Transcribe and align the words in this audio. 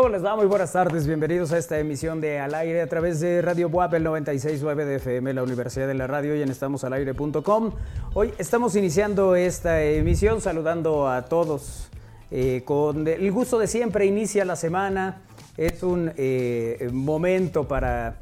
¿Cómo 0.00 0.08
les 0.08 0.24
va? 0.24 0.34
Muy 0.34 0.46
buenas 0.46 0.72
tardes. 0.72 1.06
Bienvenidos 1.06 1.52
a 1.52 1.58
esta 1.58 1.78
emisión 1.78 2.22
de 2.22 2.38
Al 2.38 2.54
Aire 2.54 2.80
a 2.80 2.86
través 2.86 3.20
de 3.20 3.42
Radio 3.42 3.68
Buap, 3.68 3.92
el 3.92 4.06
96.9 4.06 4.86
de 4.86 4.96
FM, 4.96 5.34
la 5.34 5.42
Universidad 5.42 5.86
de 5.86 5.92
la 5.92 6.06
Radio 6.06 6.34
y 6.34 6.40
en 6.40 6.48
estamosalaire.com. 6.48 7.72
Hoy 8.14 8.32
estamos 8.38 8.76
iniciando 8.76 9.36
esta 9.36 9.82
emisión 9.82 10.40
saludando 10.40 11.06
a 11.06 11.26
todos. 11.26 11.90
eh, 12.30 12.62
con 12.64 13.06
el 13.06 13.30
gusto 13.30 13.58
de 13.58 13.66
siempre, 13.66 14.06
inicia 14.06 14.46
la 14.46 14.56
semana. 14.56 15.20
Es 15.58 15.82
un 15.82 16.10
eh, 16.16 16.88
momento 16.90 17.68
para, 17.68 18.16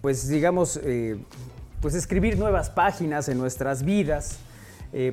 pues 0.00 0.28
digamos, 0.28 0.78
eh, 0.84 1.16
pues 1.80 1.96
escribir 1.96 2.38
nuevas 2.38 2.70
páginas 2.70 3.28
en 3.28 3.36
nuestras 3.36 3.82
vidas, 3.82 4.38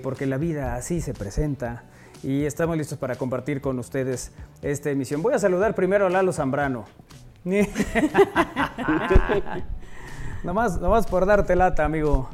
porque 0.04 0.28
la 0.28 0.38
vida 0.38 0.76
así 0.76 1.02
se 1.02 1.16
presenta 1.16 1.86
y 2.26 2.46
estamos 2.46 2.76
listos 2.76 2.98
para 2.98 3.16
compartir 3.16 3.62
con 3.62 3.78
ustedes 3.78 4.32
esta 4.64 4.90
emisión. 4.90 5.22
Voy 5.22 5.36
a 5.36 5.40
saludar 5.40 5.76
primero 5.76 6.08
a 6.08 6.10
Lalo 6.10 6.34
Zambrano. 6.34 6.86
nomás, 10.44 10.82
nomás 10.82 11.06
por 11.06 11.28
darte 11.28 11.56
lata, 11.56 11.86
amigo. 11.86 12.28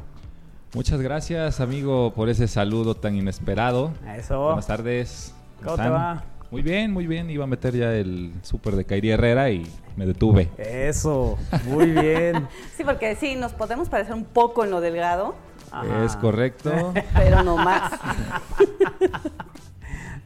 Muchas 0.74 1.02
gracias, 1.02 1.60
amigo, 1.60 2.14
por 2.14 2.30
ese 2.30 2.48
saludo 2.48 2.94
tan 2.94 3.14
inesperado. 3.16 3.92
Eso. 4.16 4.46
Buenas 4.46 4.66
tardes. 4.66 5.34
¿Cómo 5.62 5.76
te 5.76 5.90
va? 5.90 6.24
Muy 6.50 6.62
bien, 6.62 6.90
muy 6.90 7.06
bien. 7.06 7.28
Iba 7.28 7.44
a 7.44 7.46
meter 7.46 7.76
ya 7.76 7.92
el 7.92 8.32
súper 8.40 8.76
de 8.76 8.86
Kairi 8.86 9.10
Herrera 9.10 9.50
y 9.50 9.70
me 9.96 10.06
detuve. 10.06 10.48
Eso, 10.56 11.38
muy 11.66 11.90
bien. 11.90 12.48
Sí, 12.78 12.84
porque 12.84 13.14
sí, 13.16 13.34
nos 13.34 13.52
podemos 13.52 13.90
parecer 13.90 14.14
un 14.14 14.24
poco 14.24 14.64
en 14.64 14.70
lo 14.70 14.80
delgado, 14.80 15.34
Ajá. 15.70 16.04
Es 16.04 16.16
correcto. 16.16 16.94
pero 17.14 17.42
no 17.42 17.56
más. 17.58 17.92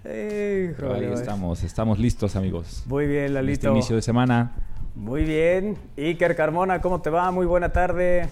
Pero 0.06 0.94
ahí 0.94 1.04
estamos, 1.12 1.62
estamos 1.64 1.98
listos, 1.98 2.36
amigos. 2.36 2.84
Muy 2.86 3.06
bien, 3.06 3.24
En 3.24 3.24
Este 3.26 3.34
Lalito. 3.42 3.70
inicio 3.72 3.96
de 3.96 4.02
semana. 4.02 4.52
Muy 4.94 5.24
bien. 5.24 5.76
Iker 5.98 6.36
Carmona, 6.36 6.80
¿cómo 6.80 7.00
te 7.02 7.10
va? 7.10 7.30
Muy 7.30 7.44
buena 7.46 7.70
tarde. 7.72 8.28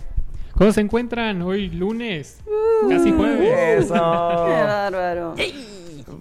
¿Cómo 0.56 0.70
se 0.72 0.80
encuentran 0.80 1.42
hoy 1.42 1.68
lunes? 1.70 2.38
Casi 2.88 3.10
jueves. 3.10 3.38
Qué 3.54 3.76
Eso. 3.78 3.94
bárbaro. 3.94 5.34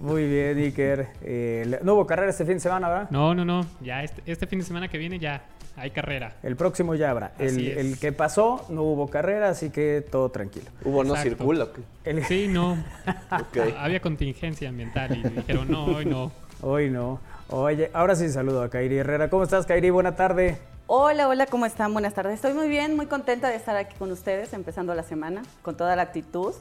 Muy 0.02 0.28
bien, 0.28 0.58
Iker. 0.58 1.08
Eh, 1.22 1.80
no 1.84 1.94
hubo 1.94 2.08
carrera 2.08 2.32
este 2.32 2.46
fin 2.46 2.56
de 2.56 2.60
semana, 2.60 2.90
¿verdad? 2.90 3.10
No, 3.12 3.36
no, 3.36 3.46
no. 3.46 3.62
Ya 3.82 4.04
este, 4.04 4.22
este 4.26 4.48
fin 4.48 4.60
de 4.60 4.66
semana 4.66 4.88
que 4.88 4.98
viene 4.98 5.20
ya 5.20 5.44
hay 5.76 5.92
carrera. 5.92 6.36
El 6.44 6.56
próximo 6.56 6.96
ya 6.96 7.10
habrá. 7.12 7.34
El, 7.40 7.68
el 7.68 8.00
que 8.00 8.12
pasó 8.12 8.66
no 8.70 8.84
hubo 8.84 9.10
carrera, 9.10 9.50
así 9.50 9.70
que 9.70 10.06
todo 10.10 10.30
tranquilo. 10.30 10.70
Hubo 10.86 11.04
no 11.04 11.16
Exacto. 11.16 11.30
circula. 11.38 11.64
¿o 11.66 11.74
qué? 11.74 11.82
El- 12.06 12.24
Sí, 12.26 12.48
no. 12.48 12.74
Ok. 13.32 13.58
Había 13.78 14.00
contingencia 14.00 14.70
ambiental 14.70 15.18
y 15.18 15.24
dijeron, 15.30 15.70
no, 15.72 15.86
hoy 15.86 16.06
no. 16.06 16.32
Hoy 16.62 16.90
no. 16.90 17.20
Oye, 17.50 17.90
ahora 17.94 18.16
sí 18.16 18.30
saludo 18.30 18.62
a 18.64 18.70
Kairi 18.70 18.98
Herrera. 18.98 19.30
¿Cómo 19.30 19.44
estás, 19.44 19.66
Kairi? 19.66 19.90
Buena 19.90 20.16
tarde. 20.16 20.58
Hola, 20.88 21.28
hola, 21.28 21.46
¿cómo 21.48 21.66
están? 21.66 21.94
Buenas 21.94 22.14
tardes. 22.14 22.36
Estoy 22.36 22.54
muy 22.54 22.68
bien, 22.68 22.96
muy 22.96 23.06
contenta 23.08 23.50
de 23.50 23.56
estar 23.56 23.76
aquí 23.76 23.96
con 23.98 24.12
ustedes, 24.12 24.54
empezando 24.54 24.94
la 24.96 25.04
semana, 25.04 25.42
con 25.62 25.76
toda 25.78 25.96
la 25.96 26.04
actitud, 26.04 26.54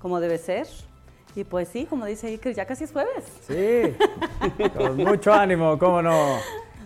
como 0.00 0.20
debe 0.20 0.38
ser. 0.38 0.66
Y 1.36 1.44
pues 1.44 1.68
sí, 1.68 1.86
como 1.86 2.04
dice 2.06 2.26
Iker, 2.26 2.54
ya 2.54 2.66
casi 2.66 2.84
es 2.84 2.92
jueves. 2.92 3.24
Sí, 3.46 3.96
con 4.76 4.96
mucho 4.96 5.32
ánimo, 5.32 5.78
cómo 5.78 6.02
no. 6.02 6.36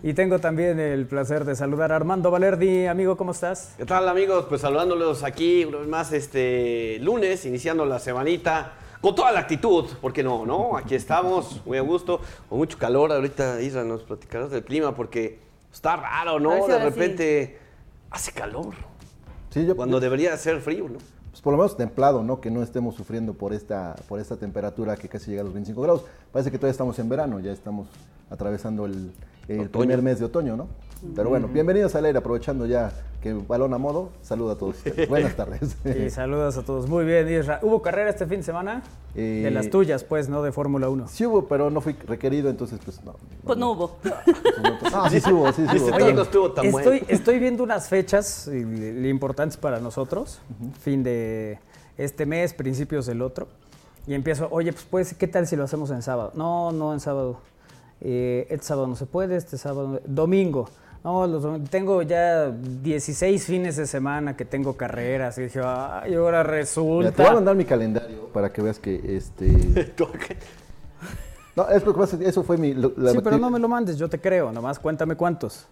Y 0.06 0.12
tengo 0.12 0.38
también 0.38 0.78
el 0.80 1.06
placer 1.06 1.46
de 1.46 1.56
saludar 1.56 1.90
a 1.90 1.96
Armando 1.96 2.30
Valerdi. 2.30 2.86
Amigo, 2.86 3.16
¿cómo 3.16 3.32
estás? 3.32 3.72
¿Qué 3.78 3.86
tal 3.86 4.06
amigos? 4.06 4.44
Pues 4.50 4.60
saludándolos 4.60 5.22
aquí 5.22 5.64
una 5.64 5.78
vez 5.78 5.88
más 5.88 6.12
este 6.12 6.98
lunes, 7.00 7.46
iniciando 7.46 7.86
la 7.86 7.98
semanita 7.98 8.74
con 9.00 9.14
toda 9.14 9.32
la 9.32 9.40
actitud, 9.40 9.86
¿por 10.02 10.12
qué 10.12 10.22
no? 10.22 10.44
¿No? 10.44 10.76
Aquí 10.76 10.94
estamos, 10.94 11.62
muy 11.64 11.78
a 11.78 11.80
gusto, 11.80 12.20
con 12.50 12.58
mucho 12.58 12.76
calor. 12.76 13.12
Ahorita 13.12 13.62
Isra 13.62 13.82
nos 13.82 14.02
platicarás 14.02 14.50
del 14.50 14.62
clima 14.62 14.94
porque 14.94 15.38
está 15.72 15.96
raro, 15.96 16.38
¿no? 16.38 16.66
si 16.66 16.72
De 16.72 16.76
sí. 16.80 16.84
repente 16.84 17.58
hace 18.10 18.32
calor, 18.32 18.74
Sí, 19.48 19.64
yo, 19.64 19.74
cuando 19.74 20.00
debería 20.00 20.34
hacer 20.34 20.60
frío, 20.60 20.86
¿no? 20.86 20.98
Pues 21.34 21.42
por 21.42 21.52
lo 21.52 21.56
menos 21.58 21.76
templado, 21.76 22.22
¿no? 22.22 22.40
Que 22.40 22.48
no 22.48 22.62
estemos 22.62 22.94
sufriendo 22.94 23.34
por 23.34 23.52
esta, 23.52 23.96
por 24.08 24.20
esta 24.20 24.36
temperatura 24.36 24.94
que 24.94 25.08
casi 25.08 25.32
llega 25.32 25.40
a 25.40 25.44
los 25.44 25.52
25 25.52 25.82
grados. 25.82 26.04
Parece 26.30 26.52
que 26.52 26.58
todavía 26.58 26.70
estamos 26.70 26.96
en 27.00 27.08
verano, 27.08 27.40
ya 27.40 27.50
estamos 27.50 27.88
atravesando 28.30 28.86
el, 28.86 29.10
el 29.48 29.68
primer 29.68 30.00
mes 30.00 30.20
de 30.20 30.26
otoño, 30.26 30.56
¿no? 30.56 30.68
Pero 31.14 31.28
bueno, 31.28 31.48
bienvenidos 31.48 31.94
al 31.94 32.06
aire, 32.06 32.18
aprovechando 32.18 32.64
ya 32.66 32.92
que 33.22 33.32
balón 33.34 33.72
a 33.74 33.78
modo, 33.78 34.10
saludo 34.22 34.52
a 34.52 34.58
todos 34.58 34.76
ustedes. 34.78 35.08
Buenas 35.08 35.36
tardes. 35.36 35.76
Y 35.84 36.08
saludos 36.10 36.56
a 36.56 36.62
todos. 36.62 36.88
Muy 36.88 37.04
bien, 37.04 37.28
Isra. 37.30 37.58
¿Hubo 37.62 37.82
carrera 37.82 38.10
este 38.10 38.26
fin 38.26 38.38
de 38.38 38.42
semana? 38.42 38.82
Eh, 39.14 39.42
De 39.44 39.50
las 39.50 39.68
tuyas, 39.70 40.02
pues, 40.02 40.28
¿no? 40.28 40.42
De 40.42 40.50
Fórmula 40.50 40.88
1. 40.88 41.08
Sí 41.08 41.26
hubo, 41.26 41.46
pero 41.46 41.70
no 41.70 41.80
fui 41.80 41.92
requerido, 42.06 42.48
entonces 42.50 42.80
pues 42.84 43.02
no. 43.04 43.14
Pues 43.44 43.58
no 43.58 43.72
hubo. 43.72 43.96
Ah, 44.92 45.08
sí, 45.10 45.20
sí 45.20 45.30
hubo, 45.32 45.52
sí, 45.52 45.66
sí 45.66 45.74
Dice 45.74 45.84
hubo. 45.90 45.98
todo 45.98 46.12
no 46.12 46.22
estuvo 46.22 46.52
tan 46.52 46.64
estoy, 46.66 46.82
bueno. 47.00 47.06
estoy 47.08 47.38
viendo 47.38 47.62
unas 47.64 47.88
fechas 47.88 48.48
eh, 48.48 48.60
eh, 48.66 49.08
importantes 49.08 49.56
para 49.58 49.80
nosotros. 49.80 50.40
Fin 50.80 51.02
de 51.02 51.58
este 51.98 52.24
mes, 52.26 52.54
principios 52.54 53.04
del 53.06 53.20
otro. 53.22 53.46
Y 54.06 54.14
empiezo, 54.14 54.48
oye, 54.50 54.72
pues, 54.72 54.86
pues, 54.90 55.14
¿qué 55.14 55.28
tal 55.28 55.46
si 55.46 55.54
lo 55.56 55.64
hacemos 55.64 55.90
en 55.90 56.02
sábado? 56.02 56.32
No, 56.34 56.72
no 56.72 56.92
en 56.94 57.00
sábado. 57.00 57.38
Eh, 58.00 58.46
este 58.50 58.66
sábado 58.66 58.86
no 58.86 58.96
se 58.96 59.06
puede, 59.06 59.36
este 59.36 59.56
sábado. 59.58 59.88
no- 59.88 60.00
Domingo. 60.06 60.68
No, 61.04 61.26
los 61.26 61.68
tengo 61.68 62.00
ya 62.00 62.50
16 62.50 63.44
fines 63.44 63.76
de 63.76 63.86
semana 63.86 64.36
que 64.38 64.46
tengo 64.46 64.74
carreras. 64.74 65.36
Y 65.36 65.42
dije, 65.42 65.60
ay, 65.62 66.14
ahora 66.14 66.38
Mira, 66.42 66.42
resulta. 66.56 67.10
te 67.12 67.22
voy 67.22 67.30
a 67.30 67.34
mandar 67.34 67.54
mi 67.54 67.66
calendario 67.66 68.28
para 68.32 68.50
que 68.50 68.62
veas 68.62 68.78
que 68.78 69.16
este. 69.16 69.46
No, 71.56 71.68
es 71.68 71.84
lo 71.84 71.92
que 71.94 72.00
pasa, 72.00 72.18
eso 72.20 72.42
fue 72.42 72.56
mi. 72.56 72.74
lo- 72.74 72.92
la- 72.96 73.12
Sí, 73.12 73.18
pero 73.22 73.38
no 73.38 73.48
me 73.48 73.60
lo 73.60 73.68
mandes, 73.68 73.96
yo 73.96 74.08
te 74.08 74.18
creo. 74.20 74.50
Nomás 74.50 74.80
cuéntame 74.80 75.14
cuántos. 75.14 75.66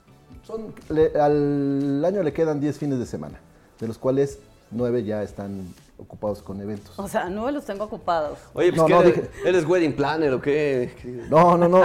Son, 0.45 0.73
le- 0.91 1.19
al 1.19 2.05
año 2.05 2.23
le 2.23 2.33
quedan 2.33 2.61
10 2.61 2.79
fines 2.79 2.99
de 3.01 3.07
semana, 3.07 3.41
de 3.81 3.89
los 3.89 3.99
cuales 3.99 4.39
9 4.71 5.03
ya 5.03 5.25
están 5.25 5.67
ocupados 6.03 6.43
con 6.43 6.61
eventos. 6.61 6.99
O 6.99 7.09
sea, 7.09 7.29
no 7.31 7.51
los 7.51 7.65
tengo 7.65 7.85
ocupados. 7.85 8.39
Oye, 8.55 8.71
pues 8.73 8.83
No, 8.83 8.87
¿qué 8.87 8.93
no, 8.95 9.01
eres, 9.03 9.15
dije- 9.17 9.31
¿eres 9.49 9.65
wedding 9.67 9.95
planner 9.97 10.33
o 10.35 10.41
qué? 10.41 10.93
No, 11.31 11.57
no, 11.57 11.69
no. 11.69 11.83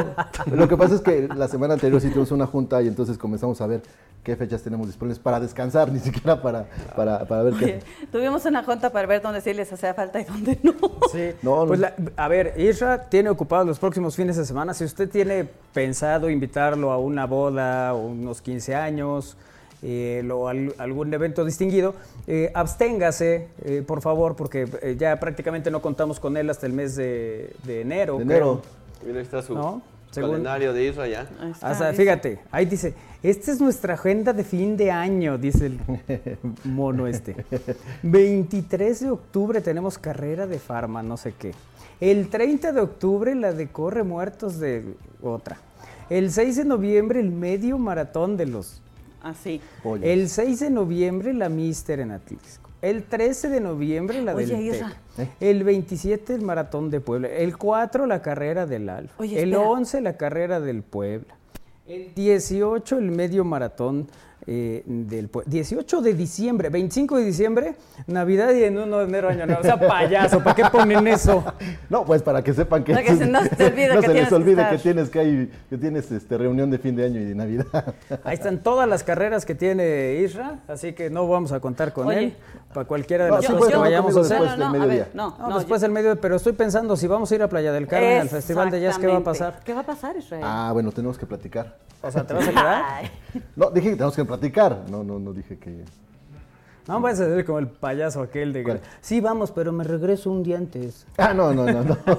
Lo 0.53 0.67
que 0.67 0.75
pasa 0.77 0.95
es 0.95 1.01
que 1.01 1.27
la 1.35 1.47
semana 1.47 1.75
anterior 1.75 2.01
sí 2.01 2.09
tuvimos 2.09 2.31
una 2.31 2.45
junta 2.47 2.81
y 2.81 2.87
entonces 2.87 3.17
comenzamos 3.17 3.61
a 3.61 3.67
ver 3.67 3.81
qué 4.23 4.35
fechas 4.35 4.61
tenemos 4.61 4.87
disponibles 4.87 5.19
para 5.19 5.39
descansar, 5.39 5.89
ni 5.89 5.99
siquiera 5.99 6.41
para, 6.41 6.65
para, 6.97 7.25
para 7.25 7.43
ver 7.43 7.53
Oye, 7.53 7.65
qué. 7.79 8.07
tuvimos 8.11 8.43
una 8.45 8.61
junta 8.63 8.89
para 8.91 9.07
ver 9.07 9.21
dónde 9.21 9.39
sí 9.39 9.53
les 9.53 9.71
hacía 9.71 9.93
falta 9.93 10.19
y 10.19 10.25
dónde 10.25 10.59
no. 10.63 10.73
Sí. 11.11 11.31
No, 11.41 11.61
no. 11.61 11.67
Pues 11.67 11.79
la- 11.79 11.93
a 12.17 12.27
ver, 12.27 12.53
Isra 12.57 13.09
tiene 13.09 13.29
ocupados 13.29 13.65
los 13.65 13.79
próximos 13.79 14.15
fines 14.17 14.35
de 14.35 14.43
semana. 14.45 14.73
Si 14.73 14.83
usted 14.83 15.09
tiene 15.09 15.47
pensado 15.73 16.29
invitarlo 16.29 16.91
a 16.91 16.97
una 16.97 17.25
boda 17.25 17.93
o 17.93 18.07
unos 18.07 18.41
15 18.41 18.75
años 18.75 19.37
eh, 19.83 20.27
o 20.31 20.47
al- 20.47 20.73
algún 20.77 21.13
evento 21.13 21.45
distinguido, 21.45 21.93
eh, 22.27 22.51
absténgase, 22.53 23.47
eh, 23.63 23.83
por 23.85 24.01
favor, 24.01 24.35
porque 24.35 24.67
eh, 24.81 24.95
ya 24.97 25.19
prácticamente 25.19 25.69
no 25.71 25.81
contamos 25.81 26.19
con 26.19 26.35
él 26.37 26.49
hasta 26.49 26.65
el 26.65 26.73
mes 26.73 26.95
de, 26.95 27.53
de 27.63 27.81
enero. 27.81 28.17
De 28.17 28.25
creo. 28.25 28.35
enero. 28.37 28.61
Mira, 29.05 29.19
ahí 29.19 29.23
está 29.23 29.41
su 29.41 29.53
No, 29.53 29.81
según- 30.11 30.31
calendario 30.31 30.73
de 30.73 30.87
Isra 30.87 31.07
ya. 31.07 31.29
Ahí 31.39 31.51
está, 31.51 31.69
Hasta, 31.69 31.91
dice. 31.91 32.01
fíjate, 32.03 32.39
ahí 32.51 32.65
dice, 32.65 32.93
esta 33.21 33.51
es 33.51 33.61
nuestra 33.61 33.93
agenda 33.93 34.33
de 34.33 34.43
fin 34.43 34.75
de 34.77 34.89
año, 34.91 35.37
dice 35.37 35.67
el 35.67 35.79
mono 36.63 37.05
este. 37.07 37.35
23 38.03 38.99
de 39.01 39.09
octubre 39.11 39.61
tenemos 39.61 39.97
carrera 39.97 40.47
de 40.47 40.59
farma, 40.59 41.03
no 41.03 41.17
sé 41.17 41.33
qué. 41.37 41.51
El 41.99 42.29
30 42.29 42.71
de 42.73 42.81
octubre 42.81 43.33
la 43.35 43.53
de 43.53 43.67
corre 43.67 44.03
muertos 44.03 44.59
de 44.59 44.83
otra. 45.21 45.57
El 46.09 46.31
6 46.31 46.55
de 46.57 46.65
noviembre 46.65 47.19
el 47.19 47.31
medio 47.31 47.77
maratón 47.77 48.37
de 48.37 48.45
los... 48.45 48.81
Así. 49.21 49.61
Oye, 49.83 50.13
El 50.13 50.29
6 50.29 50.59
de 50.59 50.69
noviembre 50.69 51.33
la 51.33 51.49
Mister 51.49 51.99
en 51.99 52.11
Atlisco. 52.11 52.69
El 52.81 53.03
13 53.03 53.49
de 53.49 53.59
noviembre 53.59 54.21
la 54.21 54.35
Oye, 54.35 54.45
del 54.45 54.61
Isra. 54.61 54.93
TEC. 55.15 55.29
El 55.39 55.63
27 55.63 56.35
el 56.35 56.41
maratón 56.41 56.91
de 56.91 57.01
Puebla. 57.01 57.27
El 57.27 57.57
4 57.57 58.05
la 58.05 58.21
carrera 58.21 58.65
del 58.67 58.87
Alfa. 58.89 59.15
Oye, 59.17 59.41
el 59.41 59.53
espera. 59.53 59.69
11 59.69 60.01
la 60.01 60.17
carrera 60.17 60.59
del 60.59 60.83
Puebla. 60.83 61.35
El 61.87 62.13
18 62.13 62.97
el 62.97 63.11
medio 63.11 63.43
maratón 63.45 64.07
eh, 64.47 64.81
del 64.85 65.27
Puebla. 65.27 65.51
18 65.51 66.01
de 66.01 66.13
diciembre, 66.13 66.69
25 66.69 67.17
de 67.17 67.25
diciembre, 67.25 67.75
Navidad 68.07 68.53
y 68.53 68.63
en 68.63 68.77
1 68.77 68.97
de 68.99 69.03
enero 69.03 69.29
año 69.29 69.45
nuevo. 69.45 69.61
O 69.61 69.63
sea, 69.63 69.77
payaso, 69.77 70.41
¿para 70.41 70.55
qué 70.55 70.63
ponen 70.71 71.05
eso? 71.07 71.43
No, 71.89 72.05
pues 72.05 72.21
para 72.23 72.41
que 72.41 72.53
sepan 72.53 72.83
que, 72.83 72.93
Para 72.93 73.03
que 73.05 73.15
se- 73.17 73.25
no 73.27 73.39
se 73.43 73.65
olvide 73.65 73.87
no 73.95 74.01
que 74.01 74.07
se 74.07 74.13
les 74.13 74.27
que 74.29 74.35
olvide 74.35 74.51
estar. 74.61 74.71
que 74.71 74.77
tienes 74.77 75.09
que, 75.09 75.19
hay- 75.19 75.51
que 75.69 75.77
tienes 75.77 76.11
este, 76.11 76.37
reunión 76.37 76.71
de 76.71 76.77
fin 76.79 76.95
de 76.95 77.05
año 77.05 77.19
y 77.19 77.25
de 77.25 77.35
Navidad. 77.35 77.65
Ahí 78.23 78.35
están 78.35 78.63
todas 78.63 78.87
las 78.87 79.03
carreras 79.03 79.45
que 79.45 79.53
tiene 79.55 80.15
Isra, 80.23 80.59
así 80.67 80.93
que 80.93 81.09
no 81.09 81.27
vamos 81.27 81.51
a 81.51 81.59
contar 81.59 81.91
con 81.93 82.07
Oye. 82.07 82.19
él 82.23 82.33
para 82.73 82.85
cualquiera 82.87 83.25
de 83.25 83.31
No, 83.31 83.37
las 83.37 83.45
cosas 83.49 83.67
que 83.69 83.75
vayamos 83.77 84.15
a 84.15 84.19
hacer. 84.21 84.39
después 84.39 84.51
del 84.57 84.63
a 84.63 84.69
mediodía. 84.69 85.03
ver, 85.05 85.15
no, 85.15 85.35
No, 85.39 85.49
no, 85.49 85.55
después 85.57 85.81
yo- 85.81 85.85
del 85.85 85.91
medio, 85.91 86.19
pero 86.19 86.35
estoy 86.35 86.53
pensando 86.53 86.95
si 86.97 87.07
vamos 87.07 87.31
a 87.31 87.35
ir 87.35 87.43
a 87.43 87.47
Playa 87.49 87.71
del 87.71 87.87
Carmen 87.87 88.21
al 88.21 88.29
Festival 88.29 88.69
de 88.71 88.81
Jazz, 88.81 88.97
¿qué 88.99 89.07
va 89.07 89.17
a 89.17 89.23
pasar? 89.23 89.59
¿Qué 89.63 89.73
va 89.73 89.79
a 89.81 89.85
pasar, 89.85 90.15
Israel? 90.17 90.43
Ah, 90.45 90.69
bueno, 90.73 90.91
tenemos 90.91 91.17
que 91.17 91.25
platicar. 91.25 91.75
O 92.01 92.11
sea, 92.11 92.25
¿te 92.25 92.33
vas 92.33 92.47
a 92.47 92.51
quedar? 92.51 92.83
No, 93.55 93.69
dije 93.71 93.89
que 93.89 93.95
tenemos 93.95 94.15
que 94.15 94.25
platicar. 94.25 94.83
No, 94.89 95.03
no, 95.03 95.19
no 95.19 95.33
dije 95.33 95.57
que. 95.57 95.83
No 96.87 97.01
vas 97.01 97.19
a 97.19 97.25
ser 97.25 97.45
como 97.45 97.59
el 97.59 97.67
payaso 97.67 98.21
aquel 98.21 98.53
de 98.53 98.59
que, 98.59 98.65
¿Cuál? 98.65 98.81
sí, 99.01 99.19
vamos, 99.19 99.51
pero 99.51 99.71
me 99.73 99.83
regreso 99.83 100.31
un 100.31 100.41
día 100.41 100.57
antes. 100.57 101.05
Ah, 101.17 101.33
no, 101.33 101.53
no, 101.53 101.65
no, 101.65 101.83
no. 101.83 101.97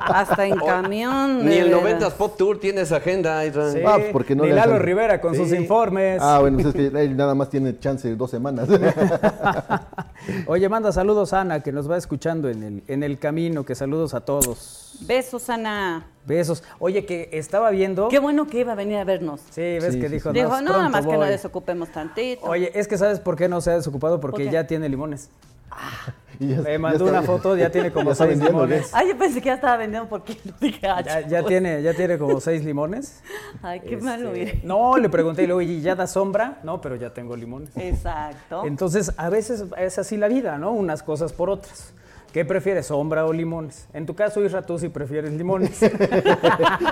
Hasta 0.00 0.46
en 0.46 0.58
camión. 0.58 1.44
Ni 1.44 1.54
el 1.54 1.70
veras. 1.70 2.00
90s 2.00 2.12
Pop 2.14 2.36
Tour 2.36 2.58
tiene 2.58 2.80
esa 2.80 2.96
agenda. 2.96 3.42
Sí. 3.44 3.80
Ah, 3.86 3.96
pues 3.98 4.12
porque 4.12 4.34
no 4.34 4.42
Ni 4.42 4.50
le 4.50 4.56
Lalo. 4.56 4.78
Rivera 4.78 5.20
con 5.20 5.36
sus 5.36 5.52
informes. 5.52 6.20
Ah, 6.20 6.38
bueno, 6.40 6.58
pues 6.58 6.74
es 6.74 6.90
que 6.90 7.00
él 7.00 7.16
nada 7.16 7.34
más 7.34 7.48
tiene 7.48 7.78
chance 7.78 8.08
de 8.08 8.16
dos 8.16 8.30
semanas. 8.30 8.68
Oye, 10.46 10.68
manda 10.68 10.90
saludos 10.92 11.32
a 11.32 11.42
Ana, 11.42 11.60
que 11.60 11.72
nos 11.72 11.90
va 11.90 11.96
escuchando 11.96 12.48
en 12.48 12.62
el, 12.62 12.82
en 12.88 13.02
el 13.02 13.18
camino, 13.18 13.64
que 13.64 13.74
saludos 13.74 14.14
a 14.14 14.20
todos. 14.20 14.98
Besos, 15.06 15.48
Ana. 15.48 16.06
Besos. 16.30 16.62
Oye, 16.78 17.04
que 17.04 17.28
estaba 17.32 17.70
viendo... 17.70 18.08
Qué 18.08 18.18
bueno 18.18 18.46
que 18.46 18.60
iba 18.60 18.72
a 18.72 18.74
venir 18.76 18.96
a 18.98 19.04
vernos. 19.04 19.40
Sí, 19.50 19.60
ves 19.60 19.92
Sí, 19.94 20.00
que 20.00 20.08
sí, 20.08 20.14
dijo, 20.14 20.30
sí. 20.30 20.38
Dijo, 20.38 20.48
"Más 20.50 20.62
no, 20.62 20.70
nada 20.72 20.88
más 20.88 21.04
que 21.06 21.12
no 21.12 21.18
voy". 21.18 21.28
desocupemos 21.28 21.90
tantito. 21.90 22.46
Oye, 22.46 22.70
es 22.74 22.88
que 22.88 22.96
¿sabes 22.96 23.20
por 23.20 23.36
qué 23.36 23.48
no 23.48 23.60
se 23.60 23.70
ha 23.70 23.74
desocupado? 23.74 24.20
Porque 24.20 24.50
ya 24.50 24.66
tiene 24.66 24.88
limones. 24.88 25.28
Y 26.38 26.48
ya- 26.54 26.62
Me 26.62 26.78
mandó 26.78 27.04
una 27.04 27.20
foto, 27.20 27.54
ya 27.54 27.70
tiene 27.70 27.92
como 27.92 28.06
ya 28.06 28.12
está 28.12 28.24
seis 28.24 28.38
vendiendo, 28.38 28.64
limones. 28.66 28.90
Ay, 28.94 29.08
yo 29.08 29.18
pensé 29.18 29.42
que 29.42 29.48
ya 29.48 29.54
estaba 29.56 29.76
vendiendo 29.76 30.08
porque 30.08 30.38
lo 30.42 30.52
dije. 30.60 30.86
ah, 30.88 31.02
Ya, 31.28 31.42
tiene, 31.44 31.82
ya 31.82 31.92
tiene 31.92 32.16
como 32.16 32.40
seis 32.40 32.64
limones. 32.64 33.20
Ay, 33.62 33.80
qué 33.80 33.96
Este, 33.96 34.04
malo, 34.06 34.30
mire. 34.30 34.58
No, 34.64 34.96
le 34.96 35.10
pregunté 35.10 35.42
y 35.42 35.46
luego, 35.46 35.58
oye, 35.58 35.82
¿ya 35.82 35.94
da 35.96 36.06
sombra? 36.06 36.58
No, 36.62 36.80
pero 36.80 36.96
ya 36.96 37.12
tengo 37.12 37.36
limones. 37.36 37.68
Exacto. 37.76 38.64
Entonces, 38.64 39.12
a 39.18 39.28
veces 39.28 39.64
es 39.76 39.98
así 39.98 40.16
la 40.16 40.28
vida, 40.28 40.56
¿no? 40.56 40.72
Unas 40.72 41.02
cosas 41.02 41.34
por 41.34 41.50
otras. 41.50 41.92
¿Qué 42.32 42.44
prefieres, 42.44 42.86
sombra 42.86 43.26
o 43.26 43.32
limones? 43.32 43.88
En 43.92 44.06
tu 44.06 44.14
caso, 44.14 44.44
Isra, 44.44 44.62
tú 44.62 44.78
sí 44.78 44.88
prefieres 44.88 45.32
limones. 45.32 45.80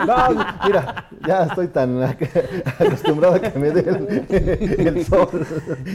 No, 0.07 0.17
mira, 0.65 1.07
ya 1.27 1.45
estoy 1.45 1.69
tan 1.69 1.99
ac- 2.01 2.29
acostumbrado 2.79 3.35
a 3.37 3.41
que 3.41 3.59
me 3.59 3.71
dé 3.71 3.81
el, 3.89 4.87
el 4.87 5.07
sol. 5.07 5.47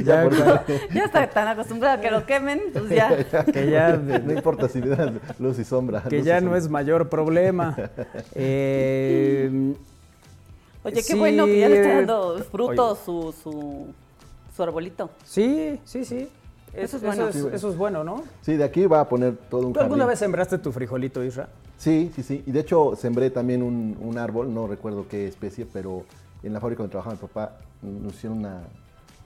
Ya, 0.06 0.30
Ya. 0.30 0.64
Ya 0.94 1.04
está 1.06 1.28
tan 1.30 1.48
acostumbrado 1.50 1.98
a 1.98 2.02
que 2.02 2.10
lo 2.12 2.26
quemen, 2.26 2.62
pues 2.72 2.90
ya. 2.90 3.10
que 3.54 3.70
ya, 3.70 3.98
No 4.26 4.32
importa 4.34 4.68
si 4.70 4.80
me 4.80 4.96
dan 4.96 5.20
luz 5.40 5.60
y 5.60 5.64
sombra. 5.66 6.04
que 6.04 6.22
ya 6.22 6.36
no 6.36 6.42
sombra. 6.48 6.58
es 6.60 6.70
mayor 6.70 7.10
problema. 7.10 7.76
Eh, 8.36 9.74
Oye, 10.84 10.96
qué 10.96 11.02
Sí, 11.04 11.18
bueno 11.20 11.46
que 11.46 11.60
ya 11.60 11.70
le 11.70 11.76
está 11.78 11.92
eh, 11.92 11.96
dando 11.98 12.38
frutos 12.52 13.00
oye. 13.08 13.34
su, 13.34 13.34
su, 13.44 13.88
su 14.56 14.64
arbolito. 14.64 15.10
sí, 15.24 15.80
sí, 15.86 16.04
sí. 16.06 16.30
Eso 16.76 16.98
es 16.98 17.04
bueno. 17.04 17.28
Eso 17.30 17.48
es, 17.50 17.54
eso 17.54 17.70
es 17.70 17.78
bueno, 17.78 18.04
¿no? 18.04 18.24
Sí, 18.42 18.56
de 18.56 18.64
aquí 18.64 18.86
va 18.86 19.02
a 19.02 19.10
poner 19.10 19.36
todo 19.50 19.68
un 19.68 19.74
¿Tú 19.74 19.80
alguna 19.80 20.00
jardín. 20.04 20.10
vez 20.10 20.20
sembraste 20.20 20.58
tu 20.58 20.72
frijolito, 20.72 21.24
Isra? 21.24 21.50
Sí, 21.78 22.12
sí, 22.16 22.24
sí. 22.24 22.44
Y 22.46 22.52
de 22.52 22.60
hecho 22.62 22.96
sembré 22.96 23.30
también 23.30 23.62
un, 23.62 23.98
un 24.02 24.18
árbol, 24.18 24.54
no 24.54 24.68
recuerdo 24.68 25.06
qué 25.08 25.28
especie, 25.28 25.68
pero 25.72 26.04
en 26.42 26.54
la 26.54 26.60
fábrica 26.60 26.80
donde 26.84 26.92
trabajaba 26.92 27.16
mi 27.16 27.22
papá 27.22 27.58
nos 27.82 28.14
hicieron 28.14 28.40
una, 28.40 28.62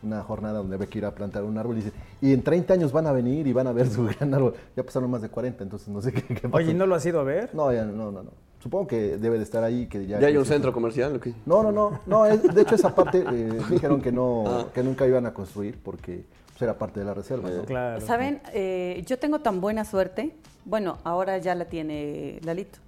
una 0.03 0.21
jornada 0.23 0.57
donde 0.59 0.75
había 0.75 0.87
que 0.87 0.97
ir 0.97 1.05
a 1.05 1.11
plantar 1.13 1.43
un 1.43 1.57
árbol 1.57 1.77
y 1.77 1.81
dice, 1.81 1.91
y 2.21 2.33
en 2.33 2.43
30 2.43 2.73
años 2.73 2.91
van 2.91 3.07
a 3.07 3.11
venir 3.11 3.47
y 3.47 3.53
van 3.53 3.67
a 3.67 3.71
ver 3.71 3.87
su 3.89 4.03
gran 4.19 4.33
árbol. 4.33 4.53
Ya 4.75 4.83
pasaron 4.83 5.09
más 5.09 5.21
de 5.21 5.29
40, 5.29 5.63
entonces 5.63 5.87
no 5.87 6.01
sé 6.01 6.11
qué, 6.11 6.21
qué 6.23 6.49
pasó. 6.49 6.57
Oye, 6.57 6.71
¿y 6.71 6.73
¿no 6.73 6.85
lo 6.85 6.95
has 6.95 7.05
ido 7.05 7.19
a 7.19 7.23
ver? 7.23 7.53
No, 7.53 7.71
ya, 7.71 7.85
no, 7.85 8.11
no, 8.11 8.23
no. 8.23 8.31
Supongo 8.59 8.87
que 8.87 9.17
debe 9.17 9.37
de 9.37 9.43
estar 9.43 9.63
ahí, 9.63 9.85
que 9.87 10.05
ya... 10.07 10.19
¿Ya 10.19 10.27
hay 10.27 10.35
un 10.37 10.45
centro 10.45 10.73
comercial 10.73 11.15
o 11.15 11.19
qué? 11.19 11.33
No, 11.45 11.61
no, 11.63 11.71
no, 11.71 11.99
no, 12.07 12.25
es- 12.25 12.41
de 12.41 12.61
hecho 12.61 12.75
esa 12.75 12.93
parte 12.93 13.23
eh, 13.31 13.59
dijeron 13.69 14.01
que 14.01 14.11
no, 14.11 14.43
Ah. 14.47 14.65
que 14.73 14.81
nunca 14.83 15.05
iban 15.07 15.25
a 15.27 15.33
construir 15.33 15.77
porque 15.81 16.25
era 16.65 16.77
parte 16.77 16.99
de 16.99 17.05
la 17.05 17.13
reserva, 17.13 17.49
¿no? 17.49 17.63
Claro. 17.65 18.01
¿Saben? 18.05 18.41
Eh, 18.53 19.03
yo 19.05 19.17
tengo 19.19 19.39
tan 19.39 19.61
buena 19.61 19.85
suerte. 19.85 20.35
Bueno, 20.65 20.97
ahora 21.03 21.37
ya 21.37 21.55
la 21.55 21.65
tiene 21.65 22.39
Lalito. 22.43 22.79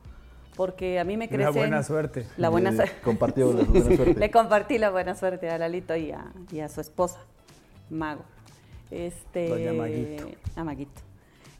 Porque 0.56 1.00
a 1.00 1.04
mí 1.06 1.16
me 1.16 1.30
crecen... 1.30 1.45
La 1.45 1.51
buena 1.51 1.83
suerte. 1.83 2.25
La 2.38 2.50
buena 2.50 2.71
Le 2.71 2.75
suerte. 2.77 3.01
compartió 3.01 3.54
la 3.54 3.63
buena 3.63 3.86
suerte. 3.95 4.13
Le 4.19 4.31
compartí 4.31 4.77
la 4.77 4.89
buena 4.89 5.16
suerte 5.16 5.50
a 5.50 5.57
Lalito 5.57 5.95
y 5.95 6.12
a, 6.12 6.25
y 6.51 6.60
a 6.60 6.68
su 6.68 6.81
esposa, 6.81 7.19
Mago. 7.89 8.24
Este, 8.92 9.48
Doña 9.50 9.72
Maguito. 9.74 10.30
A 10.56 10.63
Maguito. 10.63 11.01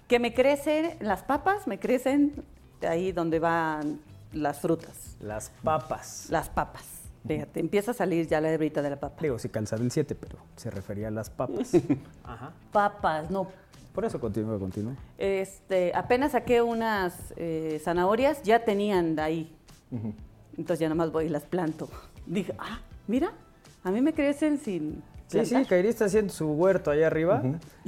Que 0.08 0.20
me 0.20 0.34
crecen, 0.34 0.98
las 1.00 1.24
papas 1.24 1.68
me 1.68 1.80
crecen 1.80 2.34
de 2.82 2.88
ahí 2.88 3.12
donde 3.12 3.40
van 3.40 4.00
las 4.34 4.60
frutas, 4.60 5.16
Las 5.22 5.52
papas. 5.64 6.26
las 6.30 6.50
papas. 6.50 6.84
Fíjate, 7.28 7.60
empieza 7.60 7.92
a 7.92 7.94
salir 7.94 8.28
ya 8.28 8.40
la 8.42 8.52
hebrita 8.52 8.82
de 8.82 8.90
la 8.90 9.00
papa. 9.00 9.22
Digo, 9.22 9.38
sí 9.40 9.50
calzaba 9.50 9.84
el 9.84 9.92
7, 9.92 10.16
pero 10.16 10.38
se 10.56 10.72
refería 10.72 11.10
a 11.10 11.12
las 11.12 11.30
papas. 11.30 11.72
Ajá. 12.24 12.54
Papas, 12.72 13.30
no. 13.30 13.48
Por 13.94 14.06
eso 14.06 14.20
continúa, 14.20 14.58
continúa. 14.58 14.96
Este, 15.18 15.92
apenas 15.94 16.32
saqué 16.32 16.62
unas 16.62 17.34
eh, 17.36 17.82
zanahorias, 17.84 18.42
ya 18.44 18.64
tenían 18.64 19.16
de 19.16 19.22
ahí. 19.22 19.56
Entonces 20.58 20.80
ya 20.80 20.88
nada 20.88 20.96
más 20.96 21.12
voy 21.12 21.26
y 21.26 21.30
las 21.30 21.44
planto. 21.44 21.90
Dije, 22.26 22.54
ah, 22.60 22.80
mira, 23.08 23.34
a 23.84 23.92
mí 23.92 24.02
me 24.02 24.14
crecen 24.14 24.58
sin. 24.58 25.04
Sí, 25.28 25.46
sí. 25.46 25.66
Kairi 25.66 25.90
está 25.90 26.06
haciendo 26.06 26.34
su 26.34 26.48
huerto 26.48 26.92
allá 26.92 27.08
arriba. 27.08 27.44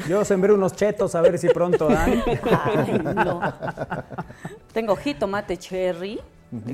Yo 0.07 0.23
sembré 0.25 0.53
unos 0.53 0.75
chetos 0.75 1.15
a 1.15 1.21
ver 1.21 1.39
si 1.39 1.47
pronto 1.49 1.87
dan. 1.87 2.21
Ay, 2.65 3.01
no. 3.15 3.41
Tengo 4.73 4.95
jitomate 4.95 5.57
cherry, 5.57 6.19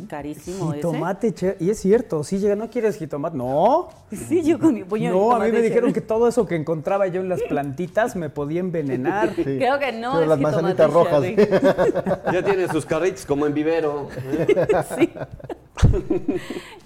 carísimo 0.09 0.71
Jitomate, 0.73 1.33
che- 1.33 1.55
y 1.59 1.69
es 1.69 1.79
cierto, 1.79 2.23
sí 2.23 2.39
llega, 2.39 2.55
¿no 2.55 2.69
quieres 2.69 2.97
jitomate? 2.97 3.37
No. 3.37 3.89
ese. 4.11 4.25
Sí, 4.25 4.43
yo 4.43 4.57
con 4.59 4.73
mi 4.73 4.83
puño 4.83 5.11
de 5.11 5.15
No, 5.17 5.31
a 5.31 5.39
mí 5.39 5.51
me 5.51 5.61
dijeron 5.61 5.93
que 5.93 6.01
todo 6.01 6.27
eso 6.27 6.45
que 6.47 6.55
encontraba 6.55 7.05
yo 7.07 7.21
en 7.21 7.29
las 7.29 7.41
plantitas 7.43 8.15
me 8.15 8.29
podía 8.29 8.59
envenenar. 8.59 9.33
Sí. 9.35 9.43
Creo 9.43 9.77
que 9.79 9.91
no, 9.91 10.13
Pero 10.13 10.23
es 10.23 10.27
las 10.29 10.37
jitomate 10.39 10.73
manzanitas 10.73 10.93
rojas. 10.93 11.23
Ya 12.33 12.43
tienen 12.43 12.69
sus 12.71 12.85
carritos 12.85 13.25
como 13.25 13.45
en 13.45 13.53
vivero. 13.53 14.09
Sí. 14.97 15.09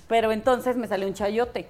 Pero 0.08 0.32
entonces 0.32 0.76
me 0.78 0.88
salió 0.88 1.08
un 1.08 1.14
chayote. 1.14 1.68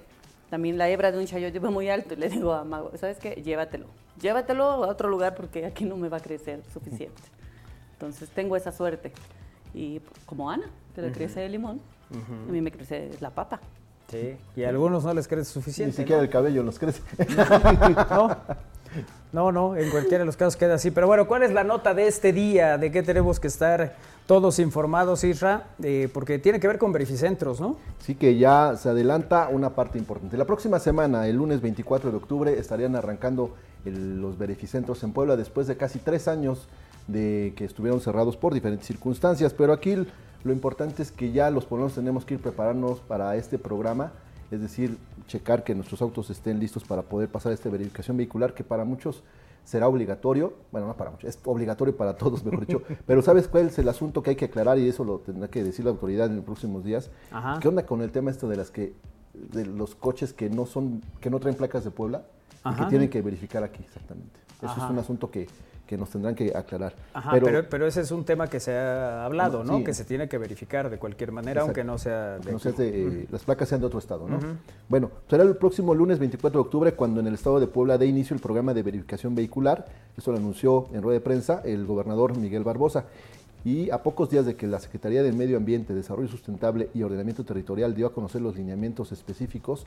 También 0.50 0.76
la 0.76 0.88
hebra 0.88 1.12
de 1.12 1.18
un 1.18 1.26
chayote 1.26 1.60
fue 1.60 1.70
muy 1.70 1.88
alto. 1.88 2.14
Y 2.14 2.16
le 2.16 2.28
digo 2.28 2.52
a 2.52 2.64
Mago, 2.64 2.90
¿sabes 2.98 3.18
qué? 3.18 3.40
Llévatelo. 3.42 3.86
Llévatelo 4.20 4.64
a 4.64 4.88
otro 4.88 5.08
lugar 5.08 5.34
porque 5.34 5.64
aquí 5.64 5.84
no 5.84 5.96
me 5.96 6.08
va 6.08 6.18
a 6.18 6.20
crecer 6.20 6.60
suficiente. 6.72 7.22
Entonces 7.94 8.28
tengo 8.30 8.56
esa 8.56 8.72
suerte. 8.72 9.12
Y 9.74 10.00
como 10.26 10.50
Ana, 10.50 10.66
que 10.94 11.02
le 11.02 11.12
crece 11.12 11.44
el 11.46 11.52
limón, 11.52 11.80
a 12.48 12.50
mí 12.52 12.60
me 12.60 12.70
crece 12.70 13.10
la 13.20 13.30
papa. 13.30 13.60
Sí, 14.08 14.36
y 14.56 14.64
a 14.64 14.68
algunos 14.68 15.04
no 15.04 15.14
les 15.14 15.26
crece 15.26 15.48
Ni 15.48 15.52
suficiente. 15.54 15.96
siquiera 15.96 16.18
¿no? 16.18 16.24
el 16.24 16.30
cabello 16.30 16.62
nos 16.62 16.78
crece. 16.78 17.00
No, 18.12 18.36
no, 19.32 19.50
no, 19.52 19.74
en 19.76 19.90
cualquiera 19.90 20.18
de 20.18 20.24
los 20.26 20.36
casos 20.36 20.56
queda 20.56 20.74
así. 20.74 20.90
Pero 20.90 21.06
bueno, 21.06 21.26
¿cuál 21.26 21.42
es 21.44 21.50
la 21.52 21.64
nota 21.64 21.94
de 21.94 22.06
este 22.06 22.34
día? 22.34 22.76
¿De 22.76 22.92
qué 22.92 23.02
tenemos 23.02 23.40
que 23.40 23.46
estar 23.46 23.94
todos 24.26 24.58
informados, 24.58 25.24
Isra? 25.24 25.68
Eh, 25.82 26.10
porque 26.12 26.38
tiene 26.38 26.60
que 26.60 26.68
ver 26.68 26.76
con 26.76 26.92
verificentros, 26.92 27.58
¿no? 27.58 27.78
Sí 28.00 28.14
que 28.14 28.36
ya 28.36 28.76
se 28.76 28.90
adelanta 28.90 29.48
una 29.50 29.70
parte 29.70 29.96
importante. 29.98 30.36
La 30.36 30.44
próxima 30.44 30.78
semana, 30.78 31.26
el 31.26 31.36
lunes 31.36 31.62
24 31.62 32.10
de 32.10 32.16
octubre, 32.18 32.58
estarían 32.58 32.94
arrancando 32.94 33.54
el- 33.86 34.20
los 34.20 34.36
verificentros 34.36 35.02
en 35.04 35.12
Puebla 35.14 35.36
después 35.36 35.66
de 35.66 35.78
casi 35.78 35.98
tres 35.98 36.28
años 36.28 36.68
de 37.08 37.54
que 37.56 37.64
estuvieron 37.64 38.02
cerrados 38.02 38.36
por 38.36 38.52
diferentes 38.52 38.86
circunstancias. 38.86 39.54
Pero 39.54 39.72
aquí 39.72 39.96
lo 40.44 40.52
importante 40.52 41.02
es 41.02 41.12
que 41.12 41.32
ya 41.32 41.50
los 41.50 41.64
poblanos 41.64 41.94
tenemos 41.94 42.24
que 42.24 42.34
ir 42.34 42.40
prepararnos 42.40 43.00
para 43.00 43.36
este 43.36 43.58
programa, 43.58 44.12
es 44.50 44.60
decir, 44.60 44.98
checar 45.26 45.64
que 45.64 45.74
nuestros 45.74 46.02
autos 46.02 46.30
estén 46.30 46.58
listos 46.58 46.84
para 46.84 47.02
poder 47.02 47.28
pasar 47.28 47.52
esta 47.52 47.68
verificación 47.68 48.16
vehicular 48.16 48.54
que 48.54 48.64
para 48.64 48.84
muchos 48.84 49.22
será 49.64 49.86
obligatorio, 49.86 50.54
bueno, 50.72 50.88
no 50.88 50.96
para 50.96 51.10
muchos, 51.10 51.28
es 51.30 51.38
obligatorio 51.44 51.96
para 51.96 52.16
todos, 52.16 52.44
mejor 52.44 52.66
dicho, 52.66 52.82
pero 53.06 53.22
¿sabes 53.22 53.46
cuál 53.46 53.66
es 53.68 53.78
el 53.78 53.88
asunto 53.88 54.22
que 54.22 54.30
hay 54.30 54.36
que 54.36 54.46
aclarar 54.46 54.78
y 54.78 54.88
eso 54.88 55.04
lo 55.04 55.18
tendrá 55.18 55.48
que 55.48 55.62
decir 55.62 55.84
la 55.84 55.92
autoridad 55.92 56.26
en 56.26 56.36
los 56.36 56.44
próximos 56.44 56.84
días? 56.84 57.10
Ajá. 57.30 57.60
¿Qué 57.60 57.68
onda 57.68 57.86
con 57.86 58.02
el 58.02 58.10
tema 58.10 58.30
esto 58.30 58.48
de 58.48 58.56
las 58.56 58.70
que 58.70 58.94
de 59.34 59.64
los 59.64 59.94
coches 59.94 60.34
que 60.34 60.50
no 60.50 60.66
son 60.66 61.00
que 61.20 61.30
no 61.30 61.40
traen 61.40 61.56
placas 61.56 61.84
de 61.84 61.90
Puebla 61.90 62.24
y 62.70 62.74
que 62.74 62.84
tienen 62.86 63.08
que 63.08 63.22
verificar 63.22 63.62
aquí 63.62 63.82
exactamente? 63.82 64.40
Eso 64.58 64.72
Ajá. 64.72 64.84
es 64.84 64.90
un 64.90 64.98
asunto 64.98 65.30
que, 65.30 65.46
que 65.86 65.98
nos 65.98 66.08
tendrán 66.10 66.34
que 66.34 66.52
aclarar. 66.56 66.94
Ajá, 67.12 67.32
pero, 67.32 67.68
pero, 67.68 67.86
ese 67.86 68.00
es 68.00 68.10
un 68.10 68.24
tema 68.24 68.46
que 68.46 68.60
se 68.60 68.74
ha 68.74 69.24
hablado, 69.24 69.62
¿no? 69.64 69.78
Sí. 69.78 69.84
Que 69.84 69.92
se 69.92 70.04
tiene 70.04 70.28
que 70.28 70.38
verificar 70.38 70.88
de 70.88 70.98
cualquier 70.98 71.32
manera, 71.32 71.60
Exacto. 71.62 71.80
aunque 71.80 71.84
no 71.84 71.98
sea 71.98 72.38
de 72.38 72.52
no 72.52 72.58
seas 72.58 72.76
de- 72.78 73.22
eh, 73.22 73.26
las 73.30 73.44
placas 73.44 73.68
sean 73.68 73.80
de 73.80 73.88
otro 73.88 73.98
estado, 73.98 74.26
¿no? 74.28 74.38
Bueno, 74.88 75.10
será 75.28 75.42
el 75.42 75.56
próximo 75.56 75.94
lunes 75.94 76.18
24 76.18 76.60
de 76.60 76.66
octubre 76.66 76.92
cuando 76.92 77.20
en 77.20 77.26
el 77.26 77.34
estado 77.34 77.60
de 77.60 77.66
Puebla 77.66 77.98
dé 77.98 78.06
inicio 78.06 78.34
el 78.34 78.40
programa 78.40 78.72
de 78.72 78.82
verificación 78.82 79.34
vehicular. 79.34 79.86
Esto 80.16 80.32
lo 80.32 80.38
anunció 80.38 80.88
en 80.94 81.02
rueda 81.02 81.18
de 81.18 81.24
prensa 81.24 81.60
el 81.64 81.84
gobernador 81.84 82.36
Miguel 82.38 82.64
Barbosa. 82.64 83.04
Y 83.64 83.90
a 83.90 84.02
pocos 84.02 84.28
días 84.28 84.44
de 84.44 84.56
que 84.56 84.66
la 84.66 84.80
Secretaría 84.80 85.22
del 85.22 85.34
Medio 85.36 85.56
Ambiente, 85.56 85.94
Desarrollo 85.94 86.26
Sustentable 86.28 86.88
y 86.94 87.02
Ordenamiento 87.04 87.44
Territorial 87.44 87.94
dio 87.94 88.08
a 88.08 88.12
conocer 88.12 88.40
los 88.40 88.56
lineamientos 88.56 89.12
específicos 89.12 89.86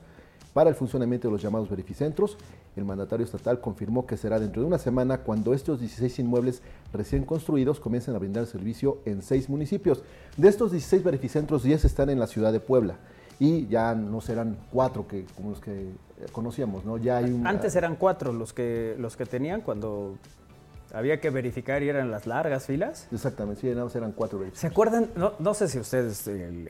para 0.56 0.70
el 0.70 0.76
funcionamiento 0.78 1.28
de 1.28 1.34
los 1.34 1.42
llamados 1.42 1.70
verificentros, 1.70 2.38
el 2.78 2.86
mandatario 2.86 3.26
estatal 3.26 3.60
confirmó 3.60 4.06
que 4.06 4.16
será 4.16 4.40
dentro 4.40 4.62
de 4.62 4.68
una 4.70 4.78
semana 4.78 5.18
cuando 5.18 5.54
estos 5.54 5.82
16 5.82 6.20
inmuebles 6.20 6.62
recién 6.94 7.26
construidos 7.26 7.82
comiencen 7.82 8.16
a 8.16 8.20
brindar 8.20 8.46
servicio 8.46 9.00
en 9.04 9.22
seis 9.22 9.50
municipios. 9.50 10.02
De 10.38 10.48
estos 10.48 10.72
16 10.72 11.04
verificentros, 11.04 11.64
10 11.64 11.84
están 11.84 12.10
en 12.10 12.22
la 12.22 12.28
ciudad 12.28 12.54
de 12.54 12.62
Puebla 12.62 12.96
y 13.38 13.68
ya 13.68 13.96
no 13.96 14.22
serán 14.22 14.56
cuatro 14.72 15.10
que, 15.10 15.26
como 15.36 15.50
los 15.50 15.60
que 15.60 15.90
conocíamos, 16.32 16.86
¿no? 16.86 16.98
Ya 17.00 17.18
hay 17.18 17.26
un, 17.26 17.46
Antes 17.46 17.76
eran 17.76 17.98
cuatro 17.98 18.32
los 18.32 18.54
que, 18.54 18.96
los 18.98 19.18
que 19.18 19.26
tenían 19.26 19.60
cuando 19.60 20.16
había 20.94 21.20
que 21.20 21.32
verificar 21.32 21.84
y 21.84 21.90
eran 21.90 22.12
las 22.12 22.28
largas 22.28 22.66
filas. 22.66 23.10
Exactamente, 23.12 23.60
sí, 23.60 23.68
eran 23.68 24.14
cuatro 24.14 24.40
¿Se 24.54 24.68
acuerdan? 24.68 25.10
No, 25.18 25.34
no 25.38 25.54
sé 25.54 25.68
si 25.68 25.80
ustedes 25.80 26.26
eh, 26.30 26.70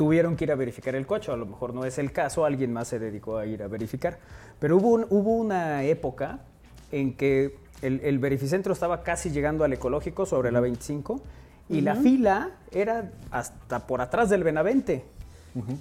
tuvieron 0.00 0.34
que 0.34 0.44
ir 0.44 0.52
a 0.52 0.54
verificar 0.54 0.94
el 0.94 1.04
coche. 1.06 1.30
A 1.30 1.36
lo 1.36 1.44
mejor 1.44 1.74
no 1.74 1.84
es 1.84 1.98
el 1.98 2.10
caso, 2.10 2.46
alguien 2.46 2.72
más 2.72 2.88
se 2.88 2.98
dedicó 2.98 3.36
a 3.36 3.44
ir 3.44 3.62
a 3.62 3.68
verificar. 3.68 4.16
Pero 4.58 4.78
hubo, 4.78 4.88
un- 4.94 5.06
hubo 5.10 5.36
una 5.36 5.82
época 5.84 6.38
en 6.90 7.12
que 7.18 7.58
el, 7.82 8.00
el 8.02 8.18
verificentro 8.18 8.72
estaba 8.72 9.02
casi 9.02 9.28
llegando 9.28 9.62
al 9.62 9.74
ecológico 9.74 10.24
sobre 10.24 10.50
la 10.52 10.60
25 10.60 11.20
y 11.68 11.82
la 11.82 11.96
fila 11.96 12.48
era 12.72 13.10
hasta 13.30 13.86
por 13.86 14.00
atrás 14.00 14.30
del 14.30 14.42
Benavente. 14.42 15.04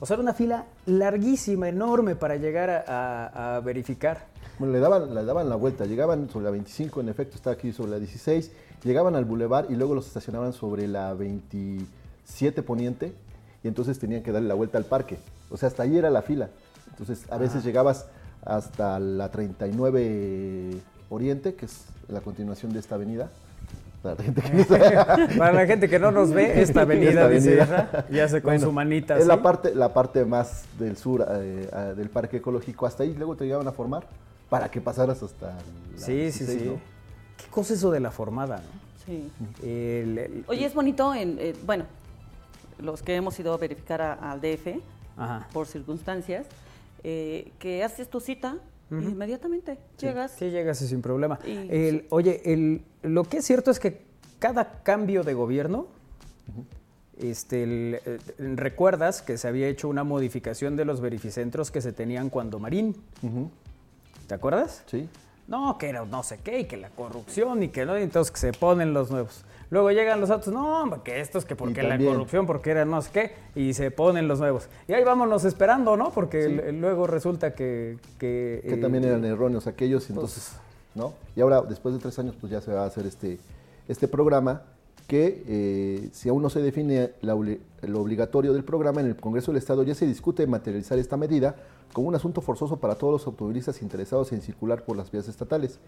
O 0.02 0.06
sea, 0.06 0.16
era 0.16 0.24
una 0.24 0.34
fila 0.34 0.66
larguísima, 0.86 1.70
enorme 1.70 2.18
para 2.18 2.36
llegar 2.36 2.70
a, 2.70 2.84
a- 2.88 3.56
a 3.56 3.60
verificar. 3.62 4.26
Bueno, 4.58 4.74
le 4.74 4.80
daban, 4.82 5.16
le 5.16 5.24
daban 5.24 5.48
la 5.48 5.56
vuelta, 5.56 5.86
llegaban 5.86 6.30
sobre 6.30 6.44
la 6.44 6.52
25, 6.52 7.00
en 7.00 7.08
efecto 7.08 7.38
está 7.38 7.52
aquí 7.52 7.72
sobre 7.72 7.92
la 7.92 8.00
16, 8.00 8.52
llegaban 8.84 9.16
al 9.16 9.24
bulevar 9.24 9.68
y 9.70 9.76
luego 9.76 9.96
los 9.96 10.08
estacionaban 10.08 10.52
sobre 10.52 10.90
la 10.90 11.14
27 11.14 12.62
poniente 12.64 13.14
y 13.64 13.68
entonces 13.68 14.00
tenían 14.00 14.24
que 14.24 14.32
darle 14.32 14.48
la 14.48 14.54
vuelta 14.56 14.78
al 14.78 14.86
parque. 14.86 15.18
O 15.50 15.58
sea, 15.58 15.68
hasta 15.68 15.84
ahí 15.84 15.98
era 15.98 16.10
la 16.10 16.22
fila. 16.22 16.50
Entonces 16.92 17.26
a 17.32 17.38
veces 17.38 17.64
llegabas 17.64 18.06
hasta 18.46 19.00
la 19.00 19.30
39 19.30 20.78
Oriente, 21.10 21.56
que 21.56 21.66
es 21.66 21.86
la 22.08 22.22
continuación 22.22 22.72
de 22.74 22.80
esta 22.80 22.96
avenida. 22.96 23.30
Para 24.02 24.16
la 24.16 24.24
gente 24.24 24.42
que 24.42 24.54
no 24.54 24.64
sabe. 24.64 25.38
Para 25.38 25.52
la 25.54 25.66
gente 25.66 25.90
que 25.90 26.00
no 26.00 26.12
nos 26.12 26.32
ve, 26.32 26.62
esta 26.62 26.82
avenida, 26.82 27.10
Esta 27.10 27.30
dice 27.30 27.62
avenida. 27.62 27.90
Isra, 27.90 28.06
ya 28.10 28.28
se 28.30 28.42
con 28.42 28.52
Bueno, 28.52 28.66
su 28.68 28.72
manita. 28.72 29.18
Es 29.18 29.28
la 29.28 29.42
parte, 29.42 29.76
la 29.76 29.94
parte 29.94 30.24
más 30.24 30.64
del 30.80 30.96
sur 30.96 31.26
eh, 31.30 31.94
del 31.98 32.10
parque 32.10 32.38
ecológico. 32.38 32.86
Hasta 32.86 33.04
ahí 33.04 33.14
luego 33.16 33.36
te 33.36 33.44
llegaban 33.46 33.68
a 33.68 33.72
formar 33.74 34.06
para 34.50 34.70
que 34.72 34.80
pasaras 34.80 35.22
hasta 35.22 35.48
la 35.48 35.98
Sí, 35.98 36.32
sí, 36.32 36.46
16, 36.46 36.62
sí. 36.62 36.66
¿no? 36.70 36.74
¿Qué 37.38 37.46
cosa 37.52 37.74
eso 37.74 37.92
de 37.92 38.00
la 38.00 38.12
formada? 38.12 38.58
no? 38.58 38.80
Sí. 39.06 39.30
El- 39.64 40.18
el- 40.18 40.44
Oye, 40.48 40.66
es 40.66 40.74
bonito, 40.74 41.14
en, 41.14 41.38
eh, 41.40 41.54
bueno, 41.66 41.84
los 42.80 43.02
que 43.04 43.16
hemos 43.16 43.40
ido 43.40 43.54
a 43.54 43.58
verificar 43.58 44.02
a- 44.02 44.14
al 44.14 44.42
DF 44.42 44.82
Ajá. 45.18 45.48
por 45.54 45.68
circunstancias, 45.68 46.48
eh, 47.04 47.52
que 47.60 47.84
haces 47.84 48.10
tu 48.10 48.20
cita 48.20 48.58
y 48.92 48.96
inmediatamente 48.96 49.78
llegas. 50.00 50.32
Sí, 50.38 50.50
llegase 50.50 50.88
sin 50.88 51.02
problema. 51.02 51.40
Y- 51.46 51.52
El- 51.70 52.06
Oye, 52.10 52.42
el- 52.52 52.82
lo 53.04 53.24
que 53.24 53.38
es 53.38 53.46
cierto 53.46 53.70
es 53.72 53.80
que 53.80 54.02
cada 54.40 54.82
cambio 54.84 55.24
de 55.24 55.34
gobierno, 55.34 55.88
este, 57.20 57.64
el- 57.64 58.00
eh, 58.06 58.20
recuerdas 58.56 59.22
que 59.22 59.38
se 59.38 59.48
había 59.48 59.68
hecho 59.68 59.88
una 59.90 60.04
modificación 60.04 60.76
de 60.76 60.86
los 60.86 61.02
verificentros 61.02 61.70
que 61.72 61.82
se 61.82 61.92
tenían 61.92 62.30
cuando 62.30 62.60
Marín. 62.60 62.96
¿Te 64.28 64.34
acuerdas? 64.34 64.84
Sí. 64.88 65.08
No, 65.48 65.78
que 65.78 65.90
era 65.90 66.06
no 66.06 66.22
sé 66.24 66.40
qué, 66.44 66.60
y 66.62 66.66
que 66.66 66.78
la 66.78 66.90
corrupción, 66.92 67.64
y 67.64 67.70
que 67.70 67.86
no, 67.86 67.98
y 67.98 68.04
entonces 68.04 68.32
que 68.32 68.40
se 68.40 68.54
ponen 68.54 68.94
los 68.94 69.10
nuevos. 69.12 69.44
Luego 69.72 69.92
llegan 69.92 70.20
los 70.20 70.30
otros, 70.32 70.54
no, 70.54 70.82
hombre, 70.82 71.02
que 71.04 71.20
estos, 71.20 71.46
que 71.46 71.56
porque 71.56 71.84
la 71.84 71.98
corrupción, 71.98 72.48
porque 72.48 72.72
era 72.72 72.86
no 72.86 73.02
sé 73.02 73.12
qué, 73.12 73.32
y 73.56 73.74
se 73.74 73.92
ponen 73.92 74.28
los 74.28 74.40
nuevos. 74.40 74.68
Y 74.88 74.94
ahí 74.94 75.04
vámonos 75.04 75.46
esperando, 75.46 75.96
¿no? 75.96 76.10
Porque 76.12 76.44
Sí. 76.44 76.72
luego 76.74 77.06
resulta 77.06 77.54
que... 77.54 77.98
Que, 78.18 78.62
que 78.64 78.74
eh, 78.74 78.78
también 78.78 79.04
eran 79.04 79.24
erróneos 79.26 79.68
aquellos, 79.68 80.10
y 80.10 80.14
entonces, 80.14 80.54
¿no? 80.96 81.14
Y 81.36 81.42
ahora, 81.42 81.62
después 81.62 81.94
de 81.94 82.00
tres 82.02 82.18
años, 82.18 82.36
pues 82.40 82.52
ya 82.52 82.62
se 82.62 82.74
va 82.74 82.84
a 82.84 82.88
hacer 82.88 83.06
este, 83.06 83.38
este 83.88 84.08
programa 84.08 84.64
que, 85.08 85.44
eh, 85.48 86.10
si 86.14 86.30
aún 86.30 86.42
no 86.42 86.50
se 86.50 86.62
define 86.62 87.12
la 87.22 87.34
lo 87.34 88.02
obligatorio 88.02 88.54
del 88.54 88.64
programa, 88.64 89.02
en 89.02 89.08
el 89.08 89.16
Congreso 89.16 89.52
del 89.52 89.58
Estado 89.58 89.84
ya 89.84 89.96
se 89.96 90.06
discute 90.06 90.46
materializar 90.46 91.00
esta 91.00 91.18
medida 91.18 91.56
como 91.94 92.08
un 92.08 92.16
asunto 92.16 92.42
forzoso 92.42 92.78
para 92.78 92.96
todos 92.96 93.14
los 93.14 93.28
automovilistas 93.28 93.82
interesados 93.82 94.32
en 94.32 94.42
circular 94.42 94.84
por 94.84 94.96
las 94.96 95.12
vías 95.12 95.28
estatales. 95.28 95.80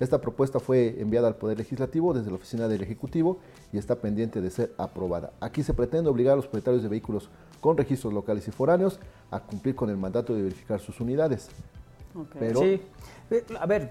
Esta 0.00 0.20
propuesta 0.20 0.58
fue 0.60 0.96
enviada 1.00 1.28
al 1.28 1.36
Poder 1.36 1.58
Legislativo 1.58 2.14
desde 2.14 2.30
la 2.30 2.36
oficina 2.36 2.68
del 2.68 2.82
Ejecutivo 2.82 3.38
y 3.72 3.78
está 3.78 3.96
pendiente 3.96 4.40
de 4.40 4.50
ser 4.50 4.72
aprobada. 4.78 5.32
Aquí 5.40 5.62
se 5.62 5.74
pretende 5.74 6.08
obligar 6.08 6.32
a 6.32 6.36
los 6.36 6.46
propietarios 6.46 6.82
de 6.82 6.88
vehículos 6.88 7.28
con 7.60 7.76
registros 7.76 8.12
locales 8.14 8.48
y 8.48 8.50
foráneos 8.50 8.98
a 9.30 9.40
cumplir 9.40 9.74
con 9.74 9.90
el 9.90 9.98
mandato 9.98 10.34
de 10.34 10.42
verificar 10.42 10.80
sus 10.80 10.98
unidades. 11.00 11.48
Pero- 12.38 12.60
Sí. 12.60 12.80
A 13.60 13.66
ver, 13.66 13.90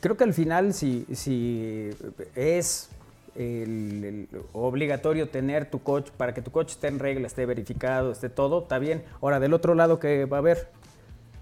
creo 0.00 0.16
que 0.16 0.24
al 0.24 0.34
final 0.34 0.74
si, 0.74 1.06
si 1.14 1.90
es 2.34 2.90
el- 3.36 4.04
el 4.04 4.28
obligatorio 4.52 5.28
tener 5.28 5.70
tu 5.70 5.82
coche, 5.82 6.12
para 6.16 6.34
que 6.34 6.42
tu 6.42 6.50
coche 6.50 6.72
esté 6.72 6.88
en 6.88 6.98
regla, 6.98 7.26
esté 7.26 7.46
verificado, 7.46 8.10
esté 8.10 8.28
todo, 8.28 8.62
está 8.62 8.78
bien. 8.78 9.04
Ahora, 9.22 9.40
del 9.40 9.54
otro 9.54 9.74
lado, 9.74 9.98
¿qué 10.00 10.24
va 10.24 10.38
a 10.38 10.40
haber? 10.40 10.68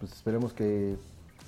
Pues 0.01 0.13
esperemos 0.13 0.53
que 0.53 0.97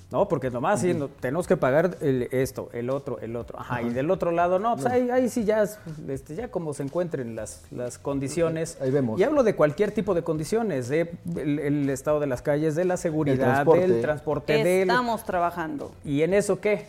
No, 0.09 0.29
porque 0.29 0.49
nomás 0.49 0.79
sí, 0.79 0.93
no- 0.93 1.09
tenemos 1.09 1.47
que 1.47 1.57
pagar 1.57 1.97
el- 1.99 2.29
esto, 2.31 2.69
el 2.71 2.89
otro, 2.89 3.19
el 3.19 3.35
otro. 3.35 3.59
Ajá, 3.59 3.81
y 3.81 3.89
del 3.89 4.09
otro 4.09 4.31
lado, 4.31 4.57
no, 4.57 4.75
pues 4.75 4.85
ahí, 4.85 5.09
ahí 5.09 5.27
sí 5.27 5.43
ya, 5.43 5.63
es, 5.63 5.79
este, 6.07 6.33
ya 6.35 6.49
como 6.49 6.73
se 6.73 6.83
encuentren 6.83 7.35
las, 7.35 7.63
las 7.71 7.97
condiciones. 7.97 8.77
Ahí 8.79 8.89
vemos. 8.89 9.19
Y 9.19 9.23
hablo 9.25 9.43
de 9.43 9.53
cualquier 9.55 9.91
tipo 9.91 10.13
de 10.13 10.23
condiciones, 10.23 10.87
de 10.87 11.11
el, 11.35 11.59
el 11.59 11.89
estado 11.89 12.21
de 12.21 12.27
las 12.27 12.41
calles, 12.41 12.73
de 12.75 12.85
la 12.85 12.95
seguridad, 12.95 13.35
transporte. 13.53 13.87
del 13.87 14.01
transporte, 14.01 14.53
del... 14.63 14.89
Estamos 14.89 15.25
trabajando. 15.25 15.91
¿Y 16.05 16.21
en 16.21 16.33
eso 16.33 16.61
qué? 16.61 16.87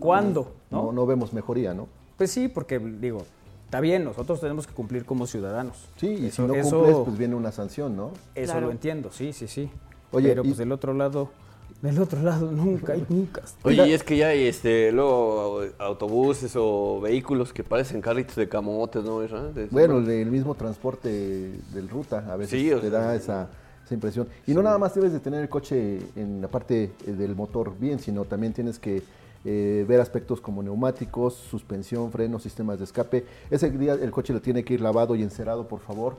¿Cuándo? 0.00 0.52
no, 0.70 0.86
¿No? 0.86 0.92
no 0.92 1.06
vemos 1.06 1.32
mejoría, 1.32 1.72
¿no? 1.72 1.86
Pues 2.16 2.32
sí, 2.32 2.48
porque 2.48 2.80
digo, 2.80 3.22
está 3.66 3.78
bien, 3.80 4.02
nosotros 4.04 4.40
tenemos 4.40 4.66
que 4.66 4.74
cumplir 4.74 5.04
como 5.04 5.28
ciudadanos. 5.28 5.88
Sí, 5.98 6.08
y 6.08 6.26
Eso- 6.26 6.42
si 6.42 6.48
no 6.48 6.54
eso- 6.56 6.76
cumples, 6.78 6.96
pues 7.04 7.16
viene 7.18 7.36
una 7.36 7.52
sanción, 7.52 7.96
¿no? 7.96 8.10
Eso 8.34 8.52
Claro. 8.54 8.66
lo 8.66 8.72
entiendo, 8.72 9.10
sí, 9.12 9.32
sí, 9.32 9.46
sí. 9.46 9.70
Oye, 10.12 10.28
Pero 10.30 10.42
y- 10.44 10.48
pues 10.48 10.58
del 10.58 10.72
otro 10.72 10.92
lado, 10.94 11.30
del 11.82 11.98
otro 12.00 12.20
lado 12.22 12.50
nunca 12.50 12.92
hay 12.92 13.04
nunca. 13.08 13.42
Oye, 13.62 13.86
y 13.88 13.92
es 13.92 14.02
que 14.02 14.16
ya 14.16 14.28
hay 14.28 14.46
este, 14.46 14.92
luego 14.92 15.62
autobuses 15.78 16.52
o 16.56 17.00
vehículos 17.00 17.52
que 17.52 17.64
parecen 17.64 18.00
carritos 18.00 18.36
de 18.36 18.48
camotes, 18.48 19.02
¿no? 19.04 19.20
De- 19.20 19.66
Bueno, 19.70 19.98
el, 19.98 20.30
mismo 20.30 20.54
transporte 20.54 21.08
del 21.72 21.88
ruta 21.88 22.24
a 22.30 22.36
veces 22.36 22.60
Sí, 22.60 22.68
te 22.70 22.80
sea, 22.80 22.90
da 22.90 23.14
esa, 23.14 23.48
esa 23.84 23.94
impresión. 23.94 24.28
Y 24.46 24.52
no 24.54 24.62
nada 24.62 24.78
más 24.78 24.94
debes 24.94 25.12
de 25.12 25.20
tener 25.20 25.40
el 25.42 25.48
coche 25.48 26.00
en 26.16 26.40
la 26.42 26.48
parte 26.48 26.92
eh, 27.06 27.12
del 27.12 27.34
motor 27.34 27.72
bien, 27.78 27.98
sino 27.98 28.24
también 28.24 28.52
tienes 28.52 28.78
que 28.78 29.02
eh, 29.46 29.86
ver 29.88 30.00
aspectos 30.02 30.38
como 30.40 30.62
neumáticos, 30.62 31.32
suspensión, 31.34 32.12
frenos, 32.12 32.42
sistemas 32.42 32.78
de 32.78 32.84
escape. 32.84 33.24
Ese 33.50 33.70
día 33.70 33.94
el 33.94 34.10
coche 34.10 34.34
lo 34.34 34.40
tiene 34.42 34.64
que 34.64 34.74
ir 34.74 34.80
lavado 34.82 35.14
y 35.14 35.22
encerado, 35.22 35.66
por 35.66 35.80
favor. 35.80 36.16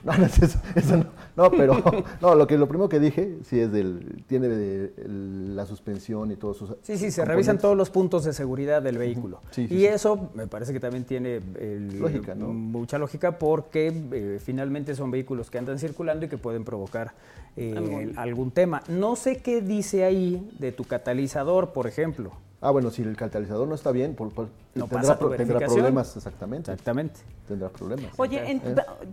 No, 0.04 0.16
no, 0.16 0.24
es 0.24 0.42
eso, 0.42 0.58
eso 0.74 0.96
no, 0.96 1.04
no, 1.36 1.50
pero 1.50 1.74
no, 2.22 2.34
lo 2.34 2.46
que 2.46 2.56
lo 2.56 2.66
primero 2.66 2.88
que 2.88 2.98
dije 2.98 3.36
sí 3.44 3.60
es 3.60 3.70
del 3.70 4.22
tiene 4.26 4.48
de- 4.48 4.92
el- 5.04 5.54
la 5.54 5.66
suspensión 5.66 6.30
y 6.32 6.36
todos 6.36 6.56
sus 6.56 6.74
Sí, 6.82 6.96
sí, 6.96 7.10
se 7.10 7.24
revisan 7.24 7.58
todos 7.58 7.76
los 7.76 7.90
puntos 7.90 8.24
de 8.24 8.32
seguridad 8.32 8.80
del 8.80 8.96
vehículo. 8.96 9.40
Sí, 9.50 9.68
sí, 9.68 9.74
y 9.74 9.78
sí. 9.80 9.86
eso 9.86 10.30
me 10.34 10.46
parece 10.46 10.72
que 10.72 10.80
también 10.80 11.04
tiene 11.04 11.36
el- 11.58 11.98
Lógica, 12.00 12.34
¿no? 12.34 12.48
mucha 12.48 12.98
lógica 12.98 13.38
porque 13.38 13.92
eh, 14.12 14.40
finalmente 14.42 14.94
son 14.94 15.10
vehículos 15.10 15.50
que 15.50 15.58
andan 15.58 15.78
circulando 15.78 16.24
y 16.24 16.28
que 16.28 16.38
pueden 16.38 16.64
provocar 16.64 17.12
eh, 17.56 18.12
algún 18.16 18.52
tema. 18.52 18.82
No 18.88 19.16
sé 19.16 19.38
qué 19.38 19.60
dice 19.60 20.04
ahí 20.04 20.48
de 20.58 20.72
tu 20.72 20.84
catalizador, 20.84 21.72
por 21.72 21.86
ejemplo. 21.86 22.32
Ah, 22.62 22.70
bueno, 22.72 22.90
si 22.90 23.00
el 23.02 23.16
catalizador 23.16 23.66
no 23.66 23.74
está 23.74 23.90
bien, 23.90 24.14
por, 24.14 24.28
por- 24.34 24.48
No 24.74 24.86
tendrá, 24.86 25.18
pro- 25.18 25.30
tendrá 25.30 25.60
problemas, 25.60 26.14
exactamente. 26.14 26.70
Exactamente. 26.70 27.20
Tendrá 27.48 27.70
problemas. 27.70 28.12
Oye, 28.18 28.50
en- 28.50 28.62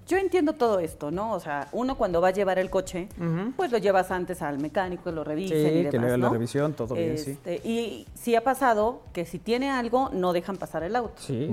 yo 0.06 0.18
entiendo 0.18 0.54
todo 0.54 0.80
esto, 0.80 1.12
¿no? 1.12 1.32
O 1.34 1.40
sea, 1.40 1.70
uno 1.72 1.98
cuando 1.98 2.20
va 2.20 2.28
a 2.28 2.32
llevar 2.32 2.60
el 2.60 2.70
coche, 2.70 3.08
pues 3.56 3.72
lo 3.72 3.78
llevas 3.78 4.12
antes 4.12 4.42
al 4.42 4.60
mecánico, 4.60 5.12
lo 5.12 5.24
revisen 5.24 5.58
Sí, 5.58 5.64
y 5.66 5.70
demás, 5.78 5.92
que 5.92 6.00
le 6.00 6.08
haga 6.08 6.18
la 6.18 6.30
revisión, 6.30 6.74
todo 6.74 6.94
bien, 6.96 7.18
sí. 7.18 7.32
Este, 7.32 7.62
Y 7.68 8.06
sí 8.16 8.36
ha 8.36 8.44
pasado 8.44 9.02
que 9.14 9.26
si 9.26 9.40
tiene 9.40 9.72
algo, 9.72 10.10
no 10.12 10.34
dejan 10.34 10.58
pasar 10.58 10.84
el 10.84 10.96
auto. 10.98 11.14
Sí. 11.22 11.50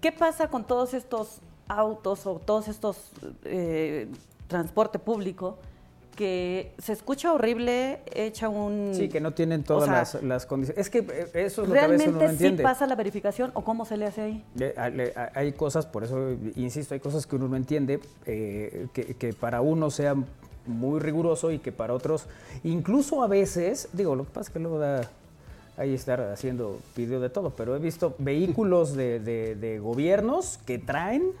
¿Qué 0.00 0.12
pasa 0.12 0.48
con 0.48 0.64
todos 0.64 0.94
estos 0.94 1.40
autos 1.68 2.26
o 2.26 2.36
todos 2.38 2.68
estos 2.68 2.96
eh, 3.44 4.08
transporte 4.48 4.98
público 4.98 5.58
que 6.16 6.72
se 6.78 6.92
escucha 6.92 7.32
horrible, 7.32 8.00
echa 8.14 8.48
un... 8.48 8.92
Sí, 8.94 9.08
que 9.08 9.20
no 9.20 9.32
tienen 9.32 9.64
todas 9.64 9.84
sea, 9.84 10.20
las, 10.20 10.22
las 10.22 10.46
condiciones. 10.46 10.80
Es 10.86 10.90
que 10.90 10.98
eh, 11.00 11.26
eso 11.34 11.62
es 11.62 11.68
lo 11.68 11.74
que 11.74 11.80
a 11.80 11.86
veces 11.86 12.08
uno 12.08 12.14
no 12.16 12.20
¿Realmente 12.20 12.56
sí 12.56 12.62
pasa 12.62 12.86
la 12.86 12.94
verificación 12.94 13.50
o 13.54 13.64
cómo 13.64 13.84
se 13.84 13.96
le 13.96 14.06
hace 14.06 14.20
ahí? 14.20 14.44
Hay- 15.34 15.52
cosas, 15.52 15.86
por 15.86 16.04
eso 16.04 16.32
insisto, 16.56 16.94
hay 16.94 17.00
cosas 17.00 17.26
que 17.26 17.36
uno 17.36 17.48
no 17.48 17.56
entiende, 17.56 18.00
eh, 18.26 18.86
que, 18.92 19.14
que 19.14 19.32
para 19.32 19.60
uno 19.60 19.90
sea 19.90 20.14
muy 20.66 21.00
riguroso 21.00 21.50
y 21.50 21.58
que 21.58 21.72
para 21.72 21.92
otros, 21.94 22.26
incluso 22.62 23.22
a 23.22 23.26
veces, 23.26 23.88
digo, 23.92 24.14
lo 24.14 24.24
que 24.24 24.30
pasa 24.30 24.48
es 24.48 24.50
que 24.52 24.58
luego 24.60 24.78
da 24.78 25.10
ahí 25.76 25.94
estar 25.94 26.20
haciendo 26.20 26.78
video 26.94 27.18
de 27.20 27.30
todo, 27.30 27.50
pero 27.50 27.74
he 27.74 27.78
visto 27.78 28.14
vehículos 28.18 28.94
de, 28.94 29.18
de- 29.20 29.54
de 29.56 29.78
gobiernos 29.78 30.58
que 30.66 30.78
traen 30.78 31.32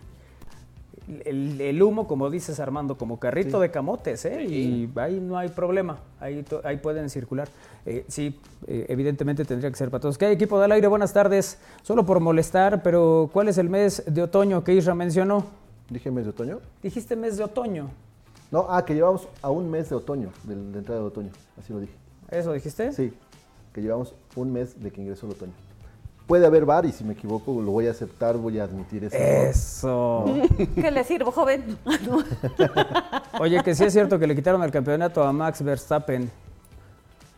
el, 1.24 1.60
el 1.60 1.82
humo, 1.82 2.06
como 2.06 2.30
dices 2.30 2.60
Armando, 2.60 2.96
como 2.96 3.18
carrito 3.18 3.58
de 3.60 3.70
camotes, 3.70 4.24
¿eh? 4.24 4.44
y 4.44 4.90
ahí 4.96 5.20
no 5.20 5.36
hay 5.38 5.48
problema, 5.48 5.98
ahí, 6.20 6.42
to- 6.42 6.60
ahí 6.64 6.76
pueden 6.76 7.10
circular. 7.10 7.48
Eh, 7.86 8.04
sí, 8.08 8.38
eh, 8.66 8.86
evidentemente 8.88 9.44
tendría 9.44 9.70
que 9.70 9.76
ser 9.76 9.90
para 9.90 10.00
todos. 10.00 10.16
¿Qué 10.18 10.26
hay, 10.26 10.34
equipo 10.34 10.60
del 10.60 10.70
aire? 10.72 10.86
Buenas 10.86 11.12
tardes. 11.12 11.58
Solo 11.82 12.06
por 12.06 12.20
molestar, 12.20 12.82
pero 12.82 13.28
¿cuál 13.32 13.48
es 13.48 13.58
el 13.58 13.68
mes 13.68 14.02
de 14.06 14.22
otoño 14.22 14.62
que 14.62 14.74
Isra 14.74 14.94
mencionó? 14.94 15.44
Dije 15.90 16.10
mes 16.10 16.24
de 16.24 16.30
otoño. 16.30 16.60
Dijiste 16.82 17.16
mes 17.16 17.36
de 17.36 17.44
otoño. 17.44 17.90
No, 18.50 18.66
ah, 18.68 18.84
que 18.84 18.94
llevamos 18.94 19.26
a 19.40 19.50
un 19.50 19.70
mes 19.70 19.88
de 19.90 19.96
otoño, 19.96 20.30
de, 20.44 20.54
de 20.54 20.78
entrada 20.78 21.00
de 21.00 21.06
otoño, 21.06 21.30
así 21.58 21.72
lo 21.72 21.80
dije. 21.80 21.94
¿Eso 22.30 22.52
dijiste? 22.52 22.92
Sí, 22.92 23.12
que 23.72 23.80
llevamos 23.82 24.14
un 24.36 24.52
mes 24.52 24.80
de 24.82 24.90
que 24.90 25.00
ingresó 25.00 25.26
el 25.26 25.32
otoño. 25.32 25.52
Puede 26.32 26.46
haber 26.46 26.64
bar 26.64 26.86
y 26.86 26.92
si 26.92 27.04
me 27.04 27.12
equivoco 27.12 27.60
lo 27.60 27.72
voy 27.72 27.88
a 27.88 27.90
aceptar, 27.90 28.38
voy 28.38 28.58
a 28.58 28.64
admitir 28.64 29.04
eso. 29.04 29.14
Eso. 29.18 30.24
¿Qué 30.74 30.90
le 30.90 31.04
sirvo, 31.04 31.30
joven? 31.30 31.76
Oye, 33.38 33.62
que 33.62 33.74
sí 33.74 33.84
es 33.84 33.92
cierto 33.92 34.18
que 34.18 34.26
le 34.26 34.34
quitaron 34.34 34.62
el 34.62 34.70
campeonato 34.70 35.22
a 35.22 35.30
Max 35.30 35.62
Verstappen. 35.62 36.30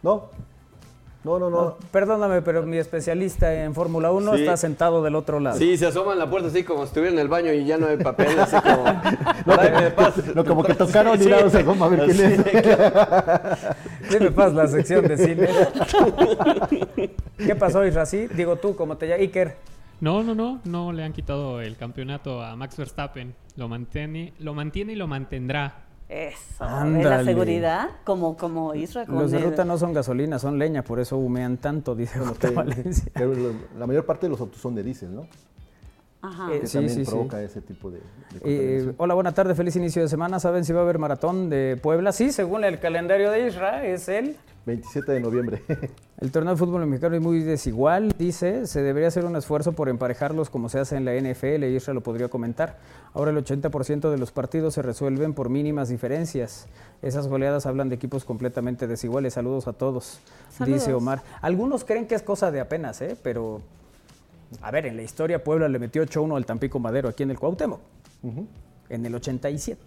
No, 0.00 0.26
no, 1.24 1.38
no, 1.38 1.50
no. 1.50 1.76
Perdóname, 1.90 2.42
pero 2.42 2.62
mi 2.64 2.76
especialista 2.76 3.52
en 3.64 3.74
Fórmula 3.74 4.12
1 4.12 4.34
Sí. 4.34 4.40
está 4.42 4.56
sentado 4.58 5.02
del 5.02 5.16
otro 5.16 5.40
lado. 5.40 5.58
Sí, 5.58 5.78
se 5.78 5.86
asoma 5.86 6.12
en 6.12 6.18
la 6.18 6.28
puerta 6.28 6.48
así 6.48 6.62
como 6.62 6.80
si 6.82 6.88
estuviera 6.88 7.14
en 7.14 7.18
el 7.18 7.28
baño 7.28 7.50
y 7.52 7.64
ya 7.64 7.78
no 7.78 7.86
hay 7.86 7.96
papel, 7.96 8.38
así 8.38 8.54
como... 8.60 8.84
Tráeme 9.44 9.90
paz. 9.96 10.14
No, 10.34 10.44
como 10.44 10.62
que 10.62 10.74
tocaron 10.74 11.18
y 11.18 11.24
Sí, 11.24 11.30
se 11.30 11.58
asoma 11.58 11.86
a 11.86 11.88
ver 11.88 12.04
quién 12.04 12.20
es. 12.20 12.40
Dime 14.10 14.30
paz 14.30 14.52
la 14.54 14.66
sección 14.66 15.06
de 15.06 15.16
cine. 15.16 15.48
¿Qué 17.38 17.54
pasó, 17.56 17.84
Isrací? 17.84 18.26
Digo 18.28 18.56
tú, 18.56 18.76
como 18.76 18.96
te 18.96 19.06
llamas, 19.06 19.20
Iker. 19.20 19.56
No, 20.00 20.22
no, 20.22 20.34
no, 20.34 20.60
no 20.64 20.92
le 20.92 21.02
han 21.04 21.12
quitado 21.12 21.60
el 21.60 21.76
campeonato 21.76 22.42
a 22.42 22.56
Max 22.56 22.76
Verstappen. 22.76 23.34
Lo 23.56 23.68
mantiene, 23.68 24.34
lo 24.38 24.54
mantiene 24.54 24.92
y 24.92 24.96
lo 24.96 25.06
mantendrá. 25.06 25.84
Eso, 26.08 26.36
¿ves 26.60 26.60
la 26.60 26.80
Ándale. 26.80 27.24
seguridad? 27.24 27.88
Como, 28.04 28.36
como 28.36 28.74
Isra 28.74 29.06
con 29.06 29.16
Los 29.16 29.30
de 29.30 29.38
ruta 29.38 29.64
no 29.64 29.78
son 29.78 29.94
gasolina, 29.94 30.38
son 30.38 30.58
leña, 30.58 30.82
por 30.82 31.00
eso 31.00 31.16
humean 31.16 31.56
tanto, 31.56 31.94
dice 31.94 32.18
Valencia. 32.54 33.10
la 33.78 33.86
mayor 33.86 34.04
parte 34.04 34.26
de 34.26 34.30
los 34.30 34.40
autos 34.40 34.60
son 34.60 34.74
de 34.74 34.82
diésel, 34.82 35.14
¿no? 35.14 35.26
Ajá. 36.24 36.52
Eh, 36.54 36.60
Que 36.60 36.66
sí, 36.66 36.72
también 36.74 36.94
sí, 36.94 37.04
sí. 37.04 37.10
provoca 37.10 37.42
ese 37.42 37.60
tipo 37.60 37.90
de, 37.90 37.98
de 37.98 38.04
Eh, 38.44 38.92
hola, 38.96 39.14
buena 39.14 39.32
tarde, 39.32 39.54
feliz 39.54 39.76
inicio 39.76 40.02
de 40.02 40.08
semana. 40.08 40.40
¿Saben 40.40 40.64
si 40.64 40.72
va 40.72 40.80
a 40.80 40.82
haber 40.84 40.98
maratón 40.98 41.50
de 41.50 41.78
Puebla? 41.82 42.12
Sí, 42.12 42.32
según 42.32 42.64
el 42.64 42.78
calendario 42.80 43.30
de 43.30 43.46
Isra, 43.46 43.84
es 43.86 44.08
el. 44.08 44.36
27 44.66 45.12
de 45.12 45.20
noviembre. 45.20 45.62
El 46.20 46.30
torneo 46.30 46.54
de 46.54 46.58
fútbol 46.58 46.86
mexicano 46.86 47.16
es 47.16 47.20
muy 47.20 47.40
desigual, 47.40 48.14
dice. 48.16 48.66
Se 48.66 48.80
debería 48.82 49.08
hacer 49.08 49.26
un 49.26 49.36
esfuerzo 49.36 49.72
por 49.72 49.90
emparejarlos 49.90 50.48
como 50.48 50.70
se 50.70 50.78
hace 50.78 50.96
en 50.96 51.04
la 51.04 51.12
NFL. 51.12 51.64
Isra 51.64 51.92
lo 51.92 52.02
podría 52.02 52.28
comentar. 52.28 52.78
Ahora 53.12 53.30
el 53.32 53.36
80% 53.44 54.08
de 54.10 54.16
los 54.16 54.30
partidos 54.32 54.72
se 54.74 54.80
resuelven 54.80 55.34
por 55.34 55.50
mínimas 55.50 55.90
diferencias. 55.90 56.66
Esas 57.02 57.26
goleadas 57.28 57.66
hablan 57.66 57.90
de 57.90 57.96
equipos 57.96 58.24
completamente 58.24 58.86
desiguales. 58.86 59.34
Saludos 59.34 59.66
a 59.68 59.74
todos, 59.74 60.20
Saludos. 60.56 60.80
dice 60.80 60.94
Omar. 60.94 61.20
Algunos 61.42 61.84
creen 61.84 62.06
que 62.06 62.14
es 62.14 62.22
cosa 62.22 62.50
de 62.50 62.60
apenas, 62.60 63.02
¿eh? 63.02 63.16
Pero, 63.22 63.60
a 64.62 64.70
ver, 64.70 64.86
en 64.86 64.96
la 64.96 65.02
historia 65.02 65.42
Puebla 65.42 65.68
le 65.68 65.78
metió 65.78 66.02
8-1 66.04 66.36
al 66.36 66.46
Tampico 66.46 66.78
Madero 66.78 67.08
aquí 67.08 67.22
en 67.22 67.30
el 67.30 67.38
Cuauhtémoc. 67.38 67.80
En 68.88 69.06
el 69.06 69.14
87. 69.14 69.80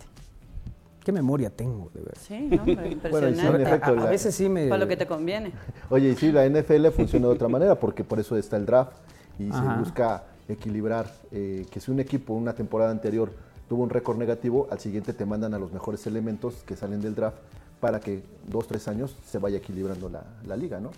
¿Qué 1.04 1.12
memoria 1.14 1.50
tengo, 1.50 1.90
de 1.94 2.02
verdad? 2.02 2.22
Sí, 2.22 2.50
no, 2.52 2.64
Bueno, 2.66 2.82
sí, 2.82 2.86
en 2.86 2.92
impresionante. 2.92 3.64
efecto, 3.64 3.92
A, 3.92 4.10
veces 4.10 4.36
sí 4.36 4.50
me... 4.50 4.68
Para 4.68 4.80
lo 4.84 4.88
que 4.90 4.98
te 4.98 5.08
conviene. 5.08 5.54
Oye, 5.90 6.10
y 6.10 6.16
sí, 6.16 6.32
la 6.34 6.48
NFL 6.48 6.88
funciona 6.88 7.28
de 7.28 7.34
otra 7.34 7.48
manera 7.48 7.76
porque 7.76 8.04
por 8.04 8.20
eso 8.20 8.36
está 8.38 8.58
el 8.58 8.66
draft 8.66 8.92
y 9.40 9.50
Ajá. 9.50 9.74
se 9.76 9.80
busca 9.80 10.24
equilibrar 10.50 11.10
eh, 11.32 11.66
que 11.72 11.80
si 11.80 11.92
un 11.92 12.00
equipo 12.02 12.34
una 12.34 12.54
temporada 12.54 12.92
anterior 12.92 13.32
tuvo 13.70 13.84
un 13.84 13.90
récord 13.90 14.18
negativo, 14.18 14.68
al 14.70 14.80
siguiente 14.80 15.14
te 15.14 15.26
mandan 15.26 15.54
a 15.54 15.60
los 15.60 15.72
mejores 15.72 16.06
elementos 16.08 16.56
que 16.66 16.76
salen 16.76 17.02
del 17.02 17.16
draft 17.16 17.38
para 17.80 18.00
que 18.00 18.22
dos, 18.48 18.68
tres 18.68 18.88
años 18.88 19.16
se 19.30 19.38
vaya 19.38 19.58
equilibrando 19.58 20.10
la, 20.10 20.24
la 20.46 20.56
liga, 20.56 20.80
¿no? 20.80 20.92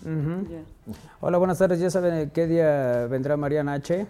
Hola, 1.22 1.38
buenas 1.38 1.58
tardes. 1.58 1.80
¿Ya 1.80 1.90
saben 1.90 2.30
qué 2.30 2.48
día 2.48 3.08
vendrá 3.08 3.38
Mariana 3.38 3.74
H? 3.74 4.08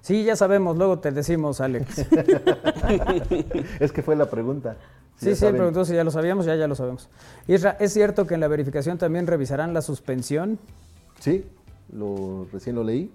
Sí, 0.00 0.22
ya 0.22 0.36
sabemos, 0.36 0.76
luego 0.76 0.98
te 0.98 1.10
decimos, 1.12 1.60
Alex. 1.60 1.98
es 3.80 3.90
que 3.90 4.02
fue 4.02 4.16
la 4.16 4.28
pregunta. 4.28 4.76
Sí, 5.16 5.30
sí, 5.30 5.36
saben. 5.36 5.56
preguntó 5.56 5.84
si 5.84 5.94
ya 5.94 6.04
lo 6.04 6.10
sabíamos, 6.10 6.44
ya 6.44 6.56
ya 6.56 6.68
lo 6.68 6.74
sabemos. 6.74 7.08
Isra, 7.46 7.76
¿es 7.80 7.92
cierto 7.92 8.26
que 8.26 8.34
en 8.34 8.40
la 8.40 8.48
verificación 8.48 8.98
también 8.98 9.26
revisarán 9.26 9.72
la 9.72 9.80
suspensión? 9.80 10.58
Sí, 11.20 11.44
lo, 11.92 12.46
recién 12.52 12.76
lo 12.76 12.84
leí. 12.84 13.10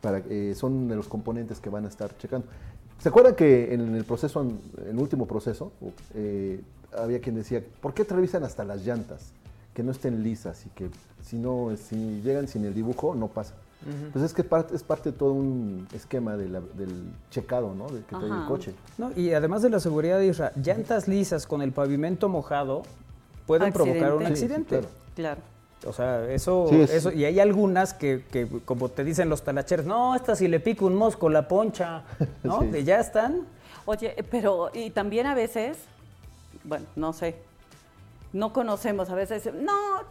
Para, 0.00 0.22
eh, 0.30 0.54
son 0.56 0.88
de 0.88 0.96
los 0.96 1.08
componentes 1.08 1.60
que 1.60 1.70
van 1.70 1.84
a 1.84 1.88
estar 1.88 2.16
checando. 2.16 2.46
¿Se 2.98 3.08
acuerdan 3.08 3.34
que 3.34 3.74
en 3.74 3.94
el 3.94 4.04
proceso, 4.04 4.40
en 4.40 4.60
el 4.88 4.98
último 4.98 5.26
proceso, 5.26 5.72
eh, 6.14 6.60
había 6.96 7.20
quien 7.20 7.34
decía, 7.36 7.62
¿por 7.80 7.94
qué 7.94 8.04
te 8.04 8.14
revisan 8.14 8.44
hasta 8.44 8.64
las 8.64 8.84
llantas? 8.84 9.32
Que 9.74 9.82
no 9.82 9.92
estén 9.92 10.22
lisas 10.22 10.66
y 10.66 10.68
que 10.70 10.90
si 11.24 11.36
no, 11.36 11.70
si 11.76 12.20
llegan 12.22 12.48
sin 12.48 12.64
el 12.64 12.74
dibujo, 12.74 13.14
no 13.14 13.28
pasa. 13.28 13.54
Pues 14.12 14.24
es 14.24 14.32
que 14.32 14.44
parte- 14.44 14.76
es 14.76 14.84
parte 14.84 15.10
de 15.10 15.18
todo 15.18 15.32
un 15.32 15.88
esquema 15.92 16.36
de 16.36 16.48
la- 16.48 16.60
del 16.60 17.02
checado, 17.30 17.74
¿no? 17.74 17.88
De 17.88 18.00
que 18.02 18.14
trae 18.14 18.26
el 18.30 18.46
coche. 18.46 18.72
No, 18.96 19.10
y 19.16 19.32
además 19.32 19.62
de 19.62 19.70
la 19.70 19.80
seguridad 19.80 20.18
de 20.20 20.26
Isra, 20.28 20.52
llantas 20.54 21.08
lisas 21.08 21.48
con 21.48 21.62
el 21.62 21.72
pavimento 21.72 22.28
mojado 22.28 22.82
pueden 23.44 23.72
provocar 23.72 24.14
un 24.14 24.24
Accidente. 24.24 24.36
Sí, 24.36 24.36
sí, 24.36 24.44
accidente. 24.44 24.68
claro. 24.70 24.88
Claro. 25.16 25.40
O 25.84 25.92
sea, 25.92 26.30
eso, 26.30 26.66
Sí, 26.70 26.80
es- 26.80 26.90
eso, 26.92 27.10
y 27.10 27.24
hay 27.24 27.40
algunas 27.40 27.92
que, 27.92 28.22
que, 28.30 28.46
como 28.64 28.88
te 28.88 29.02
dicen 29.02 29.28
los 29.28 29.42
talacheros, 29.42 29.84
no, 29.84 30.14
esta 30.14 30.36
si 30.36 30.46
le 30.46 30.60
pica 30.60 30.84
un 30.84 30.94
mosco 30.94 31.28
la 31.28 31.48
poncha, 31.48 32.04
¿no? 32.44 32.60
Sí. 32.62 32.66
De 32.68 32.84
ya 32.84 33.00
están. 33.00 33.40
Oye, 33.84 34.14
pero 34.30 34.70
y 34.72 34.90
también 34.90 35.26
a 35.26 35.34
veces, 35.34 35.76
bueno, 36.64 36.86
no 36.96 37.12
sé, 37.12 37.36
no 38.32 38.52
conocemos 38.52 39.10
a 39.10 39.14
veces, 39.14 39.46
no, 39.46 39.52
no, 39.52 40.02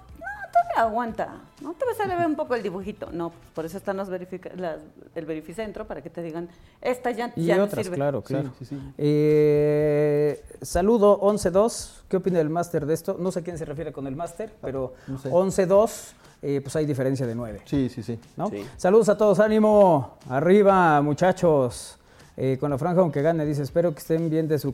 todavía 0.54 0.82
aguanta, 0.90 1.30
no 1.62 1.74
te 1.74 1.86
vas 1.86 2.00
a 2.00 2.06
ver 2.08 2.26
un 2.28 2.36
poco 2.36 2.56
el 2.56 2.62
dibujito. 2.64 3.10
No, 3.12 3.30
pues, 3.32 3.42
por 3.56 3.66
eso 3.66 3.78
están 3.78 3.98
los 3.98 4.10
verifica- 4.10 4.52
las- 4.56 4.80
el 5.16 5.26
verificentro 5.26 5.88
para 5.88 6.02
que 6.02 6.10
te 6.10 6.22
digan, 6.22 6.50
esta 6.82 7.12
ya, 7.12 7.32
Y 7.36 7.46
ya 7.46 7.58
no 7.58 7.64
otras, 7.64 7.84
sirve. 7.86 7.96
claro, 7.98 8.20
Sí, 8.22 8.34
claro. 8.34 8.52
sí, 8.60 8.66
sí. 8.66 8.78
Eh, 8.98 10.44
saludo 10.62 11.20
11-2. 11.22 12.04
¿Qué 12.10 12.18
opina 12.18 12.40
el 12.40 12.50
máster 12.50 12.86
de 12.86 12.94
esto? 12.94 13.16
No 13.20 13.32
sé 13.32 13.40
a 13.40 13.44
quién 13.44 13.58
se 13.58 13.66
refiere 13.66 13.92
con 13.92 14.06
el 14.08 14.16
máster, 14.16 14.54
pero 14.62 14.94
no 15.08 15.18
sé. 15.18 15.30
11-2, 15.32 16.14
eh, 16.42 16.60
pues 16.62 16.76
hay 16.76 16.86
diferencia 16.86 17.26
de 17.26 17.36
9. 17.36 17.62
Sí, 17.66 17.90
sí, 17.90 18.04
sí. 18.04 18.20
¿no? 18.38 18.48
Sí. 18.50 18.66
Saludos 18.78 19.10
a 19.10 19.18
todos, 19.18 19.40
ánimo, 19.40 20.18
arriba 20.30 21.02
muchachos. 21.02 21.98
Eh, 22.44 22.58
con 22.58 22.72
la 22.72 22.80
franja 22.80 23.02
aunque 23.02 23.22
gane, 23.22 23.46
dice, 23.46 23.62
espero 23.62 23.94
que 23.94 24.00
estén 24.00 24.28
bien 24.28 24.48
de 24.48 24.58
su 24.58 24.74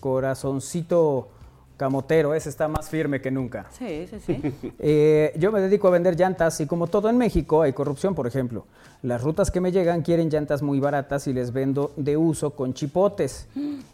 corazoncito 0.00 1.28
camotero, 1.78 2.34
ese 2.34 2.50
está 2.50 2.68
más 2.68 2.90
firme 2.90 3.22
que 3.22 3.30
nunca. 3.30 3.64
Sí, 3.70 4.06
sí, 4.10 4.20
sí. 4.20 4.72
Eh, 4.78 5.32
yo 5.38 5.50
me 5.50 5.62
dedico 5.62 5.88
a 5.88 5.92
vender 5.92 6.14
llantas 6.14 6.60
y 6.60 6.66
como 6.66 6.88
todo 6.88 7.08
en 7.08 7.16
México 7.16 7.62
hay 7.62 7.72
corrupción, 7.72 8.14
por 8.14 8.26
ejemplo. 8.26 8.66
Las 9.00 9.22
rutas 9.22 9.50
que 9.50 9.62
me 9.62 9.72
llegan 9.72 10.02
quieren 10.02 10.28
llantas 10.28 10.60
muy 10.60 10.78
baratas 10.78 11.26
y 11.26 11.32
les 11.32 11.54
vendo 11.54 11.94
de 11.96 12.18
uso 12.18 12.50
con 12.50 12.74
chipotes. 12.74 13.48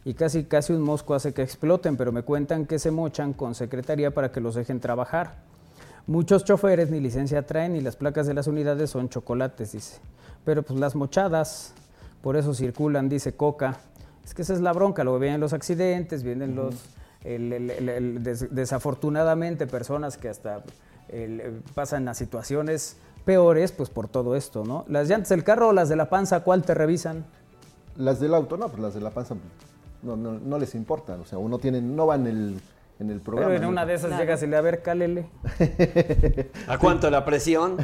Y 0.05 0.15
casi 0.15 0.43
casi 0.43 0.73
un 0.73 0.83
mosco 0.83 1.15
hace 1.15 1.33
que 1.33 1.43
exploten, 1.43 1.97
pero 1.97 2.11
me 2.11 2.23
cuentan 2.23 2.67
que 2.67 2.81
se 2.81 2.91
mochan 2.91 3.35
con 3.35 3.55
secretaría 3.55 4.11
para 4.11 4.33
que 4.33 4.41
los 4.41 4.57
dejen 4.57 4.81
trabajar. 4.81 5.37
Muchos 6.09 6.45
choferes 6.45 6.91
ni 6.91 6.99
licencia 6.99 7.47
traen 7.47 7.77
y 7.77 7.83
las 7.83 7.95
placas 7.95 8.27
de 8.27 8.35
las 8.35 8.49
unidades 8.49 8.91
son 8.91 9.09
chocolates, 9.09 9.71
dice. 9.71 10.01
Pero 10.45 10.65
pues 10.65 10.81
las 10.81 10.97
mochadas, 10.97 11.73
por 12.23 12.37
eso 12.37 12.55
circulan, 12.55 13.09
dice 13.09 13.35
Coca. 13.35 13.79
Es 14.25 14.35
que 14.35 14.43
esa 14.43 14.55
es 14.55 14.61
la 14.61 14.73
bronca, 14.73 15.05
luego 15.05 15.19
vienen 15.19 15.41
los 15.41 15.53
accidentes, 15.53 16.23
vienen 16.23 16.55
los... 16.55 16.75
el- 17.25 17.53
el- 17.53 17.71
el- 17.71 17.89
el 17.89 18.23
des- 18.23 18.55
desafortunadamente 18.55 19.67
personas 19.67 20.17
que 20.17 20.29
hasta 20.29 20.63
eh, 21.09 21.61
pasan 21.75 22.09
a 22.09 22.15
situaciones 22.15 22.97
peores, 23.25 23.73
pues 23.73 23.91
por 23.91 24.09
todo 24.09 24.35
esto, 24.37 24.65
¿no? 24.65 24.85
Las 24.89 25.09
llantas 25.09 25.29
del 25.31 25.45
carro 25.45 25.69
o 25.69 25.73
las 25.73 25.89
de 25.89 25.97
la 25.97 26.09
panza, 26.09 26.41
¿cuál 26.41 26.63
te 26.63 26.75
revisan? 26.75 27.25
Las 27.97 28.19
del 28.21 28.35
auto, 28.35 28.57
no, 28.57 28.69
pues 28.69 28.81
las 28.83 28.95
de 28.95 29.01
la 29.01 29.11
panza 29.11 29.37
no, 30.03 30.17
no, 30.17 30.33
no 30.33 30.59
les 30.59 30.75
importa. 30.75 31.15
O 31.21 31.25
sea, 31.27 31.39
uno 31.39 31.59
tiene, 31.59 31.81
no 31.83 32.07
va 32.07 32.15
en 32.17 32.27
el, 32.27 32.61
en 33.03 33.11
el 33.11 33.21
programa. 33.21 33.51
Pero 33.53 33.63
en 33.65 33.69
una 33.69 33.85
de 33.85 33.95
esas 33.95 34.07
Claro. 34.09 34.23
llegas 34.23 34.43
y 34.43 34.47
le 34.47 34.57
a 34.57 34.61
ver, 34.63 34.81
cálele. 34.83 35.27
¿A 36.67 36.79
cuánto 36.79 37.11
la 37.11 37.25
presión? 37.25 37.77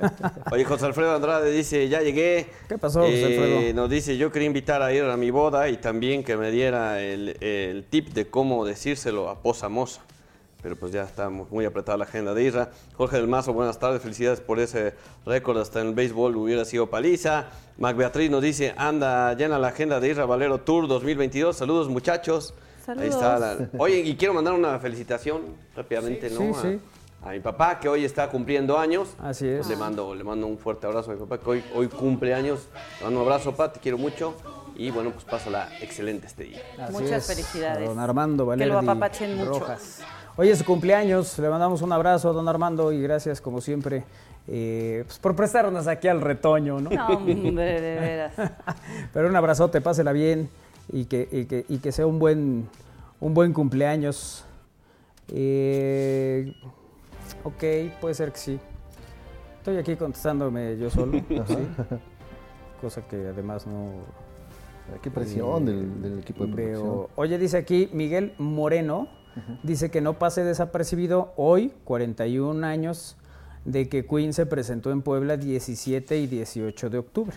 Oye, 0.52 0.64
José 0.64 0.86
Alfredo 0.86 1.14
Andrade 1.14 1.50
dice, 1.50 1.88
ya 1.88 2.02
llegué. 2.02 2.46
¿Qué 2.68 2.76
pasó, 2.78 3.00
José 3.00 3.24
Alfredo? 3.24 3.74
Nos 3.74 3.88
dice, 3.90 4.16
yo 4.16 4.30
quería 4.30 4.46
invitar 4.46 4.82
a 4.82 4.92
ir 4.92 5.04
a 5.04 5.16
mi 5.16 5.30
boda 5.30 5.68
y 5.68 5.78
también 5.78 6.22
que 6.24 6.36
me 6.36 6.50
diera 6.50 7.00
el, 7.00 7.36
el 7.42 7.84
tip 7.88 8.08
de 8.10 8.26
cómo 8.28 8.64
decírselo 8.64 9.28
a 9.30 9.40
Poza 9.42 9.68
Moza. 9.68 10.02
Pero 10.62 10.74
pues 10.74 10.90
ya 10.90 11.02
está 11.04 11.28
mu- 11.28 11.46
muy 11.50 11.64
apretada 11.64 11.96
la 11.98 12.04
agenda 12.04 12.34
de 12.34 12.42
Isra. 12.42 12.70
Jorge 12.94 13.16
del 13.18 13.28
Mazo, 13.28 13.52
buenas 13.52 13.78
tardes, 13.78 14.02
felicidades 14.02 14.40
por 14.40 14.58
ese 14.58 14.94
récord. 15.24 15.58
Hasta 15.58 15.80
en 15.80 15.88
el 15.88 15.94
béisbol 15.94 16.34
hubiera 16.36 16.64
sido 16.64 16.88
paliza. 16.90 17.46
Mac 17.78 17.96
Beatriz 17.96 18.30
nos 18.30 18.42
dice, 18.42 18.74
anda 18.76 19.32
llena 19.34 19.58
la 19.60 19.68
agenda 19.68 20.00
de 20.00 20.08
Isra 20.10 20.24
Valero 20.26 20.58
Tour 20.62 20.88
2022. 20.88 21.56
Saludos 21.56 21.88
muchachos. 21.88 22.52
Ahí 22.86 23.10
Saludos. 23.10 23.14
está. 23.14 23.38
la- 23.38 23.68
Oye, 23.78 23.98
y 24.00 24.16
quiero 24.16 24.34
mandar 24.34 24.54
una 24.54 24.78
felicitación 24.78 25.42
rápidamente, 25.74 26.28
Sí, 26.30 26.34
¿no? 26.34 26.54
sí, 26.54 26.58
a, 26.58 26.62
sí. 26.70 26.80
a 27.24 27.30
mi 27.32 27.40
papá 27.40 27.80
que 27.80 27.88
hoy 27.88 28.04
está 28.04 28.28
cumpliendo 28.28 28.78
años. 28.78 29.14
Así 29.20 29.46
es. 29.48 29.66
Le 29.68 29.76
mando, 29.76 30.14
le 30.14 30.22
mando 30.24 30.46
un 30.46 30.56
fuerte 30.58 30.86
abrazo 30.86 31.10
a 31.10 31.14
mi 31.14 31.20
papá 31.20 31.38
que 31.38 31.50
hoy, 31.50 31.64
hoy 31.74 31.88
cumple 31.88 32.34
años. 32.34 32.68
Le 32.98 33.04
mando 33.06 33.20
un 33.20 33.26
abrazo, 33.26 33.50
papá, 33.52 33.72
te 33.72 33.80
quiero 33.80 33.98
mucho. 33.98 34.34
Y 34.78 34.90
bueno, 34.90 35.10
pues 35.10 35.24
pásala 35.24 35.68
excelente 35.80 36.26
este 36.26 36.44
día. 36.44 36.60
Así 36.78 36.92
Muchas 36.92 37.28
es, 37.28 37.34
felicidades. 37.36 37.88
Don 37.88 37.98
Armando 37.98 38.44
Que 38.44 38.48
Valerdi 38.50 38.72
lo 38.72 38.78
apapachen 38.78 39.36
mucho. 39.36 39.60
Rojas. 39.60 40.00
Hoy 40.36 40.50
es 40.50 40.58
su 40.58 40.64
cumpleaños, 40.66 41.38
le 41.38 41.48
mandamos 41.48 41.80
un 41.80 41.90
abrazo 41.92 42.28
a 42.28 42.32
don 42.34 42.46
Armando 42.46 42.92
y 42.92 43.00
gracias 43.00 43.40
como 43.40 43.62
siempre 43.62 44.04
eh, 44.46 45.02
pues, 45.06 45.18
por 45.18 45.34
prestarnos 45.34 45.86
aquí 45.86 46.08
al 46.08 46.20
retoño, 46.20 46.78
¿no? 46.78 46.90
No, 46.90 47.06
hombre, 47.06 47.80
de 47.80 47.98
veras. 47.98 48.32
Pero 49.14 49.28
un 49.30 49.34
abrazote, 49.36 49.80
pásela 49.80 50.12
bien 50.12 50.50
y 50.92 51.06
que, 51.06 51.28
y 51.30 51.44
que, 51.46 51.64
y 51.68 51.78
que 51.78 51.92
sea 51.92 52.06
un 52.06 52.18
buen, 52.18 52.68
un 53.20 53.34
buen 53.34 53.52
cumpleaños. 53.52 54.44
Eh, 55.28 56.54
ok, 57.44 57.64
puede 58.00 58.14
ser 58.14 58.32
que 58.32 58.38
sí. 58.38 58.60
Estoy 59.58 59.78
aquí 59.78 59.96
contestándome 59.96 60.78
yo 60.78 60.90
solo, 60.90 61.12
¿sí? 61.28 61.56
cosa 62.80 63.06
que 63.08 63.16
además 63.16 63.66
no, 63.66 64.04
Qué 65.02 65.10
presión 65.10 65.64
del, 65.64 66.00
del 66.00 66.18
equipo 66.20 66.46
de 66.46 66.52
producción. 66.52 66.84
Veo. 66.84 67.10
Oye, 67.16 67.38
dice 67.38 67.56
aquí 67.56 67.88
Miguel 67.92 68.34
Moreno, 68.38 69.08
dice 69.62 69.90
que 69.90 70.00
no 70.00 70.18
pase 70.18 70.44
desapercibido 70.44 71.32
hoy, 71.36 71.72
41 71.84 72.64
años, 72.66 73.16
de 73.64 73.88
que 73.88 74.06
Queen 74.06 74.32
se 74.32 74.46
presentó 74.46 74.92
en 74.92 75.02
Puebla 75.02 75.36
17 75.36 76.18
y 76.18 76.26
18 76.26 76.90
de 76.90 76.98
octubre. 76.98 77.36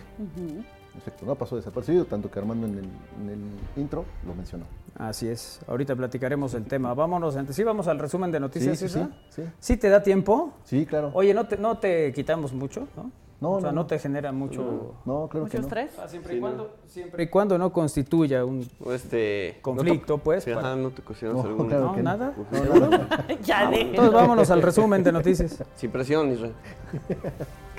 Perfecto, 0.92 1.24
no 1.24 1.34
pasó 1.36 1.56
desapercibido, 1.56 2.04
tanto 2.04 2.30
que 2.30 2.38
Armando 2.38 2.66
en 2.66 2.78
el, 2.78 2.84
en 2.84 3.30
el 3.30 3.80
intro 3.80 4.04
lo 4.26 4.34
mencionó. 4.34 4.64
Así 4.98 5.28
es, 5.28 5.60
ahorita 5.68 5.94
platicaremos 5.96 6.52
el 6.54 6.64
tema. 6.64 6.92
Vámonos, 6.94 7.36
antes 7.36 7.54
sí 7.56 7.62
vamos 7.64 7.86
al 7.88 7.98
resumen 7.98 8.30
de 8.32 8.40
noticias, 8.40 8.78
Sí, 8.78 8.88
sí, 8.88 8.98
sí, 8.98 9.08
sí. 9.30 9.42
¿Sí 9.60 9.76
te 9.76 9.88
da 9.88 10.02
tiempo? 10.02 10.52
Sí, 10.64 10.84
claro. 10.86 11.10
Oye, 11.14 11.32
no 11.32 11.46
te, 11.46 11.56
no 11.56 11.78
te 11.78 12.12
quitamos 12.12 12.52
mucho, 12.52 12.88
¿no? 12.96 13.10
No, 13.40 13.52
o 13.52 13.60
sea, 13.60 13.70
no, 13.70 13.76
no, 13.76 13.80
no. 13.82 13.86
te 13.86 13.98
genera 13.98 14.32
mucho... 14.32 14.96
No, 15.06 15.26
claro 15.28 15.46
¿Mucho 15.46 15.52
que 15.52 15.58
no. 15.60 15.64
estrés? 15.66 15.92
siempre, 16.08 16.36
y 16.36 16.40
cuando, 16.40 16.76
siempre 16.86 17.22
y 17.22 17.26
cuando 17.28 17.56
no 17.56 17.72
constituya 17.72 18.44
un 18.44 18.68
Este, 18.92 19.58
conflicto, 19.62 20.18
pues. 20.18 20.44
Para- 20.44 20.76
no 20.76 20.90
te 20.90 21.00
cocinas 21.00 21.36
No, 21.36 21.42
alguna. 21.44 21.68
claro 21.70 21.84
No, 21.86 21.94
que 21.94 22.02
no. 22.02 22.10
nada. 22.10 22.34
Ya 23.42 23.70
dejen. 23.70 23.86
Entonces 23.88 24.12
vámonos 24.12 24.50
al 24.50 24.60
resumen 24.60 25.02
de 25.02 25.12
noticias. 25.12 25.64
Sin 25.74 25.90
presión, 25.90 26.30
Israel. 26.32 26.52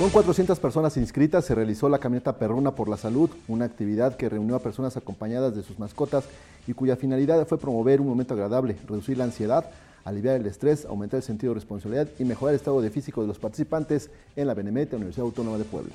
Con 0.00 0.08
400 0.08 0.58
personas 0.58 0.96
inscritas 0.96 1.44
se 1.44 1.54
realizó 1.54 1.86
la 1.90 1.98
caminata 1.98 2.38
Perruna 2.38 2.70
por 2.74 2.88
la 2.88 2.96
Salud, 2.96 3.28
una 3.48 3.66
actividad 3.66 4.16
que 4.16 4.30
reunió 4.30 4.56
a 4.56 4.60
personas 4.60 4.96
acompañadas 4.96 5.54
de 5.54 5.62
sus 5.62 5.78
mascotas 5.78 6.24
y 6.66 6.72
cuya 6.72 6.96
finalidad 6.96 7.46
fue 7.46 7.58
promover 7.58 8.00
un 8.00 8.08
momento 8.08 8.32
agradable, 8.32 8.78
reducir 8.88 9.18
la 9.18 9.24
ansiedad, 9.24 9.66
aliviar 10.04 10.36
el 10.36 10.46
estrés, 10.46 10.86
aumentar 10.86 11.18
el 11.18 11.22
sentido 11.22 11.52
de 11.52 11.56
responsabilidad 11.60 12.08
y 12.18 12.24
mejorar 12.24 12.54
el 12.54 12.60
estado 12.60 12.80
de 12.80 12.88
físico 12.88 13.20
de 13.20 13.26
los 13.28 13.38
participantes 13.38 14.08
en 14.36 14.46
la 14.46 14.54
Benemérita 14.54 14.96
Universidad 14.96 15.26
Autónoma 15.26 15.58
de 15.58 15.64
Puebla. 15.64 15.92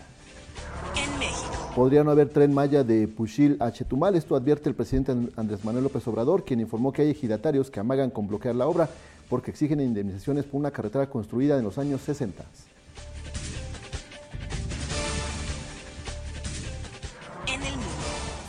En 0.96 1.18
México. 1.18 1.52
Podría 1.76 2.04
no 2.04 2.12
haber 2.12 2.30
tren 2.30 2.54
Maya 2.54 2.84
de 2.84 3.08
Puchil 3.08 3.58
a 3.60 3.72
Chetumal, 3.72 4.16
esto 4.16 4.36
advierte 4.36 4.70
el 4.70 4.76
presidente 4.76 5.14
And- 5.14 5.32
Andrés 5.36 5.66
Manuel 5.66 5.84
López 5.86 6.08
Obrador, 6.08 6.46
quien 6.46 6.60
informó 6.60 6.94
que 6.94 7.02
hay 7.02 7.10
ejidatarios 7.10 7.72
que 7.72 7.80
amagan 7.80 8.12
con 8.12 8.28
bloquear 8.28 8.54
la 8.54 8.68
obra 8.68 8.88
porque 9.32 9.50
exigen 9.50 9.80
indemnizaciones 9.80 10.46
por 10.46 10.60
una 10.60 10.70
carretera 10.70 11.10
construida 11.10 11.58
en 11.58 11.64
los 11.64 11.80
años 11.80 12.02
60. 12.02 12.44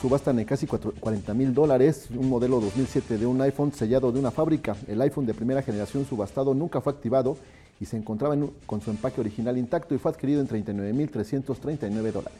Subastan 0.01 0.39
en 0.39 0.45
casi 0.45 0.67
cuatro- 0.67 0.93
40 1.01 1.33
mil 1.35 1.55
dólares 1.55 2.09
un 2.15 2.29
modelo 2.29 2.61
2007 2.61 3.17
de 3.19 3.27
un 3.27 3.41
iPhone 3.41 3.73
sellado 3.73 4.13
de 4.13 4.19
una 4.19 4.31
fábrica. 4.31 4.77
El 4.87 5.01
iPhone 5.01 5.27
de 5.27 5.35
primera 5.35 5.63
generación 5.63 6.05
subastado 6.07 6.55
nunca 6.55 6.81
fue 6.81 6.93
activado 6.93 7.37
y 7.81 7.87
se 7.87 7.97
encontraba 7.97 8.37
con 8.67 8.81
su 8.81 8.91
empaque 8.91 9.21
original 9.21 9.57
intacto 9.59 9.95
y 9.95 9.99
fue 9.99 10.11
adquirido 10.11 10.41
en 10.41 10.49
39.339 10.49 12.13
dólares. 12.13 12.39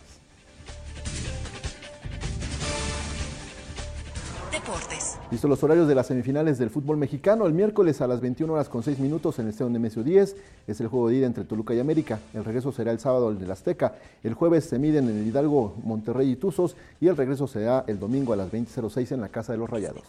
Deportes. 4.53 4.96
Listo 5.29 5.49
los 5.49 5.61
horarios 5.65 5.89
de 5.89 5.97
las 5.97 6.07
semifinales 6.07 6.57
del 6.57 6.71
fútbol 6.71 6.99
mexicano. 6.99 7.47
El 7.47 7.53
miércoles 7.53 8.01
a 8.01 8.07
las 8.07 8.21
21 8.21 8.53
horas 8.53 8.69
con 8.69 8.85
6 8.85 9.01
minutos 9.01 9.41
en 9.41 9.47
el 9.47 9.51
Estadio 9.51 9.71
Nemesio 9.71 10.05
10 10.05 10.37
es 10.69 10.81
el 10.81 10.87
juego 10.87 11.09
de 11.09 11.17
ida 11.17 11.27
entre 11.27 11.43
Toluca 11.43 11.75
y 11.75 11.81
América. 11.81 12.21
El 12.33 12.45
regreso 12.45 12.71
será 12.71 12.93
el 12.93 13.01
sábado 13.01 13.33
en 13.33 13.43
el 13.43 13.51
Azteca. 13.51 13.97
El 14.23 14.35
jueves 14.35 14.67
se 14.67 14.79
miden 14.79 15.09
en 15.09 15.19
el 15.19 15.27
Hidalgo, 15.27 15.75
Monterrey 15.83 16.31
y 16.31 16.37
Tuzos 16.37 16.77
y 17.01 17.09
el 17.09 17.17
regreso 17.17 17.49
será 17.49 17.83
el 17.89 17.99
domingo 17.99 18.35
a 18.35 18.37
las 18.37 18.53
20.06 18.53 19.11
en 19.11 19.21
la 19.21 19.29
Casa 19.29 19.51
de 19.51 19.59
los 19.59 19.69
Rayados. 19.69 20.05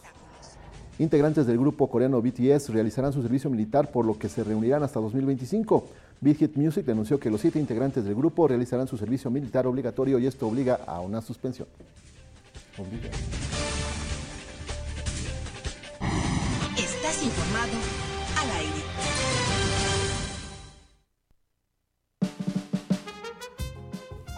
Integrantes 0.99 1.47
del 1.47 1.57
grupo 1.57 1.89
coreano 1.89 2.21
BTS 2.21 2.69
realizarán 2.69 3.11
su 3.11 3.23
servicio 3.23 3.49
militar 3.49 3.89
por 3.89 4.05
lo 4.05 4.19
que 4.19 4.29
se 4.29 4.43
reunirán 4.43 4.83
hasta 4.83 4.99
2025. 4.99 5.83
Big 6.21 6.37
Hit 6.37 6.55
Music 6.57 6.87
anunció 6.89 7.19
que 7.19 7.31
los 7.31 7.41
siete 7.41 7.59
integrantes 7.59 8.03
del 8.03 8.13
grupo 8.13 8.47
realizarán 8.47 8.87
su 8.87 8.97
servicio 8.97 9.31
militar 9.31 9.65
obligatorio 9.65 10.19
y 10.19 10.27
esto 10.27 10.47
obliga 10.47 10.79
a 10.85 10.99
una 10.99 11.21
suspensión. 11.21 11.67
Informado 17.23 17.77
al 18.37 18.51
aire. 18.59 18.81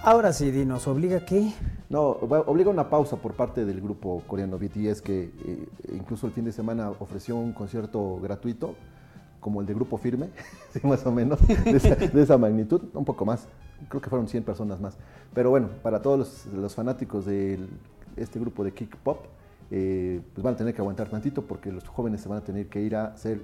Ahora 0.01 0.31
sí, 0.31 0.49
Dinos, 0.49 0.87
¿obliga 0.87 1.25
qué? 1.25 1.51
No, 1.89 2.01
obliga 2.01 2.69
una 2.69 2.89
pausa 2.89 3.17
por 3.17 3.33
parte 3.33 3.65
del 3.65 3.81
grupo 3.81 4.23
coreano 4.27 4.57
BTS 4.57 5.01
que 5.01 5.23
eh, 5.45 5.67
incluso 5.93 6.25
el 6.27 6.31
fin 6.33 6.45
de 6.45 6.53
semana 6.53 6.91
ofreció 6.99 7.35
un 7.35 7.51
concierto 7.51 8.17
gratuito, 8.21 8.75
como 9.41 9.59
el 9.59 9.67
de 9.67 9.73
Grupo 9.73 9.97
Firme, 9.97 10.29
sí, 10.71 10.79
más 10.83 11.05
o 11.05 11.11
menos, 11.11 11.39
de 11.47 11.71
esa, 11.71 11.95
de 11.95 12.21
esa 12.21 12.37
magnitud, 12.37 12.81
un 12.93 13.03
poco 13.03 13.25
más, 13.25 13.47
creo 13.89 14.01
que 14.01 14.09
fueron 14.09 14.27
100 14.27 14.43
personas 14.43 14.79
más. 14.79 14.97
Pero 15.33 15.49
bueno, 15.49 15.67
para 15.83 16.01
todos 16.01 16.19
los, 16.19 16.45
los 16.53 16.75
fanáticos 16.75 17.25
de 17.25 17.59
este 18.15 18.39
grupo 18.39 18.63
de 18.63 18.73
Kick 18.73 18.95
Pop, 18.97 19.25
eh, 19.71 20.21
pues 20.34 20.43
van 20.43 20.53
a 20.53 20.58
tener 20.58 20.73
que 20.73 20.82
aguantar 20.82 21.08
tantito 21.10 21.43
porque 21.43 21.71
los 21.71 21.88
jóvenes 21.88 22.21
se 22.21 22.29
van 22.29 22.39
a 22.39 22.41
tener 22.41 22.67
que 22.67 22.82
ir 22.82 22.95
a 22.95 23.05
hacer 23.08 23.41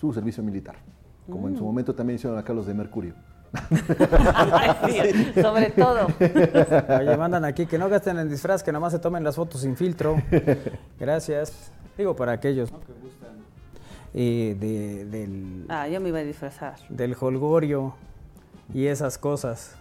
su 0.00 0.12
servicio 0.12 0.42
militar, 0.42 0.74
como 1.30 1.48
en 1.48 1.56
su 1.56 1.64
momento 1.64 1.94
también 1.94 2.16
hicieron 2.16 2.38
acá 2.38 2.52
los 2.52 2.66
de 2.66 2.74
Mercurio. 2.74 3.14
Sí, 4.86 5.40
sobre 5.40 5.70
todo. 5.70 6.06
Oye, 6.98 7.16
mandan 7.16 7.44
aquí 7.44 7.66
que 7.66 7.78
no 7.78 7.88
gasten 7.88 8.18
en 8.18 8.28
disfraz, 8.28 8.62
que 8.62 8.72
nomás 8.72 8.92
se 8.92 8.98
tomen 8.98 9.22
las 9.24 9.36
fotos 9.36 9.60
sin 9.60 9.76
filtro. 9.76 10.16
Gracias. 11.00 11.70
Digo, 11.96 12.14
para 12.16 12.32
aquellos 12.32 12.72
¿no? 12.72 12.80
que 12.80 12.92
gustan 13.00 13.30
eh, 14.12 14.56
de- 14.58 15.04
del, 15.06 15.66
Ah, 15.68 15.88
yo 15.88 16.00
me 16.00 16.08
iba 16.08 16.18
a 16.18 16.24
disfrazar. 16.24 16.74
del 16.88 17.16
holgorio 17.18 17.94
y 18.72 18.86
esas 18.86 19.18
cosas. 19.18 19.76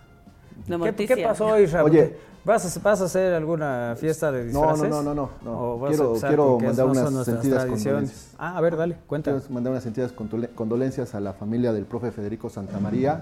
¿Qué, 0.95 1.07
qué 1.07 1.17
pasó, 1.17 1.59
Isra? 1.59 1.83
Oye. 1.83 2.15
¿Vas 2.45 2.77
a, 2.77 2.79
¿Vas 2.81 2.99
a 3.01 3.05
hacer 3.05 3.33
alguna 3.33 3.95
fiesta 3.97 4.29
de 4.31 4.51
No, 4.51 4.61
no, 4.65 4.71
disfraces? 4.73 4.89
no, 4.89 5.01
no, 5.01 5.13
no, 5.15 5.29
no. 5.45 5.51
¿O 5.73 5.79
vas 5.79 5.93
a 5.93 5.95
Quiero- 5.95 6.13
quiero 6.19 6.59
mandar 6.59 6.85
no 6.87 6.91
unas 6.91 7.25
sentidas 7.25 7.65
condolencias. 7.65 8.35
Ah, 8.37 8.57
a 8.57 8.61
ver, 8.61 8.75
dale, 8.75 8.97
cuenta. 9.07 9.31
Quiero 9.31 9.45
mandar 9.53 9.71
unas 9.71 9.83
sentidas 9.83 10.13
condole- 10.13 10.49
condolencias 10.53 11.15
a 11.15 11.21
la 11.21 11.31
familia 11.33 11.71
del 11.71 11.85
profe 11.85 12.11
Federico 12.11 12.49
Santamaría, 12.49 13.21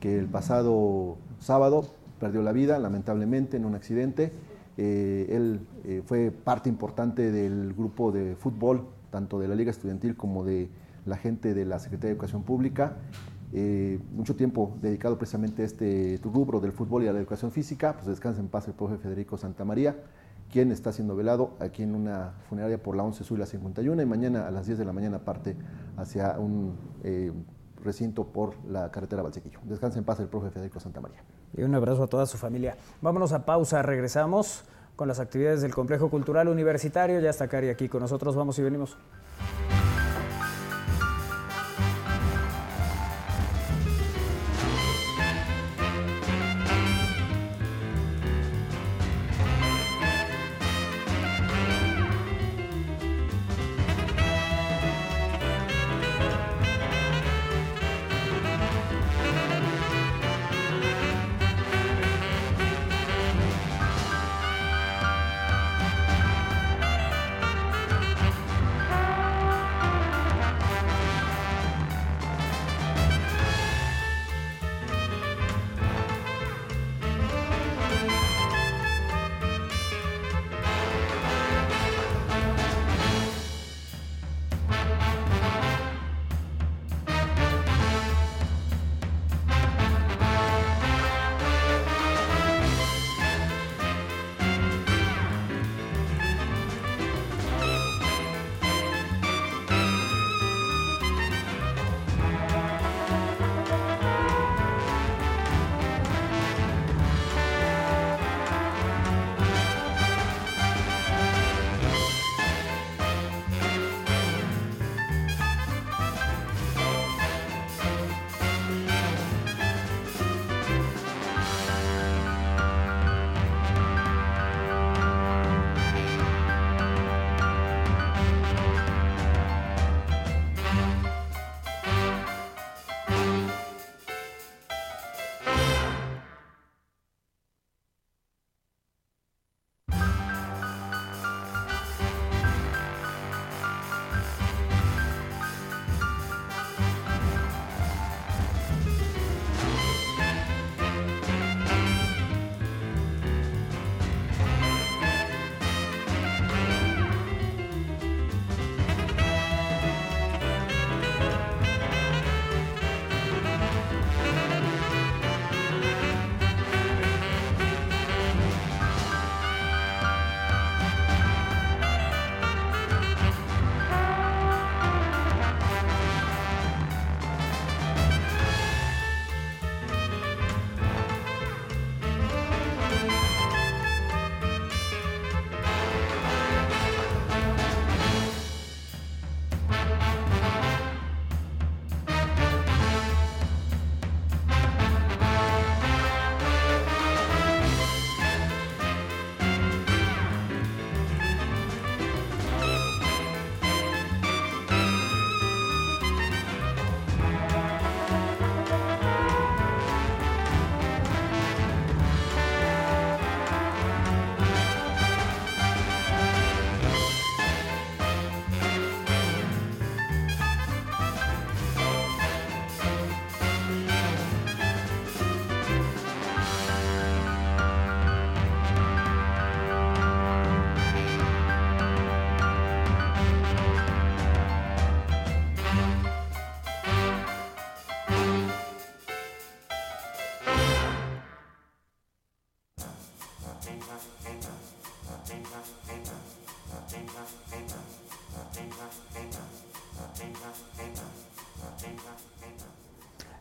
que 0.00 0.18
el 0.18 0.26
pasado 0.26 1.16
sábado 1.40 1.84
perdió 2.20 2.42
la 2.42 2.52
vida, 2.52 2.78
lamentablemente, 2.78 3.58
en 3.58 3.66
un 3.66 3.74
accidente. 3.74 4.32
Eh, 4.78 5.26
él 5.30 5.60
eh, 5.84 6.02
fue 6.06 6.30
parte 6.30 6.68
importante 6.70 7.30
del 7.30 7.74
grupo 7.74 8.12
de 8.12 8.34
fútbol, 8.36 8.86
tanto 9.10 9.38
de 9.40 9.48
la 9.48 9.56
Liga 9.56 9.70
Estudiantil 9.70 10.16
como 10.16 10.44
de 10.44 10.68
la 11.04 11.16
gente 11.18 11.52
de 11.52 11.64
la 11.66 11.78
Secretaría 11.80 12.08
de 12.10 12.12
Educación 12.14 12.44
Pública. 12.44 12.92
Eh, 13.52 13.98
mucho 14.12 14.36
tiempo 14.36 14.76
dedicado 14.82 15.16
precisamente 15.16 15.62
a 15.62 15.64
este 15.64 16.20
rubro 16.22 16.60
del 16.60 16.72
fútbol 16.72 17.04
y 17.04 17.08
a 17.08 17.12
la 17.12 17.18
educación 17.18 17.50
física. 17.50 17.94
Pues 17.94 18.06
descansa 18.06 18.40
en 18.40 18.48
paz 18.48 18.68
el 18.68 18.74
profe 18.74 18.98
Federico 18.98 19.36
Santamaría, 19.36 19.96
quien 20.52 20.70
está 20.70 20.92
siendo 20.92 21.16
velado 21.16 21.52
aquí 21.60 21.82
en 21.82 21.94
una 21.94 22.34
funeraria 22.48 22.82
por 22.82 22.96
la 22.96 23.02
11 23.04 23.24
Sur 23.24 23.38
y 23.38 23.40
la 23.40 23.46
51 23.46 24.02
y 24.02 24.06
mañana 24.06 24.46
a 24.46 24.50
las 24.50 24.66
10 24.66 24.78
de 24.78 24.84
la 24.84 24.92
mañana 24.92 25.20
parte 25.20 25.56
hacia 25.96 26.38
un 26.38 26.76
eh, 27.04 27.32
recinto 27.82 28.26
por 28.26 28.54
la 28.66 28.90
carretera 28.90 29.22
Valsequillo. 29.22 29.60
Descansa 29.64 29.98
en 29.98 30.04
paz 30.04 30.20
el 30.20 30.28
profe 30.28 30.50
Federico 30.50 30.80
Santamaría. 30.80 31.22
Y 31.56 31.62
un 31.62 31.74
abrazo 31.74 32.02
a 32.02 32.06
toda 32.06 32.26
su 32.26 32.36
familia. 32.36 32.76
Vámonos 33.00 33.32
a 33.32 33.46
pausa, 33.46 33.82
regresamos 33.82 34.64
con 34.96 35.08
las 35.08 35.20
actividades 35.20 35.62
del 35.62 35.74
Complejo 35.74 36.10
Cultural 36.10 36.48
Universitario. 36.48 37.20
Ya 37.20 37.30
está 37.30 37.48
Cari 37.48 37.68
aquí 37.68 37.88
con 37.88 38.02
nosotros, 38.02 38.36
vamos 38.36 38.58
y 38.58 38.62
venimos. 38.62 38.98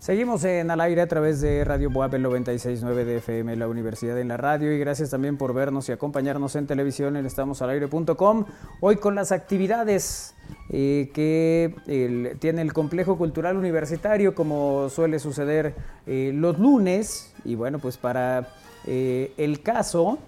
Seguimos 0.08 0.46
en 0.46 0.72
al 0.72 0.80
aire 0.80 1.02
a 1.02 1.08
través 1.08 1.42
de 1.42 1.66
Radio 1.66 1.90
Boab 1.90 2.18
969 2.18 3.04
de 3.04 3.18
FM, 3.18 3.58
la 3.58 3.68
Universidad 3.68 4.18
en 4.18 4.30
la 4.30 4.38
Radio, 4.38 4.72
y 4.72 4.80
gracias 4.80 5.10
también 5.10 5.36
por 5.36 5.54
vernos 5.54 5.90
y 5.90 5.92
acompañarnos 5.92 6.56
en 6.56 6.66
televisión 6.66 7.18
en 7.18 7.26
estamosalaire.com. 7.26 8.46
Hoy 8.80 8.96
con 8.96 9.16
las 9.16 9.34
actividades 9.34 10.34
eh, 10.70 11.12
que 11.14 12.38
tiene 12.40 12.62
el 12.62 12.72
Complejo 12.72 13.18
Cultural 13.18 13.58
Universitario, 13.58 14.34
como 14.34 14.88
suele 14.88 15.20
suceder 15.20 15.76
eh, 16.06 16.32
los 16.34 16.58
lunes, 16.58 17.34
y 17.44 17.56
bueno, 17.56 17.78
pues 17.80 17.98
para 17.98 18.48
eh, 18.86 19.34
el 19.36 19.62
caso, 19.62 20.20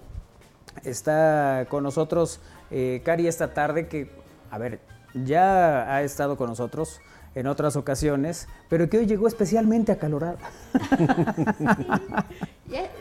está 0.84 1.64
con 1.70 1.84
nosotros 1.84 2.38
Cari 3.02 3.26
esta 3.26 3.54
tarde, 3.54 3.88
que, 3.88 4.10
a 4.50 4.58
ver, 4.58 4.80
ya 5.14 5.90
ha 5.90 6.02
estado 6.02 6.36
con 6.36 6.50
nosotros 6.50 7.00
en 7.34 7.46
otras 7.46 7.76
ocasiones, 7.76 8.48
pero 8.68 8.88
que 8.88 8.98
hoy 8.98 9.06
llegó 9.06 9.28
especialmente 9.28 9.92
acalorada. 9.92 10.38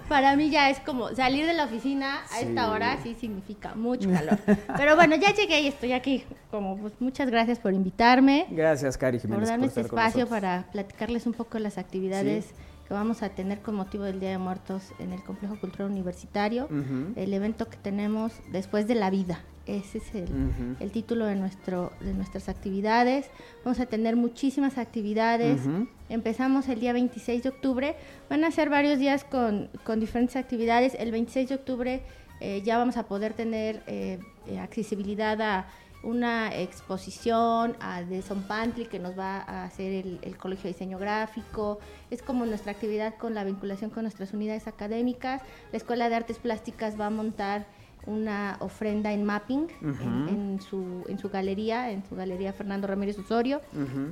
Para 0.08 0.36
mí 0.36 0.50
ya 0.50 0.70
es 0.70 0.80
como 0.80 1.10
salir 1.16 1.46
de 1.46 1.54
la 1.54 1.66
oficina 1.66 2.22
a 2.32 2.42
esta 2.42 2.72
hora 2.72 2.98
sí 3.04 3.16
significa 3.20 3.76
mucho 3.76 4.10
calor. 4.12 4.40
Pero 4.76 4.96
bueno, 4.96 5.16
ya 5.16 5.34
llegué 5.34 5.62
y 5.62 5.68
estoy 5.68 5.94
aquí. 5.94 6.26
Como 6.50 6.78
pues, 6.78 6.94
muchas 7.00 7.30
gracias 7.30 7.60
por 7.60 7.74
invitarme, 7.74 8.48
Gracias, 8.50 8.98
Cari 8.98 9.20
por 9.20 9.28
Jiménez. 9.28 9.50
darme 9.50 9.68
por 9.68 9.70
este 9.70 9.82
estar 9.82 9.90
con 9.92 10.00
espacio 10.00 10.28
para 10.28 10.66
platicarles 10.72 11.28
un 11.28 11.34
poco 11.34 11.60
las 11.60 11.78
actividades 11.78 12.48
que 12.88 12.94
vamos 12.96 13.22
a 13.22 13.30
tener 13.30 13.60
con 13.60 13.76
motivo 13.76 14.04
del 14.04 14.20
Día 14.20 14.32
de 14.32 14.40
Muertos 14.40 14.92
en 14.98 15.14
el 15.14 15.24
Complejo 15.24 15.60
Cultural 15.60 15.92
Universitario. 15.92 16.68
El 17.16 17.34
evento 17.34 17.70
que 17.70 17.78
tenemos 17.78 18.34
después 18.52 18.88
de 18.88 18.96
la 18.96 19.12
vida. 19.12 19.42
Ese 19.70 20.00
es 20.00 20.16
el, 20.16 20.92
título 20.92 21.26
de, 21.26 21.36
nuestro, 21.36 21.94
de 22.00 22.16
nuestras 22.16 22.50
actividades. 22.50 23.30
Vamos 23.64 23.80
a 23.80 23.86
tener 23.86 24.16
muchísimas 24.16 24.80
actividades. 24.80 25.62
Empezamos 26.10 26.68
el 26.70 26.80
día 26.80 26.92
26 26.92 27.44
de 27.44 27.50
octubre. 27.50 27.96
Van 28.32 28.44
a 28.44 28.50
ser 28.50 28.72
varios 28.72 28.98
días 28.98 29.24
con, 29.24 29.70
con 29.84 30.00
diferentes 30.00 30.38
actividades. 30.38 30.96
El 30.96 31.12
26 31.12 31.50
de 31.50 31.56
octubre 31.56 32.02
eh, 32.40 32.64
ya 32.66 32.80
vamos 32.80 32.98
a 32.98 33.04
poder 33.04 33.34
tener 33.34 33.84
eh, 33.86 34.20
eh, 34.48 34.60
accesibilidad 34.60 35.40
a 35.40 35.68
una 36.02 36.56
exposición 36.56 37.76
a, 37.80 38.02
de 38.02 38.24
Son 38.24 38.42
Pantry 38.44 38.86
que 38.86 38.98
nos 38.98 39.20
va 39.20 39.38
a 39.42 39.66
hacer 39.66 40.06
el, 40.06 40.20
el 40.24 40.36
Colegio 40.38 40.64
de 40.64 40.70
Diseño 40.70 40.98
Gráfico. 40.98 41.80
Es 42.10 42.24
como 42.24 42.48
nuestra 42.48 42.72
actividad 42.72 43.18
con 43.18 43.36
la 43.36 43.44
vinculación 43.44 43.92
con 43.92 44.02
nuestras 44.02 44.34
unidades 44.34 44.68
académicas. 44.68 45.44
La 45.72 45.78
Escuela 45.78 46.10
de 46.10 46.16
Artes 46.16 46.40
Plásticas 46.40 47.00
va 47.00 47.06
a 47.06 47.12
montar 47.12 47.68
una 48.06 48.58
ofrenda 48.60 49.12
en 49.14 49.24
mapping 49.26 49.68
en, 49.82 50.30
en 50.30 50.62
su, 50.62 51.04
en 51.08 51.20
su 51.20 51.30
galería, 51.30 51.92
en 51.92 52.04
su 52.08 52.16
galería 52.16 52.54
Fernando 52.54 52.88
Ramírez 52.88 53.18
Osorio. 53.20 53.62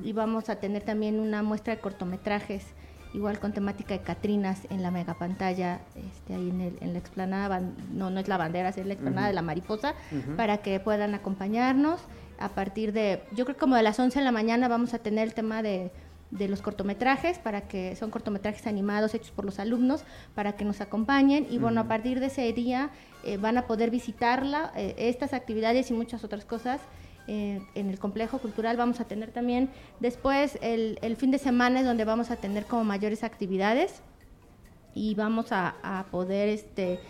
Y 0.04 0.12
vamos 0.12 0.48
a 0.48 0.56
tener 0.56 0.82
también 0.82 1.18
una 1.20 1.42
muestra 1.42 1.74
de 1.74 1.80
cortometrajes, 1.80 2.64
igual 3.14 3.38
con 3.40 3.52
temática 3.52 3.94
de 3.94 4.00
Catrinas 4.00 4.66
en 4.70 4.82
la 4.82 4.90
megapantalla, 4.90 5.80
este, 5.96 6.34
ahí 6.34 6.50
en, 6.50 6.60
el- 6.60 6.78
en 6.80 6.92
la 6.92 6.98
explanada, 6.98 7.60
no, 7.92 8.10
no 8.10 8.20
es 8.20 8.28
la 8.28 8.36
bandera, 8.36 8.68
es 8.68 8.76
la 8.86 8.92
explanada 8.92 9.28
de 9.28 9.32
la 9.34 9.42
mariposa, 9.42 9.94
para 10.36 10.58
que 10.58 10.78
puedan 10.80 11.14
acompañarnos. 11.14 12.00
A 12.40 12.50
partir 12.50 12.92
de, 12.92 13.24
yo 13.34 13.44
creo 13.44 13.56
que 13.56 13.60
como 13.60 13.74
de 13.74 13.82
las 13.82 13.98
11 13.98 14.18
de 14.20 14.24
la 14.24 14.30
mañana 14.30 14.68
vamos 14.68 14.94
a 14.94 14.98
tener 14.98 15.26
el 15.26 15.34
tema 15.34 15.60
de 15.62 15.90
de 16.30 16.48
los 16.48 16.60
cortometrajes 16.62 17.38
para 17.38 17.62
que 17.62 17.96
son 17.96 18.10
cortometrajes 18.10 18.66
animados 18.66 19.14
hechos 19.14 19.30
por 19.30 19.44
los 19.44 19.58
alumnos 19.58 20.04
para 20.34 20.52
que 20.52 20.64
nos 20.64 20.80
acompañen. 20.80 21.46
Y 21.50 21.58
bueno 21.58 21.80
a 21.80 21.88
partir 21.88 22.20
de 22.20 22.26
ese 22.26 22.52
día 22.52 22.90
eh, 23.24 23.36
van 23.36 23.56
a 23.58 23.66
poder 23.66 23.90
visitarla 23.90 24.72
eh, 24.76 24.94
estas 24.98 25.32
actividades 25.32 25.90
y 25.90 25.94
muchas 25.94 26.24
otras 26.24 26.44
cosas 26.44 26.80
eh, 27.26 27.60
en 27.74 27.90
el 27.90 27.98
complejo 27.98 28.38
cultural. 28.38 28.76
Vamos 28.76 29.00
a 29.00 29.04
tener 29.04 29.30
también 29.30 29.70
después 30.00 30.58
el, 30.62 30.98
el 31.02 31.16
fin 31.16 31.30
de 31.30 31.38
semana 31.38 31.80
es 31.80 31.86
donde 31.86 32.04
vamos 32.04 32.30
a 32.30 32.36
tener 32.36 32.66
como 32.66 32.84
mayores 32.84 33.24
actividades 33.24 34.02
y 34.94 35.14
vamos 35.14 35.52
a, 35.52 35.76
a 35.82 36.06
poder 36.10 36.48
este 36.48 37.00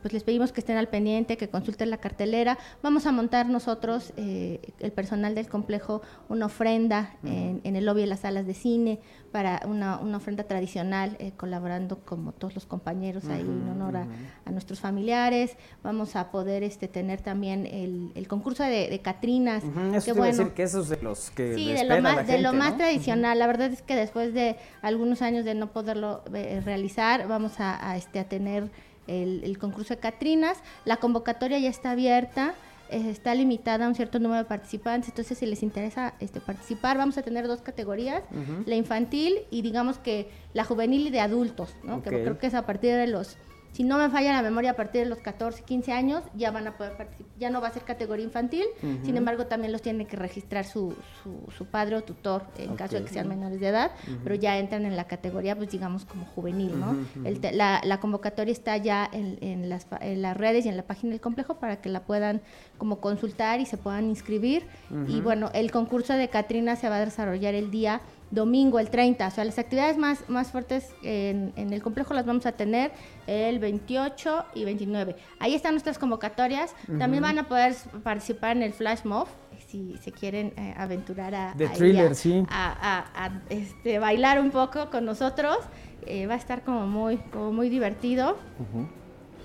pues 0.00 0.12
les 0.12 0.24
pedimos 0.24 0.52
que 0.52 0.60
estén 0.60 0.76
al 0.76 0.88
pendiente, 0.88 1.36
que 1.36 1.48
consulten 1.48 1.90
la 1.90 1.98
cartelera. 1.98 2.58
Vamos 2.82 3.06
a 3.06 3.12
montar 3.12 3.48
nosotros, 3.48 4.12
eh, 4.16 4.60
el 4.80 4.92
personal 4.92 5.34
del 5.34 5.48
complejo, 5.48 6.02
una 6.28 6.46
ofrenda 6.46 7.16
en, 7.24 7.60
en 7.64 7.76
el 7.76 7.84
lobby 7.84 8.02
de 8.02 8.06
las 8.06 8.20
salas 8.20 8.46
de 8.46 8.54
cine 8.54 9.00
para 9.32 9.62
una, 9.66 9.98
una 9.98 10.18
ofrenda 10.18 10.44
tradicional, 10.44 11.16
eh, 11.18 11.32
colaborando 11.36 11.98
como 12.04 12.32
todos 12.32 12.54
los 12.54 12.66
compañeros 12.66 13.24
ahí 13.26 13.40
en 13.40 13.68
honor 13.68 13.96
a, 13.96 14.06
a 14.44 14.50
nuestros 14.50 14.80
familiares. 14.80 15.56
Vamos 15.82 16.16
a 16.16 16.30
poder 16.30 16.62
este, 16.62 16.88
tener 16.88 17.22
también 17.22 17.66
el, 17.66 18.12
el 18.14 18.28
concurso 18.28 18.62
de, 18.62 18.88
de 18.88 19.00
Catrinas. 19.00 19.64
Eso 19.94 20.12
que 20.12 20.18
bueno, 20.18 20.36
decir 20.36 20.52
que 20.52 20.62
esos 20.64 20.88
de 20.88 20.98
los 21.02 21.30
que 21.30 21.54
Sí, 21.54 21.72
de 21.72 21.84
lo 21.84 22.02
más, 22.02 22.16
la 22.16 22.22
de 22.24 22.38
lo 22.38 22.50
gente, 22.50 22.64
más 22.64 22.76
tradicional. 22.76 23.38
La 23.38 23.46
verdad 23.46 23.72
es 23.72 23.82
que 23.82 23.96
después 23.96 24.34
de 24.34 24.56
algunos 24.82 25.22
años 25.22 25.44
de 25.44 25.54
no 25.54 25.72
poderlo 25.72 26.22
eh, 26.34 26.60
realizar, 26.64 27.26
vamos 27.26 27.58
a, 27.60 27.90
a, 27.90 27.96
este, 27.96 28.18
a 28.20 28.24
tener 28.24 28.70
el, 29.06 29.42
el 29.44 29.58
concurso 29.58 29.94
de 29.94 30.00
Catrinas. 30.00 30.58
La 30.84 30.96
convocatoria 30.98 31.58
ya 31.58 31.68
está 31.68 31.92
abierta. 31.92 32.54
eh, 32.90 33.08
está 33.10 33.34
limitada 33.34 33.86
a 33.86 33.88
un 33.88 33.94
cierto 33.94 34.18
número 34.18 34.42
de 34.42 34.48
participantes, 34.48 35.08
entonces 35.08 35.38
si 35.38 35.46
les 35.46 35.62
interesa 35.62 36.12
este, 36.20 36.40
participar, 36.40 36.98
vamos 36.98 37.16
a 37.16 37.22
tener 37.22 37.46
dos 37.48 37.62
categorías, 37.62 38.22
la 38.66 38.74
infantil 38.74 39.38
y 39.50 39.62
digamos 39.62 39.96
que 39.98 40.28
la 40.52 40.64
juvenil 40.64 41.06
y 41.06 41.10
de 41.10 41.20
adultos, 41.20 41.74
¿no? 41.84 42.02
Que 42.02 42.10
creo 42.10 42.38
que 42.38 42.48
es 42.48 42.54
a 42.54 42.66
partir 42.66 42.94
de 42.94 43.06
los, 43.06 43.38
si 43.72 43.84
no 43.84 43.98
me 43.98 44.10
falla 44.10 44.32
la 44.32 44.42
memoria, 44.42 44.72
a 44.72 44.76
partir 44.76 45.02
de 45.02 45.08
los 45.08 45.18
14, 45.18 45.62
15 45.64 45.92
años 45.92 46.22
ya 46.34 46.50
van 46.50 46.66
a 46.66 46.76
poder 46.76 46.96
participar, 46.96 47.32
ya 47.38 47.50
no 47.50 47.60
va 47.60 47.68
a 47.68 47.72
ser 47.72 47.82
categoría 47.82 48.24
infantil, 48.24 48.64
sin 49.04 49.16
embargo 49.16 49.46
también 49.46 49.72
los 49.72 49.82
tiene 49.82 50.06
que 50.06 50.16
registrar 50.16 50.64
su, 50.64 50.94
su, 51.22 51.50
su 51.56 51.66
padre 51.66 51.96
o 51.96 52.02
tutor 52.02 52.44
en 52.58 52.76
caso 52.76 52.96
de 52.96 53.04
que 53.04 53.10
sean 53.12 53.28
menores 53.28 53.60
de 53.60 53.68
edad, 53.68 53.92
pero 54.22 54.34
ya 54.34 54.58
entran 54.58 54.84
en 54.84 54.96
la 54.96 55.04
categoría, 55.04 55.56
pues 55.56 55.70
digamos 55.70 56.04
como 56.04 56.24
juvenil, 56.26 56.78
¿no? 56.78 56.96
El 57.24 57.40
la, 57.56 57.80
la 57.84 57.98
convocatoria 57.98 58.52
está 58.52 58.76
ya 58.76 59.08
en, 59.12 59.38
en 59.40 59.68
las, 59.68 59.86
en 60.00 60.22
las 60.22 60.36
redes 60.36 60.64
y 60.66 60.68
en 60.68 60.76
la 60.76 60.84
página 60.84 61.10
del 61.12 61.20
complejo 61.20 61.54
para 61.56 61.80
que 61.80 61.88
la 61.88 62.00
puedan 62.04 62.40
como 62.78 63.00
consultar 63.00 63.60
y 63.60 63.66
se 63.66 63.76
puedan 63.78 64.04
inscribir. 64.06 64.66
Y 65.08 65.20
bueno, 65.20 65.50
el 65.54 65.70
concurso 65.70 66.12
de 66.12 66.28
Catrina 66.28 66.76
se 66.76 66.88
va 66.88 66.96
a 66.96 67.04
desarrollar 67.04 67.54
el 67.54 67.70
día 67.70 68.00
domingo, 68.32 68.80
el 68.80 68.90
30. 68.90 69.28
O 69.28 69.30
sea, 69.30 69.44
las 69.44 69.58
actividades 69.58 69.96
más, 69.98 70.28
más 70.28 70.50
fuertes 70.50 70.92
en, 71.04 71.52
en 71.54 71.72
el 71.72 71.80
complejo 71.82 72.14
las 72.14 72.26
vamos 72.26 72.44
a 72.46 72.52
tener 72.52 72.90
el 73.28 73.60
28 73.60 74.46
y 74.54 74.64
29. 74.64 75.14
Ahí 75.38 75.54
están 75.54 75.74
nuestras 75.74 75.98
convocatorias. 75.98 76.74
También 76.98 77.22
van 77.22 77.38
a 77.38 77.46
poder 77.46 77.74
participar 78.02 78.56
en 78.56 78.64
el 78.64 78.72
Flash 78.72 79.04
Mob 79.04 79.28
si 79.68 79.96
se 80.02 80.12
quieren 80.12 80.52
eh, 80.56 80.74
aventurar 80.76 81.34
a, 81.34 81.52
ahí 81.52 81.68
thriller, 81.76 82.10
a- 82.12 82.14
sí. 82.14 82.42
a, 82.50 83.04
a- 83.16 83.26
a, 83.26 83.42
este, 83.48 83.98
bailar 83.98 84.40
un 84.40 84.50
poco 84.50 84.90
con 84.90 85.04
nosotros. 85.04 85.58
Eh, 86.06 86.26
va 86.26 86.34
a 86.34 86.38
estar 86.38 86.62
como 86.64 86.86
muy, 86.86 87.18
como 87.18 87.52
muy 87.52 87.68
divertido. 87.68 88.36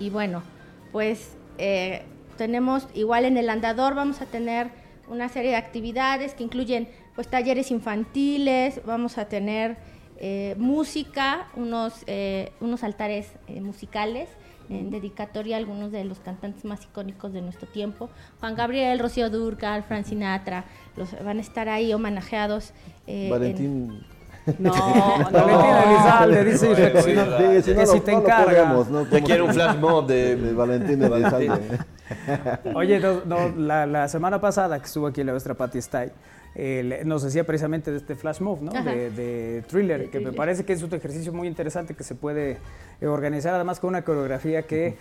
Y 0.00 0.10
bueno, 0.10 0.42
pues 0.92 1.36
eh, 1.58 2.02
tenemos 2.36 2.88
igual 2.94 3.24
en 3.26 3.36
el 3.36 3.48
andador 3.50 3.94
vamos 3.94 4.20
a 4.22 4.26
tener 4.26 4.70
una 5.08 5.28
serie 5.28 5.50
de 5.50 5.56
actividades 5.56 6.34
que 6.34 6.44
incluyen 6.44 6.88
pues 7.18 7.26
talleres 7.26 7.72
infantiles, 7.72 8.80
vamos 8.86 9.18
a 9.18 9.24
tener 9.24 9.76
eh, 10.18 10.54
música, 10.56 11.48
unos, 11.56 12.04
eh, 12.06 12.52
unos 12.60 12.84
altares 12.84 13.26
eh, 13.48 13.60
musicales 13.60 14.28
en 14.70 14.90
dedicatoria 14.90 15.56
a 15.56 15.58
algunos 15.58 15.90
de 15.90 16.04
los 16.04 16.20
cantantes 16.20 16.64
más 16.64 16.84
icónicos 16.84 17.32
de 17.32 17.40
nuestro 17.42 17.66
tiempo. 17.66 18.08
Juan 18.38 18.54
Gabriel, 18.54 19.00
Rocío 19.00 19.30
Durcal, 19.30 19.82
Frank 19.82 20.04
Sinatra, 20.04 20.64
los, 20.96 21.08
van 21.24 21.38
a 21.38 21.40
estar 21.40 21.68
ahí 21.68 21.92
homenajeados. 21.92 22.70
eh, 23.08 23.24
en- 23.24 23.30
Valentín. 23.30 24.00
No, 24.60 24.70
Valentín 24.72 25.74
Elizalde 25.88 26.44
dice 26.44 26.68
que 26.74 27.14
no- 27.14 27.36
que 27.64 27.74
no 27.74 27.86
si 27.86 27.96
lo- 27.96 28.02
te 28.02 28.12
no 28.12 28.18
encarga. 28.20 28.64
¿no? 28.72 29.02
Ya 29.02 29.10
¿Cómo 29.10 29.26
quiero 29.26 29.44
un 29.46 29.52
flash 29.54 29.76
mob 29.78 30.06
de... 30.06 30.36
de 30.36 30.52
Valentín 30.52 31.02
Elizalde. 31.02 31.78
Oye, 32.74 33.00
no, 33.00 33.22
no, 33.26 33.48
la, 33.56 33.86
la 33.86 34.06
semana 34.08 34.40
pasada 34.40 34.78
que 34.78 34.86
estuvo 34.86 35.06
aquí 35.08 35.24
la 35.24 35.32
nuestra 35.32 35.54
Patti 35.54 35.78
Stay, 35.78 36.10
eh, 36.60 36.82
le- 36.84 37.04
nos 37.04 37.22
decía 37.22 37.44
precisamente 37.44 37.92
de 37.92 37.98
este 37.98 38.16
flash 38.16 38.40
mob, 38.40 38.60
¿no? 38.62 38.72
De, 38.82 39.10
de 39.12 39.62
thriller, 39.68 40.00
De 40.00 40.10
que 40.10 40.18
me 40.18 40.32
parece 40.32 40.64
que 40.64 40.72
es 40.72 40.82
un 40.82 40.92
ejercicio 40.92 41.32
muy 41.32 41.46
interesante 41.46 41.94
que 41.94 42.02
se 42.02 42.16
puede 42.16 42.58
eh, 43.00 43.06
organizar 43.06 43.54
además 43.54 43.78
con 43.78 43.88
una 43.90 44.02
coreografía 44.02 44.62
que 44.62 44.96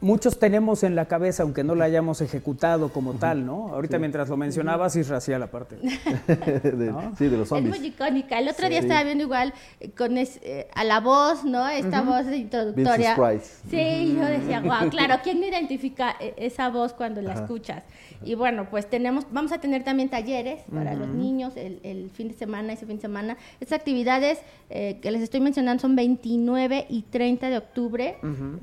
muchos 0.00 0.38
tenemos 0.38 0.82
en 0.84 0.96
la 0.96 1.04
cabeza, 1.04 1.42
aunque 1.44 1.62
no 1.62 1.74
la 1.74 1.84
hayamos 1.84 2.22
ejecutado 2.22 2.88
como 2.88 3.12
tal, 3.12 3.44
¿no? 3.46 3.68
Ahorita 3.74 3.98
mientras 3.98 4.28
lo 4.30 4.36
mencionabas, 4.36 4.96
Isracial 4.96 5.42
aparte. 5.44 5.76
De- 6.26 6.90
¿No? 6.90 7.14
Sí, 7.16 7.26
de 7.28 7.36
los 7.36 7.42
Es 7.42 7.48
zombies. 7.50 7.78
muy 7.78 7.86
icónica. 7.88 8.38
El 8.38 8.48
otro 8.48 8.68
día 8.68 8.80
Sí. 8.80 8.86
estaba 8.86 9.04
viendo 9.04 9.22
igual 9.24 9.52
eh, 9.80 9.90
con 9.90 10.16
es- 10.18 10.40
eh, 10.42 10.66
a 10.74 10.82
la 10.82 10.98
voz, 11.00 11.44
¿no? 11.44 11.68
Esta 11.68 12.02
voz 12.02 12.26
de 12.26 12.36
introductoria. 12.38 13.14
Vincent 13.14 13.16
Price. 13.18 13.52
Sí, 13.70 14.16
yo 14.18 14.24
decía, 14.24 14.60
wow, 14.60 14.88
claro, 14.90 15.20
¿quién 15.22 15.40
no 15.40 15.46
identifica 15.54 16.16
eh, 16.20 16.34
esa 16.38 16.68
voz 16.70 16.92
cuando 16.94 17.20
la 17.22 17.34
escuchas? 17.34 17.82
Y 18.24 18.34
bueno, 18.34 18.68
pues 18.70 18.88
tenemos, 18.88 19.26
vamos 19.30 19.52
a 19.52 19.58
tener 19.58 19.82
también 19.84 20.08
talleres 20.08 20.62
para 20.72 20.94
los 20.94 21.08
niños 21.08 21.56
el, 21.56 21.80
el 21.82 22.10
fin 22.10 22.28
de 22.28 22.34
semana, 22.34 22.72
ese 22.72 22.86
fin 22.86 22.96
de 22.96 23.02
semana. 23.02 23.36
Estas 23.60 23.78
actividades 23.78 24.40
eh, 24.70 24.98
que 25.00 25.10
les 25.10 25.22
estoy 25.22 25.40
mencionando 25.40 25.80
son 25.80 25.96
29 25.96 26.86
y 26.88 27.02
30 27.02 27.50
de 27.50 27.58
octubre 27.58 28.16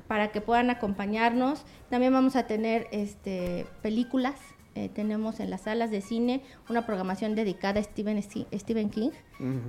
para 0.07 0.31
que 0.31 0.41
puedan 0.41 0.69
acompañar 0.69 0.93
acompañarnos. 0.93 1.63
También 1.89 2.13
vamos 2.13 2.35
a 2.35 2.47
tener 2.47 2.87
este, 2.91 3.65
películas. 3.81 4.35
Eh, 4.75 4.89
tenemos 4.89 5.39
en 5.39 5.51
las 5.51 5.61
salas 5.61 5.91
de 5.91 6.01
cine 6.01 6.41
una 6.67 6.83
programación 6.85 7.35
dedicada 7.35 7.79
a 7.79 7.83
Stephen, 7.83 8.21
Stephen 8.23 8.89
King. 8.89 9.11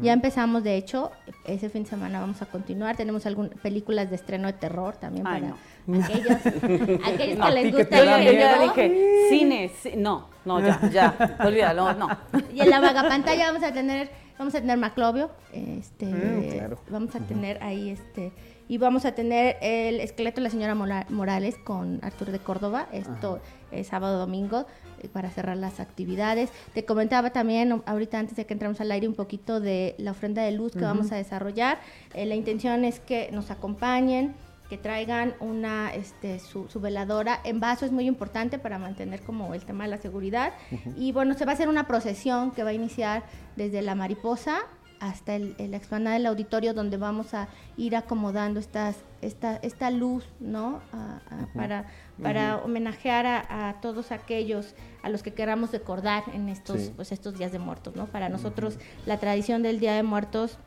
Ya 0.03 0.13
empezamos, 0.13 0.63
de 0.65 0.77
hecho, 0.77 1.11
ese 1.45 1.69
fin 1.69 1.83
de 1.83 1.91
semana 1.91 2.21
vamos 2.21 2.41
a 2.41 2.47
continuar. 2.47 2.97
Tenemos 2.97 3.27
algunas 3.27 3.53
películas 3.61 4.09
de 4.09 4.17
estreno 4.17 4.47
de 4.47 4.53
terror 4.55 4.97
también 4.97 5.27
Ay, 5.27 5.43
para 5.43 6.05
aquellos, 6.05 6.37
aquellos 7.07 7.47
que 7.47 7.53
les 7.53 7.73
gusta 7.75 7.99
el 7.99 8.07
da 8.07 8.23
Yo 8.23 8.33
miedo. 8.33 8.63
dije, 8.63 9.27
cine, 9.29 9.71
ci- 9.83 9.97
no, 9.97 10.29
no, 10.47 10.61
ya, 10.61 10.81
ya, 10.91 11.37
olvídalo, 11.45 11.93
no. 11.95 12.09
Y 12.55 12.61
en 12.61 12.71
la 12.71 12.81
pantalla 12.81 13.49
vamos 13.53 13.63
a 13.69 13.73
tener, 13.73 14.11
vamos 14.39 14.55
a 14.55 14.61
tener 14.61 14.79
Maclovio, 14.79 15.31
este, 15.53 16.07
Mm, 16.07 16.49
claro. 16.51 16.79
vamos 16.89 17.15
a 17.17 17.21
tener 17.21 17.63
ahí 17.63 17.91
este, 17.91 18.33
y 18.69 18.79
vamos 18.79 19.05
a 19.05 19.13
tener 19.13 19.57
el 19.61 20.01
esqueleto 20.01 20.37
de 20.37 20.45
la 20.45 20.51
señora 20.51 20.75
Morales 21.11 21.57
con 21.65 21.99
Arturo 22.03 22.33
de 22.33 22.39
Córdoba, 22.39 22.87
esto 22.93 23.41
es 23.73 23.89
sábado 23.89 24.19
domingo 24.21 24.67
para 25.09 25.31
cerrar 25.31 25.57
las 25.57 25.81
actividades. 25.81 26.51
Te 26.75 26.85
comentaba 26.85 27.31
también 27.31 27.73
o- 27.73 27.83
ahorita 27.87 28.19
antes 28.19 28.37
de 28.37 28.47
que 28.47 28.53
entramos 28.55 28.81
al 28.81 28.91
aire 28.93 29.09
un 29.09 29.15
poquito 29.15 29.61
de 29.61 29.95
la 29.99 30.11
ofrenda 30.13 30.43
de 30.43 30.53
luz 30.53 30.73
que 30.73 30.81
vamos 30.81 31.13
a 31.13 31.17
desarrollar. 31.17 31.79
Eh, 32.15 32.27
la 32.27 32.35
intención 32.35 32.85
es 32.85 33.01
que 33.01 33.31
nos 33.33 33.51
acompañen, 33.51 34.35
que 34.69 34.79
traigan 34.79 35.35
una 35.41 35.93
este 35.95 36.39
su, 36.39 36.69
su 36.69 36.81
veladora. 36.81 37.41
En 37.45 37.61
vaso 37.61 37.85
es 37.85 37.93
muy 37.93 38.07
importante 38.07 38.59
para 38.59 38.79
mantener 38.79 39.21
como 39.21 39.53
el 39.55 39.65
tema 39.65 39.85
de 39.85 39.91
la 39.91 39.99
seguridad. 39.99 40.53
Y 40.97 41.13
bueno 41.13 41.35
se 41.35 41.45
va 41.45 41.53
a 41.53 41.55
hacer 41.55 41.69
una 41.69 41.87
procesión 41.87 42.51
que 42.51 42.63
va 42.65 42.71
a 42.71 42.73
iniciar 42.73 43.25
desde 43.57 43.83
la 43.83 43.95
mariposa 43.95 44.61
hasta 45.01 45.35
el, 45.37 45.55
el- 45.59 45.73
la 45.73 45.77
explanada 45.77 46.17
del 46.17 46.25
auditorio 46.27 46.73
donde 46.73 46.97
vamos 46.97 47.35
a 47.35 47.49
ir 47.77 47.95
acomodando 47.95 48.59
estas 48.59 48.97
esta 49.21 49.57
esta 49.57 49.91
luz 49.91 50.25
no 50.41 50.81
A- 50.93 51.21
a- 51.31 51.47
para 51.55 51.85
para 52.23 52.59
homenajear 52.59 53.27
a, 53.27 53.69
a 53.69 53.81
todos 53.81 54.13
aquellos 54.13 54.75
a 55.03 55.09
los 55.11 55.23
que 55.23 55.35
queramos 55.35 55.73
recordar 55.73 56.23
en 56.33 56.49
estos 56.49 56.81
Sí. 56.81 56.93
pues 56.95 57.11
estos 57.13 57.37
días 57.39 57.51
de 57.53 57.59
muertos 57.59 57.97
no 57.97 58.07
para 58.07 58.29
nosotros 58.29 58.79
la 59.07 59.19
tradición 59.19 59.63
del 59.63 59.81
día 59.81 59.95
de 59.95 60.03
muertos 60.03 60.59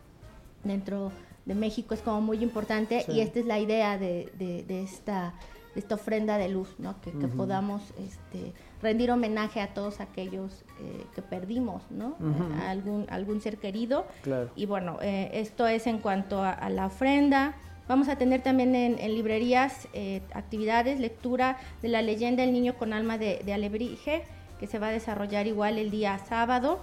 dentro 0.63 1.12
de 1.45 1.55
México 1.55 1.93
es 1.93 2.01
como 2.01 2.19
muy 2.21 2.43
importante 2.43 3.05
y 3.07 3.21
esta 3.21 3.39
es 3.39 3.45
la 3.45 3.60
idea 3.60 3.97
de, 3.97 4.29
de- 4.38 4.63
de 4.63 4.83
esta, 4.83 5.33
de 5.73 5.79
esta 5.79 5.95
ofrenda 5.95 6.38
de 6.38 6.49
luz, 6.49 6.75
¿no? 6.77 6.99
que, 7.01 7.12
que 7.12 7.27
podamos 7.29 7.81
este, 7.97 8.51
rendir 8.81 9.12
homenaje 9.12 9.62
a 9.62 9.73
todos 9.73 10.01
aquellos 10.01 10.65
eh, 10.81 11.05
que 11.15 11.21
perdimos, 11.21 11.83
¿no? 11.89 12.15
a 12.62 12.69
algún, 12.71 13.06
algún 13.10 13.39
ser 13.39 13.58
querido. 13.60 14.06
Claro. 14.23 14.50
Y 14.58 14.65
bueno, 14.65 14.98
eh, 15.02 15.29
esto 15.33 15.65
es 15.67 15.87
en 15.87 16.00
cuanto 16.00 16.43
a, 16.43 16.52
a 16.52 16.69
la 16.69 16.87
ofrenda. 16.87 17.56
Vamos 17.88 18.10
a 18.10 18.17
tener 18.17 18.42
también 18.42 18.75
en, 18.75 19.00
en 19.00 19.13
librerías 19.13 19.88
eh, 19.94 20.21
actividades, 20.33 21.00
lectura 21.00 21.58
de 21.81 21.88
la 21.88 22.02
leyenda 22.02 22.44
El 22.44 22.52
niño 22.52 22.77
con 22.77 22.94
alma 22.94 23.17
de, 23.17 23.42
de 23.46 23.54
Alebrije, 23.54 24.23
que 24.60 24.67
se 24.67 24.79
va 24.79 24.88
a 24.88 24.92
desarrollar 24.92 25.48
igual 25.48 25.77
el 25.77 25.92
día 25.92 26.17
sábado 26.19 26.79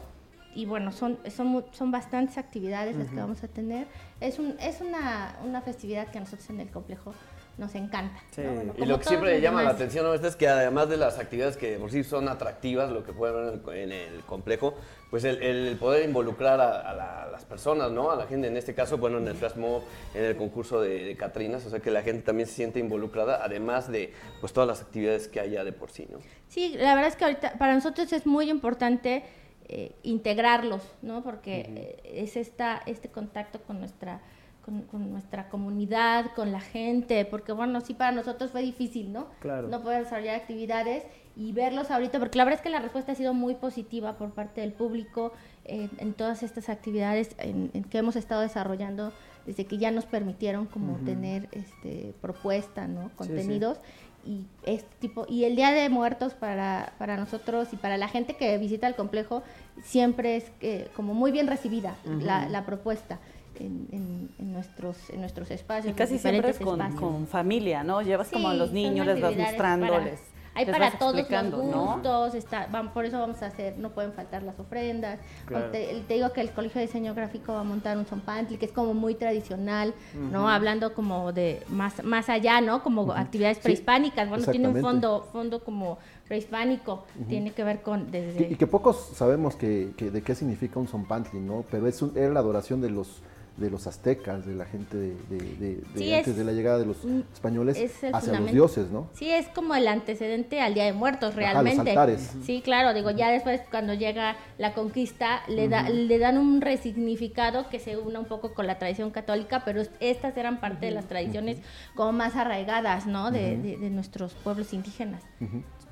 y 0.54 0.66
bueno, 0.66 0.92
son, 0.92 1.18
son, 1.28 1.64
son 1.72 1.90
bastantes 1.90 2.38
actividades 2.38 2.96
las 2.96 3.08
que 3.08 3.16
vamos 3.16 3.42
a 3.42 3.48
tener. 3.48 3.88
Es, 4.20 4.38
un, 4.38 4.54
es 4.60 4.80
una, 4.80 5.36
una 5.44 5.60
festividad 5.62 6.08
que 6.08 6.18
a 6.18 6.20
nosotros 6.20 6.48
en 6.50 6.60
el 6.60 6.70
complejo 6.70 7.12
nos 7.58 7.74
encanta. 7.74 8.20
Sí. 8.32 8.42
¿no? 8.42 8.52
Bueno, 8.52 8.74
Y 8.76 8.84
lo 8.86 8.98
que 8.98 9.04
siempre 9.04 9.32
los 9.34 9.42
llama 9.42 9.62
la 9.62 9.70
atención. 9.70 10.12
Esto 10.14 10.26
es 10.26 10.36
que 10.36 10.48
además 10.48 10.88
de 10.88 10.96
las 10.96 11.18
actividades 11.18 11.56
que 11.56 11.76
por 11.78 11.90
sí 11.90 12.02
son 12.04 12.28
atractivas, 12.28 12.90
lo 12.90 13.04
que 13.04 13.12
puede 13.12 13.32
ver 13.32 13.60
en 13.76 13.92
el, 13.92 14.20
complejo, 14.24 14.74
pues 15.10 15.24
el, 15.24 15.42
el 15.42 15.76
poder 15.76 16.04
involucrar 16.08 16.60
a, 16.60 16.80
a 16.90 16.94
la- 16.94 17.22
a 17.24 17.30
las 17.30 17.44
personas, 17.44 17.90
¿no? 17.90 18.10
A 18.10 18.16
la 18.16 18.26
gente, 18.26 18.48
en 18.48 18.56
este 18.56 18.74
caso, 18.74 18.98
bueno, 18.98 19.18
en 19.18 19.28
el 19.28 19.34
flash 19.34 19.54
mob, 19.56 19.82
en 20.14 20.24
el 20.24 20.36
concurso 20.36 20.80
de, 20.80 21.04
de 21.04 21.16
Catrinas, 21.16 21.64
o 21.66 21.70
sea 21.70 21.80
que 21.80 21.90
la 21.90 22.02
gente 22.02 22.22
también 22.22 22.48
se 22.48 22.54
siente 22.54 22.78
involucrada, 22.80 23.40
además 23.44 23.90
de 23.90 24.12
pues 24.40 24.52
todas 24.52 24.66
las 24.68 24.80
actividades 24.82 25.28
que 25.28 25.40
haya 25.40 25.62
de 25.64 25.72
por 25.72 25.90
sí, 25.90 26.06
¿no? 26.10 26.18
Sí, 26.48 26.74
la 26.76 26.94
verdad 26.94 27.08
es 27.08 27.16
que 27.16 27.24
ahorita 27.24 27.54
para 27.58 27.74
nosotros 27.74 28.12
es 28.12 28.26
muy 28.26 28.50
importante 28.50 29.24
eh, 29.68 29.92
integrarlos, 30.02 30.82
¿no? 31.02 31.22
Porque 31.22 31.64
eh, 32.04 32.22
es 32.22 32.36
esta, 32.36 32.82
este 32.86 33.08
contacto 33.08 33.60
con 33.62 33.78
nuestra, 33.80 34.20
con, 34.64 34.82
con 34.82 35.10
nuestra 35.10 35.48
comunidad, 35.48 36.26
con 36.34 36.52
la 36.52 36.60
gente, 36.60 37.24
porque 37.24 37.52
bueno, 37.52 37.80
sí 37.80 37.94
para 37.94 38.12
nosotros 38.12 38.50
fue 38.50 38.62
difícil, 38.62 39.12
¿no? 39.12 39.26
Claro. 39.40 39.68
No 39.68 39.82
poder 39.82 40.04
desarrollar 40.04 40.36
actividades 40.36 41.04
y 41.36 41.52
verlos 41.52 41.90
ahorita, 41.90 42.18
porque 42.18 42.38
la 42.38 42.44
verdad 42.44 42.60
es 42.60 42.62
que 42.62 42.70
la 42.70 42.80
respuesta 42.80 43.12
ha 43.12 43.14
sido 43.14 43.34
muy 43.34 43.54
positiva 43.54 44.14
por 44.14 44.30
parte 44.30 44.60
del 44.60 44.72
público 44.72 45.32
eh, 45.64 45.88
en 45.98 46.14
todas 46.14 46.42
estas 46.42 46.68
actividades 46.68 47.34
en, 47.38 47.70
en 47.74 47.84
que 47.84 47.98
hemos 47.98 48.16
estado 48.16 48.42
desarrollando 48.42 49.12
desde 49.46 49.66
que 49.66 49.78
ya 49.78 49.90
nos 49.90 50.06
permitieron 50.06 50.66
como 50.66 50.96
tener 51.04 51.48
este 51.52 52.14
propuesta, 52.20 52.86
¿no? 52.86 53.10
Contenidos 53.16 53.78
y 54.26 54.46
este 54.64 54.88
tipo 55.00 55.26
y 55.28 55.44
el 55.44 55.54
día 55.54 55.70
de 55.72 55.88
muertos 55.90 56.32
para, 56.32 56.94
para 56.98 57.16
nosotros 57.16 57.68
y 57.72 57.76
para 57.76 57.98
la 57.98 58.08
gente 58.08 58.36
que 58.36 58.56
visita 58.56 58.86
el 58.86 58.94
complejo 58.94 59.42
siempre 59.82 60.36
es 60.36 60.50
eh, 60.62 60.88
como 60.96 61.12
muy 61.12 61.30
bien 61.30 61.46
recibida 61.46 61.94
la, 62.04 62.48
la 62.48 62.64
propuesta 62.64 63.18
en, 63.60 63.88
en- 63.92 64.30
en 64.38 64.52
nuestros 64.52 65.10
en 65.10 65.20
nuestros 65.20 65.50
espacios 65.50 65.92
Y 65.92 65.96
casi 65.96 66.18
siempre 66.18 66.50
es 66.50 66.58
con, 66.58 66.80
con 66.96 67.26
familia, 67.26 67.82
¿no? 67.84 68.02
Llevas 68.02 68.28
como 68.30 68.48
a 68.48 68.54
los 68.54 68.72
niños, 68.72 69.06
les 69.06 69.20
vas 69.20 69.36
mostrándoles. 69.36 70.20
para- 70.20 70.34
hay 70.56 70.66
les 70.66 70.72
para 70.72 70.96
todos 70.98 71.16
los 71.16 71.74
gustos, 71.74 72.34
está, 72.36 72.68
van- 72.68 72.92
por 72.92 73.04
eso 73.04 73.18
vamos 73.18 73.42
a 73.42 73.46
hacer, 73.46 73.76
no 73.76 73.90
pueden 73.90 74.12
faltar 74.12 74.44
las 74.44 74.56
ofrendas. 74.60 75.18
Claro. 75.46 75.72
Te, 75.72 76.00
te 76.06 76.14
digo 76.14 76.32
que 76.32 76.42
el 76.42 76.50
Colegio 76.52 76.80
de 76.80 76.86
Diseño 76.86 77.12
Gráfico 77.12 77.54
va 77.54 77.60
a 77.62 77.64
montar 77.64 77.98
un 77.98 78.04
zompantli 78.06 78.56
que 78.56 78.66
es 78.66 78.70
como 78.72 78.94
muy 78.94 79.16
tradicional, 79.16 79.94
¿no? 80.30 80.48
Hablando 80.48 80.94
como 80.94 81.32
de 81.32 81.60
más, 81.70 82.04
más 82.04 82.28
allá, 82.28 82.60
¿no? 82.60 82.84
Como 82.84 83.10
actividades 83.12 83.58
prehispánicas. 83.58 84.28
Bueno, 84.28 84.44
tiene 84.46 84.68
un 84.68 84.80
fondo, 84.80 85.28
fondo 85.32 85.64
como 85.64 85.98
prehispánico, 86.28 87.04
tiene 87.28 87.50
que 87.52 87.64
ver 87.64 87.82
con 87.82 88.10
desde... 88.10 88.48
Y 88.52 88.54
que 88.56 88.66
pocos 88.68 89.10
sabemos 89.14 89.56
que, 89.56 89.92
que 89.96 90.10
de 90.12 90.22
qué 90.22 90.34
significa 90.36 90.78
un 90.78 90.86
zompantli, 90.88 91.40
¿no? 91.40 91.64
Pero 91.70 91.86
es 91.88 92.00
un- 92.00 92.16
era 92.16 92.32
la 92.32 92.40
adoración 92.40 92.80
de 92.80 92.90
los 92.90 93.22
de 93.56 93.70
los 93.70 93.86
aztecas, 93.86 94.44
de 94.44 94.54
la 94.54 94.64
gente 94.64 94.96
de, 94.96 95.14
de- 95.30 95.38
de- 95.56 95.74
de 95.76 95.82
Sí, 95.98 96.12
antes 96.12 96.28
es- 96.32 96.36
de 96.36 96.42
la 96.44 96.50
llegada 96.50 96.78
de 96.78 96.86
los 96.86 97.04
españoles 97.32 97.78
hacia 98.12 98.40
los 98.40 98.50
dioses, 98.50 98.90
¿no? 98.90 99.08
Sí, 99.14 99.30
es 99.30 99.46
como 99.48 99.76
el 99.76 99.86
antecedente 99.86 100.60
al 100.60 100.74
Día 100.74 100.84
de 100.84 100.92
Muertos, 100.92 101.30
Ajá, 101.30 101.38
realmente. 101.38 101.78
los 101.78 101.86
altares. 101.86 102.32
Sí, 102.44 102.62
claro, 102.64 102.92
digo, 102.94 103.12
ya 103.12 103.30
después 103.30 103.60
cuando 103.70 103.94
llega 103.94 104.36
la 104.58 104.74
conquista, 104.74 105.42
le, 105.48 105.68
da, 105.68 105.88
le 105.88 106.18
dan 106.18 106.36
un 106.38 106.60
resignificado 106.62 107.68
que 107.68 107.78
se 107.78 107.96
una 107.96 108.18
un 108.18 108.26
poco 108.26 108.54
con 108.54 108.66
la 108.66 108.78
tradición 108.78 109.10
católica, 109.12 109.62
pero 109.64 109.80
es- 109.80 109.90
estas 110.00 110.36
eran 110.36 110.58
parte 110.60 110.86
de 110.86 110.92
las 110.92 111.06
tradiciones 111.06 111.58
como 111.94 112.10
más 112.12 112.34
arraigadas, 112.34 113.06
¿no? 113.06 113.30
De, 113.30 113.56
de- 113.56 113.76
de 113.76 113.90
nuestros 113.90 114.34
pueblos 114.34 114.72
indígenas. 114.72 115.22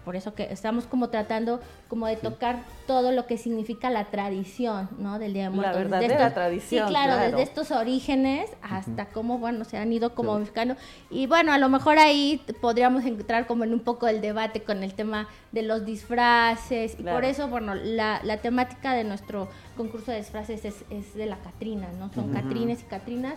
Por 0.05 0.16
eso 0.16 0.34
que 0.34 0.44
estamos 0.53 0.86
como 0.86 1.11
tratando 1.11 1.61
como 1.88 2.07
de 2.07 2.16
tocar 2.16 2.64
todo 2.86 3.12
lo 3.12 3.26
que 3.26 3.38
significa 3.38 3.88
la 3.88 4.07
tradición, 4.07 4.88
¿no? 4.98 5.18
Del 5.18 5.32
Día 5.32 5.44
de 5.44 5.50
La 5.50 5.57
Muertos. 5.57 5.76
Desde 5.82 5.90
verdadera 5.90 6.34
tradición, 6.34 6.86
Sí, 6.88 6.90
claro, 6.92 7.12
claro. 7.14 7.30
desde 7.30 7.42
estos 7.42 7.70
orígenes 7.70 8.50
hasta 8.62 9.07
cómo, 9.07 9.38
bueno, 9.38 9.64
se 9.64 9.78
han 9.78 9.92
ido 9.92 10.14
como 10.14 10.32
modificando. 10.32 10.74
Y 11.11 11.26
bueno, 11.26 11.53
a 11.53 11.59
lo 11.59 11.68
mejor 11.68 11.98
ahí 11.98 12.44
podríamos 12.61 13.05
entrar 13.05 13.46
como 13.46 13.64
en 13.64 13.72
un 13.72 13.80
poco 13.80 14.09
el 14.09 14.20
debate 14.20 14.62
con 14.62 14.82
el 14.82 14.94
tema 14.94 15.28
de 15.53 15.62
los 15.62 15.84
disfraces. 15.84 16.96
Y 16.98 17.03
por 17.03 17.24
eso, 17.24 17.48
bueno, 17.48 17.74
la, 17.74 18.20
la 18.24 18.38
temática 18.38 18.94
de 18.94 19.05
nuestro 19.05 19.48
concurso 19.76 20.11
de 20.11 20.18
disfraces 20.18 20.64
es, 20.64 20.84
es 20.90 21.14
de 21.14 21.26
la 21.26 21.36
Catrina, 21.38 21.88
¿no? 21.98 22.12
Son 22.12 22.32
Catrines 22.32 22.80
y 22.80 22.84
Catrinas, 22.84 23.34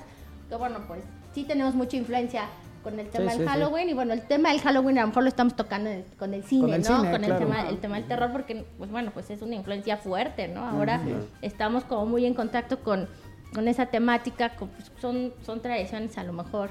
que 0.49 0.55
bueno, 0.55 0.79
pues 0.87 1.01
sí 1.33 1.43
tenemos 1.43 1.75
mucha 1.75 1.97
influencia 1.97 2.45
con 2.85 2.99
el 2.99 3.09
tema 3.09 3.31
Sí, 3.31 3.39
del 3.39 3.47
sí, 3.47 3.53
sí. 3.53 3.59
Halloween 3.59 3.89
y 3.89 3.93
bueno, 3.93 4.13
el 4.13 4.21
tema 4.21 4.51
del 4.51 4.61
Halloween 4.61 4.97
a 4.99 5.01
lo 5.01 5.07
mejor 5.07 5.23
lo 5.23 5.29
estamos 5.29 5.55
tocando 5.55 5.89
el- 5.89 6.05
con 6.19 6.33
el 6.35 6.43
cine, 6.43 6.61
Con 6.61 6.73
el 6.75 6.81
¿no? 6.83 6.87
cine, 6.97 7.11
con 7.11 7.23
el 7.25 7.37
tema 7.37 7.67
el 7.69 7.77
tema 7.79 7.95
del 7.95 8.05
terror 8.07 8.31
porque 8.31 8.63
pues 8.77 8.91
bueno, 8.91 9.09
pues 9.13 9.29
es 9.31 9.41
una 9.41 9.55
influencia 9.55 9.97
fuerte, 9.97 10.47
¿no? 10.47 10.63
Ahora 10.65 11.01
estamos 11.41 11.83
como 11.83 12.05
muy 12.05 12.25
en 12.27 12.35
contacto 12.35 12.79
con, 12.81 13.09
con 13.53 13.67
esa 13.67 13.87
temática, 13.87 14.55
con- 14.55 14.69
pues, 14.69 14.91
son 15.01 15.33
son 15.45 15.61
tradiciones 15.61 16.17
a 16.19 16.23
lo 16.23 16.31
mejor 16.33 16.69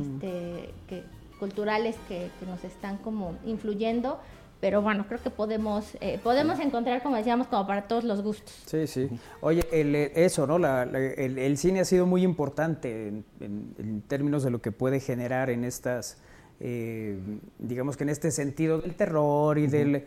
este 0.00 0.74
que 0.88 1.04
culturales 1.38 1.96
que, 2.08 2.28
que 2.38 2.46
nos 2.46 2.62
están 2.64 2.98
como 2.98 3.34
influyendo, 3.44 4.20
pero 4.62 4.80
bueno, 4.80 5.04
creo 5.08 5.20
que 5.20 5.28
podemos 5.30 5.96
eh, 6.00 6.20
podemos 6.22 6.60
encontrar 6.60 7.02
como 7.02 7.16
decíamos 7.16 7.48
como 7.48 7.66
para 7.66 7.88
todos 7.88 8.04
los 8.04 8.22
gustos. 8.22 8.54
Sí, 8.64 8.86
sí. 8.86 9.10
Oye, 9.40 9.66
el, 9.72 9.92
eh, 9.96 10.12
eso, 10.14 10.46
¿no? 10.46 10.56
La- 10.56 10.86
la- 10.86 10.98
el, 11.00 11.36
el 11.36 11.58
cine 11.58 11.80
ha 11.80 11.84
sido 11.84 12.06
muy 12.06 12.22
importante 12.22 13.08
en, 13.08 13.24
en- 13.40 13.74
en 13.78 14.02
términos 14.02 14.44
de 14.44 14.50
lo 14.50 14.62
que 14.62 14.70
puede 14.70 15.00
generar 15.00 15.50
en 15.50 15.64
estas, 15.64 16.18
eh, 16.60 17.18
digamos 17.58 17.96
que 17.96 18.04
en 18.04 18.10
este 18.10 18.30
sentido 18.30 18.78
del 18.80 18.94
terror 18.94 19.58
y 19.58 19.66
de 19.66 20.06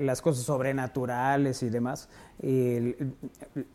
las 0.00 0.22
cosas 0.22 0.44
sobrenaturales 0.44 1.64
y 1.64 1.70
demás. 1.70 2.08
El- 2.40 3.14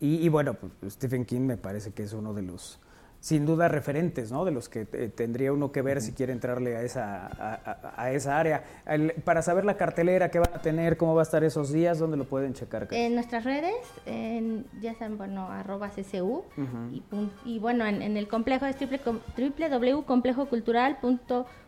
y, 0.00 0.24
y 0.24 0.28
bueno, 0.30 0.54
pues, 0.54 0.94
Stephen 0.94 1.26
King 1.26 1.42
me 1.42 1.58
parece 1.58 1.92
que 1.92 2.02
es 2.04 2.14
uno 2.14 2.32
de 2.32 2.40
los, 2.42 2.80
sin 3.20 3.44
duda, 3.46 3.68
referentes, 3.68 4.30
¿no? 4.30 4.44
De 4.44 4.52
los 4.52 4.68
que 4.68 4.86
eh, 4.92 5.10
tendría 5.14 5.52
uno 5.52 5.72
que 5.72 5.82
ver 5.82 6.00
si 6.00 6.12
quiere 6.12 6.32
entrarle 6.32 6.76
a 6.76 6.82
esa, 6.82 7.26
a, 7.26 7.54
a- 7.64 7.94
a 8.02 8.12
esa 8.12 8.38
área. 8.38 8.62
El- 8.86 9.12
para 9.24 9.42
saber 9.42 9.64
la 9.64 9.76
cartelera 9.76 10.30
que 10.30 10.38
van 10.38 10.50
a 10.54 10.58
tener, 10.62 10.96
cómo 10.96 11.14
va 11.14 11.22
a 11.22 11.24
estar 11.24 11.42
esos 11.42 11.72
días, 11.72 11.98
¿dónde 11.98 12.16
lo 12.16 12.24
pueden 12.24 12.52
checar? 12.54 12.86
En 12.92 13.14
nuestras 13.14 13.44
redes, 13.44 13.74
en, 14.06 14.66
ya 14.80 14.94
saben, 14.94 15.18
bueno, 15.18 15.48
arroba 15.50 15.90
CCU, 15.90 16.44
y, 16.92 17.02
pun- 17.10 17.30
y 17.44 17.58
bueno, 17.58 17.84
en, 17.86 18.02
en 18.02 18.16
el 18.16 18.28
complejo 18.28 18.66
es 18.66 18.76
triple, 18.76 18.98
com- 19.00 19.18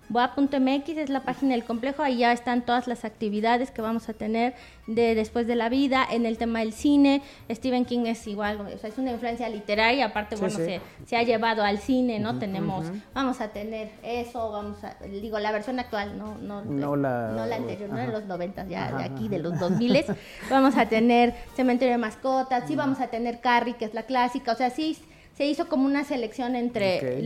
boa.mx 0.09 0.89
es 0.89 1.11
la 1.11 1.21
página 1.21 1.53
del 1.55 1.65
complejo, 1.65 2.03
ahí 2.03 2.19
ya 2.19 2.33
están 2.33 2.63
todas 2.63 2.87
las 2.89 3.05
actividades 3.05 3.71
que 3.71 3.83
vamos 3.83 4.09
a 4.09 4.13
tener 4.15 4.55
de 4.87 5.15
después 5.15 5.47
de 5.47 5.55
la 5.55 5.69
vida, 5.69 6.07
en 6.11 6.25
el 6.25 6.39
tema 6.39 6.61
del 6.61 6.73
cine, 6.73 7.21
Stephen 7.51 7.85
King 7.85 8.07
es 8.07 8.27
igual, 8.27 8.61
o 8.61 8.79
sea, 8.79 8.89
es 8.89 8.97
una 8.99 9.13
influencia 9.13 9.49
literaria, 9.49 10.07
aparte, 10.07 10.37
Sí, 10.37 10.41
bueno, 10.41 10.57
sí. 10.57 10.65
Se, 10.65 10.81
se 11.07 11.17
ha 11.17 11.23
llevado 11.23 11.63
al 11.63 11.79
cine, 11.79 12.19
¿no? 12.19 12.39
Tenemos, 12.39 12.87
vamos 13.13 13.41
a 13.41 13.49
tener 13.49 13.91
eso, 14.03 14.51
vamos 14.51 14.83
a, 14.85 14.95
digo, 15.07 15.39
la 15.39 15.53
versión 15.53 15.79
actual, 15.79 16.17
no, 16.19 16.39
no, 16.39 16.65
No 16.65 16.97
la- 16.97 17.33
no 17.33 17.45
la 17.47 17.57
anterior, 17.57 17.91
no 17.91 17.97
de 17.97 18.07
los 18.09 18.25
90, 18.25 18.67
ya 18.67 18.87
Ajá, 18.87 18.99
de 18.99 19.05
aquí, 19.05 19.25
ajá. 19.27 19.29
de 19.29 19.39
los 19.41 19.59
2000 19.59 20.05
vamos 20.51 20.77
a 20.77 20.87
tener 20.89 21.35
Cementerio 21.55 21.93
de 21.93 21.99
Mascotas, 21.99 22.65
sí 22.67 22.75
vamos 22.77 23.01
a 23.01 23.09
tener 23.09 23.41
Carrie, 23.41 23.75
que 23.77 23.85
es 23.85 23.93
la 23.95 24.05
clásica, 24.05 24.53
o 24.53 24.57
sea, 24.57 24.71
sí 24.71 24.97
se 25.39 25.47
hizo 25.47 25.69
como 25.69 25.87
una 25.87 26.03
selección 26.05 26.57
entre 26.57 27.23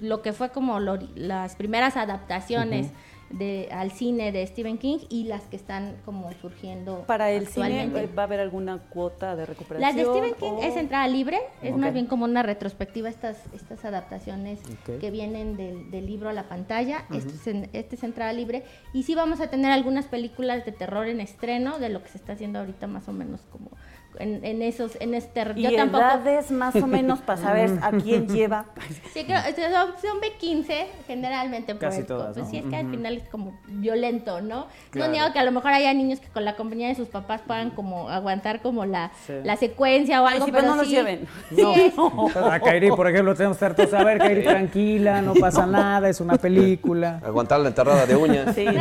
lo 0.00 0.22
que 0.22 0.32
fue 0.32 0.50
como 0.50 0.78
lo- 0.78 0.98
las 1.16 1.56
primeras 1.56 1.96
adaptaciones 1.96 2.86
de, 3.28 3.68
al 3.72 3.90
cine 3.90 4.30
de 4.30 4.46
Stephen 4.46 4.78
King 4.78 4.98
y 5.08 5.24
las 5.24 5.42
que 5.48 5.56
están 5.56 5.96
como 6.04 6.30
surgiendo 6.34 7.02
Para 7.08 7.32
el 7.32 7.48
cine, 7.48 7.90
¿va 8.16 8.22
a 8.22 8.24
haber 8.26 8.38
alguna 8.38 8.78
cuota 8.78 9.34
de 9.34 9.46
recuperación? 9.46 9.80
Las 9.80 9.96
de 9.96 10.04
Stephen 10.04 10.34
King 10.38 10.52
o- 10.60 10.62
es 10.62 10.76
entrada 10.76 11.08
libre, 11.08 11.38
es 11.60 11.76
más 11.76 11.92
bien 11.92 12.06
como 12.06 12.24
una 12.24 12.44
retrospectiva 12.44 13.08
estas, 13.08 13.36
estas 13.52 13.84
adaptaciones 13.84 14.60
que 15.00 15.10
vienen 15.10 15.56
del, 15.56 15.90
del 15.90 16.06
libro 16.06 16.28
a 16.28 16.32
la 16.32 16.44
pantalla. 16.44 17.04
Esto 17.12 17.34
es 17.34 17.46
en- 17.48 17.68
este 17.72 17.96
es 17.96 18.04
entrada 18.04 18.32
libre. 18.32 18.62
Y 18.94 19.02
sí 19.02 19.16
vamos 19.16 19.40
a 19.40 19.50
tener 19.50 19.72
algunas 19.72 20.06
películas 20.06 20.64
de 20.64 20.70
terror 20.70 21.08
en 21.08 21.20
estreno, 21.20 21.80
de 21.80 21.88
lo 21.88 22.04
que 22.04 22.10
se 22.10 22.18
está 22.18 22.34
haciendo 22.34 22.60
ahorita 22.60 22.86
más 22.86 23.08
o 23.08 23.12
menos 23.12 23.40
como 23.50 23.70
en, 24.18 24.44
en 24.44 24.62
esos, 24.62 24.96
en 25.00 25.14
este 25.14 25.44
Y 25.56 25.62
yo 25.62 25.76
tampoco 25.76 26.04
edades 26.04 26.50
más 26.50 26.74
o 26.76 26.86
menos 26.86 27.20
para 27.20 27.40
saber 27.40 27.70
a 27.82 27.90
quién 28.02 28.28
lleva. 28.28 28.66
Sí, 29.14 29.24
creo, 29.24 29.40
son, 29.40 29.92
son 30.00 30.20
B15 30.20 30.86
generalmente. 31.06 31.74
por 31.74 31.80
Casi 31.80 32.00
el- 32.00 32.06
todas, 32.06 32.34
Pues 32.34 32.44
¿no? 32.46 32.50
sí, 32.50 32.58
es 32.58 32.64
que 32.66 32.76
al 32.76 32.90
final 32.90 33.16
es 33.18 33.28
como 33.28 33.58
violento, 33.68 34.40
¿no? 34.40 34.66
Claro. 34.90 35.06
No 35.08 35.12
niego 35.12 35.32
que 35.32 35.38
a 35.38 35.44
lo 35.44 35.52
mejor 35.52 35.72
haya 35.72 35.92
niños 35.94 36.20
que 36.20 36.28
con 36.28 36.44
la 36.44 36.56
compañía 36.56 36.88
de 36.88 36.94
sus 36.94 37.08
papás 37.08 37.40
puedan 37.46 37.70
como 37.70 38.08
aguantar 38.10 38.60
como 38.62 38.84
la, 38.86 39.10
Sí. 39.26 39.34
la 39.44 39.56
secuencia 39.56 40.22
o 40.22 40.26
Ay, 40.26 40.34
algo, 40.34 40.46
sí, 40.46 40.52
pero 40.52 40.62
pero 40.62 40.74
no 40.74 40.80
los 40.82 40.88
sí- 40.88 40.94
lleven. 40.94 41.26
sí 41.54 41.62
es- 41.76 41.94
A 42.36 42.60
Kairi, 42.60 42.90
por 42.90 43.08
ejemplo, 43.08 43.34
tenemos 43.34 43.56
que 43.58 43.64
estar 43.66 43.76
todos 43.76 43.94
a 43.94 44.04
ver, 44.04 44.18
Kairi, 44.18 44.42
tranquila, 44.44 45.20
no 45.22 45.34
pasa 45.34 45.66
nada, 45.66 46.08
es 46.08 46.20
una 46.20 46.36
película. 46.36 47.20
Aguantar 47.24 47.60
la 47.60 47.68
enterrada 47.68 48.06
de 48.06 48.16
uñas. 48.16 48.54
Sí, 48.54 48.64
no, 48.66 48.72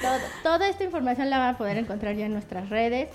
Todo- 0.00 0.18
toda 0.42 0.68
esta 0.68 0.84
información 0.84 1.30
la 1.30 1.38
van 1.38 1.54
a 1.54 1.58
poder 1.58 1.78
encontrar 1.78 2.14
ya 2.16 2.26
en 2.26 2.32
nuestras 2.32 2.68
redes, 2.68 3.08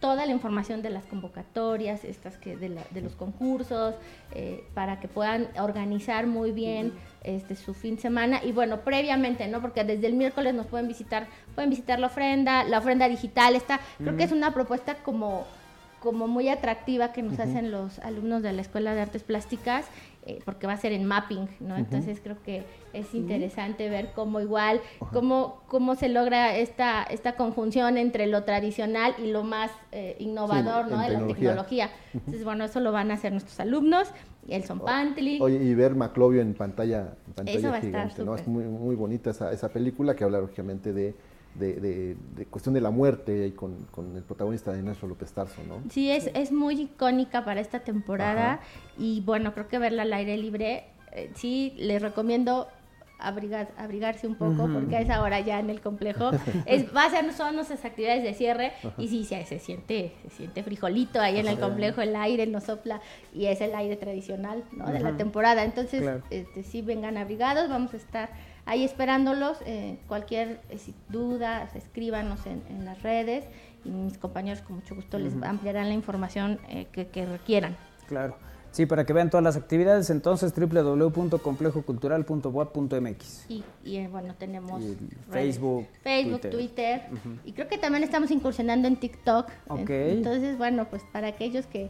toda 0.00 0.24
la 0.24 0.32
información 0.32 0.82
de 0.82 0.90
las 0.90 1.04
convocatorias, 1.04 2.04
estas 2.04 2.36
que 2.36 2.56
de, 2.56 2.68
la- 2.68 2.84
de 2.90 3.00
los 3.00 3.14
concursos, 3.16 3.94
eh, 4.34 4.64
para 4.74 5.00
que 5.00 5.08
puedan 5.08 5.48
organizar 5.58 6.26
muy 6.26 6.52
bien 6.52 6.92
este 7.24 7.56
su 7.56 7.74
fin 7.74 7.96
de 7.96 8.02
semana. 8.02 8.40
Y 8.44 8.52
bueno 8.52 8.80
previamente, 8.82 9.48
¿no? 9.48 9.60
Porque 9.60 9.82
desde 9.84 10.06
el 10.06 10.14
miércoles 10.14 10.54
nos 10.54 10.66
pueden 10.66 10.86
visitar, 10.86 11.26
pueden 11.54 11.70
visitar 11.70 11.98
la 11.98 12.06
ofrenda, 12.06 12.62
la 12.64 12.78
ofrenda 12.78 13.08
digital 13.08 13.56
está, 13.56 13.80
creo 13.98 14.16
que 14.16 14.24
es 14.24 14.32
una 14.32 14.54
propuesta 14.54 14.94
como 14.96 15.44
como 16.00 16.28
muy 16.28 16.48
atractiva 16.48 17.12
que 17.12 17.22
nos 17.22 17.38
hacen 17.40 17.70
los 17.70 17.98
alumnos 18.00 18.42
de 18.42 18.52
la 18.52 18.62
Escuela 18.62 18.94
de 18.94 19.00
Artes 19.00 19.22
Plásticas, 19.22 19.86
eh, 20.26 20.40
porque 20.44 20.66
va 20.66 20.74
a 20.74 20.76
ser 20.76 20.92
en 20.92 21.06
mapping, 21.06 21.48
¿no? 21.60 21.76
Entonces 21.76 22.20
creo 22.22 22.36
que 22.42 22.64
es 22.92 23.14
interesante 23.14 23.88
ver 23.88 24.12
cómo 24.14 24.40
igual, 24.40 24.80
cómo, 25.12 25.62
cómo 25.68 25.94
se 25.94 26.08
logra 26.08 26.56
esta, 26.56 27.02
esta 27.02 27.36
conjunción 27.36 27.96
entre 27.96 28.26
lo 28.26 28.44
tradicional 28.44 29.14
y 29.18 29.30
lo 29.30 29.42
más 29.42 29.70
eh, 29.90 30.16
innovador, 30.18 30.86
Sí, 30.86 30.90
¿no? 30.94 31.00
De 31.00 31.08
la 31.08 31.26
tecnología. 31.26 31.90
Entonces, 32.12 32.44
bueno, 32.44 32.64
eso 32.64 32.80
lo 32.80 32.92
van 32.92 33.10
a 33.10 33.14
hacer 33.14 33.32
nuestros 33.32 33.58
alumnos, 33.58 34.08
el 34.48 34.64
Son 34.64 34.80
Pantli. 34.80 35.38
Oye, 35.40 35.56
y 35.62 35.74
ver 35.74 35.94
Maclovio 35.94 36.42
en 36.42 36.54
pantalla, 36.54 37.14
en 37.26 37.32
pantalla 37.32 37.58
Eso 37.58 37.68
va 37.68 37.76
a 37.76 37.78
estar 37.78 37.90
gigante, 38.08 38.24
¿no? 38.24 38.34
Es 38.34 38.46
muy, 38.46 38.64
muy 38.64 38.96
bonita 38.96 39.30
esa, 39.30 39.50
esa 39.52 39.70
película 39.70 40.14
que 40.14 40.24
habla 40.24 40.40
lógicamente 40.40 40.92
de, 40.92 41.14
de, 41.58 41.74
de- 41.74 42.16
de 42.36 42.46
cuestión 42.46 42.74
de 42.74 42.80
la 42.80 42.90
muerte 42.90 43.46
y 43.48 43.52
con, 43.52 43.74
con 43.90 44.16
el 44.16 44.22
protagonista 44.22 44.72
de 44.72 44.82
Nacho 44.82 45.06
López 45.06 45.32
Tarso, 45.32 45.60
¿no? 45.68 45.82
Sí, 45.90 46.10
es, 46.10 46.30
es 46.34 46.52
muy 46.52 46.80
icónica 46.80 47.44
para 47.44 47.60
esta 47.60 47.80
temporada 47.80 48.54
Ajá. 48.54 48.60
y 48.98 49.20
bueno, 49.22 49.52
creo 49.54 49.68
que 49.68 49.78
verla 49.78 50.02
al 50.02 50.12
aire 50.12 50.36
libre, 50.36 50.84
eh, 51.12 51.30
sí, 51.34 51.74
les 51.78 52.00
recomiendo 52.02 52.68
abrigar, 53.20 53.70
abrigarse 53.76 54.28
un 54.28 54.36
poco 54.36 54.68
porque 54.72 54.94
a 54.96 55.00
esa 55.00 55.20
hora 55.22 55.40
ya 55.40 55.58
en 55.58 55.70
el 55.70 55.80
complejo 55.80 56.30
es, 56.66 56.94
va 56.94 57.06
a 57.06 57.10
ser, 57.10 57.32
son 57.32 57.56
nuestras 57.56 57.84
actividades 57.84 58.22
de 58.22 58.32
cierre 58.32 58.72
y 58.96 59.08
sí, 59.08 59.24
se, 59.24 59.44
se 59.44 59.58
siente 59.58 60.12
se 60.22 60.30
siente 60.36 60.62
frijolito 60.62 61.20
ahí 61.20 61.38
en 61.38 61.48
el 61.48 61.58
complejo, 61.58 62.00
el 62.00 62.14
aire 62.14 62.46
nos 62.46 62.64
sopla 62.64 63.00
y 63.34 63.46
es 63.46 63.60
el 63.60 63.74
aire 63.74 63.96
tradicional 63.96 64.62
¿no? 64.70 64.86
de 64.92 65.00
la 65.00 65.16
temporada, 65.16 65.64
entonces 65.64 66.02
Claro. 66.02 66.22
este, 66.30 66.62
sí 66.62 66.80
vengan 66.80 67.16
abrigados, 67.16 67.68
vamos 67.68 67.92
a 67.92 67.96
estar 67.96 68.30
ahí 68.68 68.84
esperándolos, 68.84 69.56
eh, 69.64 69.98
cualquier 70.06 70.60
eh, 70.68 70.78
duda, 71.08 71.68
escríbanos 71.74 72.44
en, 72.46 72.62
en 72.68 72.84
las 72.84 73.02
redes 73.02 73.46
y 73.84 73.88
mis 73.88 74.18
compañeros 74.18 74.62
con 74.62 74.76
mucho 74.76 74.94
gusto 74.94 75.18
les 75.18 75.32
ampliarán 75.42 75.88
la 75.88 75.94
información 75.94 76.60
eh, 76.68 76.86
que, 76.92 77.08
que 77.08 77.24
requieran. 77.24 77.74
Claro. 78.06 78.36
Sí, 78.70 78.84
para 78.84 79.06
que 79.06 79.14
vean 79.14 79.30
todas 79.30 79.42
las 79.42 79.56
actividades, 79.56 80.10
entonces 80.10 80.52
www.complejocultural.boab.mx. 80.54 83.46
Y, 83.48 83.64
y, 83.82 83.96
eh, 83.96 84.08
bueno, 84.08 84.34
tenemos 84.38 84.82
Y. 84.82 84.94
Facebook, 85.30 85.86
Facebook, 86.02 86.42
Twitter. 86.42 86.52
Twitter, 86.52 87.00
y 87.46 87.52
creo 87.52 87.66
que 87.68 87.78
también 87.78 88.04
estamos 88.04 88.30
incursionando 88.30 88.86
en 88.86 88.96
TikTok. 88.96 89.46
Ok. 89.68 89.88
Entonces, 89.88 90.58
bueno, 90.58 90.86
pues 90.90 91.02
para 91.10 91.28
aquellos 91.28 91.64
que, 91.66 91.88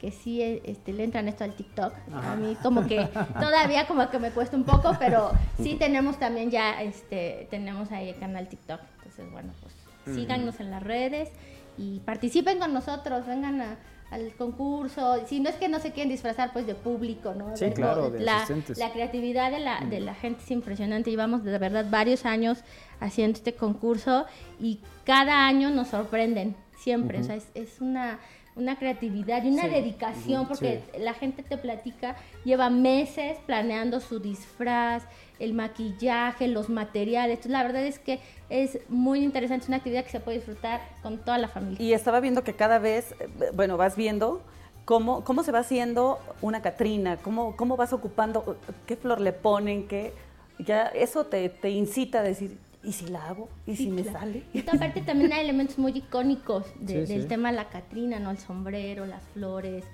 que 0.00 0.10
sí 0.10 0.40
eh, 0.40 0.62
este, 0.64 0.92
le 0.92 1.04
entran 1.04 1.28
esto 1.28 1.44
al 1.44 1.52
TikTok, 1.54 1.92
a 2.14 2.34
mí 2.36 2.56
como 2.62 2.86
que 2.86 3.06
todavía 3.40 3.86
como 3.86 4.08
que 4.08 4.18
me 4.18 4.30
cuesta 4.30 4.56
un 4.56 4.64
poco, 4.64 4.96
pero 4.98 5.30
sí 5.62 5.76
tenemos 5.78 6.18
también 6.18 6.50
ya, 6.50 6.82
este, 6.82 7.46
tenemos 7.50 7.92
ahí 7.92 8.08
el 8.08 8.18
canal 8.18 8.48
TikTok. 8.48 8.80
Entonces, 8.96 9.30
bueno, 9.30 9.52
pues 9.60 10.16
síganos 10.16 10.58
en 10.60 10.70
las 10.70 10.82
redes 10.82 11.28
y 11.76 12.00
participen 12.00 12.58
con 12.58 12.72
nosotros, 12.72 13.26
vengan 13.26 13.60
a- 13.60 13.76
al 14.10 14.32
concurso. 14.34 15.24
Si 15.28 15.38
no 15.38 15.48
es 15.50 15.54
que 15.56 15.68
no 15.68 15.78
se 15.78 15.92
quieren 15.92 16.08
disfrazar 16.10 16.52
pues 16.52 16.66
de 16.66 16.74
público, 16.74 17.32
¿no? 17.34 17.56
Sí, 17.56 17.70
claro, 17.70 18.10
de 18.10 18.18
la, 18.20 18.38
asistentes. 18.38 18.76
la 18.78 18.90
creatividad 18.92 19.52
de 19.52 19.60
la, 19.60 19.80
de 19.84 20.00
la 20.00 20.14
gente 20.14 20.42
es 20.42 20.50
impresionante. 20.50 21.10
Llevamos 21.10 21.44
de 21.44 21.56
verdad 21.58 21.86
varios 21.90 22.24
años 22.26 22.58
haciendo 22.98 23.36
este 23.38 23.52
concurso 23.54 24.26
y 24.58 24.80
cada 25.04 25.46
año 25.46 25.70
nos 25.70 25.88
sorprenden, 25.88 26.56
siempre. 26.76 27.20
O 27.20 27.22
sea, 27.22 27.36
es, 27.36 27.46
es 27.54 27.80
una, 27.80 28.18
una 28.56 28.78
creatividad 28.78 29.44
y 29.44 29.48
una 29.48 29.68
dedicación 29.68 30.46
porque 30.48 30.82
la 30.98 31.14
gente 31.14 31.42
te 31.42 31.56
platica, 31.56 32.16
lleva 32.44 32.68
meses 32.70 33.38
planeando 33.46 34.00
su 34.00 34.18
disfraz, 34.18 35.04
el 35.38 35.54
maquillaje, 35.54 36.48
los 36.48 36.68
materiales. 36.68 37.36
Entonces, 37.36 37.52
la 37.52 37.62
verdad 37.62 37.84
es 37.84 37.98
que 37.98 38.20
es 38.48 38.78
muy 38.88 39.22
interesante, 39.22 39.64
es 39.64 39.68
una 39.68 39.78
actividad 39.78 40.04
que 40.04 40.10
se 40.10 40.20
puede 40.20 40.38
disfrutar 40.38 40.80
con 41.02 41.18
toda 41.18 41.38
la 41.38 41.48
familia. 41.48 41.78
Y 41.80 41.92
estaba 41.92 42.20
viendo 42.20 42.44
que 42.44 42.54
cada 42.54 42.78
vez, 42.78 43.14
eh, 43.20 43.28
bueno, 43.54 43.76
vas 43.76 43.96
viendo 43.96 44.42
cómo, 44.84 45.24
cómo 45.24 45.42
se 45.42 45.52
va 45.52 45.60
haciendo 45.60 46.18
una 46.42 46.62
Catrina, 46.62 47.16
cómo, 47.16 47.56
cómo 47.56 47.76
vas 47.76 47.92
ocupando, 47.92 48.58
qué 48.86 48.96
flor 48.96 49.20
le 49.20 49.32
ponen, 49.32 49.86
qué, 49.86 50.12
ya 50.58 50.86
eso 50.86 51.26
te, 51.26 51.48
te 51.48 51.70
incita 51.70 52.20
a 52.20 52.22
decir, 52.22 52.58
¿y 52.82 52.92
si 52.92 53.06
la 53.08 53.28
hago? 53.28 53.48
¿Y 53.66 53.76
Sí, 53.76 53.84
si 53.84 53.90
me 53.90 54.02
claro. 54.02 54.18
sale? 54.20 54.42
Y 54.52 54.60
aparte 54.60 55.00
también 55.02 55.32
hay 55.32 55.40
elementos 55.44 55.78
muy 55.78 55.92
icónicos 55.96 56.66
de- 56.80 57.06
Sí, 57.06 57.12
del 57.12 57.22
sí. 57.22 57.28
tema 57.28 57.50
de 57.50 57.56
la 57.56 57.68
Catrina, 57.68 58.18
¿no? 58.18 58.30
El 58.30 58.38
sombrero, 58.38 59.06
las 59.06 59.22
flores. 59.34 59.84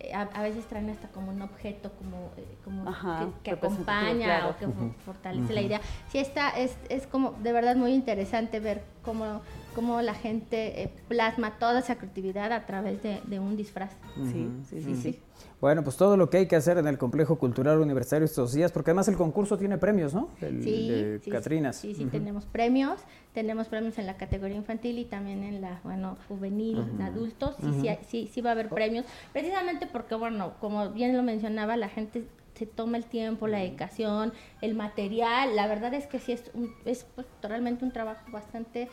eh, 0.00 0.12
a, 0.12 0.22
a 0.22 0.42
veces 0.42 0.66
traen 0.66 0.90
hasta 0.90 1.08
como 1.08 1.30
un 1.30 1.40
objeto 1.40 1.92
como, 1.92 2.32
eh, 2.36 2.44
como 2.64 2.86
Ajá, 2.88 3.30
que, 3.44 3.52
acompaña 3.52 4.24
claro. 4.40 4.50
o 4.50 4.58
que 4.58 4.66
for- 4.66 4.92
fortalece 5.04 5.52
la 5.54 5.62
idea. 5.62 5.80
Sí, 6.10 6.18
está, 6.18 6.50
es, 6.50 6.76
es 6.90 7.06
como 7.06 7.30
de 7.42 7.52
verdad 7.52 7.76
muy 7.76 7.92
interesante 7.94 8.58
ver 8.60 8.82
cómo, 9.02 9.40
cómo 9.74 10.02
la 10.02 10.12
gente 10.14 10.82
eh, 10.82 10.90
plasma 11.08 11.58
toda 11.60 11.78
esa 11.78 11.94
creatividad 11.96 12.52
a 12.52 12.66
través 12.66 13.02
de, 13.04 13.20
de 13.24 13.38
un 13.38 13.56
disfraz. 13.56 13.92
Sí, 14.32 14.50
sí, 14.68 14.82
sí, 14.82 14.94
sí. 14.96 15.18
Bueno, 15.64 15.82
pues 15.82 15.96
todo 15.96 16.18
lo 16.18 16.28
que 16.28 16.36
hay 16.36 16.46
que 16.46 16.56
hacer 16.56 16.76
en 16.76 16.86
el 16.86 16.98
Complejo 16.98 17.38
Cultural 17.38 17.78
Universitario 17.80 18.26
estos 18.26 18.52
días, 18.52 18.70
porque 18.70 18.90
además 18.90 19.08
el 19.08 19.16
concurso 19.16 19.56
tiene 19.56 19.78
premios, 19.78 20.12
¿no? 20.12 20.28
El 20.42 20.62
Sí, 20.62 20.86
de 20.88 21.20
sí, 21.24 21.30
Catrinas. 21.30 21.76
Sí, 21.76 21.94
sí, 21.94 22.04
tenemos 22.04 22.44
premios. 22.44 23.00
Tenemos 23.32 23.68
premios 23.68 23.96
en 23.96 24.04
la 24.04 24.18
categoría 24.18 24.58
infantil 24.58 24.98
y 24.98 25.06
también 25.06 25.42
en 25.42 25.62
la, 25.62 25.80
bueno, 25.82 26.18
juvenil, 26.28 26.76
de 26.98 27.04
adultos. 27.04 27.56
Sí, 27.62 27.80
sí, 27.80 27.88
sí, 28.06 28.30
sí 28.30 28.40
va 28.42 28.50
a 28.50 28.52
haber 28.52 28.68
premios. 28.68 29.06
Precisamente 29.32 29.86
porque, 29.86 30.16
bueno, 30.16 30.52
como 30.60 30.90
bien 30.90 31.16
lo 31.16 31.22
mencionaba, 31.22 31.78
la 31.78 31.88
gente 31.88 32.28
se 32.54 32.66
toma 32.66 32.98
el 32.98 33.06
tiempo, 33.06 33.46
la 33.46 33.60
dedicación, 33.60 34.34
el 34.60 34.74
material. 34.74 35.56
La 35.56 35.66
verdad 35.66 35.94
es 35.94 36.06
que 36.06 36.18
sí 36.18 36.32
es, 36.32 36.50
un- 36.52 36.74
es 36.84 37.06
pues, 37.14 37.26
realmente 37.40 37.86
un 37.86 37.90
trabajo 37.90 38.20
bastante 38.30 38.90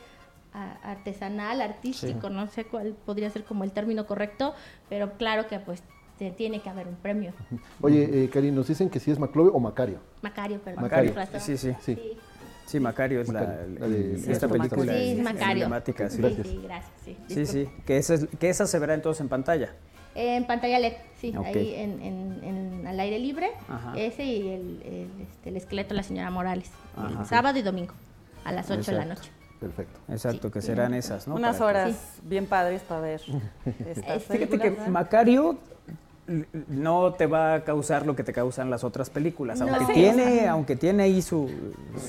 artesanal, 0.54 1.60
artístico, 1.60 2.30
no 2.30 2.48
sé 2.48 2.64
cuál 2.66 2.94
podría 3.06 3.30
ser 3.30 3.44
como 3.44 3.66
el 3.66 3.72
término 3.74 4.06
correcto, 4.06 4.54
pero 4.90 5.18
claro 5.18 5.48
que 5.48 5.60
pues 5.60 5.84
te- 6.22 6.30
tiene 6.32 6.62
que 6.62 6.70
haber 6.70 6.88
un 6.88 6.94
premio. 6.96 7.34
Oye, 7.82 8.26
eh, 8.26 8.30
Karin, 8.30 8.54
nos 8.54 8.68
dicen 8.68 8.92
que 8.92 9.00
si 9.00 9.10
es 9.10 9.18
Maclovio 9.18 9.54
o 9.54 9.60
Macario. 9.60 9.98
Macario, 10.22 10.60
perdón. 10.60 10.84
Macario. 10.84 11.14
Sí, 11.40 11.58
sí. 11.58 11.72
Sí. 11.82 11.96
Sí. 11.96 12.18
Sí, 12.68 12.80
Macario 12.80 13.22
es 13.22 13.28
la, 13.28 13.42
Macario, 13.42 13.80
la 13.80 13.88
de- 13.88 14.14
esta 14.32 14.48
Sí, 14.48 14.54
película 14.54 14.94
Sí, 14.94 15.12
es 15.12 15.18
Macario. 15.24 15.52
emblemática. 15.64 16.10
Sí, 16.10 16.16
Sí, 16.18 16.22
Gracias. 16.22 16.48
sí, 16.48 16.60
gracias. 16.64 16.92
Sí, 17.04 17.18
sí, 17.28 17.46
sí. 17.48 17.70
Que 17.88 17.98
esa, 17.98 18.14
es- 18.14 18.28
que 18.40 18.50
esa 18.50 18.68
se 18.68 18.78
verá 18.80 18.94
entonces 18.94 19.20
en 19.22 19.30
pantalla. 19.30 19.74
En 20.14 20.46
pantalla 20.46 20.78
LED, 20.78 20.94
sí, 21.20 21.34
Ok. 21.36 21.46
ahí 21.48 21.74
en, 21.76 22.02
en- 22.04 22.44
en- 22.44 22.88
al 22.88 23.00
aire 23.00 23.18
libre. 23.18 23.50
Ajá. 23.68 23.94
Ese 23.98 24.24
y 24.26 24.48
el, 24.50 24.82
el, 24.86 25.22
este, 25.24 25.50
el 25.50 25.58
esqueleto 25.58 25.90
de 25.90 25.96
la 25.96 26.04
señora 26.04 26.30
Morales. 26.30 26.70
el 27.20 27.26
sábado 27.26 27.58
y 27.58 27.62
domingo, 27.64 27.94
a 28.46 28.52
las 28.52 28.70
8 28.70 28.92
de 28.92 28.98
la 28.98 29.06
noche. 29.06 29.32
Perfecto. 29.60 30.00
Exacto, 30.10 30.48
Sí, 30.50 30.54
que 30.54 30.62
sí. 30.62 30.68
serán 30.68 30.94
esas, 30.94 31.28
¿no? 31.28 31.36
Unas 31.36 31.62
horas 31.62 32.20
bien 32.24 32.46
padres 32.46 32.82
para 32.84 33.02
ver 33.02 33.22
estas 33.88 34.24
Fíjate 34.24 34.60
que. 34.60 34.72
Macario 34.90 35.58
no 36.68 37.14
te 37.14 37.26
va 37.26 37.56
a 37.56 37.64
causar 37.64 38.06
lo 38.06 38.16
que 38.16 38.24
te 38.24 38.32
causan 38.34 38.70
las 38.70 38.84
otras 38.84 39.10
películas. 39.10 39.60
No. 39.60 39.68
Aunque 39.68 39.86
Sí, 39.94 40.00
tiene, 40.00 40.48
aunque 40.48 40.76
tiene 40.76 41.04
ahí 41.04 41.22
su, 41.22 41.50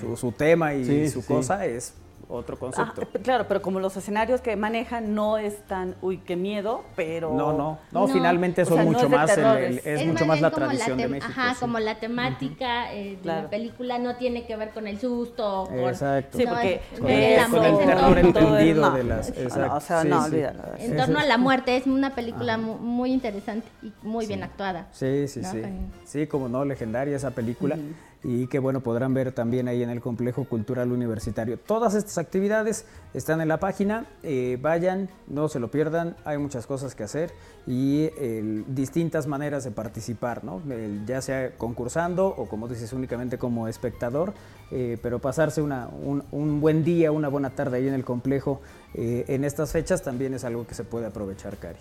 su, 0.00 0.16
su 0.16 0.32
tema 0.32 0.74
y 0.74 0.84
Sí, 0.84 1.08
su 1.08 1.22
sí. 1.22 1.26
cosa, 1.28 1.64
es 1.66 1.94
otro 2.28 2.56
Ah, 2.56 2.58
concepto. 2.60 3.02
p- 3.02 3.18
claro, 3.20 3.46
pero 3.48 3.60
como 3.62 3.80
los 3.80 3.96
escenarios 3.96 4.40
que 4.40 4.56
manejan 4.56 5.14
no 5.14 5.38
es 5.38 5.58
tan, 5.66 5.94
uy, 6.00 6.18
qué 6.18 6.36
miedo, 6.36 6.82
pero... 6.96 7.32
No, 7.34 7.52
no, 7.52 7.78
no, 7.92 8.06
No. 8.06 8.08
finalmente 8.08 8.62
O 8.62 8.66
son 8.66 8.78
no 8.78 8.84
mucho 8.84 9.04
es 9.04 9.10
más, 9.10 9.30
el- 9.30 9.36
terror, 9.36 9.58
el- 9.58 9.78
es- 9.84 10.06
mucho 10.06 10.26
más 10.26 10.40
la 10.40 10.50
tradición 10.50 10.96
de 10.98 11.08
México. 11.08 11.30
Ajá, 11.30 11.54
sí. 11.54 11.60
como 11.60 11.78
la 11.78 11.96
temática 12.00 12.92
eh, 12.94 13.10
de 13.16 13.16
Claro. 13.18 13.42
la 13.42 13.50
película 13.50 13.98
no 13.98 14.16
tiene 14.16 14.46
que 14.46 14.56
ver 14.56 14.70
con 14.70 14.86
el 14.86 14.98
susto. 14.98 15.66
con- 15.68 15.78
Exacto. 15.80 16.38
Sí, 16.38 16.44
no, 16.44 16.50
porque 16.50 16.80
es- 16.92 16.98
Con 17.00 17.10
el- 17.10 17.50
con 17.50 17.64
el 17.64 17.78
terror 17.86 18.18
entendido 18.18 18.90
de 18.92 19.04
las- 19.04 19.28
exacto, 19.30 19.76
o 19.76 19.80
sea, 19.80 20.02
sí, 20.02 20.08
no, 20.08 20.22
sí. 20.24 20.30
olvídalo. 20.30 20.62
En 20.78 20.96
torno 20.96 21.18
a 21.18 21.24
la 21.24 21.38
muerte, 21.38 21.76
es 21.76 21.86
una 21.86 22.14
película 22.14 22.56
mu- 22.56 22.78
muy 22.78 23.12
interesante 23.12 23.66
y 23.82 23.92
muy 24.02 24.26
bien 24.26 24.42
actuada. 24.42 24.86
Sí, 24.92 25.28
sí, 25.28 25.40
¿no? 25.40 25.50
sí. 25.50 25.62
Sí, 26.04 26.26
como 26.26 26.48
no, 26.48 26.64
legendaria 26.64 27.16
esa 27.16 27.30
película. 27.30 27.76
Y 28.24 28.46
que 28.46 28.60
bueno, 28.60 28.82
podrán 28.82 29.14
ver 29.14 29.32
también 29.32 29.66
ahí 29.66 29.82
en 29.82 29.90
el 29.90 30.00
Complejo 30.00 30.44
Cultural 30.44 30.92
Universitario. 30.92 31.58
Todas 31.58 31.94
estas 31.94 32.18
actividades 32.18 32.86
están 33.14 33.40
en 33.40 33.48
la 33.48 33.58
página. 33.58 34.06
eh, 34.22 34.58
vayan, 34.62 35.08
no 35.26 35.48
se 35.48 35.58
lo 35.58 35.72
pierdan. 35.72 36.14
Hay 36.24 36.38
muchas 36.38 36.66
cosas 36.68 36.94
que 36.94 37.02
hacer 37.02 37.32
y 37.66 38.10
el- 38.18 38.64
distintas 38.68 39.26
maneras 39.26 39.64
de 39.64 39.72
participar, 39.72 40.44
¿no? 40.44 40.62
Ya 41.04 41.20
sea 41.20 41.56
concursando 41.56 42.28
o 42.28 42.46
como 42.48 42.68
dices, 42.68 42.92
únicamente 42.92 43.38
como 43.38 43.66
espectador. 43.68 44.34
eh, 44.74 44.96
pero 45.02 45.18
pasarse 45.18 45.60
una- 45.60 45.88
un, 45.88 46.24
un 46.30 46.60
buen 46.62 46.82
día, 46.82 47.12
una 47.12 47.28
buena 47.28 47.50
tarde 47.50 47.76
ahí 47.76 47.88
en 47.88 47.92
el 47.92 48.04
complejo 48.06 48.62
eh, 48.94 49.24
en 49.28 49.44
estas 49.44 49.70
fechas 49.72 50.02
también 50.02 50.32
es 50.32 50.44
algo 50.44 50.66
que 50.66 50.74
se 50.74 50.82
puede 50.84 51.04
aprovechar, 51.06 51.58
Cari. 51.58 51.78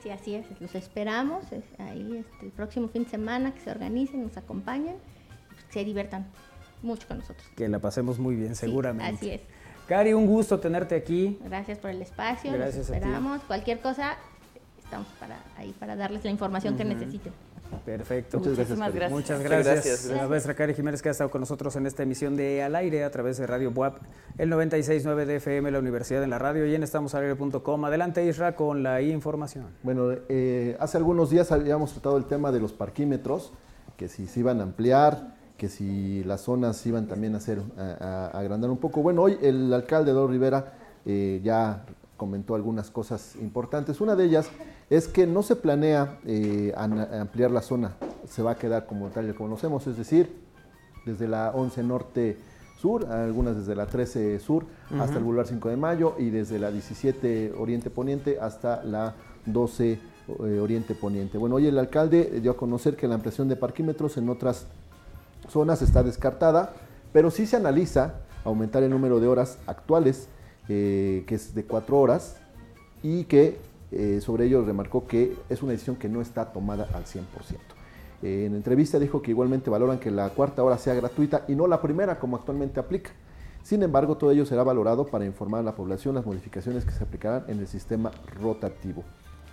Sí, 0.00 0.10
así 0.10 0.34
es, 0.36 0.46
los 0.60 0.72
esperamos 0.76 1.50
es- 1.50 1.64
ahí 1.80 2.18
este, 2.18 2.46
el 2.46 2.52
próximo 2.52 2.86
fin 2.88 3.02
de 3.04 3.10
semana, 3.10 3.52
que 3.52 3.60
se 3.60 3.70
organicen, 3.72 4.22
nos 4.22 4.36
acompañen, 4.36 4.94
se 5.70 5.84
diviertan 5.84 6.26
mucho 6.82 7.06
con 7.08 7.18
nosotros. 7.18 7.44
Que 7.56 7.68
la 7.68 7.78
pasemos 7.78 8.18
muy 8.18 8.34
bien, 8.36 8.54
Sí, 8.54 8.60
seguramente. 8.66 9.16
así 9.16 9.30
es. 9.30 9.40
Cari, 9.86 10.12
un 10.12 10.26
gusto 10.26 10.60
tenerte 10.60 10.94
aquí. 10.94 11.38
Gracias 11.44 11.78
por 11.78 11.90
el 11.90 12.00
espacio, 12.02 12.52
Gracias 12.52 12.74
a 12.76 12.78
los 12.78 12.86
ti. 12.88 12.92
esperamos. 12.94 13.42
Cualquier 13.44 13.80
cosa, 13.80 14.14
estamos 14.82 15.08
para 15.18 15.36
ahí 15.56 15.74
para 15.78 15.96
darles 15.96 16.24
la 16.24 16.30
información 16.30 16.76
que 16.76 16.84
necesiten. 16.84 17.32
Perfecto. 17.84 18.38
Muchas 18.38 18.56
gracias, 18.56 18.78
Muchísimas 18.78 18.94
gracias. 18.94 19.12
Muchas 19.12 19.38
Muchas 19.38 19.64
gracias. 19.64 19.84
gracias. 20.06 20.16
La 20.22 20.28
maestra 20.28 20.54
Cari 20.54 20.74
Jiménez 20.74 21.02
que 21.02 21.08
ha 21.08 21.12
estado 21.12 21.30
con 21.30 21.40
nosotros 21.40 21.74
en 21.76 21.86
esta 21.86 22.02
emisión 22.02 22.36
de 22.36 22.62
Al 22.64 22.74
Aire 22.74 23.04
a 23.04 23.10
través 23.12 23.36
de 23.38 23.46
Radio 23.46 23.70
WAP, 23.70 23.98
el 24.38 24.50
96.9 24.50 25.24
de 25.24 25.36
FM, 25.36 25.70
la 25.70 25.78
Universidad 25.78 26.22
en 26.24 26.30
la 26.30 26.38
Radio 26.40 26.66
y 26.66 26.74
en 26.74 26.82
estamosalaire.com. 26.82 27.84
Adelante 27.84 28.24
Isra 28.26 28.56
con 28.56 28.82
la 28.82 29.02
información. 29.02 29.66
Bueno, 29.84 30.10
eh, 30.28 30.76
hace 30.80 30.96
algunos 30.96 31.30
días 31.30 31.52
habíamos 31.52 31.92
tratado 31.92 32.16
el 32.16 32.24
tema 32.24 32.50
de 32.50 32.58
los 32.60 32.72
parquímetros, 32.72 33.52
que 33.96 34.08
si 34.08 34.26
se 34.26 34.40
iban 34.40 34.58
a 34.60 34.64
ampliar, 34.64 35.36
que 35.60 35.68
si 35.68 36.24
las 36.24 36.40
zonas 36.40 36.86
iban 36.86 37.06
también 37.06 37.34
a 37.34 37.36
hacer, 37.36 37.60
a, 37.76 38.30
agrandar 38.32 38.70
un 38.70 38.78
poco. 38.78 39.02
Bueno, 39.02 39.20
hoy 39.20 39.36
el 39.42 39.70
alcalde 39.74 40.10
Eduardo 40.10 40.28
Rivera 40.28 40.72
eh, 41.04 41.38
ya 41.44 41.84
comentó 42.16 42.54
algunas 42.54 42.90
cosas 42.90 43.36
importantes. 43.36 44.00
Una 44.00 44.16
de 44.16 44.24
ellas 44.24 44.48
es 44.88 45.06
que 45.06 45.26
no 45.26 45.42
se 45.42 45.56
planea 45.56 46.18
eh, 46.24 46.72
ampliar 46.74 47.50
la 47.50 47.60
zona, 47.60 47.92
se 48.26 48.42
va 48.42 48.52
a 48.52 48.54
quedar 48.54 48.86
como 48.86 49.08
tal 49.08 49.28
y 49.28 49.34
como 49.34 49.50
conocemos, 49.50 49.86
es 49.86 49.98
decir, 49.98 50.34
desde 51.04 51.28
la 51.28 51.50
11 51.50 51.82
Norte 51.82 52.38
Sur, 52.80 53.04
algunas 53.12 53.56
desde 53.56 53.74
la 53.74 53.84
13 53.84 54.38
Sur 54.38 54.64
hasta 54.98 55.18
el 55.18 55.24
Boulevard 55.24 55.46
5 55.46 55.68
de 55.68 55.76
Mayo 55.76 56.14
y 56.18 56.30
desde 56.30 56.58
la 56.58 56.70
17 56.70 57.52
Oriente 57.58 57.90
Poniente 57.90 58.38
hasta 58.40 58.82
la 58.82 59.12
12 59.44 59.92
eh, 59.92 60.58
Oriente 60.58 60.94
Poniente. 60.94 61.36
Bueno, 61.36 61.56
hoy 61.56 61.66
el 61.66 61.78
alcalde 61.78 62.40
dio 62.40 62.52
a 62.52 62.56
conocer 62.56 62.96
que 62.96 63.06
la 63.06 63.16
ampliación 63.16 63.46
de 63.46 63.56
parquímetros 63.56 64.16
en 64.16 64.30
otras 64.30 64.66
zonas 65.50 65.82
está 65.82 66.02
descartada, 66.02 66.72
pero 67.12 67.30
sí 67.30 67.46
se 67.46 67.56
analiza 67.56 68.14
aumentar 68.44 68.82
el 68.82 68.90
número 68.90 69.20
de 69.20 69.28
horas 69.28 69.58
actuales, 69.66 70.28
eh, 70.68 71.24
que 71.26 71.34
es 71.34 71.54
de 71.54 71.64
cuatro 71.64 71.98
horas, 71.98 72.36
y 73.02 73.24
que 73.24 73.58
eh, 73.92 74.20
sobre 74.20 74.46
ello 74.46 74.64
remarcó 74.64 75.06
que 75.06 75.36
es 75.48 75.62
una 75.62 75.72
decisión 75.72 75.96
que 75.96 76.08
no 76.08 76.20
está 76.20 76.52
tomada 76.52 76.88
al 76.94 77.04
100%. 77.04 77.24
Eh, 78.22 78.44
en 78.46 78.54
entrevista 78.54 78.98
dijo 78.98 79.22
que 79.22 79.30
igualmente 79.30 79.70
valoran 79.70 79.98
que 79.98 80.10
la 80.10 80.28
cuarta 80.30 80.62
hora 80.62 80.78
sea 80.78 80.94
gratuita 80.94 81.44
y 81.48 81.54
no 81.54 81.66
la 81.66 81.80
primera 81.80 82.18
como 82.18 82.36
actualmente 82.36 82.78
aplica. 82.78 83.10
Sin 83.62 83.82
embargo, 83.82 84.16
todo 84.16 84.30
ello 84.30 84.46
será 84.46 84.62
valorado 84.62 85.06
para 85.06 85.24
informar 85.24 85.60
a 85.60 85.64
la 85.64 85.74
población 85.74 86.14
las 86.14 86.24
modificaciones 86.24 86.84
que 86.84 86.92
se 86.92 87.04
aplicarán 87.04 87.44
en 87.48 87.58
el 87.58 87.66
sistema 87.66 88.10
rotativo. 88.40 89.04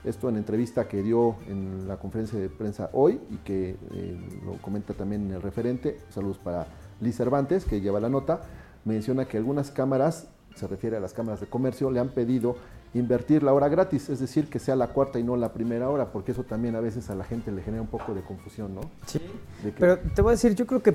Esto 0.07 0.29
en 0.29 0.37
entrevista 0.37 0.87
que 0.87 1.03
dio 1.03 1.35
en 1.49 1.85
la 1.87 1.97
conferencia 1.97 2.39
de 2.39 2.47
prensa 2.49 2.89
hoy 2.93 3.19
y 3.29 3.35
que 3.37 3.71
eh, 3.91 4.17
lo 4.45 4.53
comenta 4.61 4.93
también 4.93 5.29
el 5.31 5.41
referente. 5.41 5.99
Saludos 6.11 6.37
para 6.37 6.65
Liz 7.01 7.17
Cervantes, 7.17 7.65
que 7.65 7.81
lleva 7.81 7.99
la 7.99 8.07
nota. 8.07 8.39
Menciona 8.85 9.25
que 9.25 9.35
algunas 9.37 9.69
cámaras, 9.69 10.29
se 10.55 10.65
refiere 10.65 10.95
a 10.95 11.01
las 11.01 11.13
cámaras 11.13 11.41
de 11.41 11.47
comercio, 11.47 11.91
le 11.91 11.99
han 11.99 12.09
pedido 12.09 12.55
invertir 12.93 13.43
la 13.43 13.53
hora 13.53 13.67
gratis, 13.67 14.07
es 14.09 14.19
decir, 14.19 14.49
que 14.49 14.59
sea 14.59 14.77
la 14.77 14.87
cuarta 14.87 15.19
y 15.19 15.23
no 15.23 15.35
la 15.35 15.51
primera 15.51 15.89
hora, 15.89 16.05
porque 16.13 16.31
eso 16.31 16.45
también 16.45 16.73
a 16.77 16.79
veces 16.79 17.09
a 17.09 17.15
la 17.15 17.25
gente 17.25 17.51
le 17.51 17.61
genera 17.61 17.81
un 17.81 17.89
poco 17.89 18.13
de 18.15 18.21
confusión, 18.21 18.73
¿no? 18.73 18.81
Sí. 19.05 19.19
Que- 19.61 19.71
Pero 19.77 19.99
te 19.99 20.21
voy 20.21 20.29
a 20.29 20.31
decir, 20.31 20.55
yo 20.55 20.65
creo 20.65 20.81
que 20.81 20.93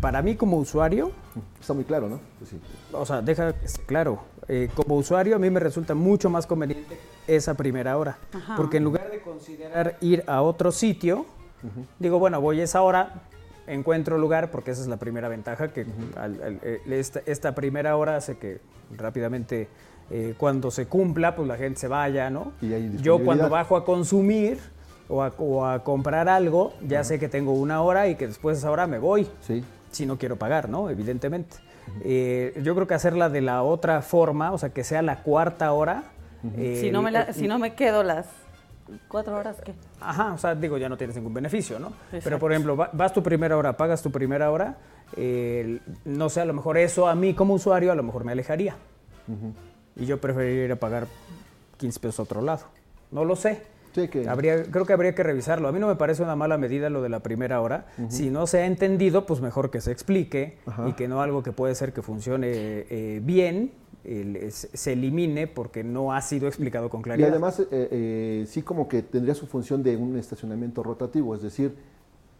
para 0.00 0.22
mí 0.22 0.36
como 0.36 0.56
usuario, 0.56 1.10
Está 1.60 1.74
muy 1.74 1.84
claro, 1.84 2.08
¿no? 2.08 2.18
Pues 2.38 2.50
sí. 2.50 2.60
o 2.92 3.04
sea, 3.04 3.20
deja 3.20 3.52
que 3.52 3.66
esté 3.66 3.82
claro, 3.82 4.20
eh, 4.48 4.68
como 4.74 4.96
usuario 4.96 5.36
a 5.36 5.38
mí 5.38 5.50
me 5.50 5.60
resulta 5.60 5.94
mucho 5.94 6.30
más 6.30 6.46
conveniente 6.46 6.98
esa 7.26 7.54
primera 7.54 7.96
hora, 7.96 8.18
Ajá. 8.32 8.56
porque 8.56 8.76
en 8.78 8.84
lugar 8.84 9.10
de 9.10 9.20
considerar 9.20 9.96
ir 10.00 10.22
a 10.26 10.42
otro 10.42 10.70
sitio, 10.72 11.26
digo, 11.98 12.18
bueno, 12.18 12.40
voy 12.40 12.60
a 12.60 12.64
esa 12.64 12.82
hora, 12.82 13.22
encuentro 13.66 14.18
lugar, 14.18 14.50
porque 14.50 14.72
esa 14.72 14.82
es 14.82 14.86
la 14.88 14.98
primera 14.98 15.28
ventaja, 15.28 15.68
que 15.72 15.86
al- 16.16 16.42
al- 16.42 16.60
eh, 16.62 16.80
esta, 16.90 17.20
esta 17.24 17.54
primera 17.54 17.96
hora 17.96 18.16
hace 18.16 18.36
que 18.36 18.60
rápidamente 18.94 19.68
eh, 20.10 20.34
cuando 20.36 20.70
se 20.70 20.86
cumpla, 20.86 21.34
pues 21.34 21.48
la 21.48 21.56
gente 21.56 21.80
se 21.80 21.88
vaya, 21.88 22.28
¿no? 22.28 22.52
Y 22.60 22.74
hay 22.74 22.94
Yo 23.00 23.18
cuando 23.24 23.48
bajo 23.48 23.74
a 23.78 23.86
consumir 23.86 24.58
o 25.08 25.22
a, 25.22 25.32
o 25.38 25.64
a 25.64 25.82
comprar 25.82 26.28
algo, 26.28 26.74
ya 26.86 27.02
sé 27.04 27.18
que 27.18 27.28
tengo 27.30 27.52
una 27.54 27.80
hora 27.80 28.06
y 28.08 28.16
que 28.16 28.26
después 28.26 28.56
de 28.56 28.58
esa 28.58 28.70
hora 28.70 28.86
me 28.86 28.98
voy 28.98 29.26
Sí. 29.40 29.64
si 29.90 30.04
no 30.04 30.18
quiero 30.18 30.36
pagar, 30.36 30.68
¿no? 30.68 30.90
Evidentemente. 30.90 31.56
Eh, 32.02 32.58
yo 32.62 32.74
creo 32.74 32.86
que 32.86 32.94
hacerla 32.94 33.28
de 33.28 33.40
la 33.40 33.62
otra 33.62 34.02
forma, 34.02 34.52
o 34.52 34.58
sea, 34.58 34.70
que 34.70 34.84
sea 34.84 35.02
la 35.02 35.22
cuarta 35.22 35.72
hora. 35.72 36.04
eh, 36.56 36.78
si, 36.80 36.90
no 36.90 37.00
me 37.02 37.10
la- 37.10 37.22
el- 37.22 37.34
si 37.34 37.48
no 37.48 37.58
me 37.58 37.74
quedo 37.74 38.02
las 38.02 38.26
cuatro 39.08 39.36
horas, 39.36 39.56
¿qué? 39.64 39.72
Ajá, 40.00 40.32
o 40.34 40.38
sea, 40.38 40.54
digo, 40.54 40.76
ya 40.76 40.88
no 40.90 40.96
tienes 40.98 41.16
ningún 41.16 41.32
beneficio, 41.32 41.78
¿no? 41.78 41.92
Pero, 42.22 42.38
por 42.38 42.52
ejemplo, 42.52 42.76
va- 42.76 42.90
vas 42.92 43.12
tu 43.14 43.22
primera 43.22 43.56
hora, 43.56 43.76
pagas 43.76 44.02
tu 44.02 44.10
primera 44.10 44.50
hora, 44.50 44.76
eh, 45.16 45.80
no 46.04 46.28
sé, 46.28 46.40
a 46.42 46.44
lo 46.44 46.52
mejor 46.52 46.76
eso 46.76 47.08
a 47.08 47.14
mí 47.14 47.32
como 47.34 47.54
usuario 47.54 47.92
a 47.92 47.94
lo 47.94 48.02
mejor 48.02 48.24
me 48.24 48.32
alejaría. 48.32 48.76
Y 49.96 50.04
yo 50.06 50.20
preferiría 50.20 50.64
ir 50.66 50.72
a 50.72 50.76
pagar 50.76 51.06
15 51.78 51.98
pesos 52.00 52.18
a 52.20 52.22
otro 52.24 52.42
lado. 52.42 52.64
No 53.10 53.24
lo 53.24 53.36
sé. 53.36 53.62
Sí, 53.94 54.08
que- 54.08 54.28
Habría, 54.28 54.64
creo 54.64 54.84
que 54.84 54.92
habría 54.92 55.14
que 55.14 55.22
revisarlo. 55.22 55.68
A 55.68 55.72
mí 55.72 55.78
no 55.78 55.86
me 55.86 55.94
parece 55.94 56.22
una 56.22 56.34
mala 56.34 56.58
medida 56.58 56.90
lo 56.90 57.00
de 57.00 57.08
la 57.08 57.20
primera 57.20 57.60
hora. 57.60 57.86
Si 58.08 58.28
no 58.30 58.46
se 58.46 58.58
ha 58.58 58.66
entendido, 58.66 59.24
pues 59.24 59.40
mejor 59.40 59.70
que 59.70 59.80
se 59.80 59.92
explique 59.92 60.58
Ajá. 60.66 60.88
y 60.88 60.94
que 60.94 61.06
no 61.06 61.20
algo 61.22 61.42
que 61.42 61.52
puede 61.52 61.74
ser 61.76 61.92
que 61.92 62.02
funcione 62.02 62.48
eh, 62.50 63.20
bien 63.22 63.72
se 64.50 64.92
elimine 64.92 65.46
porque 65.46 65.82
no 65.82 66.12
ha 66.12 66.20
sido 66.20 66.46
explicado 66.46 66.90
con 66.90 67.00
Y 67.00 67.04
claridad. 67.04 67.30
además, 67.30 67.58
eh, 67.60 67.66
eh, 67.70 68.44
sí 68.46 68.60
como 68.60 68.86
que 68.86 69.00
tendría 69.02 69.34
su 69.34 69.46
función 69.46 69.82
de 69.82 69.96
un 69.96 70.18
estacionamiento 70.18 70.82
rotativo, 70.82 71.34
es 71.34 71.40
decir, 71.40 71.74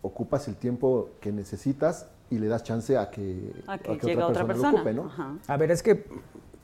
ocupas 0.02 0.46
el 0.48 0.56
tiempo 0.56 1.08
que 1.22 1.32
necesitas 1.32 2.06
y 2.28 2.38
le 2.38 2.48
das 2.48 2.64
chance 2.64 2.98
a 2.98 3.08
que, 3.10 3.50
A 3.66 3.78
que 3.78 3.92
a 3.92 3.96
que 3.96 4.06
llega 4.08 4.26
otra 4.26 4.42
lo 4.42 4.48
persona. 4.48 4.72
ocupe, 4.74 4.92
¿no? 4.92 5.06
Ajá. 5.06 5.36
A 5.46 5.56
ver, 5.56 5.70
es 5.70 5.82
que 5.82 6.04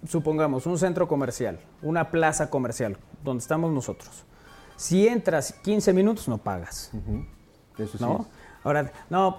supongamos 0.06 0.66
un 0.66 0.76
centro 0.78 1.08
comercial, 1.08 1.58
una 1.80 2.10
plaza 2.10 2.50
comercial, 2.50 2.98
donde 3.24 3.40
estamos 3.40 3.72
nosotros. 3.72 4.24
Si 4.80 5.06
entras 5.06 5.52
15 5.62 5.92
minutos, 5.92 6.26
no 6.26 6.38
pagas. 6.38 6.90
Eso 7.76 7.98
sí. 7.98 8.02
¿no? 8.04 8.26
Ahora, 8.64 8.90
no, 9.10 9.36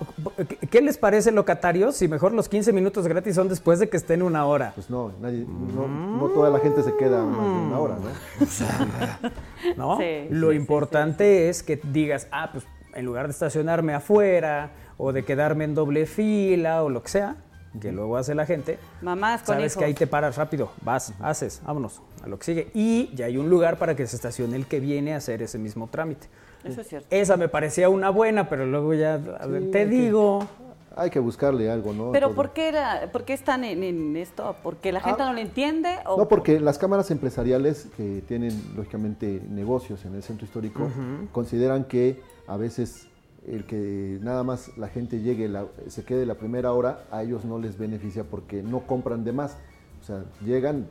¿qué- 0.47 0.57
¿qué 0.67 0.81
les 0.81 0.97
parece 0.99 1.31
locatarios 1.31 1.95
si 1.95 2.07
mejor 2.07 2.31
los 2.31 2.47
15 2.47 2.71
minutos 2.73 3.07
gratis 3.07 3.35
son 3.35 3.49
después 3.49 3.79
de 3.79 3.89
que 3.89 3.97
estén 3.97 4.21
una 4.21 4.45
hora? 4.45 4.71
Pues 4.75 4.89
no, 4.91 5.11
nadie, 5.19 5.45
no, 5.47 5.87
no 5.87 6.27
toda 6.29 6.49
la 6.51 6.59
gente 6.59 6.83
se 6.83 6.95
queda 6.95 7.23
más 7.23 7.45
de 7.45 7.59
una 7.67 7.79
hora, 7.79 7.95
¿no? 7.95 9.77
¿no? 9.77 9.97
Sí, 9.97 10.27
Lo 10.29 10.47
sí, 10.49 10.53
sí, 10.53 10.59
importante 10.61 11.49
es 11.49 11.63
que 11.63 11.79
digas, 11.83 12.27
ah, 12.31 12.49
pues 12.51 12.65
en 12.93 13.05
lugar 13.05 13.25
de 13.27 13.31
estacionarme 13.31 13.93
afuera 13.93 14.71
o 14.97 15.11
de 15.11 15.23
quedarme 15.23 15.63
en 15.63 15.73
doble 15.75 16.05
fila 16.05 16.83
o 16.83 16.89
lo 16.89 17.01
que 17.03 17.09
sea, 17.09 17.35
que 17.79 17.91
luego 17.91 18.17
hace 18.17 18.35
la 18.35 18.45
gente, 18.45 18.77
Mamás 19.01 19.43
con 19.43 19.55
sabes 19.55 19.71
hijos. 19.73 19.79
que 19.79 19.85
ahí 19.85 19.93
te 19.93 20.07
paras 20.07 20.35
rápido, 20.35 20.71
vas, 20.83 21.13
haces, 21.21 21.61
vámonos, 21.65 22.01
a 22.23 22.27
lo 22.27 22.37
que 22.37 22.45
sigue. 22.45 22.71
Y 22.73 23.09
ya 23.15 23.25
hay 23.27 23.37
un 23.37 23.49
lugar 23.49 23.77
para 23.77 23.95
que 23.95 24.05
se 24.07 24.15
estacione 24.15 24.55
el 24.57 24.65
que 24.65 24.79
viene 24.79 25.13
a 25.13 25.17
hacer 25.17 25.41
ese 25.41 25.57
mismo 25.57 25.87
trámite. 25.87 26.27
Eso 26.63 26.81
es 26.81 26.87
cierto. 26.87 27.07
Esa 27.09 27.37
me 27.37 27.47
parecía 27.47 27.89
una 27.89 28.09
buena, 28.09 28.49
pero 28.49 28.65
luego 28.65 28.93
ya, 28.93 29.13
a 29.13 29.47
ver, 29.47 29.63
Sí, 29.63 29.71
te 29.71 29.79
hay 29.79 29.85
que- 29.89 29.95
digo, 29.95 30.47
Hay 30.93 31.09
que 31.09 31.19
buscarle 31.19 31.71
algo, 31.71 31.93
¿no? 31.93 32.11
Pero 32.11 32.27
Todo. 32.27 32.35
¿por 32.35 32.51
qué, 32.51 32.67
era, 32.67 33.09
¿por 33.13 33.23
qué 33.23 33.31
están 33.31 33.63
en, 33.63 33.81
en 33.81 34.17
esto? 34.17 34.57
¿Porque 34.61 34.91
la 34.91 34.99
gente 34.99 35.21
Ah. 35.23 35.27
no 35.27 35.33
lo 35.33 35.39
entiende? 35.39 35.95
O 36.05 36.17
No, 36.17 36.27
porque 36.27 36.59
las 36.59 36.77
cámaras 36.77 37.09
empresariales 37.11 37.87
que 37.95 38.21
tienen 38.27 38.61
lógicamente 38.75 39.41
negocios 39.49 40.03
en 40.03 40.15
el 40.15 40.21
centro 40.21 40.45
histórico 40.45 40.89
consideran 41.31 41.85
que 41.85 42.21
a 42.45 42.57
veces 42.57 43.07
el 43.47 43.65
que 43.65 44.19
nada 44.21 44.43
más 44.43 44.75
la 44.77 44.87
gente 44.87 45.19
llegue, 45.21 45.47
la- 45.49 45.65
se 45.87 46.03
quede 46.03 46.25
la 46.25 46.35
primera 46.35 46.73
hora, 46.73 47.03
a 47.11 47.23
ellos 47.23 47.43
no 47.45 47.57
les 47.59 47.77
beneficia 47.77 48.23
porque 48.23 48.61
no 48.63 48.81
compran 48.81 49.23
de 49.23 49.33
más. 49.33 49.57
O 50.01 50.03
sea, 50.03 50.23
llegan 50.45 50.87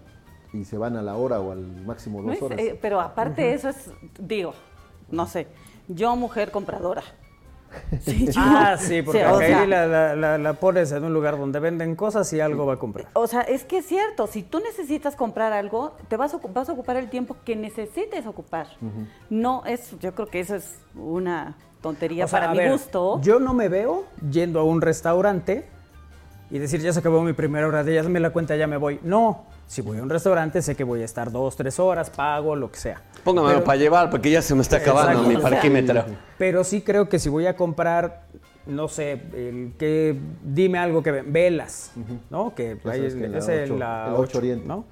y 0.53 0.65
se 0.65 0.77
van 0.79 0.97
a 0.97 1.03
la 1.03 1.17
hora 1.17 1.41
o 1.41 1.53
al 1.53 1.61
máximo 1.87 2.21
No 2.23 2.29
dos 2.29 2.37
es- 2.37 2.43
horas. 2.43 2.59
eh, 2.59 2.79
pero 2.81 3.01
aparte 3.01 3.53
eso 3.55 3.69
es, 3.69 3.91
digo, 4.19 4.53
no 5.11 5.27
sé, 5.27 5.47
yo 5.89 6.17
mujer 6.17 6.51
compradora. 6.51 7.03
Sí, 8.01 8.27
yo- 8.27 8.33
Ah, 8.37 8.77
sí, 8.77 9.01
porque 9.03 9.21
sea, 9.21 9.61
ahí 9.61 9.67
la, 9.69 9.87
la- 9.87 10.17
la- 10.17 10.39
la 10.39 10.53
pones 10.55 10.91
en 10.91 11.05
un 11.05 11.13
lugar 11.15 11.39
donde 11.39 11.61
venden 11.61 11.95
cosas 11.95 12.33
y 12.33 12.41
algo 12.41 12.67
va 12.67 12.75
a 12.75 12.79
comprar. 12.79 13.07
O 13.13 13.29
sea, 13.29 13.43
es 13.43 13.63
que 13.65 13.79
es 13.79 13.87
cierto, 13.87 14.27
si 14.27 14.43
tú 14.43 14.59
necesitas 14.59 15.15
comprar 15.15 15.53
algo, 15.53 15.93
te 16.09 16.17
vas 16.17 16.37
vas 16.53 16.69
a 16.69 16.73
ocupar 16.73 16.97
el 16.97 17.09
tiempo 17.11 17.37
que 17.45 17.55
necesites 17.55 18.27
ocupar. 18.27 18.67
No 19.29 19.63
es, 19.67 19.97
yo 20.01 20.15
creo 20.17 20.27
que 20.27 20.41
eso 20.41 20.57
es 20.57 20.81
una 20.97 21.57
tontería 21.81 22.25
O 22.25 22.29
sea, 22.29 22.41
para 22.41 22.51
a 22.51 22.55
mi 22.55 22.59
ver, 22.59 22.73
gusto. 22.73 23.21
Yo 23.23 23.39
no 23.41 23.55
me 23.55 23.69
veo 23.69 24.05
yendo 24.31 24.61
a 24.61 24.65
un 24.65 24.81
restaurante 24.81 25.67
y 26.51 26.59
decir, 26.59 26.81
ya 26.81 26.93
se 26.93 26.99
acabó 26.99 27.23
mi 27.23 27.33
primera 27.33 27.67
hora, 27.67 27.85
de 27.85 27.95
ya 27.95 28.03
me 28.05 28.21
la 28.21 28.31
cuenta, 28.31 28.57
ya 28.57 28.67
me 28.67 28.77
voy. 28.77 28.99
No, 29.03 29.45
si 29.67 29.83
voy 29.83 29.99
a 29.99 30.03
un 30.03 30.11
restaurante 30.11 30.63
sé 30.63 30.75
que 30.75 30.83
voy 30.85 31.03
a 31.03 31.05
estar 31.05 31.31
dos, 31.31 31.57
tres 31.57 31.79
horas, 31.79 32.11
pago, 32.11 32.57
lo 32.57 32.71
que 32.71 32.79
sea. 32.79 33.01
Póngame 33.25 33.49
Pero- 33.51 33.65
para 33.65 33.79
llevar 33.79 34.11
porque 34.11 34.31
ya 34.31 34.43
se 34.43 34.55
me 34.55 34.63
está 34.63 34.79
acabando 34.79 35.11
Exacto. 35.13 35.29
mi 35.29 35.37
O 35.37 35.41
sea, 35.41 35.51
parquímetro. 35.51 36.05
Pero 36.39 36.65
sí 36.65 36.83
creo 36.83 37.09
que 37.09 37.19
si 37.19 37.29
voy 37.29 37.47
a 37.47 37.55
comprar, 37.57 38.23
no 38.71 38.89
sé, 38.89 39.13
el 39.35 39.73
que 39.79 40.17
dime 40.45 40.79
algo 40.79 41.03
que 41.03 41.11
ven, 41.11 41.33
velas, 41.33 41.93
¿no? 42.31 42.55
Que 42.55 42.77
sabes 42.83 43.15
que 43.15 43.29
la 43.29 43.39
es 43.39 43.49
en 43.49 43.65
ocho- 43.65 43.77
la 43.79 44.07
el 44.09 44.13
ocho 44.15 44.23
ocho, 44.23 44.39
Oriente. 44.39 44.67
¿no? 44.67 44.85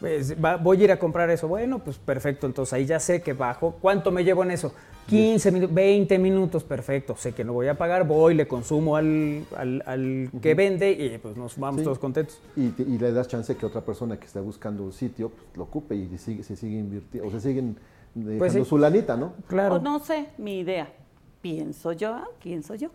Pues, 0.00 0.36
va- 0.42 0.56
voy 0.56 0.80
a 0.80 0.84
ir 0.84 0.92
a 0.92 0.98
comprar 0.98 1.30
eso. 1.30 1.48
Bueno, 1.48 1.78
pues 1.80 1.98
perfecto. 1.98 2.46
Entonces 2.46 2.72
ahí 2.74 2.86
ya 2.86 3.00
sé 3.00 3.22
que 3.22 3.32
bajo. 3.32 3.76
¿Cuánto 3.80 4.10
me 4.10 4.24
llevo 4.24 4.42
en 4.44 4.52
eso? 4.52 4.72
15 5.06 5.50
minutos, 5.50 5.74
20 5.74 6.18
minutos, 6.18 6.62
perfecto. 6.62 7.16
Sé 7.16 7.32
que 7.32 7.42
no 7.44 7.52
voy 7.52 7.66
a 7.68 7.76
pagar, 7.76 8.06
voy, 8.06 8.34
le 8.34 8.46
consumo 8.46 8.94
al, 8.96 9.44
al- 9.56 9.82
al 9.86 10.30
que 10.40 10.54
vende 10.54 10.92
y 10.92 11.18
pues 11.18 11.36
nos 11.36 11.58
vamos 11.58 11.80
Sí. 11.80 11.84
todos 11.84 11.98
contentos. 11.98 12.40
Y, 12.56 12.68
te- 12.68 12.84
y 12.84 12.98
le 12.98 13.12
das 13.12 13.26
chance 13.26 13.56
que 13.56 13.66
otra 13.66 13.80
persona 13.80 14.16
que 14.18 14.26
está 14.26 14.40
buscando 14.40 14.84
un 14.84 14.92
sitio 14.92 15.30
pues, 15.30 15.56
lo 15.56 15.64
ocupe 15.64 15.96
y 15.96 16.16
sigue, 16.18 16.42
se 16.44 16.54
sigue 16.54 16.78
invirtiendo, 16.78 17.28
o 17.28 17.32
se 17.32 17.40
siguen 17.40 17.76
dejando 18.14 18.38
Pues 18.38 18.52
sí. 18.52 18.64
su 18.64 18.78
lanita, 18.78 19.16
¿no? 19.16 19.32
Claro. 19.48 19.74
O 19.76 19.78
no 19.80 19.98
sé, 19.98 20.26
mi 20.38 20.60
idea. 20.60 20.88
Pienso 21.40 21.90
yo, 21.92 22.14
ah, 22.14 22.28
pienso 22.40 22.76
yo. 22.76 22.90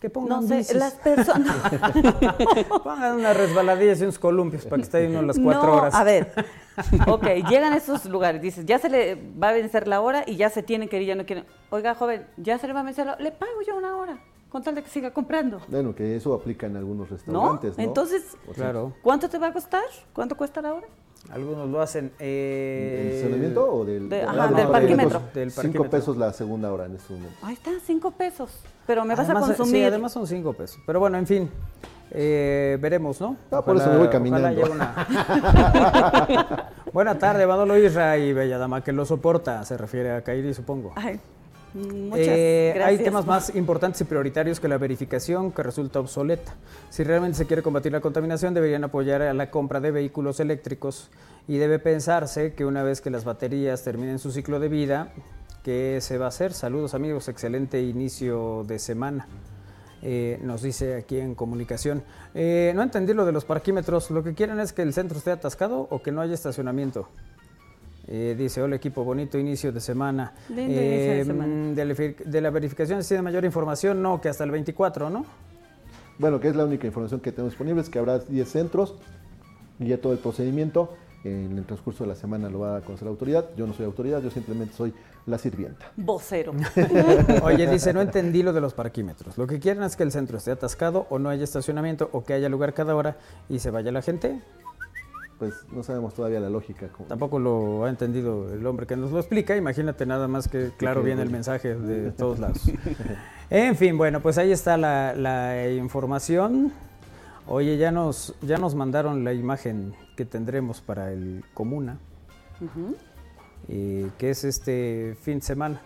Que 0.00 0.08
pongan 0.08 0.40
No 0.40 0.48
sé, 0.48 0.56
bicis. 0.58 0.76
las 0.76 0.94
personas. 0.94 1.54
Pongan 2.82 3.16
unas 3.16 3.36
resbaladillas 3.36 4.00
y 4.00 4.04
unos 4.04 4.18
columpios 4.18 4.64
para 4.64 4.76
que 4.76 4.82
esté 4.82 4.96
ahí 4.98 5.06
uno 5.06 5.22
las 5.22 5.38
cuatro 5.38 5.66
no, 5.66 5.74
horas. 5.74 5.94
A 5.94 6.04
ver, 6.04 6.32
ok, 7.06 7.24
llegan 7.48 7.72
a 7.74 7.76
esos 7.76 8.06
lugares, 8.06 8.40
dices, 8.40 8.64
ya 8.64 8.78
se 8.78 8.88
le 8.88 9.16
va 9.40 9.50
a 9.50 9.52
vencer 9.52 9.86
la 9.86 10.00
hora 10.00 10.24
y 10.26 10.36
ya 10.36 10.48
se 10.48 10.62
tienen 10.62 10.88
que 10.88 11.00
ir, 11.00 11.06
ya 11.06 11.14
no 11.14 11.26
quieren. 11.26 11.44
Oiga, 11.68 11.94
joven, 11.94 12.26
ya 12.38 12.58
se 12.58 12.66
le 12.66 12.72
va 12.72 12.80
a 12.80 12.84
vencer 12.84 13.04
la 13.06 13.12
hora, 13.12 13.22
le 13.22 13.30
pago 13.32 13.60
yo 13.66 13.76
una 13.76 13.94
hora, 13.96 14.18
con 14.48 14.62
tal 14.62 14.74
de 14.74 14.82
que 14.82 14.88
siga 14.88 15.10
comprando. 15.12 15.60
Bueno, 15.68 15.94
que 15.94 16.16
eso 16.16 16.32
aplica 16.32 16.66
en 16.66 16.76
algunos 16.76 17.10
¿No? 17.10 17.16
restaurantes, 17.16 17.76
¿no? 17.76 17.84
Entonces, 17.84 18.24
Claro. 18.54 18.94
¿cuánto 19.02 19.28
te 19.28 19.36
va 19.38 19.48
a 19.48 19.52
costar? 19.52 19.84
¿Cuánto 20.14 20.34
cuesta 20.34 20.62
la 20.62 20.72
hora? 20.74 20.86
Algunos 21.30 21.68
lo 21.68 21.80
hacen. 21.80 22.10
Eh, 22.18 22.98
¿El 23.02 23.08
estacionamiento 23.14 23.72
o 23.72 23.84
del, 23.84 24.08
de- 24.08 24.16
del- 24.16 24.28
ajá, 24.28 24.50
no, 24.50 24.56
del 24.56 24.66
no, 24.66 24.72
parquímetro. 24.72 25.22
Del 25.34 25.50
Cinco 25.50 25.62
parquímetro. 25.62 25.90
pesos 25.90 26.16
la 26.16 26.32
segunda 26.32 26.72
hora 26.72 26.86
en 26.86 26.96
este 26.96 27.12
momento. 27.12 27.36
Ahí 27.42 27.54
está, 27.54 27.70
cinco 27.84 28.10
pesos. 28.10 28.50
Pero 28.86 29.04
me 29.04 29.14
vas 29.14 29.26
Además, 29.26 29.44
a 29.44 29.52
Sí, 29.52 29.56
consumir. 29.58 29.84
además 29.86 30.12
son 30.12 30.26
cinco 30.26 30.52
pesos. 30.54 30.80
Pero 30.86 30.98
bueno, 30.98 31.18
en 31.18 31.26
fin. 31.26 31.50
eh, 32.12 32.76
veremos, 32.80 33.20
¿no? 33.20 33.36
Ah, 33.52 33.64
por 33.64 33.76
eso 33.76 33.86
me 33.90 33.98
voy 33.98 34.08
ojalá 34.08 34.10
caminando. 34.10 34.72
una- 34.72 35.06
Buena 36.92 37.16
tarde, 37.18 37.46
Manolo 37.46 37.78
Isra 37.78 38.18
y 38.18 38.32
Bella 38.32 38.58
Dama 38.58 38.82
que 38.82 38.92
lo 38.92 39.04
soporta. 39.04 39.64
Se 39.64 39.76
refiere 39.76 40.10
a 40.10 40.22
Kairi, 40.24 40.52
supongo. 40.52 40.92
Ay, 40.96 41.20
muchas 41.74 42.26
Eh, 42.26 42.72
gracias. 42.74 42.98
hay 42.98 43.04
temas 43.04 43.26
más 43.26 43.54
importantes 43.54 44.00
y 44.00 44.04
prioritarios 44.04 44.60
que 44.60 44.68
la 44.68 44.78
verificación 44.78 45.52
que 45.52 45.62
resulta 45.62 46.00
obsoleta. 46.00 46.54
Si 46.90 47.04
realmente 47.04 47.38
se 47.38 47.46
quiere 47.46 47.62
combatir 47.62 47.92
la 47.92 48.00
contaminación, 48.00 48.54
deberían 48.54 48.84
apoyar 48.84 49.22
a 49.22 49.32
la 49.34 49.50
compra 49.50 49.80
de 49.80 49.90
vehículos 49.90 50.40
eléctricos 50.40 51.10
y 51.48 51.58
debe 51.58 51.78
pensarse 51.78 52.54
que 52.54 52.64
una 52.64 52.82
vez 52.82 53.00
que 53.00 53.10
las 53.10 53.24
baterías 53.24 53.82
terminen 53.82 54.18
su 54.18 54.32
ciclo 54.32 54.60
de 54.60 54.68
vida, 54.68 55.12
¿qué 55.62 55.98
se 56.00 56.18
va 56.18 56.26
a 56.26 56.28
hacer? 56.28 56.52
Saludos 56.52 56.94
amigos, 56.94 57.28
excelente 57.28 57.80
inicio 57.82 58.64
de 58.66 58.78
semana. 58.78 59.26
Eh, 60.02 60.38
nos 60.42 60.62
dice 60.62 60.96
aquí 60.96 61.18
en 61.18 61.34
comunicación. 61.34 62.02
Eh, 62.34 62.72
no 62.74 62.82
entendí 62.82 63.12
lo 63.12 63.26
de 63.26 63.32
los 63.32 63.44
parquímetros. 63.44 64.10
Lo 64.10 64.24
que 64.24 64.32
quieren 64.34 64.58
es 64.58 64.72
que 64.72 64.80
el 64.80 64.94
centro 64.94 65.18
esté 65.18 65.30
atascado 65.30 65.86
o 65.90 66.00
que 66.02 66.10
no 66.10 66.22
haya 66.22 66.32
estacionamiento. 66.32 67.08
Eh, 68.12 68.34
dice, 68.36 68.60
hola 68.60 68.74
equipo, 68.74 69.04
bonito 69.04 69.38
inicio 69.38 69.70
de 69.70 69.80
semana. 69.80 70.32
Lindo 70.48 70.62
inicio 70.62 70.80
de 70.80 71.20
Eh, 71.20 71.24
semana. 71.24 71.54
mm, 71.54 71.74
De 71.76 71.84
la, 71.84 71.94
ver- 71.94 72.16
de 72.24 72.40
la 72.40 72.50
verificación, 72.50 73.02
si 73.04 73.10
tiene 73.10 73.22
mayor 73.22 73.44
información, 73.44 74.02
no, 74.02 74.20
que 74.20 74.28
hasta 74.28 74.42
el 74.42 74.50
24, 74.50 75.08
¿no? 75.10 75.24
Bueno, 76.18 76.40
que 76.40 76.48
es 76.48 76.56
la 76.56 76.64
única 76.64 76.88
información 76.88 77.20
que 77.20 77.30
tenemos 77.30 77.52
disponible, 77.52 77.80
es 77.82 77.88
que 77.88 78.00
habrá 78.00 78.18
10 78.18 78.48
centros 78.48 78.96
y 79.78 79.86
ya 79.86 79.98
todo 80.00 80.12
el 80.12 80.18
procedimiento 80.18 80.92
en 81.22 81.56
el 81.56 81.64
transcurso 81.64 82.02
de 82.02 82.08
la 82.08 82.16
semana 82.16 82.50
lo 82.50 82.58
va 82.58 82.78
a 82.78 82.80
conocer 82.80 83.04
la 83.04 83.10
autoridad. 83.10 83.46
Yo 83.56 83.66
no 83.66 83.74
soy 83.74 83.86
autoridad, 83.86 84.20
yo 84.22 84.30
simplemente 84.30 84.74
soy 84.74 84.92
la 85.26 85.38
sirvienta. 85.38 85.92
Vocero. 85.96 86.52
Oye, 87.44 87.70
dice, 87.70 87.92
no 87.92 88.00
entendí 88.00 88.42
lo 88.42 88.52
de 88.52 88.60
los 88.60 88.74
parquímetros. 88.74 89.38
Lo 89.38 89.46
que 89.46 89.60
quieren 89.60 89.84
es 89.84 89.94
que 89.96 90.02
el 90.02 90.10
centro 90.10 90.36
esté 90.38 90.50
atascado 90.50 91.06
o 91.10 91.18
no 91.20 91.28
haya 91.28 91.44
estacionamiento 91.44 92.08
o 92.12 92.24
que 92.24 92.32
haya 92.32 92.48
lugar 92.48 92.74
cada 92.74 92.96
hora 92.96 93.16
y 93.48 93.60
se 93.60 93.70
vaya 93.70 93.92
la 93.92 94.02
gente. 94.02 94.40
Pues 95.40 95.64
no 95.72 95.82
sabemos 95.82 96.14
todavía 96.14 96.38
la 96.38 96.50
lógica. 96.50 96.88
como- 96.88 97.08
Tampoco 97.08 97.38
lo 97.40 97.84
ha 97.86 97.90
entendido 97.90 98.52
el 98.52 98.64
hombre 98.66 98.86
que 98.86 98.94
nos 98.94 99.10
lo 99.10 99.18
explica. 99.18 99.56
Imagínate 99.56 100.04
nada 100.06 100.28
más 100.28 100.46
que 100.46 100.70
claro 100.76 101.02
viene 101.02 101.22
el 101.22 101.30
mensaje 101.30 101.74
de 101.74 102.12
todos 102.16 102.38
lados. 102.38 102.60
En 103.48 103.74
fin, 103.74 103.96
bueno, 103.98 104.20
pues 104.20 104.36
ahí 104.38 104.52
está 104.52 104.76
la, 104.76 105.14
la 105.14 105.66
información. 105.70 106.72
Oye, 107.48 107.76
ya 107.78 107.90
nos, 107.90 108.34
ya 108.42 108.58
nos 108.58 108.74
mandaron 108.76 109.24
la 109.24 109.32
imagen 109.32 109.94
que 110.14 110.24
tendremos 110.26 110.80
para 110.82 111.10
el 111.10 111.42
Comuna, 111.54 111.96
eh, 113.68 114.10
que 114.18 114.30
es 114.30 114.44
este 114.44 115.16
fin 115.22 115.38
de 115.40 115.44
semana. 115.46 115.80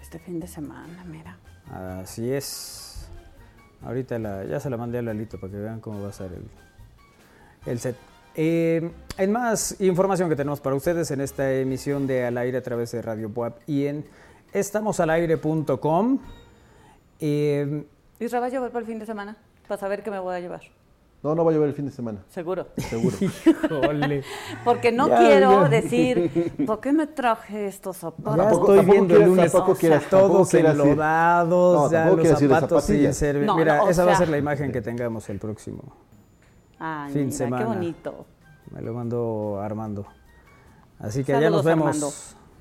Este 0.00 0.18
fin 0.20 0.38
de 0.40 0.46
semana, 0.46 1.04
mira. 1.04 1.36
Así 2.00 2.30
es. 2.30 3.08
Ahorita 3.84 4.18
la, 4.18 4.44
ya 4.44 4.60
se 4.60 4.70
la 4.70 4.76
mandé 4.76 4.98
a 4.98 5.02
Lalito 5.02 5.38
para 5.40 5.52
que 5.52 5.58
vean 5.58 5.80
cómo 5.80 6.00
va 6.02 6.08
a 6.10 6.12
ser 6.12 6.30
el, 6.32 6.44
el 7.72 7.78
set. 7.80 7.96
Eh, 8.38 8.90
en 9.16 9.32
más 9.32 9.80
información 9.80 10.28
que 10.28 10.36
tenemos 10.36 10.60
para 10.60 10.76
ustedes 10.76 11.10
en 11.10 11.22
esta 11.22 11.50
emisión 11.54 12.06
de 12.06 12.26
Al 12.26 12.36
Aire 12.36 12.58
a 12.58 12.62
través 12.62 12.92
de 12.92 13.00
Radio 13.00 13.30
Puap 13.30 13.56
y 13.66 13.86
en 13.86 14.04
estamosalaire.com. 14.52 16.18
Eh, 17.20 17.84
Isra, 18.20 18.40
¿vas 18.40 18.48
a 18.48 18.50
llevar 18.54 18.70
para 18.70 18.80
el 18.80 18.86
fin 18.86 18.98
de 18.98 19.06
semana? 19.06 19.36
Para 19.66 19.80
saber 19.80 20.02
qué 20.02 20.10
me 20.10 20.18
voy 20.18 20.34
a 20.34 20.40
llevar. 20.40 20.60
No, 21.22 21.34
no 21.34 21.44
va 21.44 21.50
a 21.50 21.54
llover 21.54 21.70
el 21.70 21.74
fin 21.74 21.86
de 21.86 21.90
semana, 21.92 22.22
Seguro. 22.28 22.68
seguro. 22.76 23.16
híjole. 23.20 24.22
Porque 24.64 24.92
no 24.92 25.08
Ya, 25.08 25.18
quiero 25.18 25.62
ya. 25.62 25.68
decir, 25.70 26.52
¿por 26.66 26.80
qué 26.80 26.92
me 26.92 27.06
traje 27.06 27.66
estos 27.66 27.96
zapatos? 27.96 28.36
Ya 28.36 28.42
Tampoco- 28.42 28.74
estoy 28.74 28.76
tampoco 28.76 28.92
viendo 28.92 29.16
el 29.16 29.22
lunes 29.30 29.50
tampoco 29.52 29.74
quieras- 29.78 30.02
tampoco 30.10 30.32
todos 30.34 30.54
enlodados, 30.54 31.76
No, 31.76 31.90
ya 31.90 32.10
los 32.10 32.38
zapatos 32.38 32.84
sin 32.84 33.12
servir. 33.14 33.46
No, 33.46 33.56
Mira, 33.56 33.78
no, 33.78 33.84
o 33.84 33.88
esa 33.88 34.04
va 34.04 34.12
a 34.12 34.16
ser 34.16 34.28
la 34.28 34.36
imagen 34.38 34.70
que 34.70 34.82
tengamos 34.82 35.28
el 35.30 35.38
próximo 35.38 35.82
Ay, 36.78 37.12
fin 37.12 37.26
mira, 37.26 37.36
semana. 37.36 37.62
qué 37.64 37.68
bonito. 37.68 38.26
Me 38.70 38.82
lo 38.82 38.92
mandó 38.92 39.60
Armando. 39.60 40.06
Así 40.98 41.24
que 41.24 41.34
allá 41.34 41.50
nos 41.50 41.64
vemos. 41.64 41.88
Armando. 41.88 42.12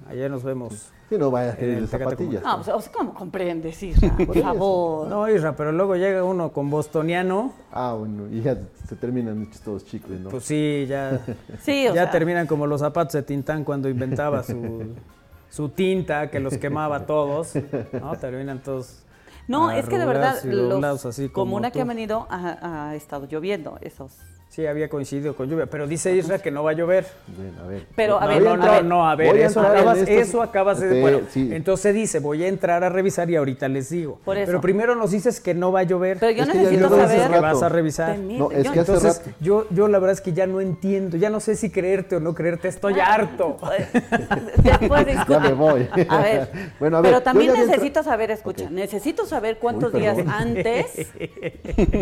Allá 0.10 0.30
nos 0.30 0.44
vemos. 0.44 0.92
Sí, 1.10 1.18
no 1.18 1.30
vaya 1.32 1.52
a 1.52 1.56
Tecate 1.56 1.88
zapatillas. 1.88 2.44
No, 2.44 2.56
pues, 2.58 2.68
o 2.70 2.82
sea, 2.82 2.92
¿cómo 2.92 3.14
comprendes, 3.14 3.82
Isra? 3.82 4.16
Por 4.26 4.40
favor. 4.40 5.08
No, 5.08 5.30
Isra, 5.30 5.56
pero 5.56 5.72
luego 5.72 5.96
llega 5.96 6.24
uno 6.24 6.52
con 6.52 6.70
bostoniano. 6.70 7.54
Ah, 7.72 7.96
bueno, 7.98 8.28
y 8.32 8.42
ya 8.42 8.58
se 8.88 8.96
terminan 8.96 9.44
hechos 9.44 9.62
todos 9.62 9.86
chicles, 9.86 10.20
¿no? 10.20 10.30
Pues 10.30 10.44
sí, 10.44 10.86
ya, 10.88 11.22
Sí, 11.62 11.88
o 11.88 11.94
ya 11.94 12.04
sea, 12.04 12.12
terminan 12.12 12.48
como 12.48 12.66
los 12.68 12.82
zapatos 12.82 13.14
de 13.14 13.24
Tintán 13.24 13.64
cuando 13.64 13.88
inventaba 13.88 14.44
su, 14.44 14.96
su 15.50 15.70
tinta 15.70 16.30
que 16.30 16.40
los 16.40 16.58
quemaba 16.58 16.98
a 16.98 17.06
todos. 17.06 17.54
¿no? 17.94 18.16
Terminan 18.18 18.62
todos. 18.62 19.05
No, 19.48 19.72
es 19.72 19.88
que 19.88 19.98
de 19.98 20.06
verdad, 20.06 20.44
los, 20.44 21.06
así 21.06 21.30
como 21.30 21.46
como 21.46 21.58
una 21.58 21.72
que 21.72 21.82
ha 21.82 21.86
venido, 21.86 22.28
ha, 22.30 22.88
ha 22.90 22.96
estado 22.96 23.28
lloviendo 23.28 23.78
esos 23.82 24.14
Sí, 24.56 24.66
había 24.66 24.88
coincidido 24.88 25.36
con 25.36 25.50
lluvia, 25.50 25.66
pero 25.66 25.86
dice 25.86 26.16
Isra 26.16 26.40
que 26.40 26.50
no 26.50 26.64
va 26.64 26.72
a 26.72 26.74
llover. 26.76 27.06
Bueno, 27.36 27.62
a 27.62 27.68
ver. 27.68 27.86
Pero, 27.94 28.18
a 28.18 28.22
no, 28.22 28.28
ver, 28.30 28.42
no, 28.42 28.52
a 28.54 28.56
no, 28.56 28.72
ver. 28.72 28.86
no, 28.86 29.10
a 29.10 29.16
ver, 29.18 29.36
eso, 29.36 29.60
acabas, 29.60 29.98
estos- 29.98 30.16
eso 30.30 30.42
acabas 30.42 30.80
de... 30.80 30.88
Este, 30.88 31.02
bueno, 31.02 31.20
sí. 31.30 31.50
entonces 31.52 31.94
dice, 31.94 32.20
voy 32.20 32.42
a 32.42 32.48
entrar 32.48 32.82
a 32.86 32.88
revisar 32.88 33.30
y 33.30 33.36
ahorita 33.36 33.68
les 33.68 33.90
digo. 33.90 34.18
Por 34.24 34.38
eso. 34.38 34.46
Pero 34.46 34.62
primero 34.62 34.96
nos 34.96 35.12
dices 35.12 35.42
que 35.42 35.54
no 35.54 35.74
va 35.74 35.82
a 35.82 35.84
llover. 35.84 36.20
Pero 36.22 36.32
yo 36.32 36.44
Es 36.44 36.50
que 36.50 36.56
ya 36.56 36.62
necesito 36.64 36.88
saber. 36.90 37.32
que 37.32 37.40
vas 37.42 37.62
a 37.64 37.68
revisar. 37.68 38.18
No, 38.18 38.50
es 38.50 38.64
yo- 38.64 38.72
que 38.72 38.80
hace 38.80 38.92
Entonces, 38.94 39.18
rato. 39.26 39.38
yo, 39.42 39.68
yo 39.72 39.90
la 39.90 40.00
verdad 40.00 40.14
es 40.14 40.22
que 40.22 40.32
ya 40.32 40.48
no 40.48 40.62
entiendo, 40.62 41.18
ya 41.18 41.30
no 41.30 41.42
sé 41.42 41.58
si 41.58 41.70
creerte 41.70 42.16
o 42.16 42.22
no 42.22 42.34
creerte, 42.34 42.70
estoy 42.70 42.98
harto. 43.02 43.58
Ya 44.64 44.80
puedes 44.80 45.08
discutir. 45.08 45.34
Ya 45.36 45.40
me 45.42 45.52
voy. 45.54 45.90
A 46.08 46.18
ver. 46.22 46.50
Bueno, 46.80 46.96
a 46.98 47.02
ver, 47.02 47.12
Pero 47.12 47.24
también 47.24 47.54
ya 47.54 47.60
necesito 47.66 48.00
entra- 48.00 48.04
saber, 48.04 48.32
escucha, 48.32 48.70
necesito 48.70 49.26
saber 49.26 49.58
cuántos 49.60 49.94
Uy, 49.94 50.00
días 50.00 50.18
antes 50.26 51.08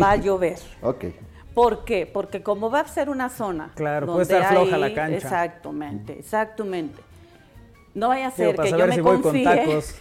va 0.00 0.12
a 0.12 0.16
llover. 0.16 0.58
Ok. 0.82 1.06
¿Por 1.54 1.84
qué? 1.84 2.06
Porque 2.06 2.42
como 2.42 2.70
va 2.70 2.80
a 2.80 2.88
ser 2.88 3.08
una 3.08 3.28
zona. 3.30 3.70
Claro, 3.74 4.06
donde 4.06 4.26
puede 4.26 4.40
estar 4.40 4.52
floja 4.54 4.74
hay- 4.76 4.80
la 4.80 4.94
cancha. 4.94 5.16
Exactamente, 5.16 6.18
exactamente. 6.18 7.00
No 7.94 8.08
vaya 8.08 8.26
a 8.26 8.30
ser 8.32 8.56
que 8.56 8.70
yo 8.70 8.86
me 8.88 8.94
si 8.94 9.00
voy 9.00 9.12
con 9.20 9.22
confíe. 9.22 9.44
tacos 9.44 9.94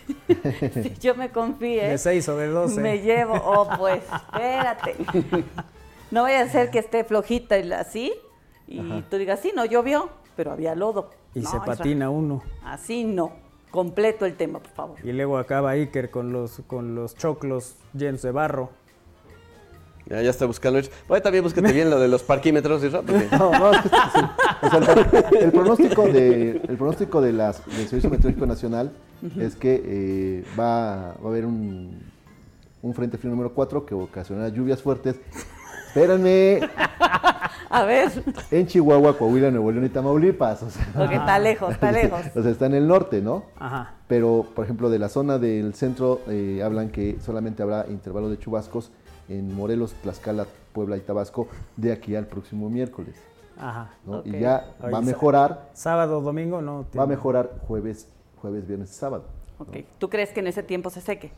si 0.74 0.94
yo 1.00 1.14
me 1.14 1.30
confíe. 1.30 1.90
de 1.90 1.98
6 2.00 2.28
o 2.30 2.38
de 2.38 2.48
12. 2.48 2.82
Me 2.82 3.00
llevo, 3.02 3.36
oh 3.36 3.70
pues, 3.78 4.02
espérate. 4.04 4.96
No 6.10 6.24
vaya 6.24 6.42
a 6.42 6.48
ser 6.50 6.72
que 6.72 6.80
esté 6.80 7.04
flojita 7.04 7.58
y 7.60 7.72
así 7.72 8.12
y 8.68 9.02
tú 9.10 9.18
digas, 9.18 9.40
sí, 9.42 9.52
no 9.56 9.66
llovió, 9.66 10.10
pero 10.36 10.52
había 10.52 10.74
lodo. 10.74 11.12
Y 11.36 11.42
No, 11.42 11.50
se 11.52 11.60
patina 11.60 12.10
uno. 12.10 12.42
Así 12.64 13.04
no. 13.04 13.32
Completo 13.70 14.26
el 14.26 14.36
tema, 14.36 14.60
por 14.60 14.72
favor. 14.72 14.98
Y 15.04 15.12
luego 15.12 15.38
acaba 15.38 15.72
Iker 15.72 16.12
con 16.12 16.32
los, 16.32 16.62
con 16.68 16.96
los 16.96 17.16
choclos 17.16 17.76
llenos 17.94 18.22
de 18.22 18.32
barro. 18.32 18.70
Ya, 20.06 20.22
ya 20.22 20.30
está 20.30 20.46
buscando. 20.46 20.80
Oye, 21.08 21.22
también 21.22 21.44
búscate 21.44 21.72
bien 21.72 21.90
lo 21.90 22.00
de 22.00 22.08
los 22.10 22.24
parquímetros, 22.24 22.84
Isra, 22.84 23.02
porque- 23.02 23.28
No, 23.38 23.52
no, 23.52 23.72
es 23.72 23.82
que 23.82 23.90
sí. 23.90 23.96
O 24.62 24.70
sea, 24.70 24.80
el, 25.32 25.38
el 25.44 25.52
pronóstico 25.52 26.08
de 26.08 26.62
el 26.68 26.78
pronóstico 26.78 27.22
de 27.22 27.34
las 27.34 27.66
del 27.66 27.88
Servicio 27.88 28.10
Meteorológico 28.10 28.46
Nacional 28.46 28.92
es 29.40 29.56
que 29.56 29.82
eh, 29.86 30.44
va, 30.60 31.14
va 31.14 31.26
a 31.26 31.28
haber 31.28 31.46
un, 31.46 32.02
un 32.82 32.94
frente 32.94 33.18
frío 33.18 33.32
número 33.32 33.54
4 33.54 33.86
que 33.86 33.96
ocasionará 33.96 34.50
lluvias 34.50 34.82
fuertes. 34.82 35.16
Espérenme, 35.88 36.60
A 37.70 37.84
ver, 37.86 38.12
en 38.52 38.68
Chihuahua, 38.68 39.18
Coahuila, 39.18 39.52
Nuevo 39.52 39.72
León 39.72 39.86
y 39.86 39.90
Tamaulipas. 39.90 40.64
O 40.64 40.70
sea, 40.70 40.88
porque 40.96 41.16
está 41.16 41.40
lejos, 41.40 41.72
está 41.72 41.92
lejos. 41.94 42.20
o 42.36 42.42
sea, 42.42 42.52
está 42.52 42.66
en 42.66 42.74
el 42.76 42.88
norte, 42.88 43.22
¿no? 43.22 43.46
Ajá. 43.58 43.94
Pero, 44.08 44.46
por 44.56 44.66
ejemplo, 44.66 44.90
de 44.90 45.00
la 45.00 45.08
zona 45.10 45.38
del 45.38 45.74
centro 45.76 46.22
eh, 46.28 46.62
hablan 46.64 46.90
que 46.90 47.18
solamente 47.24 47.64
habrá 47.64 47.86
intervalo 47.90 48.30
de 48.30 48.38
chubascos 48.40 48.92
en 49.30 49.56
Morelos, 49.56 49.94
Tlaxcala, 50.02 50.46
Puebla 50.74 50.98
y 50.98 51.02
Tabasco 51.02 51.48
de 51.78 51.92
aquí 51.92 52.16
al 52.16 52.28
próximo 52.28 52.70
miércoles. 52.70 53.16
Ajá. 53.58 53.92
¿no? 54.06 54.22
Y 54.26 54.40
ya 54.40 54.74
Oye, 54.82 54.92
va 54.92 54.98
a 54.98 55.02
mejorar, 55.02 55.70
Sábado, 55.74 56.22
domingo, 56.22 56.62
no. 56.62 56.86
va 56.98 57.04
a 57.04 57.08
mejorar 57.08 57.52
jueves, 57.68 58.08
jueves, 58.42 58.68
viernes 58.68 58.92
y 58.92 58.96
sábado. 58.96 59.26
Ok. 59.60 59.78
¿Tú 60.00 60.10
crees 60.10 60.32
que 60.32 60.40
en 60.40 60.48
ese 60.48 60.64
tiempo 60.64 60.90
se 60.90 61.02
seque? 61.02 61.32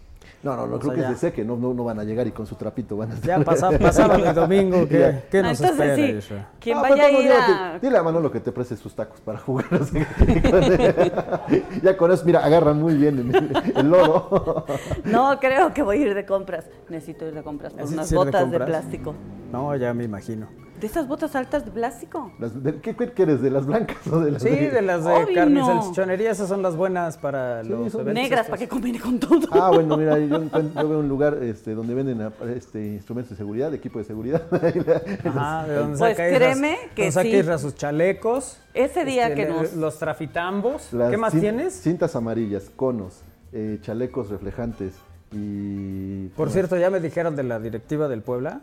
No, 0.44 0.56
no, 0.56 0.68
no 0.68 0.76
O 0.76 0.80
creo 0.80 0.94
sea, 0.94 0.96
que 0.96 1.10
ya. 1.10 1.10
se 1.16 1.28
seque, 1.28 1.44
no, 1.44 1.56
no, 1.58 1.74
no 1.74 1.84
van 1.84 2.00
a 2.00 2.04
llegar 2.04 2.28
y 2.28 2.32
con 2.32 2.46
su 2.46 2.56
trapito 2.56 2.96
van 2.98 3.12
a 3.12 3.16
Ya 3.16 3.40
pasa, 3.40 3.70
pasaba 3.80 4.16
el 4.16 4.36
domingo, 4.36 4.88
¿qué, 4.88 5.00
Ya. 5.00 5.22
qué 5.30 5.40
Ah, 5.40 5.42
nos 5.44 5.62
entonces 5.62 5.88
espera, 5.98 6.22
sí, 6.22 6.44
quien 6.60 6.78
No, 6.78 6.82
vaya 6.84 7.04
a 7.06 7.12
ir 7.12 7.32
a... 7.32 7.48
dile, 7.48 7.80
dile 7.82 7.98
a 7.98 8.04
Manolo 8.04 8.32
que 8.32 8.40
te 8.40 8.52
preste 8.52 8.76
sus 8.76 8.96
tacos 8.96 9.20
para 9.22 9.40
jugar. 9.40 9.66
así. 9.82 10.00
ya 11.84 11.98
con 11.98 12.12
eso, 12.12 12.24
mira, 12.26 12.44
agarran 12.46 12.80
muy 12.82 12.96
bien 12.96 13.18
el, 13.20 13.76
el 13.78 13.90
lodo. 13.90 14.66
No, 15.04 15.40
creo 15.40 15.74
que 15.74 15.82
voy 15.82 15.98
a 15.98 16.02
ir 16.08 16.14
de 16.16 16.26
compras. 16.26 16.66
Necesito 16.90 17.26
ir 17.28 17.34
de 17.34 17.44
compras 17.44 17.74
por 17.74 17.82
¿Necesitas 17.82 18.12
unas 18.12 18.32
de 18.32 18.40
botas 18.40 18.52
de, 18.52 18.60
plástico. 18.66 19.16
No, 19.52 19.76
ya 19.76 19.94
me 19.94 20.04
imagino. 20.04 20.48
¿De 20.80 20.88
esas 20.88 21.08
botas 21.08 21.34
altas 21.38 21.64
de 21.64 21.72
plástico? 21.72 22.34
Las- 22.38 22.62
de- 22.62 22.82
¿Qué 22.82 22.94
quieres? 22.96 23.42
¿De 23.42 23.50
las 23.50 23.66
blancas 23.66 24.06
o 24.12 24.20
de 24.20 24.32
las 24.32 24.44
Sí, 24.44 24.50
de 24.50 24.82
las 24.82 25.06
de 25.06 25.12
Obvio 25.14 25.34
carne 25.36 25.60
y 25.60 25.64
no. 25.64 25.66
salchichonería, 25.84 26.32
esas 26.32 26.50
son 26.50 26.62
las 26.62 26.76
buenas 26.76 27.18
para 27.18 27.64
Sí, 27.64 27.70
los 27.70 27.92
son 27.94 28.02
eventos 28.02 28.14
Negras, 28.24 28.40
estos. 28.42 28.50
para 28.50 28.60
que 28.60 28.68
combine 28.68 29.00
con 29.00 29.18
todo. 29.18 29.48
Ah, 29.52 29.72
bueno, 29.74 29.96
mira, 29.96 30.20
yo, 30.20 30.36
encuentro- 30.36 30.82
yo 30.84 30.90
veo 30.90 31.00
un 31.00 31.08
lugar 31.08 31.42
este, 31.44 31.74
donde 31.76 31.94
venden 31.94 32.30
este, 32.56 32.86
instrumentos 32.88 33.30
de 33.32 33.36
seguridad, 33.38 33.74
equipo 33.74 34.00
de 34.00 34.06
seguridad. 34.06 34.44
Ajá, 35.26 35.66
de 35.66 35.76
donde 35.76 35.98
Pues 35.98 36.16
créeme 36.16 36.78
que 36.94 37.04
donde 37.04 37.12
saca 37.14 37.24
sí. 37.30 37.36
Isra 37.38 37.58
sus 37.58 37.76
chalecos. 37.76 38.58
Ese 38.74 39.06
día 39.06 39.30
este, 39.30 39.46
que 39.46 39.50
nos... 39.50 39.74
Los 39.76 39.98
trafitambos. 39.98 40.92
Las 40.92 41.10
¿Qué 41.10 41.18
más 41.18 41.32
tienes? 41.34 41.74
Cintas 41.74 42.16
amarillas, 42.18 42.70
conos, 42.76 43.22
eh, 43.54 43.80
chalecos 43.82 44.30
reflejantes 44.30 44.94
y... 45.36 46.28
Por 46.36 46.48
¿qué 46.48 46.54
cierto, 46.54 46.78
ya 46.78 46.90
me 46.90 47.00
dijeron 47.00 47.36
de 47.36 47.44
la 47.44 47.60
directiva 47.60 48.08
del 48.08 48.22
Puebla 48.22 48.62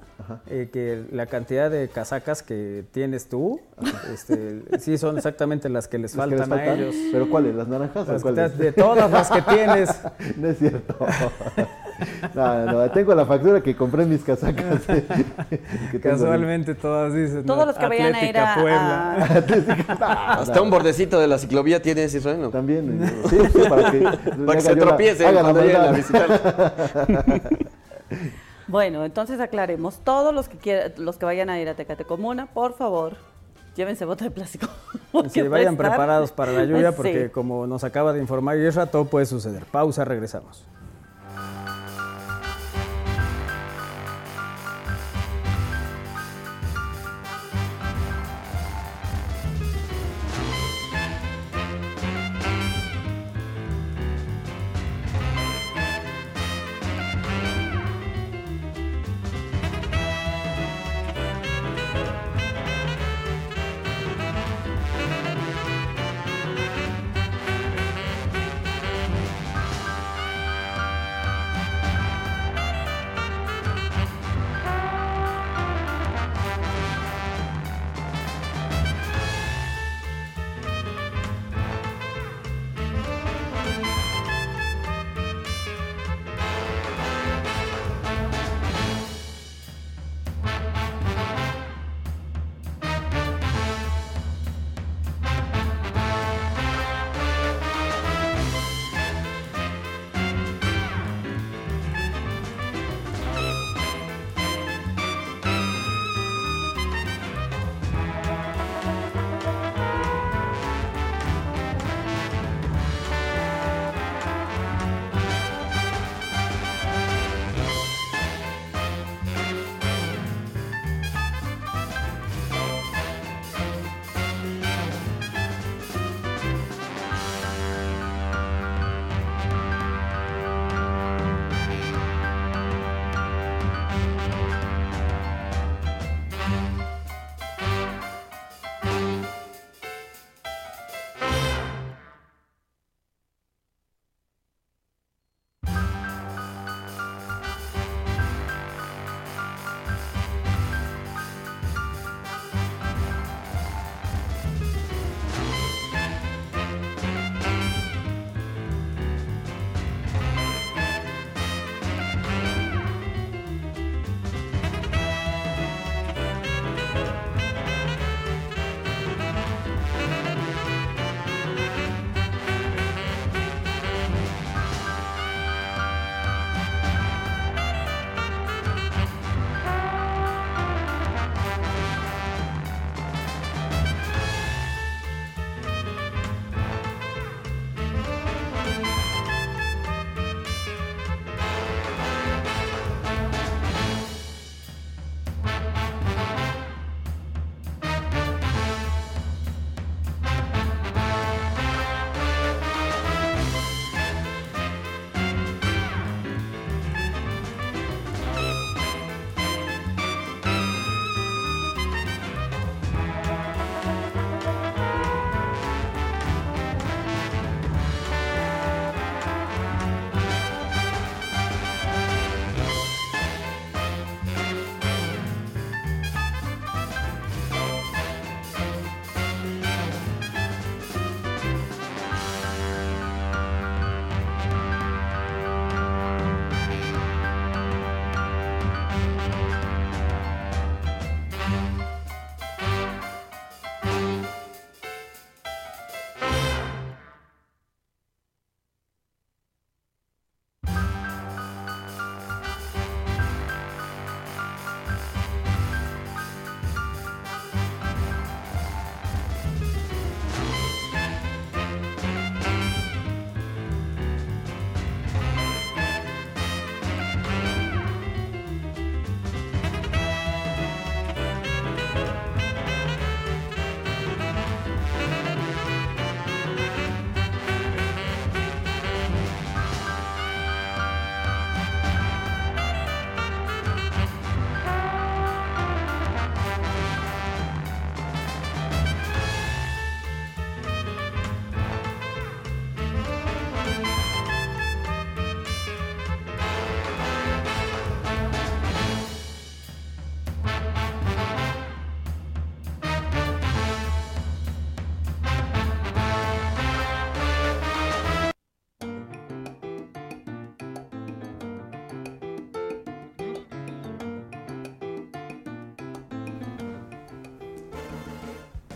eh, 0.49 0.68
que 0.73 1.05
la 1.12 1.27
cantidad 1.27 1.70
de 1.70 1.89
casacas 1.89 2.43
que 2.43 2.85
tienes 2.93 3.29
tú, 3.29 3.61
este, 4.12 4.62
sí 4.79 4.99
son 4.99 5.16
exactamente 5.16 5.68
las 5.68 5.87
que 5.89 5.99
les 5.99 6.14
faltan 6.14 6.53
a 6.53 6.75
ellos. 6.75 6.95
¿Pero 7.12 7.29
cuáles? 7.31 7.55
¿Las 7.55 7.68
naranjas 7.68 8.09
o 8.09 8.12
Las 8.12 8.23
cuáles? 8.23 8.53
que- 8.53 8.62
de 8.64 8.73
todas 8.73 9.11
las 9.11 9.31
que 9.31 9.43
tienes. 9.43 9.91
No 10.37 10.49
es 10.49 10.59
cierto. 10.59 10.97
No, 12.34 12.64
no, 12.66 12.90
tengo 12.90 13.14
la 13.14 13.24
factura 13.26 13.61
que 13.61 13.74
compré 13.76 14.03
en 14.05 14.11
mis 14.11 14.22
casacas. 14.22 14.82
que 15.90 16.00
Casualmente 16.00 16.74
todas 16.74 17.14
dicen. 17.14 17.44
Todos 17.44 17.66
los 17.66 17.76
que 17.76 17.86
vayan 17.86 18.14
a 18.14 18.24
ir 18.24 18.38
a- 18.38 18.55
Puebla. 18.55 19.16
a- 20.00 20.32
Hasta 20.40 20.61
un 20.62 20.70
bordecito 20.70 21.18
de 21.18 21.26
la 21.28 21.38
ciclovía 21.38 21.80
tienes, 21.82 22.14
Israel. 22.14 22.48
También, 22.50 23.00
sí, 23.28 23.38
sí, 23.53 23.59
para 23.68 23.90
que, 23.90 23.98
Para 24.00 24.55
que 24.55 24.61
se 24.61 24.76
tropiece 24.76 25.32
la 25.32 25.40
cuando 25.42 25.61
lleguen 25.62 25.80
a 25.80 25.92
visitar. 25.92 26.28
Bueno, 28.68 29.05
entonces 29.05 29.40
aclaremos. 29.40 29.98
Todos 30.05 30.34
los 30.34 30.48
que 30.48 30.57
quieran, 30.57 30.92
los 30.98 31.16
que 31.18 31.24
vayan 31.26 31.50
a 31.50 31.61
ir 31.61 31.68
a 31.68 31.74
Tecate 31.74 32.05
Comuna, 32.05 32.46
por 32.46 32.74
favor, 32.74 33.16
llévense 33.76 34.05
bota 34.05 34.24
de 34.24 34.30
plástico. 34.30 34.66
Sí, 35.30 35.42
vayan 35.42 35.74
estar- 35.74 35.88
preparados 35.88 36.32
para 36.32 36.53
la 36.53 36.64
lluvia 36.64 36.92
porque 36.92 37.24
Sí. 37.24 37.30
como 37.30 37.66
nos 37.66 37.84
acaba 37.84 38.12
de 38.12 38.20
informar 38.20 38.57
Isra, 38.59 38.86
todo 38.86 39.05
puede 39.07 39.26
suceder. 39.26 39.64
Pausa, 39.66 40.05
regresamos. 40.05 40.64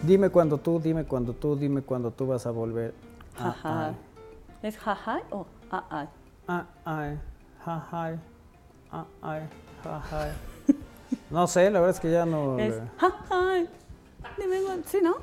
Dime 0.07 0.31
cuando 0.31 0.59
tú, 0.59 0.79
dime 0.79 1.05
cuando 1.05 1.33
tú, 1.33 1.57
dime 1.57 1.83
cuando 1.83 2.13
tú 2.13 2.29
vas 2.29 2.47
a 2.47 2.53
volver. 2.53 2.95
Ah. 3.39 3.93
¿Es 4.63 4.79
jaja 4.79 5.21
o 5.33 5.47
ah, 5.71 5.85
ah? 5.91 6.07
ah, 6.47 6.67
ay, 6.85 7.19
ja, 7.65 7.89
ay, 7.91 8.19
ah. 8.93 9.05
No 11.31 11.49
sé, 11.49 11.71
la 11.73 11.81
verdad 11.81 11.97
es 11.97 12.01
que 12.01 12.11
ya 12.13 12.25
no. 12.25 12.57
Es 12.61 12.77
le- 12.77 12.83
jaja. 12.99 13.65
Dime 14.39 14.63
cuándo- 14.65 14.87
¿Sí, 14.87 14.99
no? 15.03 15.17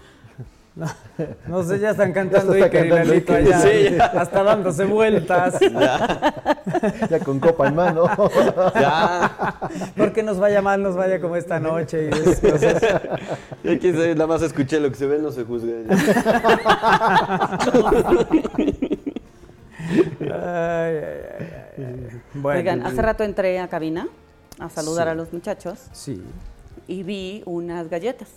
No 1.48 1.64
sé, 1.64 1.80
ya 1.80 1.92
están 1.92 2.14
cantando 2.14 2.54
está 2.54 2.66
Iker 2.66 2.86
y 2.86 2.90
Lalito 2.90 3.34
allá, 3.34 3.60
Sí, 3.60 3.96
ya. 3.96 4.06
hasta 4.22 4.44
dándose 4.44 4.86
vueltas. 4.86 5.56
Ya 7.10 7.20
con 7.20 7.40
copa 7.40 7.68
en 7.68 7.76
mano. 7.76 8.10
Ya. 8.76 9.56
Porque 9.96 10.24
nos 10.24 10.40
vaya 10.40 10.62
mal, 10.62 10.82
nos 10.82 10.96
vaya 10.96 11.22
como 11.22 11.36
esta 11.36 11.60
noche 11.60 12.06
y 12.06 12.14
esas 12.14 12.40
cosas. 12.40 12.82
Ya 13.64 13.80
sabe, 13.80 14.16
nada 14.16 14.28
más 14.28 14.42
escuché 14.42 14.80
lo 14.80 14.90
que 14.90 14.96
se 14.96 15.06
ve, 15.06 15.20
no 15.20 15.32
se 15.32 15.44
juzga. 15.44 15.74
Ay, 20.20 20.28
ay, 20.30 20.96
ay, 20.98 21.48
ay, 21.78 22.08
ay. 22.12 22.22
Bueno, 22.34 22.60
Oigan, 22.60 22.86
hace 22.86 23.02
rato 23.02 23.24
entré 23.24 23.60
a 23.60 23.68
cabina 23.68 24.08
a 24.60 24.70
saludar 24.70 25.06
Sí. 25.08 25.12
a 25.12 25.16
los 25.16 25.34
muchachos 25.34 25.80
Sí. 25.92 26.22
y 26.88 27.04
vi 27.04 27.44
unas 27.46 27.90
galletas. 27.90 28.30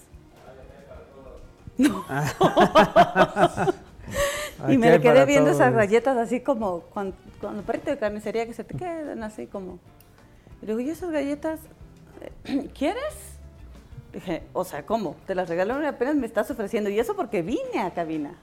Aquí 4.62 4.72
y 4.72 4.78
me 4.78 5.00
quedé 5.00 5.24
viendo 5.26 5.50
todos. 5.50 5.60
esas 5.60 5.74
galletas 5.74 6.16
así 6.16 6.40
como 6.40 6.80
cuando, 6.80 7.14
cuando 7.40 7.62
perrito 7.62 7.90
de 7.90 7.98
carnicería 7.98 8.46
que 8.46 8.54
se 8.54 8.64
te 8.64 8.76
quedan 8.76 9.22
así 9.22 9.46
como. 9.46 9.78
Y 10.62 10.66
digo, 10.66 10.80
¿y 10.80 10.88
esas 10.90 11.10
galletas 11.10 11.60
eh, 12.44 12.70
quieres? 12.74 13.14
Dije, 14.12 14.44
o 14.54 14.64
sea, 14.64 14.86
¿cómo? 14.86 15.16
Te 15.26 15.34
las 15.34 15.48
regalaron 15.48 15.84
y 15.84 15.86
apenas 15.86 16.14
me 16.16 16.26
estás 16.26 16.50
ofreciendo. 16.50 16.88
Y 16.88 16.98
eso 16.98 17.14
porque 17.14 17.42
vine 17.42 17.80
a 17.82 17.90
cabina. 17.92 18.34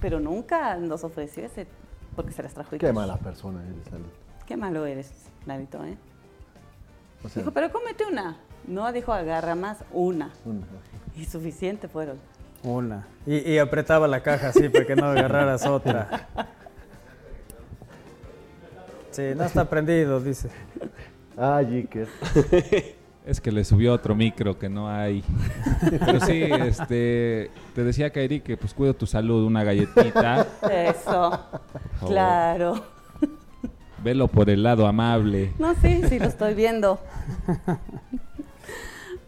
Pero 0.00 0.18
nunca 0.18 0.74
nos 0.76 1.04
ofreció 1.04 1.44
ese, 1.44 1.68
porque 2.16 2.32
se 2.32 2.42
las 2.42 2.52
trajo. 2.52 2.76
Qué 2.76 2.92
mala 2.92 3.16
persona 3.16 3.62
eres, 3.64 3.86
Ale. 3.92 4.04
Qué 4.46 4.56
malo 4.56 4.84
eres, 4.86 5.12
Narito, 5.46 5.84
¿eh? 5.84 5.96
O 7.22 7.28
sea, 7.28 7.42
Dijo, 7.42 7.52
pero 7.52 7.70
cómete 7.70 8.04
una. 8.06 8.38
No, 8.66 8.90
dijo, 8.92 9.12
agarra 9.12 9.54
más, 9.54 9.84
una. 9.92 10.32
una- 10.44 10.66
Y 11.14 11.26
suficiente 11.26 11.86
fueron. 11.86 12.18
Una. 12.62 13.06
Y, 13.26 13.52
y 13.52 13.58
apretaba 13.58 14.06
la 14.06 14.22
caja 14.22 14.48
así 14.48 14.68
para 14.68 14.86
que 14.86 14.96
no 14.96 15.06
agarraras 15.06 15.66
otra. 15.66 16.28
Sí, 19.10 19.22
no 19.36 19.44
está 19.44 19.64
prendido, 19.64 20.20
dice. 20.20 20.48
Ah, 21.36 21.62
Jiker. 21.68 22.08
Es 23.26 23.40
que 23.40 23.52
le 23.52 23.64
subió 23.64 23.92
otro 23.92 24.14
micro 24.14 24.58
que 24.58 24.68
no 24.68 24.88
hay. 24.88 25.22
Pero 26.04 26.20
sí, 26.20 26.42
este, 26.42 27.50
te 27.74 27.84
decía 27.84 28.10
Kairi 28.10 28.40
que 28.40 28.56
pues 28.56 28.72
cuido 28.72 28.94
tu 28.94 29.06
salud, 29.06 29.44
una 29.44 29.62
galletita. 29.62 30.46
Eso. 30.70 31.38
claro. 32.06 32.82
Velo 34.02 34.28
por 34.28 34.48
el 34.48 34.62
lado 34.62 34.86
amable. 34.86 35.52
No, 35.58 35.74
sí, 35.74 36.02
sí, 36.08 36.18
lo 36.18 36.26
estoy 36.26 36.54
viendo. 36.54 36.98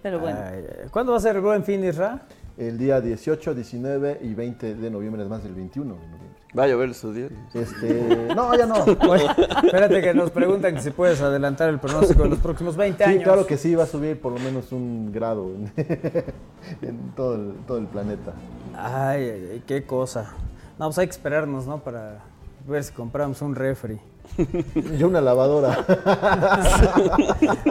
Pero 0.03 0.19
bueno. 0.19 0.39
Ay. 0.43 0.65
¿Cuándo 0.91 1.13
va 1.13 1.19
a 1.19 1.21
ser 1.21 1.37
el 1.37 1.43
buen 1.43 1.63
fin, 1.63 1.85
Isra? 1.85 2.23
El 2.69 2.79
día 2.79 3.01
18, 3.01 3.55
19 3.55 4.19
y 4.23 4.35
20 4.35 4.75
de 4.77 4.91
noviembre, 4.91 5.23
además 5.23 5.43
del 5.43 5.55
21 5.55 5.95
de 5.95 6.01
noviembre. 6.01 6.29
Va 6.57 6.65
a 6.65 6.69
llover 6.69 6.91
esos 6.91 7.15
días. 7.15 7.31
Este, 7.55 8.29
no, 8.37 8.55
ya 8.57 8.67
no. 8.67 8.75
Oye, 9.09 9.27
espérate 9.65 10.01
que 10.03 10.13
nos 10.15 10.31
preguntan 10.31 10.75
que 10.75 10.81
si 10.83 10.91
puedes 10.91 11.21
adelantar 11.23 11.69
el 11.71 11.79
pronóstico 11.81 12.23
de 12.25 12.29
los 12.29 12.39
próximos 12.39 12.77
20 12.77 13.03
Sí, 13.05 13.11
años. 13.11 13.25
claro 13.25 13.47
que 13.47 13.57
sí, 13.57 13.75
va 13.75 13.85
a 13.85 13.87
subir 13.87 14.21
por 14.21 14.33
lo 14.33 14.39
menos 14.39 14.71
un 14.71 15.11
grado 15.13 15.47
en, 15.55 15.73
en 16.83 17.11
todo, 17.17 17.35
el, 17.37 17.55
todo 17.67 17.79
el 17.79 17.87
planeta. 17.87 18.35
Ay, 18.77 19.23
ay, 19.31 19.49
ay, 19.55 19.63
qué 19.67 19.85
cosa. 19.85 20.35
No, 20.79 20.87
pues 20.87 20.99
hay 20.99 21.07
que 21.07 21.13
esperarnos, 21.13 21.67
¿no? 21.67 21.83
Para 21.83 22.21
ver 22.69 22.85
si 22.85 22.93
compramos 22.93 23.41
un 23.43 23.55
refri. 23.55 23.99
Yo 24.99 25.09
una 25.09 25.21
lavadora. 25.21 25.77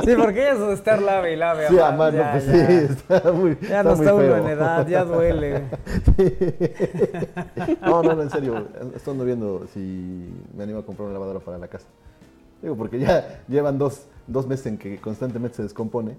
Sí, 0.03 0.11
porque 0.15 0.35
ya 0.35 0.55
de 0.55 0.73
estar 0.73 1.01
lave 1.01 1.33
y 1.33 1.35
lave. 1.35 1.67
Sí, 1.67 1.79
a 1.79 1.91
mano, 1.91 1.97
mano, 1.97 2.17
ya, 2.17 2.31
pues 2.31 2.45
ya. 2.45 2.67
sí, 2.67 2.73
está 2.89 3.31
muy 3.31 3.57
Ya 3.67 3.83
no 3.83 3.95
muy 3.95 4.05
está 4.05 4.15
uno 4.15 4.37
en 4.37 4.47
edad, 4.47 4.87
ya 4.87 5.03
duele. 5.03 5.63
No, 7.81 8.03
no, 8.03 8.13
no, 8.15 8.21
en 8.21 8.29
serio. 8.29 8.67
Estoy 8.95 9.17
viendo 9.25 9.65
si 9.73 10.33
me 10.55 10.63
animo 10.63 10.79
a 10.79 10.85
comprar 10.85 11.05
una 11.05 11.13
lavadora 11.13 11.39
para 11.39 11.57
la 11.57 11.67
casa. 11.67 11.87
Digo, 12.61 12.75
porque 12.75 12.99
ya 12.99 13.41
llevan 13.47 13.77
dos, 13.77 14.05
dos 14.27 14.45
meses 14.47 14.67
en 14.67 14.77
que 14.77 14.97
constantemente 14.99 15.57
se 15.57 15.63
descompone. 15.63 16.15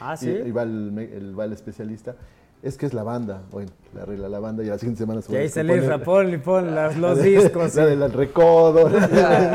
Ah, 0.00 0.14
Y, 0.14 0.18
¿sí? 0.24 0.30
y 0.46 0.50
va, 0.50 0.62
el, 0.62 0.96
el- 0.98 1.38
va 1.38 1.44
el 1.46 1.52
especialista. 1.52 2.14
Es 2.62 2.76
que 2.76 2.84
es 2.84 2.92
la 2.92 3.02
banda. 3.02 3.40
Bueno, 3.50 3.70
le 3.94 4.02
arregla 4.02 4.28
la 4.28 4.38
banda 4.38 4.62
y 4.62 4.68
a 4.68 4.72
la 4.72 4.78
siguiente 4.78 4.98
semana 4.98 5.22
se 5.22 5.32
Y 5.32 5.36
ahí 5.36 5.48
se 5.48 5.64
le 5.64 5.80
rapón 5.80 6.32
y 6.34 6.36
pon 6.36 6.74
las- 6.74 6.94
los 6.98 7.22
discos. 7.22 7.74
La 7.74 7.86
del 7.86 8.12
recodo. 8.12 8.90
la 8.90 9.06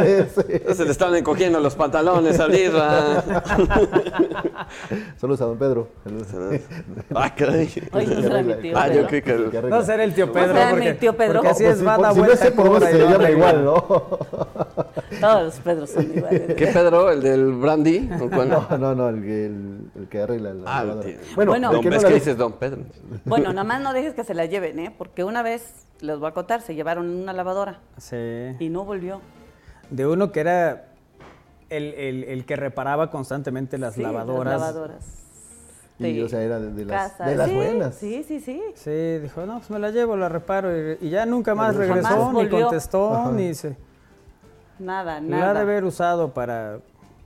de. 0.01 0.27
Ya 0.67 0.73
se 0.73 0.85
le 0.85 0.91
están 0.91 1.15
encogiendo 1.15 1.59
los 1.59 1.75
pantalones 1.75 2.39
al 2.39 2.55
Isra. 2.55 3.23
Saludos 5.17 5.41
a 5.41 5.45
don 5.45 5.57
Pedro. 5.57 5.87
Ah, 7.13 7.33
caray. 7.35 7.69
Oye, 7.93 8.07
no 8.07 8.21
será 8.23 8.41
mi 8.41 8.53
tío. 8.55 8.77
Ah, 8.77 8.85
Pedro. 8.87 9.01
yo 9.01 9.07
creo 9.07 9.51
que... 9.51 9.57
El. 9.59 9.69
No 9.69 9.81
será 9.83 10.03
el 10.03 10.13
tío 10.15 10.31
Pedro. 10.31 10.47
será 10.47 10.73
mi 10.75 10.93
tío 10.93 11.15
Pedro? 11.15 11.33
porque 11.35 11.49
así 11.49 11.65
es, 11.65 11.85
va, 11.85 11.95
por- 11.97 12.05
da 12.05 12.11
si 12.13 12.19
no 12.19 12.25
vuelta, 12.25 12.51
por 12.51 12.65
dónde 12.65 12.79
cobra 12.79 12.91
y 12.91 12.93
se 12.93 12.99
llama 13.07 13.29
igual, 13.31 13.65
¿no? 13.65 13.75
Todos 15.21 15.43
los 15.43 15.55
Pedros 15.59 15.89
son 15.91 16.03
iguales. 16.15 16.41
¿Qué 16.57 16.67
Pedro? 16.67 17.11
¿El 17.11 17.21
del 17.21 17.51
brandy? 17.53 17.99
No, 18.01 18.77
no, 18.77 18.95
no, 18.95 19.09
el, 19.09 19.21
que- 19.21 19.45
el, 19.45 19.79
el 19.95 20.07
que 20.07 20.21
arregla 20.21 20.53
la 20.55 20.63
Ah, 20.79 20.83
el 20.83 20.99
tío. 21.01 21.17
Bueno, 21.35 21.51
Bueno. 21.51 21.71
el 21.71 21.79
que 21.81 21.89
no 21.89 21.95
es 21.95 22.01
la 22.03 22.07
que 22.09 22.13
de- 22.15 22.19
dices 22.19 22.37
Don 22.37 22.53
Pedro. 22.53 22.79
Bueno, 23.25 23.49
nada 23.53 23.63
más 23.63 23.81
no 23.81 23.93
dejes 23.93 24.13
que 24.13 24.23
se 24.23 24.33
la 24.33 24.45
lleven, 24.45 24.79
¿eh? 24.79 24.93
Porque 24.97 25.23
una 25.23 25.41
vez, 25.43 25.85
les 26.01 26.17
voy 26.19 26.27
a 26.29 26.31
contar, 26.33 26.61
se 26.61 26.75
llevaron 26.75 27.09
una 27.09 27.33
lavadora 27.33 27.79
Sí. 27.97 28.17
y 28.59 28.69
no 28.69 28.85
volvió. 28.85 29.21
De 29.89 30.07
uno 30.07 30.31
que 30.31 30.39
era 30.39 30.85
el, 31.69 31.93
el- 31.93 32.23
el 32.25 32.45
que 32.45 32.55
reparaba 32.55 33.09
constantemente 33.11 33.77
las 33.77 33.95
Sí, 33.95 34.01
lavadoras. 34.01 34.53
Las 34.53 34.61
lavadoras. 34.61 35.21
Y, 35.97 36.13
de 36.17 36.23
o 36.25 36.27
sea, 36.29 36.41
era 36.41 36.59
de, 36.59 36.73
de 36.73 36.85
las, 36.85 37.11
casa. 37.13 37.25
de 37.25 37.35
las 37.35 37.47
Sí, 37.49 37.55
buenas. 37.55 37.95
Sí, 37.95 38.23
sí, 38.27 38.39
sí. 38.41 38.61
Sí, 38.75 39.19
dijo, 39.19 39.45
no, 39.45 39.59
pues 39.59 39.69
me 39.69 39.79
la 39.79 39.91
llevo, 39.91 40.17
la 40.17 40.27
reparo. 40.27 40.75
Y, 40.75 40.97
y 41.01 41.09
ya 41.09 41.25
nunca 41.25 41.55
más 41.55 41.75
regresó, 41.75 42.27
ni 42.29 42.33
volvió. 42.33 42.61
contestó, 42.65 43.31
ni 43.31 43.53
se. 43.53 43.77
Nada, 44.77 45.21
La 45.21 45.37
ha 45.37 45.39
nada. 45.39 45.53
de 45.53 45.59
haber 45.61 45.85
usado 45.85 46.33
para. 46.33 46.79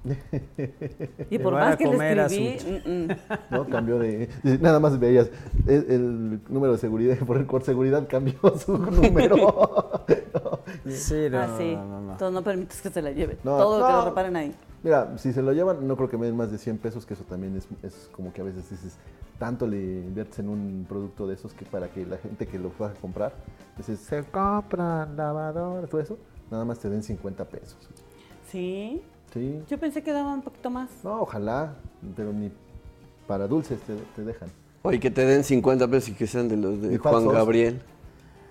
Y 1.29 1.39
por 1.39 1.53
más 1.53 1.77
que 1.77 1.87
le 1.87 2.23
escribí, 2.23 2.81
mm, 2.85 2.89
mm. 2.89 3.07
¿no? 3.51 3.67
Cambió 3.67 3.99
de. 3.99 4.29
Nada 4.61 4.79
más 4.79 4.99
veías 4.99 5.29
el, 5.67 5.85
el 5.89 6.41
número 6.49 6.73
de 6.73 6.79
seguridad, 6.79 7.17
por, 7.27 7.45
por 7.45 7.63
seguridad 7.63 8.07
cambió 8.07 8.39
su 8.57 8.77
número. 8.77 10.05
Sí, 10.87 11.27
no, 11.29 11.39
ah, 11.39 11.55
sí. 11.57 11.75
no, 11.75 11.85
no, 11.85 12.01
no. 12.01 12.11
Entonces 12.13 12.33
no 12.33 12.43
permites 12.43 12.81
que 12.81 12.89
se 12.89 13.01
la 13.01 13.11
lleven. 13.11 13.37
No, 13.43 13.57
Todo 13.57 13.79
lo 13.79 13.85
que 13.85 13.91
no. 13.91 13.99
lo 13.99 14.05
reparen 14.05 14.35
ahí. 14.35 14.55
Mira, 14.81 15.17
si 15.17 15.33
se 15.33 15.41
lo 15.41 15.51
llevan, 15.51 15.85
no 15.85 15.97
creo 15.97 16.09
que 16.09 16.17
me 16.17 16.25
den 16.25 16.37
más 16.37 16.51
de 16.51 16.57
100 16.57 16.77
pesos, 16.77 17.05
que 17.05 17.13
eso 17.13 17.23
también 17.25 17.55
es, 17.57 17.67
es 17.83 18.09
como 18.13 18.31
que 18.31 18.39
a 18.41 18.45
veces 18.45 18.69
dices, 18.69 18.97
tanto 19.37 19.67
le 19.67 19.77
inviertes 19.77 20.39
en 20.39 20.47
un 20.47 20.85
producto 20.87 21.27
de 21.27 21.33
esos 21.33 21.53
que 21.53 21.65
para 21.65 21.89
que 21.89 22.05
la 22.05 22.17
gente 22.17 22.47
que 22.47 22.57
lo 22.57 22.69
pueda 22.69 22.93
comprar, 22.93 23.33
dices, 23.77 23.99
se 23.99 24.23
compran 24.23 25.17
lavadoras, 25.17 25.89
todo 25.89 25.99
eso, 25.99 26.17
nada 26.49 26.63
más 26.63 26.79
te 26.79 26.89
den 26.89 27.03
50 27.03 27.43
pesos. 27.45 27.89
Sí. 28.49 29.01
Sí. 29.33 29.61
Yo 29.69 29.77
pensé 29.77 30.01
que 30.01 30.11
daba 30.11 30.33
un 30.33 30.41
poquito 30.41 30.69
más. 30.69 30.89
No, 31.03 31.21
ojalá, 31.21 31.73
pero 32.15 32.33
ni 32.33 32.51
para 33.27 33.47
dulces 33.47 33.79
te, 33.81 33.95
te 34.15 34.23
dejan. 34.23 34.49
Oye, 34.81 34.99
que 34.99 35.11
te 35.11 35.25
den 35.25 35.43
50 35.43 35.87
pesos 35.87 36.09
y 36.09 36.13
que 36.13 36.25
sean 36.25 36.47
de 36.47 36.57
los 36.57 36.81
de 36.81 36.97
Juan 36.97 37.13
falsos. 37.15 37.33
Gabriel. 37.33 37.81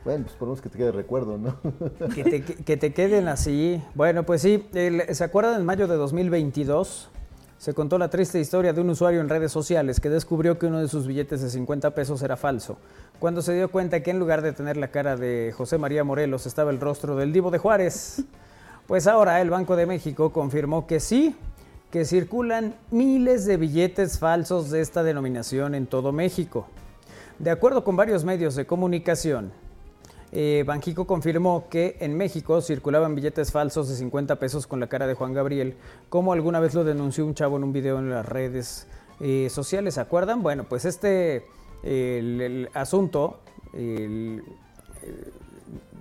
Bueno, 0.04 0.24
pues 0.24 0.36
por 0.36 0.46
lo 0.48 0.52
menos 0.52 0.62
que 0.62 0.68
te 0.68 0.78
quede 0.78 0.92
recuerdo, 0.92 1.36
¿no? 1.38 1.56
Que 2.14 2.22
te, 2.24 2.42
que- 2.44 2.54
que 2.64 2.76
te 2.76 2.92
queden 2.92 3.28
así. 3.28 3.82
Bueno, 3.94 4.22
pues 4.24 4.42
sí, 4.42 4.66
el- 4.74 5.14
¿se 5.14 5.24
acuerdan 5.24 5.58
en 5.60 5.66
mayo 5.66 5.88
de 5.88 5.96
2022? 5.96 7.10
Se 7.58 7.74
contó 7.74 7.98
la 7.98 8.08
triste 8.08 8.38
historia 8.38 8.72
de 8.72 8.80
un 8.80 8.90
usuario 8.90 9.20
en 9.20 9.28
redes 9.28 9.50
sociales 9.50 9.98
que 9.98 10.08
descubrió 10.10 10.58
que 10.60 10.66
uno 10.66 10.78
de 10.80 10.86
sus 10.86 11.08
billetes 11.08 11.42
de 11.42 11.50
50 11.50 11.90
pesos 11.92 12.22
era 12.22 12.36
falso, 12.36 12.78
cuando 13.18 13.42
se 13.42 13.52
dio 13.52 13.68
cuenta 13.68 14.00
que 14.00 14.12
en 14.12 14.20
lugar 14.20 14.42
de 14.42 14.52
tener 14.52 14.76
la 14.76 14.92
cara 14.92 15.16
de 15.16 15.52
José 15.56 15.76
María 15.76 16.04
Morelos 16.04 16.46
estaba 16.46 16.70
el 16.70 16.78
rostro 16.78 17.16
del 17.16 17.32
Divo 17.32 17.50
de 17.50 17.58
Juárez. 17.58 18.22
Pues 18.88 19.06
ahora 19.06 19.40
el 19.42 19.50
Banco 19.50 19.76
de 19.76 19.84
México 19.86 20.32
confirmó 20.32 20.86
que 20.86 20.98
sí, 20.98 21.36
que 21.90 22.04
circulan 22.06 22.74
miles 22.90 23.44
de 23.44 23.56
billetes 23.58 24.18
falsos 24.18 24.70
de 24.70 24.80
esta 24.80 25.02
denominación 25.02 25.74
en 25.74 25.86
todo 25.86 26.10
México. 26.10 26.66
De 27.38 27.50
acuerdo 27.50 27.84
con 27.84 27.96
varios 27.96 28.24
medios 28.24 28.54
de 28.56 28.66
comunicación, 28.66 29.52
eh, 30.32 30.64
Banjico 30.66 31.06
confirmó 31.06 31.68
que 31.68 31.96
en 32.00 32.16
México 32.16 32.60
circulaban 32.62 33.14
billetes 33.14 33.52
falsos 33.52 33.88
de 33.90 33.94
50 33.94 34.36
pesos 34.36 34.66
con 34.66 34.80
la 34.80 34.86
cara 34.88 35.06
de 35.06 35.12
Juan 35.14 35.34
Gabriel, 35.34 35.76
como 36.08 36.32
alguna 36.32 36.58
vez 36.58 36.74
lo 36.74 36.82
denunció 36.82 37.26
un 37.26 37.34
chavo 37.34 37.58
en 37.58 37.64
un 37.64 37.72
video 37.74 37.98
en 37.98 38.08
las 38.10 38.26
redes 38.26 38.86
eh, 39.20 39.48
sociales, 39.50 39.94
¿se 39.94 40.00
acuerdan? 40.00 40.42
Bueno, 40.42 40.64
pues 40.68 40.84
este 40.86 41.44
asunto 42.74 43.40
el- 43.74 44.42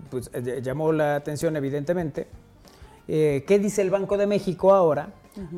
pues, 0.09 0.29
eh, 0.33 0.61
llamó 0.63 0.91
la 0.93 1.15
atención 1.15 1.55
evidentemente. 1.57 2.27
Eh, 3.07 3.45
¿Qué 3.47 3.59
dice 3.59 3.81
el 3.81 3.89
Banco 3.89 4.17
de 4.17 4.27
México 4.27 4.73
ahora? 4.73 5.13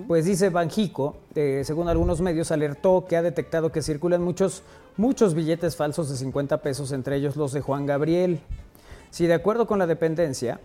Pues 0.08 0.26
dice 0.26 0.50
Banjico, 0.50 1.16
eh, 1.36 1.62
según 1.64 1.88
algunos 1.88 2.20
medios, 2.20 2.52
alertó 2.52 3.06
que 3.08 3.16
ha 3.16 3.22
detectado 3.22 3.72
que 3.72 3.82
circulan 3.82 4.22
muchos, 4.22 4.62
muchos 4.98 5.34
billetes 5.34 5.78
falsos 5.78 6.10
de 6.10 6.18
50 6.18 6.62
pesos, 6.62 6.92
entre 6.92 7.16
ellos 7.16 7.38
los 7.38 7.54
de 7.54 7.62
Juan 7.62 7.86
Gabriel. 7.86 8.42
Si 9.10 9.26
de 9.26 9.36
acuerdo 9.36 9.68
con 9.68 9.80
la 9.80 9.88
dependencia, 9.88 10.60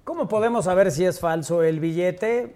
¿Cómo 0.04 0.28
podemos 0.28 0.66
saber 0.66 0.92
si 0.92 1.06
es 1.06 1.22
falso 1.22 1.64
el 1.64 1.80
billete? 1.80 2.52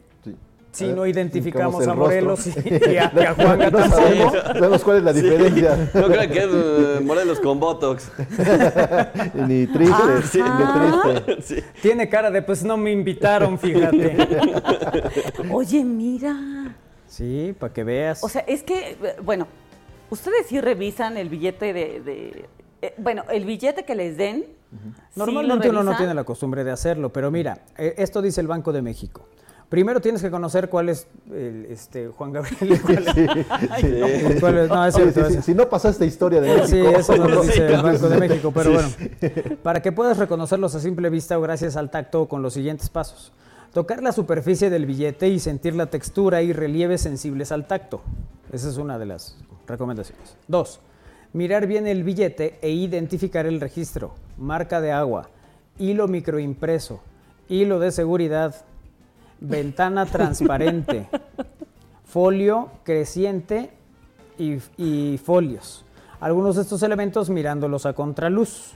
Sí. 0.74 0.86
Si 0.86 0.92
A 0.92 0.96
no 0.96 1.06
identificamos 1.06 1.88
a 1.88 1.94
Morelos 1.94 2.48
y, 2.48 2.52
rostro. 2.52 2.92
y 2.92 2.98
a, 2.98 3.12
y 3.16 3.20
a 3.20 3.34
Juan 3.36 3.60
No 3.60 3.70
Gabriel. 3.70 3.92
sabemos, 3.92 4.34
sabemos 4.34 4.84
cuál 4.84 4.98
es 4.98 5.04
la 5.04 5.14
diferencia. 5.14 5.90
No 5.94 6.08
creo 6.08 6.30
que 6.32 6.40
es 6.40 6.50
eh, 6.52 7.00
Morelos 7.04 7.40
con 7.40 7.60
Botox. 7.60 8.12
Ni 9.48 9.68
triste, 9.68 10.22
Sí. 10.32 10.42
ni 10.42 11.22
triste. 11.22 11.42
Sí. 11.44 11.64
Tiene 11.82 12.10
cara 12.10 12.32
de 12.32 12.42
pues 12.42 12.64
no 12.64 12.76
me 12.78 12.92
invitaron, 12.92 13.60
fíjate. 13.60 14.18
Oye, 15.52 15.84
mira. 15.84 16.36
Sí, 17.08 17.56
para 17.60 17.72
que 17.74 17.84
veas. 17.84 18.24
O 18.24 18.30
sea, 18.30 18.42
es 18.48 18.64
que, 18.64 18.92
eh, 18.92 19.16
bueno, 19.24 19.48
ustedes 20.10 20.48
sí 20.48 20.60
revisan 20.60 21.18
el 21.18 21.30
billete 21.30 21.74
de... 21.74 22.02
de- 22.02 22.46
eh, 22.82 22.94
bueno, 22.98 23.24
el 23.32 23.46
billete 23.46 23.84
que 23.86 23.96
les 23.96 24.18
den. 24.18 24.44
¿sí 24.44 24.78
lo 25.16 25.26
Normalmente 25.28 25.70
uno 25.70 25.84
no 25.84 25.96
tiene 25.96 26.14
la 26.16 26.24
costumbre 26.24 26.64
de 26.64 26.72
hacerlo, 26.72 27.14
pero 27.14 27.30
mira, 27.32 27.60
eh, 27.78 27.94
esto 27.98 28.22
dice 28.22 28.42
el 28.42 28.48
Banco 28.48 28.74
de 28.74 28.82
México. 28.82 29.28
Primero 29.74 30.00
tienes 30.02 30.22
que 30.22 30.30
conocer 30.30 30.70
cuál 30.70 30.90
es 30.90 31.08
el, 31.32 31.66
este, 31.68 32.08
Juan 32.10 32.32
Gabriel. 32.32 32.80
cuál 32.86 33.08
es- 33.08 33.16
Sí. 33.16 34.40
cuál 34.40 34.58
es- 34.60 34.70
no, 34.70 34.86
es 34.86 34.96
Oye, 34.96 35.12
cierto, 35.12 35.30
si, 35.32 35.34
es- 35.34 35.46
si- 35.46 35.52
si 35.52 35.56
no 35.58 35.68
pasaste 35.68 36.06
historia 36.06 36.40
de 36.42 36.48
México. 36.50 36.68
Sí, 36.68 36.80
eso 36.80 37.18
no 37.18 37.28
lo 37.28 37.42
dice 37.42 37.66
el. 37.66 37.82
Banco 37.82 38.08
de 38.08 38.18
México, 38.20 38.52
pero 38.54 38.72
bueno, 38.72 38.88
para 39.64 39.82
que 39.82 39.92
puedas 39.92 40.20
reconocerlos 40.20 40.76
a 40.76 40.80
simple 40.80 41.10
vista 41.10 41.40
o 41.40 41.42
gracias 41.42 41.76
al 41.76 41.90
tacto 41.90 42.28
con 42.28 42.44
los 42.44 42.54
siguientes 42.54 42.90
pasos. 42.90 43.32
Tocar 43.74 44.04
la 44.04 44.12
superficie 44.12 44.70
del 44.70 44.86
billete 44.86 45.28
y 45.30 45.40
sentir 45.40 45.74
la 45.74 45.88
textura 45.88 46.44
y 46.44 46.54
relieves 46.54 47.02
sensibles 47.02 47.52
al 47.52 47.66
tacto. 47.66 48.04
Esa 48.52 48.70
es 48.70 48.78
una 48.78 49.00
de 49.00 49.08
las 49.08 49.36
recomendaciones. 49.66 50.38
Dos, 50.48 50.82
mirar 51.34 51.66
bien 51.66 51.88
el 51.88 52.04
billete 52.04 52.60
e 52.62 52.70
identificar 52.70 53.48
el 53.48 53.60
registro, 53.60 54.14
marca 54.38 54.82
de 54.82 54.92
agua, 54.92 55.30
hilo 55.80 56.08
microimpreso, 56.08 57.02
hilo 57.50 57.80
de 57.80 57.92
seguridad, 57.92 58.54
ventana 59.44 60.06
transparente, 60.06 61.08
folio 62.06 62.70
creciente 62.84 63.70
y, 64.38 64.58
y 64.78 65.18
folios. 65.24 65.86
Algunos 66.20 66.56
de 66.56 66.62
estos 66.64 66.82
elementos 66.84 67.30
mirándolos 67.30 67.86
a 67.86 67.94
contraluz. 67.94 68.72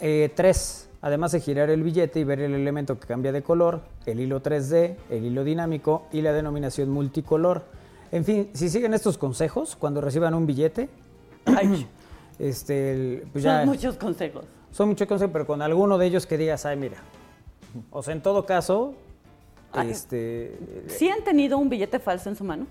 Eh, 0.00 0.32
tres, 0.34 0.88
además 1.02 1.32
de 1.32 1.40
girar 1.40 1.70
el 1.70 1.82
billete 1.82 2.18
y 2.20 2.24
ver 2.24 2.40
el 2.40 2.54
elemento 2.54 2.98
que 2.98 3.06
cambia 3.06 3.30
de 3.32 3.42
color, 3.42 3.82
el 4.06 4.18
hilo 4.20 4.42
3D, 4.42 4.96
el 5.10 5.24
hilo 5.26 5.44
dinámico 5.44 6.06
y 6.12 6.22
la 6.22 6.32
denominación 6.32 6.90
multicolor. 6.90 7.64
En 8.10 8.24
fin, 8.24 8.50
si 8.54 8.68
siguen 8.70 8.94
estos 8.94 9.18
consejos 9.18 9.76
cuando 9.76 10.00
reciban 10.00 10.34
un 10.34 10.46
billete, 10.46 10.88
ay, 11.44 11.86
este, 12.38 12.92
el- 12.92 13.22
pues 13.32 13.44
ya, 13.44 13.58
Son 13.60 13.68
muchos 13.68 13.96
consejos. 13.96 14.44
son 14.72 14.88
muchos 14.88 15.06
consejos, 15.06 15.32
pero 15.32 15.46
con 15.46 15.62
alguno 15.62 15.98
de 15.98 16.06
ellos 16.06 16.26
que 16.26 16.38
digas, 16.38 16.64
ay, 16.66 16.76
mira. 16.76 16.96
O 17.90 18.02
sea, 18.02 18.14
en 18.14 18.22
todo 18.22 18.46
caso, 18.46 18.94
Ay. 19.80 19.90
este, 19.90 20.58
¿Sí 20.88 21.08
han 21.08 21.22
tenido 21.24 21.58
un 21.58 21.68
billete 21.68 21.98
falso 21.98 22.28
en 22.28 22.36
su 22.36 22.44
mano? 22.44 22.66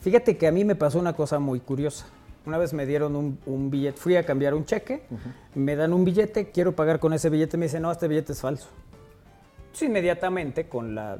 Fíjate 0.00 0.36
que 0.36 0.46
a 0.46 0.52
mí 0.52 0.64
me 0.64 0.74
pasó 0.74 0.98
una 0.98 1.14
cosa 1.14 1.38
muy 1.38 1.60
curiosa. 1.60 2.06
Una 2.44 2.58
vez 2.58 2.72
me 2.72 2.86
dieron 2.86 3.16
un, 3.16 3.38
un 3.46 3.70
billete, 3.70 3.98
fui 3.98 4.14
a 4.16 4.24
cambiar 4.24 4.54
un 4.54 4.64
cheque, 4.64 5.02
me 5.56 5.74
dan 5.74 5.92
un 5.92 6.04
billete, 6.04 6.50
quiero 6.50 6.76
pagar 6.76 7.00
con 7.00 7.12
ese 7.12 7.28
billete, 7.28 7.56
me 7.56 7.66
dicen, 7.66 7.82
no, 7.82 7.90
este 7.90 8.06
billete 8.06 8.32
es 8.34 8.40
falso. 8.40 8.68
Entonces, 9.66 9.88
inmediatamente, 9.88 10.68
con 10.68 10.94
la 10.94 11.18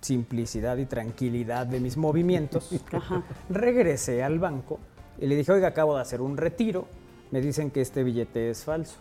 simplicidad 0.00 0.78
y 0.78 0.86
tranquilidad 0.86 1.66
de 1.66 1.78
mis 1.78 1.98
movimientos, 1.98 2.70
regresé 3.50 4.22
al 4.22 4.38
banco 4.38 4.78
y 5.20 5.26
le 5.26 5.36
dije, 5.36 5.52
oiga, 5.52 5.68
acabo 5.68 5.94
de 5.94 6.02
hacer 6.02 6.20
un 6.22 6.36
retiro, 6.36 6.86
me 7.30 7.40
dicen 7.40 7.70
que 7.70 7.80
este 7.82 8.02
billete 8.02 8.50
es 8.50 8.64
falso. 8.64 8.96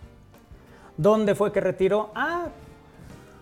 ¿Dónde 0.97 1.35
fue 1.35 1.51
que 1.51 1.61
retiró? 1.61 2.11
Ah, 2.15 2.49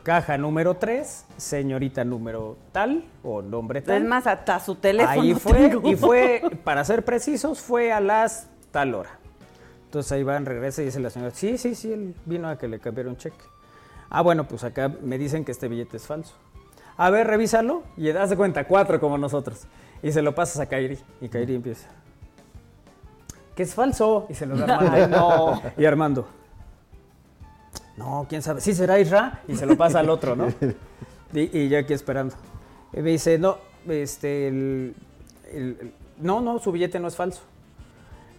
caja 0.09 0.39
número 0.39 0.75
3, 0.75 1.25
señorita 1.37 2.03
número 2.03 2.57
tal 2.71 3.05
o 3.21 3.43
nombre 3.43 3.83
tal. 3.83 4.01
Es 4.01 4.07
más, 4.07 4.25
hasta 4.25 4.59
su 4.59 4.73
teléfono. 4.73 5.21
Ahí 5.21 5.35
fue, 5.35 5.69
tengo. 5.69 5.87
y 5.87 5.95
fue, 5.95 6.41
para 6.63 6.83
ser 6.83 7.05
precisos, 7.05 7.61
fue 7.61 7.91
a 7.91 7.99
las 7.99 8.47
tal 8.71 8.95
hora. 8.95 9.11
Entonces 9.85 10.11
ahí 10.11 10.23
van, 10.23 10.47
regresa 10.47 10.81
y 10.81 10.85
dice 10.85 10.99
la 10.99 11.11
señora, 11.11 11.29
sí, 11.35 11.59
sí, 11.59 11.75
sí, 11.75 11.93
él 11.93 12.15
vino 12.25 12.49
a 12.49 12.57
que 12.57 12.67
le 12.67 12.79
cambiara 12.79 13.07
un 13.07 13.17
cheque. 13.17 13.37
Ah, 14.09 14.23
bueno, 14.23 14.47
pues 14.47 14.63
acá 14.63 14.91
me 15.03 15.19
dicen 15.19 15.45
que 15.45 15.51
este 15.51 15.67
billete 15.67 15.97
es 15.97 16.07
falso. 16.07 16.33
A 16.97 17.11
ver, 17.11 17.27
revísalo 17.27 17.83
y 17.95 18.11
das 18.11 18.31
de 18.31 18.35
cuenta, 18.35 18.65
cuatro 18.65 18.99
como 18.99 19.15
nosotros. 19.15 19.67
Y 20.01 20.11
se 20.11 20.23
lo 20.23 20.33
pasas 20.33 20.59
a 20.59 20.65
Kairi. 20.65 20.97
Y 21.21 21.29
Kairi 21.29 21.53
empieza. 21.53 21.87
Que 23.55 23.61
es 23.61 23.75
falso. 23.75 24.25
Y 24.27 24.33
se 24.33 24.47
lo 24.47 24.57
da 24.57 24.75
Armando. 24.77 24.91
Ay, 24.91 25.07
no. 25.07 25.61
Y 25.77 25.85
Armando. 25.85 26.38
No, 27.99 28.25
quién 28.29 28.41
sabe. 28.41 28.61
Sí 28.61 28.73
será 28.73 28.99
Isra. 28.99 29.41
Y 29.47 29.55
se 29.55 29.65
lo 29.65 29.75
pasa 29.77 29.99
al 29.99 30.09
otro, 30.09 30.35
¿no? 30.35 30.47
Y, 31.33 31.55
y 31.59 31.69
yo 31.69 31.77
aquí 31.77 31.93
esperando. 31.93 32.33
Y 32.91 33.01
me 33.01 33.11
dice, 33.11 33.37
no, 33.37 33.57
este, 33.87 34.47
el- 34.47 34.95
el- 35.51 35.77
el- 35.79 35.93
no, 36.17 36.41
no, 36.41 36.57
su 36.57 36.71
billete 36.71 36.99
no 36.99 37.07
es 37.07 37.15
falso. 37.15 37.41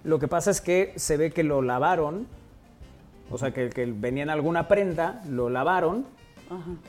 Lo 0.02 0.18
que 0.18 0.26
pasa 0.26 0.50
es 0.50 0.60
que 0.60 0.92
se 0.96 1.16
ve 1.16 1.30
que 1.30 1.44
lo 1.44 1.62
lavaron, 1.62 2.26
o 3.30 3.38
sea, 3.38 3.52
que, 3.52 3.70
que 3.70 3.86
venía 3.86 4.24
en 4.24 4.30
alguna 4.30 4.66
prenda, 4.66 5.22
lo 5.28 5.50
lavaron 5.50 6.04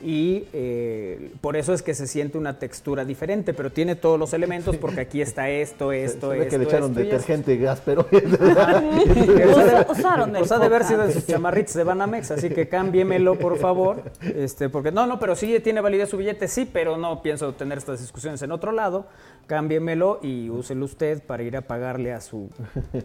y 0.02 0.44
eh, 0.52 1.32
por 1.40 1.56
eso 1.56 1.72
es 1.72 1.82
que 1.82 1.94
se 1.94 2.06
siente 2.06 2.36
una 2.38 2.58
textura 2.58 3.04
diferente, 3.04 3.54
pero 3.54 3.70
tiene 3.70 3.94
todos 3.94 4.18
los 4.18 4.32
elementos 4.34 4.76
porque 4.76 5.00
aquí 5.00 5.20
está 5.22 5.48
esto, 5.50 5.90
Se 5.92 6.04
esto, 6.04 6.32
esto, 6.32 6.48
que 6.50 6.58
le 6.58 6.64
echaron 6.64 6.90
esto 6.90 7.00
detergente 7.00 7.56
gas, 7.58 7.80
pero. 7.84 8.06
Usa- 8.10 9.86
Usaron 9.88 10.30
el 10.36 10.38
Pues 10.40 10.52
ha 10.52 10.58
de 10.58 10.66
haber 10.66 10.84
sido 10.84 11.06
de 11.06 11.12
sus 11.12 11.26
chamarritos 11.26 11.74
de 11.74 11.84
Banamex, 11.84 12.30
así 12.30 12.50
que 12.50 12.68
cámbiemelo, 12.68 13.38
por 13.38 13.58
favor. 13.58 14.02
Este, 14.20 14.68
porque 14.68 14.90
no, 14.92 15.06
no, 15.06 15.18
pero 15.18 15.36
sí 15.36 15.58
tiene 15.60 15.80
validez 15.80 16.08
su 16.08 16.16
billete, 16.16 16.48
sí, 16.48 16.68
pero 16.70 16.96
no 16.96 17.22
pienso 17.22 17.52
tener 17.54 17.78
estas 17.78 18.00
discusiones 18.00 18.42
en 18.42 18.52
otro 18.52 18.72
lado. 18.72 19.06
Cámbiemelo 19.46 20.20
y 20.22 20.48
úselo 20.50 20.84
usted 20.84 21.22
para 21.22 21.42
ir 21.42 21.56
a 21.56 21.62
pagarle 21.62 22.12
a 22.12 22.20
su 22.20 22.48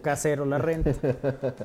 casero 0.02 0.46
la 0.46 0.58
renta. 0.60 0.92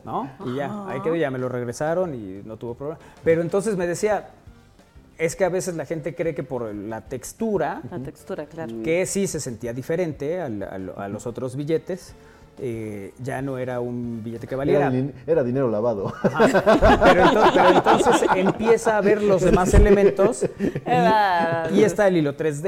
¿No? 0.04 0.30
Y 0.46 0.56
ya, 0.56 0.86
ahí 0.88 1.00
quedó, 1.02 1.14
ya 1.14 1.30
me 1.30 1.38
lo 1.38 1.48
regresaron 1.48 2.14
y 2.14 2.42
no 2.44 2.56
tuvo 2.56 2.74
problema. 2.74 2.98
Pero 3.22 3.42
entonces 3.42 3.76
me 3.76 3.86
decía, 3.86 4.30
es 5.24 5.36
que 5.36 5.44
a 5.44 5.48
veces 5.48 5.76
la 5.76 5.86
gente 5.86 6.14
cree 6.14 6.34
que 6.34 6.42
por 6.42 6.74
la 6.74 7.00
textura, 7.02 7.80
La 7.90 7.98
textura, 7.98 8.46
claro. 8.46 8.74
que 8.82 9.06
sí 9.06 9.26
se 9.26 9.38
sentía 9.40 9.72
diferente 9.72 10.40
al- 10.40 10.62
al- 10.62 10.92
a, 10.96 11.08
los 11.08 11.26
otros 11.26 11.54
billetes, 11.56 12.14
eh, 12.58 13.12
ya 13.22 13.40
no 13.40 13.56
era 13.56 13.80
un 13.80 14.22
billete 14.22 14.46
que 14.46 14.54
Era, 14.54 14.58
valiera. 14.58 14.92
era 15.26 15.42
dinero 15.42 15.70
lavado. 15.70 16.12
Pero, 16.22 17.24
ento- 17.24 17.50
pero 17.54 17.68
entonces 17.70 18.22
empieza 18.36 18.96
a 18.98 19.00
ver 19.00 19.22
los 19.22 19.42
demás 19.42 19.72
elementos 19.74 20.44
y, 21.72 21.78
y 21.78 21.84
está 21.84 22.08
el 22.08 22.16
hilo 22.18 22.36
3D, 22.36 22.66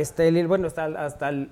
está 0.00 0.24
el 0.24 0.36
hilo, 0.36 0.48
bueno, 0.48 0.66
está 0.66 0.86
hasta 1.04 1.28
el- 1.28 1.50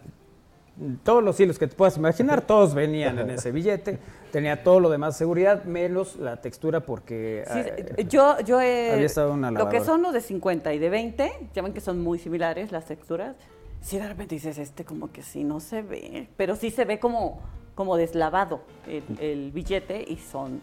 todos 1.02 1.22
los 1.24 1.38
hilos 1.40 1.58
que 1.58 1.66
te 1.66 1.74
puedas 1.74 1.96
imaginar, 1.96 2.40
todos 2.42 2.72
venían 2.74 3.18
en 3.18 3.30
ese 3.30 3.50
billete, 3.52 3.98
tenía 4.30 4.62
todo 4.62 4.80
lo 4.80 4.90
demás 4.90 5.16
seguridad, 5.16 5.64
menos 5.64 6.16
la 6.16 6.40
textura 6.40 6.80
porque... 6.80 7.44
Sí, 7.52 7.58
eh, 7.60 8.04
yo, 8.08 8.40
yo 8.40 8.60
he- 8.60 8.92
había 8.92 9.06
estado 9.06 9.30
en 9.32 9.38
una 9.38 9.50
Lo 9.50 9.56
que 9.68 9.76
lavadora. 9.78 9.84
son 9.84 10.02
los 10.02 10.12
de 10.12 10.20
50 10.20 10.72
y 10.74 10.78
de 10.78 10.90
20, 10.90 11.32
ya 11.54 11.62
ven 11.62 11.72
que 11.72 11.80
son 11.80 12.00
muy 12.00 12.18
similares 12.18 12.70
las 12.72 12.86
texturas. 12.86 13.36
Si 13.80 13.98
de 13.98 14.08
repente 14.08 14.34
dices, 14.34 14.58
este 14.58 14.84
como 14.84 15.12
que 15.12 15.22
sí 15.22 15.44
no 15.44 15.60
se 15.60 15.82
ve, 15.82 16.28
pero 16.36 16.56
sí 16.56 16.70
se 16.70 16.84
ve 16.84 16.98
como, 16.98 17.40
como 17.74 17.96
deslavado 17.96 18.60
el, 18.88 19.02
el 19.20 19.52
billete 19.52 20.04
y 20.06 20.16
son, 20.16 20.60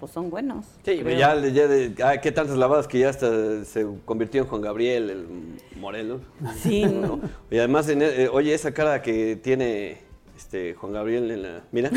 pues 0.00 0.10
son 0.12 0.30
buenos. 0.30 0.64
Sí, 0.82 1.02
ya, 1.18 1.34
ya 1.38 1.68
de, 1.68 1.94
ah, 2.02 2.16
qué 2.20 2.32
tantas 2.32 2.56
lavadas 2.56 2.88
que 2.88 2.98
ya 2.98 3.10
hasta 3.10 3.62
se 3.66 3.86
convirtió 4.06 4.40
en 4.42 4.48
Juan 4.48 4.62
Gabriel, 4.62 5.10
el 5.10 5.26
Morelos. 5.78 6.22
Sí, 6.62 6.82
¿no? 6.86 7.20
Y 7.50 7.58
además, 7.58 7.88
en 7.90 8.00
el- 8.02 8.20
eh, 8.20 8.28
oye, 8.32 8.54
esa 8.54 8.72
cara 8.72 9.02
que 9.02 9.36
tiene 9.36 9.98
este 10.34 10.72
Juan 10.74 10.94
Gabriel 10.94 11.30
en 11.30 11.42
la... 11.42 11.60
Mira, 11.72 11.90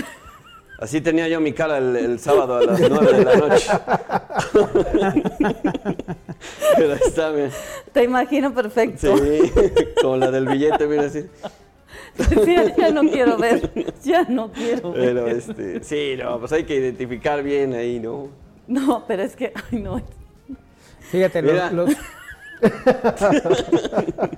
así 0.83 1.01
tenía 1.01 1.27
yo 1.27 1.39
mi 1.39 1.53
cara 1.53 1.77
el, 1.77 1.95
el 1.95 2.19
sábado 2.19 2.57
a 2.57 2.63
las 2.63 2.79
9 2.79 3.13
de 3.13 3.23
la 3.25 3.35
noche. 3.35 3.71
Pero 6.75 6.93
está, 6.93 7.31
mira. 7.31 7.49
te 7.91 8.03
imagino 8.03 8.53
perfecto. 8.53 9.17
Sí, 9.17 9.51
como 10.01 10.17
la 10.17 10.31
del 10.31 10.47
billete, 10.47 10.87
mira 10.87 11.03
así. 11.03 11.25
Decía, 12.17 12.75
ya 12.75 12.91
no 12.91 13.01
quiero 13.09 13.37
ver, 13.37 13.71
ya 14.03 14.23
no 14.23 14.51
quiero 14.51 14.91
ver. 14.91 15.01
Pero 15.01 15.27
este, 15.27 15.83
sí, 15.83 16.15
no, 16.21 16.39
pues 16.39 16.51
hay 16.51 16.63
que 16.65 16.75
identificar 16.75 17.41
bien 17.41 17.73
ahí, 17.73 17.99
¿no? 17.99 18.29
No, 18.67 19.03
pero 19.07 19.23
es 19.23 19.35
que, 19.35 19.53
ay, 19.71 19.79
no. 19.79 20.01
Fíjate, 21.11 21.41
los, 21.41 21.53
Mira. 21.53 21.71
los- 21.71 21.95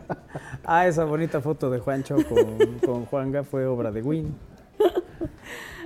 ah, 0.64 0.88
esa 0.88 1.06
bonita 1.06 1.42
foto 1.42 1.70
de 1.70 1.80
Juancho 1.80 2.16
con, 2.28 2.80
con 2.86 3.06
Juanga 3.06 3.44
fue 3.44 3.66
obra 3.66 3.92
de 3.92 4.02
Win. 4.02 4.36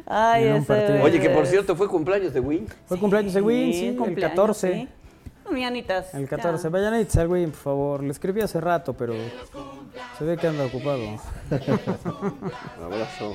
Ay, 0.10 0.46
ese. 0.46 1.02
Oye, 1.02 1.20
que 1.20 1.30
por 1.30 1.46
cierto 1.46 1.76
fue 1.76 1.88
cumpleaños 1.88 2.34
de 2.34 2.40
Win. 2.40 2.68
Fue 2.88 2.98
cumpleaños 3.00 3.34
de 3.34 3.42
Win, 3.42 3.74
sí, 3.74 3.88
el 3.90 3.96
cumpleaños, 3.96 4.32
14. 4.38 4.74
sí. 4.74 4.88
Mañanitas. 5.52 6.14
El 6.14 6.24
ya. 6.24 6.30
14. 6.30 6.70
Vayan 6.70 6.94
a 6.94 7.00
por 7.26 7.52
favor. 7.54 8.04
Le 8.04 8.12
escribí 8.12 8.42
hace 8.42 8.60
rato, 8.60 8.94
pero 8.94 9.14
se 10.18 10.24
ve 10.24 10.38
que 10.38 10.48
anda 10.48 10.66
ocupado. 10.66 11.00
Un 11.00 12.84
abrazo. 12.84 13.34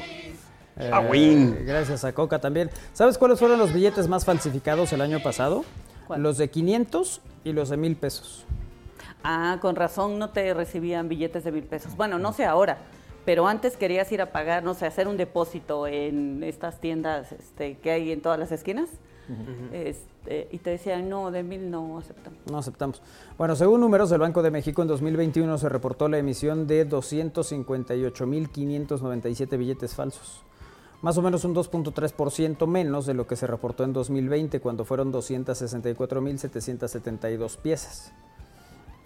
Eh, 0.76 0.90
A 0.92 1.00
Win. 1.00 1.64
Gracias 1.64 2.04
a 2.04 2.12
Coca 2.12 2.40
también. 2.40 2.70
¿Sabes 2.92 3.18
cuáles 3.18 3.38
fueron 3.38 3.58
los 3.58 3.72
billetes 3.72 4.08
más 4.08 4.24
falsificados 4.24 4.92
el 4.92 5.00
año 5.00 5.20
pasado? 5.22 5.64
¿Cuál? 6.06 6.22
Los 6.22 6.38
de 6.38 6.50
500 6.50 7.20
y 7.44 7.52
los 7.52 7.68
de 7.68 7.76
1000 7.76 7.96
pesos. 7.96 8.44
Ah, 9.22 9.58
con 9.60 9.74
razón 9.74 10.18
no 10.18 10.30
te 10.30 10.52
recibían 10.52 11.08
billetes 11.08 11.44
de 11.44 11.52
mil 11.52 11.64
pesos. 11.64 11.96
Bueno, 11.96 12.18
no 12.18 12.34
sé 12.34 12.44
ahora, 12.44 12.76
pero 13.24 13.46
antes 13.46 13.76
querías 13.76 14.10
ir 14.12 14.20
a 14.20 14.32
pagar, 14.32 14.62
no 14.62 14.74
sé, 14.74 14.86
hacer 14.86 15.08
un 15.08 15.16
depósito 15.16 15.86
en 15.86 16.44
estas 16.44 16.80
tiendas 16.80 17.32
este, 17.32 17.78
que 17.78 17.90
hay 17.90 18.12
en 18.12 18.20
todas 18.20 18.38
las 18.38 18.52
esquinas. 18.52 18.90
Este, 19.72 20.48
y 20.52 20.58
te 20.58 20.68
decían, 20.70 21.08
no, 21.08 21.30
de 21.30 21.42
mil 21.42 21.70
no 21.70 21.96
aceptamos. 21.98 22.38
No 22.50 22.58
aceptamos. 22.58 23.00
Bueno, 23.38 23.56
según 23.56 23.80
números 23.80 24.10
del 24.10 24.20
Banco 24.20 24.42
de 24.42 24.50
México, 24.50 24.82
en 24.82 24.88
2021 24.88 25.56
se 25.56 25.70
reportó 25.70 26.08
la 26.08 26.18
emisión 26.18 26.66
de 26.66 26.86
258.597 26.86 29.56
billetes 29.56 29.94
falsos. 29.94 30.42
Más 31.00 31.16
o 31.18 31.22
menos 31.22 31.44
un 31.44 31.54
2.3% 31.54 32.66
menos 32.66 33.06
de 33.06 33.14
lo 33.14 33.26
que 33.26 33.36
se 33.36 33.46
reportó 33.46 33.84
en 33.84 33.92
2020, 33.92 34.58
cuando 34.60 34.84
fueron 34.84 35.12
264.772 35.12 37.56
piezas. 37.58 38.12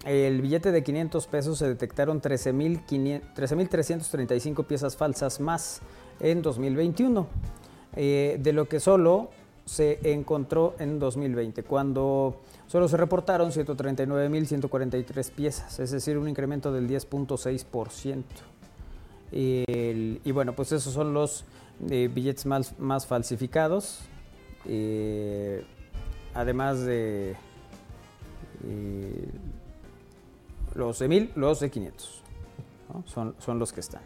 El 0.04 0.40
billete 0.40 0.70
de 0.72 0.82
500 0.82 1.26
pesos 1.26 1.58
se 1.58 1.68
detectaron 1.68 2.22
13.500 2.22 3.20
13.335 3.34 4.64
piezas 4.64 4.96
falsas 4.96 5.40
más 5.40 5.80
en 6.20 6.40
2021, 6.42 7.26
eh, 7.96 8.38
de 8.40 8.52
lo 8.52 8.68
que 8.68 8.80
solo 8.80 9.30
se 9.64 9.98
encontró 10.12 10.74
en 10.78 10.98
2020, 10.98 11.62
cuando 11.64 12.40
solo 12.68 12.88
se 12.88 12.96
reportaron 12.96 13.50
139.143 13.52 15.30
piezas, 15.32 15.78
es 15.78 15.90
decir, 15.90 16.16
un 16.16 16.28
incremento 16.28 16.72
del 16.72 16.88
10.6%. 16.88 18.24
El- 19.30 20.20
y 20.24 20.30
bueno, 20.32 20.54
pues 20.54 20.72
esos 20.72 20.94
son 20.94 21.12
los 21.12 21.44
eh, 21.90 22.08
billetes 22.12 22.46
más, 22.46 22.78
más 22.78 23.06
falsificados, 23.06 24.00
eh, 24.64 25.64
además 26.34 26.80
de 26.80 27.36
los 30.74 30.98
de 30.98 31.08
1000, 31.08 31.32
los 31.36 31.60
de 31.60 31.70
500. 31.70 32.22
¿no? 32.92 33.04
Son, 33.06 33.34
son 33.38 33.58
los 33.58 33.72
que 33.72 33.80
están. 33.80 34.02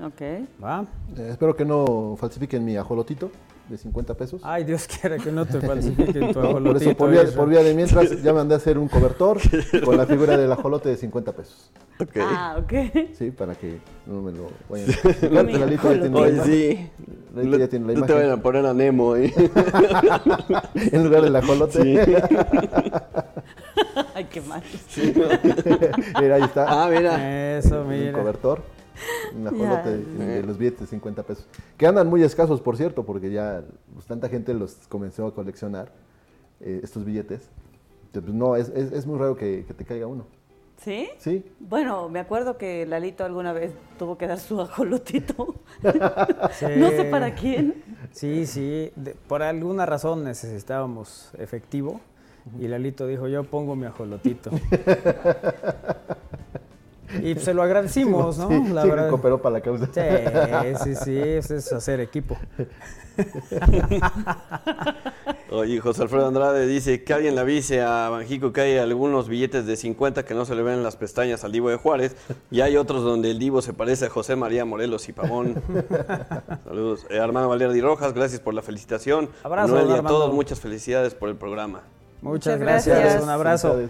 Ok. 0.00 0.22
¿Va? 0.62 0.86
Eh, 1.16 1.28
espero 1.30 1.56
que 1.56 1.64
no 1.64 2.16
falsifiquen 2.18 2.64
mi 2.64 2.76
ajolotito 2.76 3.30
de 3.68 3.76
50 3.76 4.14
pesos. 4.14 4.40
Ay, 4.44 4.64
Dios 4.64 4.86
quiera 4.86 5.18
que 5.18 5.30
no 5.30 5.44
te 5.46 5.60
falsifiquen 5.60 6.12
tu 6.12 6.20
No, 6.26 6.32
por 6.32 6.46
ajolotito, 6.46 6.90
eso, 6.90 6.96
por 6.96 7.10
vía, 7.10 7.22
Isra. 7.22 7.36
por 7.36 7.48
vía 7.48 7.62
de 7.62 7.74
mientras, 7.74 8.22
ya 8.22 8.32
mandé 8.34 8.54
a 8.54 8.56
hacer 8.56 8.78
un 8.78 8.88
cobertor 8.88 9.38
con 9.84 9.96
la 9.96 10.06
figura 10.06 10.36
del 10.36 10.50
ajolote 10.50 10.88
de 10.88 10.96
50 10.96 11.32
pesos. 11.32 11.70
Ok. 12.00 12.16
Ah, 12.20 12.56
ok. 12.62 12.72
Sí, 13.12 13.30
para 13.30 13.54
que 13.54 13.78
no 14.06 14.22
me 14.22 14.32
lo 14.32 14.48
vayan 14.68 14.88
a 14.90 14.92
falsificar, 14.94 15.44
Mi 15.44 15.52
que 15.52 15.58
Lalito 15.58 15.92
ya 15.92 16.00
tiene 16.00 16.20
la 16.20 16.28
imagen. 16.28 16.44
sí. 16.44 16.90
Lalito 17.34 17.58
ya 17.58 17.68
tiene 17.68 17.92
la 17.92 18.00
No 18.00 18.06
te 18.06 18.12
vayan 18.12 18.26
imagen. 18.28 18.40
a 18.40 18.42
poner 18.42 18.66
a 18.66 18.74
Nemo 18.74 19.12
ahí. 19.14 19.34
En 20.92 21.04
lugar 21.04 21.22
del 21.22 21.36
ajolote. 21.36 21.78
Ay, 24.14 24.24
qué 24.30 24.40
mal. 24.40 24.62
Mira, 26.20 26.34
ahí 26.36 26.42
está. 26.42 26.66
Ah, 26.84 26.88
mira. 26.90 27.58
Eso, 27.58 27.82
un 27.82 27.88
mira. 27.88 28.12
cobertor. 28.12 28.62
Un 29.34 29.46
ajolote 29.46 29.64
Ya. 30.18 30.24
de, 30.24 30.26
de 30.26 30.42
los 30.42 30.58
billetes 30.58 30.80
de 30.80 30.86
50 30.86 31.22
pesos. 31.22 31.46
Que 31.76 31.86
andan 31.86 32.08
muy 32.08 32.22
escasos, 32.22 32.60
por 32.60 32.76
cierto, 32.76 33.04
porque 33.04 33.30
ya 33.30 33.62
pues, 33.94 34.06
tanta 34.06 34.28
gente 34.28 34.54
los 34.54 34.74
comenzó 34.88 35.26
a 35.26 35.34
coleccionar, 35.34 35.92
eh, 36.60 36.80
estos 36.82 37.04
billetes. 37.04 37.48
que, 38.12 38.20
pues, 38.22 38.34
no, 38.34 38.56
es, 38.56 38.68
es, 38.70 38.92
es 38.92 39.06
muy 39.06 39.18
raro 39.18 39.36
que, 39.36 39.64
que 39.66 39.74
te 39.74 39.84
caiga 39.84 40.06
uno. 40.06 40.26
¿Sí? 40.78 41.08
Sí, 41.18 41.44
Bueno, 41.58 42.08
me 42.08 42.20
acuerdo 42.20 42.56
que 42.56 42.86
Lalito 42.86 43.24
alguna 43.24 43.52
vez 43.52 43.72
tuvo 43.98 44.16
que 44.16 44.28
dar 44.28 44.38
su 44.38 44.60
ajolotito. 44.60 45.56
Sí. 46.52 46.66
No 46.76 46.90
sé 46.90 47.04
para 47.10 47.34
quién. 47.34 47.82
Sí, 48.12 48.46
sí. 48.46 48.92
de- 48.96 49.14
por 49.26 49.42
alguna 49.42 49.86
razón 49.86 50.22
necesitábamos 50.24 51.30
efectivo. 51.38 52.00
Y 52.60 52.68
Lalito 52.68 53.06
dijo, 53.08 53.26
yo 53.28 53.42
pongo 53.44 53.74
mi 53.76 53.86
ajolotito. 53.86 54.50
y 57.22 57.34
se 57.36 57.54
lo 57.54 57.62
agradecimos, 57.62 58.38
¿no? 58.38 58.48
sí, 58.48 58.68
La 58.72 58.82
sí, 58.82 58.90
verdad. 58.90 59.10
cooperó 59.10 59.40
para 59.40 59.54
la 59.54 59.60
causa. 59.60 59.86
Sí, 59.86 60.84
sí, 60.84 60.94
sí, 61.04 61.18
eso 61.18 61.54
es 61.56 61.72
hacer 61.72 62.00
equipo. 62.00 62.36
Oye, 65.50 65.80
José 65.80 66.02
Alfredo 66.02 66.28
Andrade 66.28 66.66
dice 66.66 67.02
que 67.02 67.14
alguien 67.14 67.34
le 67.34 67.40
avise 67.40 67.80
a 67.80 68.08
Banjico 68.10 68.52
que 68.52 68.60
hay 68.60 68.76
algunos 68.76 69.28
billetes 69.28 69.66
de 69.66 69.76
50 69.76 70.24
que 70.24 70.34
no 70.34 70.44
se 70.44 70.54
le 70.54 70.62
ven 70.62 70.74
en 70.74 70.82
las 70.84 70.96
pestañas 70.96 71.42
al 71.42 71.52
Divo 71.52 71.70
de 71.70 71.76
Juárez 71.76 72.14
y 72.50 72.60
hay 72.60 72.76
otros 72.76 73.02
donde 73.02 73.30
el 73.30 73.38
Divo 73.38 73.62
se 73.62 73.72
parece 73.72 74.06
a 74.06 74.10
José 74.10 74.36
María 74.36 74.64
Morelos 74.64 75.08
y 75.08 75.12
Pavón. 75.12 75.60
Saludos. 76.64 77.06
Eh, 77.10 77.18
Armando 77.18 77.48
Valerdi 77.48 77.80
Rojas, 77.80 78.12
gracias 78.12 78.40
por 78.40 78.54
la 78.54 78.62
felicitación. 78.62 79.28
Abrazo, 79.42 79.74
Manuel 79.74 79.96
y 79.96 79.98
a 79.98 80.02
todos, 80.02 80.32
muchas 80.34 80.60
felicidades 80.60 81.14
por 81.14 81.28
el 81.28 81.36
programa. 81.36 81.82
Muchas 82.20 82.58
Muchas 82.58 82.60
gracias. 82.60 82.98
gracias. 83.00 83.22
un 83.22 83.30
abrazo. 83.30 83.80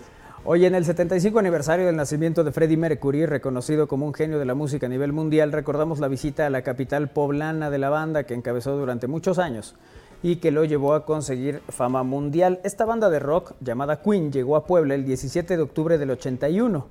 Hoy 0.50 0.64
en 0.64 0.74
el 0.74 0.86
75 0.86 1.40
aniversario 1.40 1.84
del 1.84 1.96
nacimiento 1.96 2.42
de 2.42 2.52
Freddie 2.52 2.78
Mercury, 2.78 3.26
reconocido 3.26 3.86
como 3.86 4.06
un 4.06 4.14
genio 4.14 4.38
de 4.38 4.46
la 4.46 4.54
música 4.54 4.86
a 4.86 4.88
nivel 4.88 5.12
mundial, 5.12 5.52
recordamos 5.52 5.98
la 5.98 6.08
visita 6.08 6.46
a 6.46 6.48
la 6.48 6.62
capital 6.62 7.10
poblana 7.10 7.68
de 7.68 7.76
la 7.76 7.90
banda 7.90 8.24
que 8.24 8.32
encabezó 8.32 8.74
durante 8.74 9.08
muchos 9.08 9.38
años 9.38 9.74
y 10.22 10.36
que 10.36 10.50
lo 10.50 10.64
llevó 10.64 10.94
a 10.94 11.04
conseguir 11.04 11.60
fama 11.68 12.02
mundial. 12.02 12.60
Esta 12.64 12.86
banda 12.86 13.10
de 13.10 13.18
rock 13.18 13.56
llamada 13.60 14.00
Queen 14.00 14.32
llegó 14.32 14.56
a 14.56 14.64
Puebla 14.64 14.94
el 14.94 15.04
17 15.04 15.54
de 15.54 15.62
octubre 15.62 15.98
del 15.98 16.12
81 16.12 16.86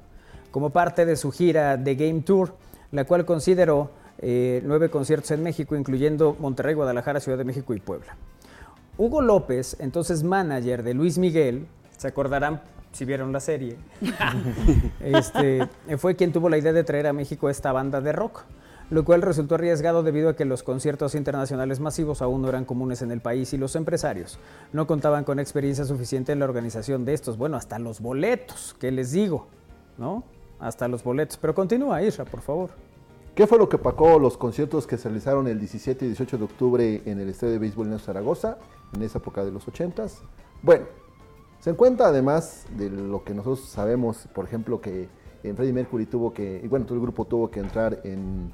como 0.51 0.69
parte 0.69 1.07
de 1.07 1.15
su 1.15 1.31
gira 1.31 1.84
The 1.84 1.95
Game 1.95 2.21
Tour, 2.21 2.53
la 2.91 3.05
cual 3.05 3.25
consideró 3.25 3.89
eh, 4.19 4.61
nueve 4.65 4.91
conciertos 4.91 5.31
en 5.31 5.41
México, 5.41 5.75
incluyendo 5.75 6.38
Monterrey, 6.39 6.75
Guadalajara, 6.75 7.19
Ciudad 7.19 7.39
de 7.39 7.43
México 7.43 7.73
y 7.73 7.79
Puebla. 7.79 8.17
Hugo 8.99 9.23
López, 9.23 9.77
entonces 9.79 10.21
manager 10.21 10.84
de 10.84 10.93
Luis 10.93 11.17
Miguel, 11.17 11.65
se 11.97 12.07
acordarán 12.07 12.61
si 12.98 13.06
vieron 13.06 13.32
la 13.32 13.40
serie, 13.40 13.78
este, 14.99 15.68
fue 15.99 16.15
quien 16.15 16.32
tuvo 16.32 16.49
la 16.49 16.57
idea 16.57 16.74
de 16.74 16.84
traer 16.84 17.06
a 17.06 17.14
México 17.14 17.48
esta 17.48 17.72
banda 17.72 18.02
de 18.02 18.11
rock, 18.11 18.45
lo 18.90 19.06
cual 19.06 19.22
resultó 19.22 19.53
arriesgado 19.53 20.02
debido 20.02 20.30
a 20.30 20.36
que 20.36 20.45
los 20.45 20.64
conciertos 20.64 21.14
internacionales 21.14 21.80
masivos 21.80 22.24
aún 22.24 22.41
no 22.41 22.49
eran 22.49 22.65
comunes 22.65 23.03
en 23.03 23.11
el 23.11 23.22
país 23.22 23.53
y 23.53 23.57
los 23.60 23.76
empresarios 23.76 24.40
no 24.74 24.88
contaban 24.88 25.26
con 25.26 25.40
experiencia 25.40 25.86
suficiente 25.86 26.32
en 26.32 26.40
la 26.40 26.45
organización 26.45 27.06
de 27.06 27.14
estos. 27.14 27.38
Bueno, 27.38 27.56
hasta 27.56 27.78
los 27.78 28.02
boletos, 28.02 28.76
¿qué 28.80 28.91
les 28.91 29.11
digo? 29.11 29.45
¿No? 29.99 30.24
Hasta 30.60 30.88
los 30.88 31.03
boletos. 31.03 31.38
Pero 31.38 31.53
continúa, 31.53 32.02
Isra, 32.02 32.26
por 32.26 32.41
favor. 32.41 32.72
¿Qué 33.36 33.45
fue 33.45 33.60
lo 33.60 33.69
que 33.69 33.76
opacó 33.76 34.18
los 34.18 34.38
conciertos 34.38 34.88
que 34.88 34.98
se 34.98 35.07
realizaron 35.10 35.48
el 35.48 35.60
17 35.60 36.03
y 36.03 36.07
18 36.07 36.40
de 36.40 36.44
octubre 36.45 37.02
en 37.06 37.19
el 37.19 37.30
Estadio 37.30 37.53
de 37.53 37.60
Béisbol 37.60 37.91
en 37.91 37.99
Zaragoza, 37.99 38.57
en 38.95 39.03
esa 39.03 39.19
época 39.19 39.45
de 39.45 39.52
los 39.52 39.68
80s? 39.68 40.14
Bueno, 40.64 40.86
se 41.68 41.72
encuentra 41.72 42.07
además 42.07 42.65
de 42.77 42.89
lo 42.89 43.26
que 43.26 43.34
nosotros 43.34 43.68
sabemos, 43.68 44.30
por 44.34 44.45
ejemplo, 44.45 44.80
que 44.80 45.10
en 45.44 45.57
Freddie 45.57 45.73
Mercury 45.73 46.06
tuvo 46.06 46.34
que, 46.34 46.61
y 46.64 46.68
bueno, 46.69 46.85
todo 46.85 46.95
el 46.95 47.02
grupo 47.02 47.26
tuvo 47.26 47.52
que 47.52 47.60
entrar 47.60 47.99
en 48.06 48.53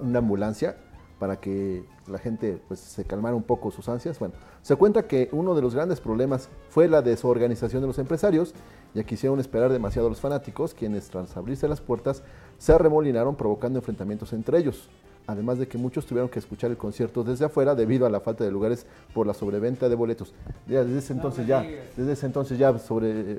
una 0.00 0.20
ambulancia 0.20 0.78
para 1.18 1.38
que 1.38 1.84
la 2.06 2.16
gente 2.16 2.58
pues, 2.66 2.80
se 2.80 3.04
calmara 3.04 3.36
un 3.36 3.42
poco 3.42 3.70
sus 3.70 3.86
ansias. 3.90 4.18
Bueno, 4.18 4.32
se 4.62 4.76
cuenta 4.76 5.06
que 5.06 5.28
uno 5.32 5.54
de 5.54 5.60
los 5.60 5.74
grandes 5.74 6.00
problemas 6.00 6.48
fue 6.70 6.88
la 6.88 7.02
desorganización 7.02 7.82
de 7.82 7.88
los 7.88 7.98
empresarios, 7.98 8.54
ya 8.94 9.04
quisieron 9.04 9.40
esperar 9.40 9.70
demasiado 9.70 10.06
a 10.06 10.10
los 10.10 10.22
fanáticos, 10.22 10.72
quienes 10.72 11.10
tras 11.10 11.36
abrirse 11.36 11.68
las 11.68 11.82
puertas 11.82 12.22
se 12.56 12.72
arremolinaron 12.72 13.36
provocando 13.36 13.78
enfrentamientos 13.78 14.32
entre 14.32 14.56
ellos. 14.56 14.88
Además 15.28 15.58
de 15.58 15.68
que 15.68 15.76
muchos 15.76 16.06
tuvieron 16.06 16.30
que 16.30 16.38
escuchar 16.38 16.70
el 16.70 16.78
concierto 16.78 17.22
desde 17.22 17.44
afuera 17.44 17.74
debido 17.74 18.06
a 18.06 18.10
la 18.10 18.18
falta 18.18 18.44
de 18.44 18.50
lugares 18.50 18.86
por 19.12 19.26
la 19.26 19.34
sobreventa 19.34 19.86
de 19.90 19.94
boletos. 19.94 20.32
Ya 20.66 20.82
desde 20.82 21.00
ese 21.00 21.12
entonces 21.12 21.46
ya, 21.46 21.62
desde 21.96 22.12
ese 22.12 22.24
entonces 22.24 22.58
ya 22.58 22.78
sobre, 22.78 23.10
eh, 23.10 23.36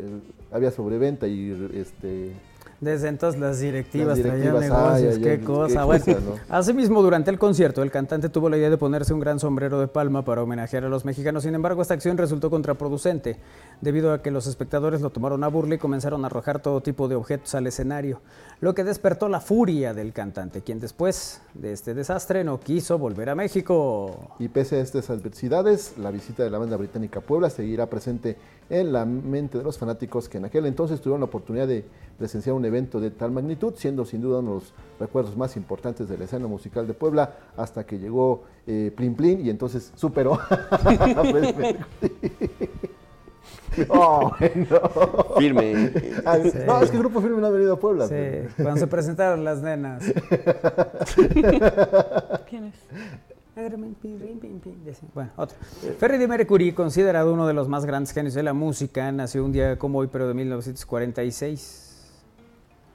había 0.52 0.70
sobreventa 0.70 1.28
y 1.28 1.72
este 1.74 2.34
Desde 2.81 3.10
entonces 3.10 3.41
las 3.41 3.60
directivas, 3.60 4.07
Las 4.07 4.18
directivas, 4.18 4.60
traían 4.60 4.73
negocios, 4.73 5.15
ay, 5.18 5.22
ay, 5.23 5.38
qué 5.38 5.43
cosa. 5.43 5.84
bueno, 5.84 6.06
¿no? 6.07 6.35
asimismo, 6.47 7.01
durante 7.01 7.30
el 7.30 7.38
concierto, 7.38 7.84
el 7.84 7.91
cantante 7.91 8.30
tuvo 8.30 8.49
la 8.49 8.57
idea 8.57 8.69
de 8.69 8.77
ponerse 8.77 9.14
un 9.14 9.19
gran 9.19 9.38
sombrero 9.39 9.81
de 9.81 9.88
palma 9.88 10.23
para 10.23 10.43
homenajear 10.43 10.85
a 10.85 10.89
los 10.89 11.03
mexicanos. 11.03 11.43
Sin 11.43 11.56
embargo, 11.56 11.81
esta 11.81 11.93
acción 11.93 12.18
resultó 12.18 12.49
contraproducente, 12.49 13.38
debido 13.81 14.14
a 14.14 14.22
que 14.22 14.31
los 14.31 14.47
espectadores 14.47 15.01
lo 15.01 15.10
tomaron 15.10 15.43
a 15.43 15.49
burla 15.49 15.76
y 15.76 15.77
comenzaron 15.77 16.23
a 16.23 16.27
arrojar 16.27 16.61
todo 16.61 16.81
tipo 16.81 17.10
de 17.10 17.15
objetos 17.15 17.53
al 17.53 17.68
escenario, 17.68 18.22
lo 18.61 18.73
que 18.73 18.85
despertó 18.85 19.27
la 19.27 19.41
furia 19.41 19.93
del 19.93 20.14
cantante, 20.14 20.61
quien 20.61 20.80
después 20.80 21.41
de 21.53 21.73
este 21.73 21.93
desastre 21.93 22.45
no 22.45 22.61
quiso 22.61 22.97
volver 22.97 23.30
a 23.30 23.35
México. 23.35 24.35
Y 24.39 24.47
pese 24.47 24.77
a 24.77 24.80
estas 24.80 25.10
adversidades, 25.10 25.97
la 25.97 26.11
visita 26.11 26.43
de 26.43 26.49
la 26.49 26.57
banda 26.57 26.77
británica 26.77 27.19
a 27.19 27.22
Puebla 27.23 27.49
seguirá 27.49 27.88
presente 27.88 28.38
en 28.69 28.93
la 28.93 29.03
mente 29.03 29.57
de 29.57 29.64
los 29.64 29.77
fanáticos 29.77 30.30
que 30.30 30.38
en 30.38 30.45
aquel 30.45 30.65
entonces 30.65 31.01
tuvieron 31.01 31.19
la 31.19 31.26
oportunidad 31.26 31.68
de 31.68 31.84
presenciar 32.18 32.56
un 32.56 32.65
evento 32.69 32.99
de 32.99 33.11
tal 33.11 33.31
magnitud, 33.31 33.73
siendo 33.75 34.05
sin 34.05 34.21
duda 34.21 34.39
uno 34.39 34.49
de 34.51 34.55
los 34.55 34.73
recuerdos 34.99 35.35
más 35.37 35.55
importantes 35.57 36.07
de 36.07 36.17
la 36.17 36.23
escena 36.25 36.47
musical 36.47 36.87
de 36.87 36.93
Puebla, 36.93 37.33
hasta 37.57 37.85
que 37.85 37.99
llegó 37.99 38.43
eh, 38.65 38.91
Plin 38.95 39.15
Plin 39.15 39.45
y 39.45 39.49
entonces 39.49 39.91
superó. 39.95 40.39
Oh, 43.87 44.31
no. 44.55 45.35
Firme. 45.37 45.91
Ah, 46.25 46.37
No, 46.65 46.81
es 46.81 46.89
que 46.89 46.97
el 46.97 47.03
grupo 47.03 47.21
firme 47.21 47.39
no 47.39 47.47
ha 47.47 47.51
venido 47.51 47.73
a 47.73 47.79
Puebla. 47.79 48.07
Sí, 48.07 48.13
pero- 48.15 48.49
cuando 48.57 48.77
se 48.79 48.87
presentaron 48.87 49.43
las 49.43 49.61
nenas. 49.61 50.03
¿Quién 52.49 52.65
es? 52.65 52.75
Bueno, 55.13 55.31
otro. 55.35 55.57
Freddie 55.97 56.27
Mercury, 56.27 56.71
considerado 56.73 57.33
uno 57.33 57.45
de 57.47 57.53
los 57.53 57.67
más 57.67 57.85
grandes 57.85 58.13
genios 58.13 58.33
de 58.33 58.43
la 58.43 58.53
música, 58.53 59.11
nació 59.11 59.43
un 59.45 59.51
día 59.51 59.77
como 59.77 59.99
hoy, 59.99 60.07
pero 60.11 60.27
de 60.27 60.33
1946. 60.33 61.89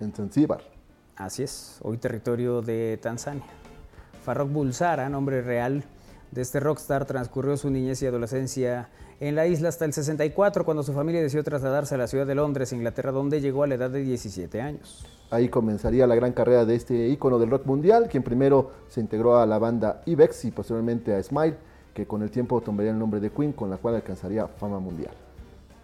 En 0.05 0.13
Zanzíbar. 0.13 0.61
Así 1.17 1.43
es, 1.43 1.79
hoy 1.83 1.97
territorio 1.97 2.61
de 2.61 2.99
Tanzania. 3.01 3.45
Farrokh 4.23 4.51
Bulsara, 4.51 5.09
nombre 5.09 5.41
real 5.41 5.83
de 6.31 6.43
este 6.43 6.61
rockstar, 6.61 7.07
transcurrió 7.07 7.57
su 7.57 7.71
niñez 7.71 8.03
y 8.03 8.07
adolescencia 8.07 8.91
en 9.21 9.35
la 9.35 9.47
isla 9.47 9.71
hasta 9.71 9.87
el 9.87 9.93
64, 9.93 10.65
cuando 10.65 10.83
su 10.83 10.93
familia 10.93 11.23
decidió 11.23 11.43
trasladarse 11.43 11.95
a 11.95 11.99
la 11.99 12.07
ciudad 12.07 12.27
de 12.27 12.35
Londres, 12.35 12.73
Inglaterra, 12.73 13.13
donde 13.13 13.41
llegó 13.41 13.63
a 13.63 13.67
la 13.67 13.77
edad 13.77 13.91
de 13.91 14.03
17 14.03 14.61
años. 14.61 15.07
Ahí 15.31 15.49
comenzaría 15.49 16.07
la 16.07 16.17
gran 16.17 16.33
carrera 16.33 16.67
de 16.67 16.75
este 16.75 17.09
ícono 17.09 17.39
del 17.39 17.51
rock 17.51 17.65
mundial, 17.65 18.09
quien 18.11 18.23
primero 18.23 18.73
se 18.89 19.01
integró 19.01 19.39
a 19.39 19.47
la 19.47 19.59
banda 19.59 20.03
Ibex 20.05 20.45
y 20.45 20.51
posteriormente 20.51 21.15
a 21.15 21.23
Smile, 21.23 21.57
que 21.95 22.07
con 22.07 22.23
el 22.23 22.31
tiempo 22.31 22.61
tomaría 22.61 22.91
el 22.91 22.99
nombre 22.99 23.21
de 23.21 23.31
Queen, 23.31 23.53
con 23.53 23.71
la 23.71 23.79
cual 23.79 23.95
alcanzaría 23.95 24.47
fama 24.49 24.81
mundial. 24.81 25.15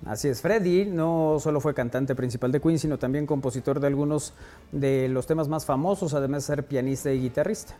Así 0.06 0.28
es, 0.28 0.40
Freddie 0.40 0.86
no 0.86 1.36
solo 1.40 1.60
fue 1.60 1.74
cantante 1.74 2.14
principal 2.14 2.50
de 2.52 2.60
Queen, 2.60 2.78
sino 2.78 2.98
también 2.98 3.26
compositor 3.26 3.80
de 3.80 3.86
algunos 3.86 4.32
de 4.72 5.08
los 5.08 5.26
temas 5.26 5.48
más 5.48 5.66
famosos, 5.66 6.14
además 6.14 6.46
de 6.46 6.54
ser 6.54 6.64
pianista 6.64 7.12
y 7.12 7.20
guitarrista. 7.20 7.74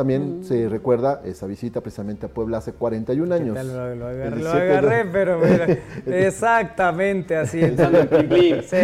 También 0.00 0.44
se 0.44 0.66
recuerda 0.70 1.20
esa 1.26 1.46
visita 1.46 1.82
precisamente 1.82 2.24
a 2.24 2.30
Puebla 2.30 2.56
hace 2.56 2.72
41 2.72 3.34
años. 3.34 3.48
¿Qué 3.48 3.62
tal? 3.64 3.68
Lo, 3.68 3.94
lo 3.96 4.06
agarré, 4.06 4.24
El 4.28 4.30
lo 4.30 4.36
17 4.52 4.64
de- 4.64 4.70
agarré, 4.78 5.04
pero 5.12 5.38
mira, 5.38 5.66
exactamente 6.26 7.36
así. 7.36 7.60
Plin. 7.60 8.62
Sí, 8.62 8.76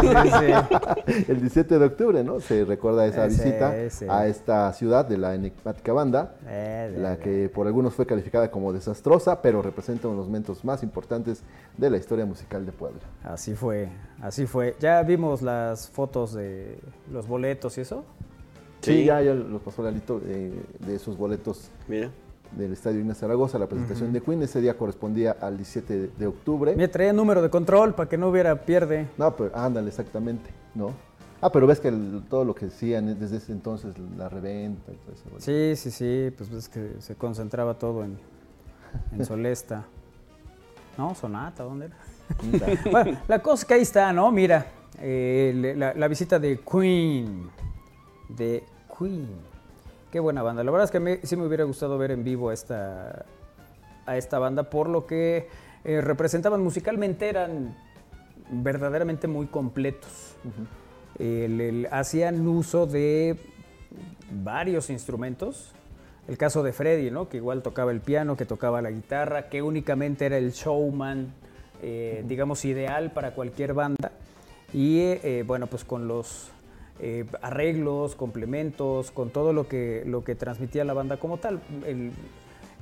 sí, 0.00 0.30
sí. 0.40 1.24
El 1.28 1.40
17 1.40 1.78
de 1.78 1.84
octubre, 1.84 2.24
¿no? 2.24 2.40
Se 2.40 2.64
recuerda 2.64 3.06
esa 3.06 3.26
Ese, 3.26 3.42
visita 3.44 3.76
ese. 3.76 4.10
a 4.10 4.26
esta 4.28 4.72
ciudad 4.72 5.04
de 5.04 5.18
la 5.18 5.34
enigmática 5.34 5.92
banda, 5.92 6.36
Eh, 6.46 6.90
de- 6.94 7.02
la 7.02 7.18
que 7.18 7.50
por 7.50 7.66
algunos 7.66 7.92
fue 7.92 8.06
calificada 8.06 8.50
como 8.50 8.72
desastrosa, 8.72 9.42
pero 9.42 9.60
representa 9.60 10.08
uno 10.08 10.14
de 10.16 10.18
los 10.20 10.26
momentos 10.28 10.64
más 10.64 10.82
importantes 10.82 11.42
de 11.76 11.90
la 11.90 11.98
historia 11.98 12.24
musical 12.24 12.64
de 12.64 12.72
Puebla. 12.72 13.00
Así 13.24 13.54
fue, 13.54 13.90
así 14.22 14.46
fue. 14.46 14.74
Ya 14.80 15.02
vimos 15.02 15.42
las 15.42 15.90
fotos 15.90 16.32
de 16.32 16.78
los 17.12 17.28
boletos 17.28 17.76
y 17.76 17.82
eso. 17.82 18.04
Sí, 18.82 18.92
Sí. 19.00 19.04
ya, 19.04 19.20
ya 19.22 19.34
los 19.34 19.60
pasó 19.62 19.82
Lalito 19.82 20.20
eh, 20.24 20.52
de 20.80 20.94
esos 20.94 21.16
boletos 21.16 21.70
Mira. 21.88 22.10
del 22.56 22.72
Estadio 22.72 23.00
Inés 23.00 23.18
Zaragoza, 23.18 23.58
la 23.58 23.66
presentación 23.66 24.12
de 24.12 24.20
Queen. 24.20 24.42
Ese 24.42 24.60
día 24.60 24.76
correspondía 24.76 25.36
al 25.40 25.56
17 25.56 25.98
de, 25.98 26.08
de 26.08 26.26
octubre. 26.26 26.76
Me 26.76 26.86
traía 26.88 27.12
número 27.12 27.42
de 27.42 27.50
control 27.50 27.94
para 27.94 28.08
que 28.08 28.16
no 28.18 28.28
hubiera 28.28 28.54
pierde. 28.64 29.08
No, 29.18 29.34
pero 29.34 29.56
ándale, 29.56 29.88
exactamente, 29.88 30.50
¿no? 30.74 30.90
Ah, 31.40 31.50
pero 31.50 31.66
ves 31.66 31.80
que 31.80 31.88
el- 31.88 32.22
todo 32.30 32.44
lo 32.44 32.54
que 32.54 32.66
decían 32.66 33.18
desde 33.18 33.36
ese 33.38 33.52
entonces, 33.52 33.94
la 34.16 34.28
reventa 34.28 34.92
y 34.92 34.96
todo 34.96 35.12
eso. 35.14 35.24
Sí, 35.38 35.76
sí, 35.76 35.90
sí, 35.90 36.30
pues 36.36 36.50
es 36.52 36.68
que 36.68 36.92
se 37.00 37.14
concentraba 37.14 37.74
todo 37.74 38.04
en, 38.04 38.18
en 39.12 39.24
Solesta. 39.26 39.84
No, 40.96 41.14
Sonata, 41.14 41.62
¿dónde 41.64 41.86
era? 41.86 41.96
bueno, 42.90 43.18
la 43.28 43.42
cosa 43.42 43.66
que 43.66 43.74
ahí 43.74 43.82
está, 43.82 44.12
¿no? 44.12 44.30
Mira, 44.32 44.66
eh, 45.00 45.74
la 45.96 46.08
visita 46.08 46.38
de 46.38 46.58
Queen. 46.60 47.48
De 48.28 48.64
Queen. 48.98 49.28
Qué 50.10 50.20
buena 50.20 50.42
banda. 50.42 50.62
La 50.64 50.70
verdad 50.70 50.84
es 50.84 50.90
que 50.90 50.96
a 50.98 51.00
mí 51.00 51.12
sí 51.22 51.36
me 51.36 51.46
hubiera 51.46 51.64
gustado 51.64 51.98
ver 51.98 52.10
en 52.10 52.24
vivo 52.24 52.50
a 52.50 52.54
esta, 52.54 53.24
a 54.06 54.16
esta 54.16 54.38
banda 54.38 54.64
por 54.70 54.88
lo 54.88 55.06
que 55.06 55.48
eh, 55.84 56.00
representaban 56.00 56.62
musicalmente, 56.62 57.28
eran 57.28 57.76
verdaderamente 58.50 59.28
muy 59.28 59.46
completos. 59.46 60.34
El- 61.18 61.60
el- 61.60 61.88
hacían 61.90 62.46
uso 62.46 62.86
de 62.86 63.36
varios 64.30 64.90
instrumentos. 64.90 65.72
El 66.28 66.36
caso 66.38 66.62
de 66.64 66.72
Freddy, 66.72 67.10
¿no? 67.10 67.28
que 67.28 67.36
igual 67.36 67.62
tocaba 67.62 67.92
el 67.92 68.00
piano, 68.00 68.36
que 68.36 68.46
tocaba 68.46 68.82
la 68.82 68.90
guitarra, 68.90 69.48
que 69.48 69.62
únicamente 69.62 70.26
era 70.26 70.38
el 70.38 70.50
showman, 70.52 71.32
eh, 71.82 72.24
digamos, 72.26 72.64
ideal 72.64 73.12
para 73.12 73.32
cualquier 73.34 73.74
banda. 73.74 74.10
Y 74.72 74.98
eh, 75.00 75.44
bueno, 75.46 75.68
pues 75.68 75.84
con 75.84 76.08
los 76.08 76.50
eh, 77.00 77.24
arreglos, 77.42 78.14
complementos, 78.14 79.10
con 79.10 79.30
todo 79.30 79.52
lo 79.52 79.68
que, 79.68 80.02
lo 80.06 80.24
que 80.24 80.34
transmitía 80.34 80.84
la 80.84 80.94
banda 80.94 81.18
como 81.18 81.36
tal. 81.38 81.60
El- 81.86 82.12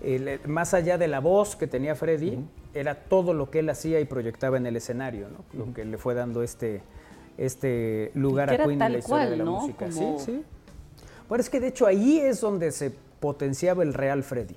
el- 0.02 0.40
más 0.46 0.74
allá 0.74 0.98
de 0.98 1.08
la 1.08 1.20
voz 1.20 1.56
que 1.56 1.66
tenía 1.66 1.94
Freddy, 1.94 2.38
era 2.74 2.94
todo 2.94 3.32
lo 3.34 3.50
que 3.50 3.60
él 3.60 3.70
hacía 3.70 4.00
y 4.00 4.04
proyectaba 4.04 4.56
en 4.56 4.66
el 4.66 4.76
escenario, 4.76 5.28
¿no? 5.28 5.44
lo 5.66 5.72
que 5.72 5.84
le 5.84 5.96
fue 5.98 6.14
dando 6.14 6.42
este, 6.42 6.82
este 7.38 8.10
lugar 8.14 8.50
a 8.50 8.56
Queen 8.56 8.82
en 8.82 8.92
la 8.92 8.98
historia 8.98 9.30
de 9.30 9.36
la 9.36 9.44
¿no? 9.44 9.60
música. 9.60 9.86
Como- 9.88 10.18
Sí, 10.18 10.24
sí. 10.26 10.44
Bueno, 11.28 11.40
es 11.42 11.48
que 11.50 11.60
de 11.60 11.68
hecho 11.68 11.86
ahí 11.86 12.18
es 12.18 12.40
donde 12.40 12.70
se 12.72 12.90
potenciaba 13.20 13.82
el 13.82 13.94
real 13.94 14.22
Freddy, 14.24 14.56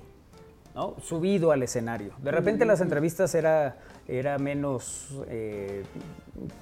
¿no? 0.74 0.96
Subido 1.00 1.50
al 1.50 1.62
escenario. 1.62 2.12
De 2.22 2.30
repente 2.30 2.64
las 2.66 2.80
entrevistas 2.82 3.34
era, 3.34 3.78
era 4.06 4.38
menos 4.38 5.08
eh, 5.28 5.84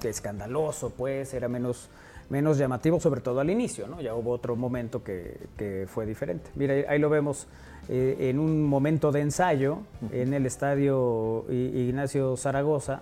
escandaloso, 0.03 0.91
pues, 0.91 1.33
era 1.33 1.47
menos, 1.49 1.89
menos 2.29 2.57
llamativo, 2.57 2.99
sobre 2.99 3.21
todo 3.21 3.39
al 3.39 3.49
inicio, 3.49 3.87
¿no? 3.87 4.01
Ya 4.01 4.13
hubo 4.15 4.31
otro 4.31 4.55
momento 4.55 5.03
que, 5.03 5.37
que 5.57 5.85
fue 5.87 6.05
diferente. 6.05 6.49
Mira, 6.55 6.73
ahí- 6.89 6.99
lo 6.99 7.09
vemos 7.09 7.47
eh, 7.89 8.17
en 8.29 8.39
un 8.39 8.65
momento 8.65 9.11
de 9.11 9.21
ensayo 9.21 9.79
en 10.11 10.33
el 10.33 10.45
estadio 10.45 11.45
Ignacio 11.49 12.35
Zaragoza, 12.37 13.01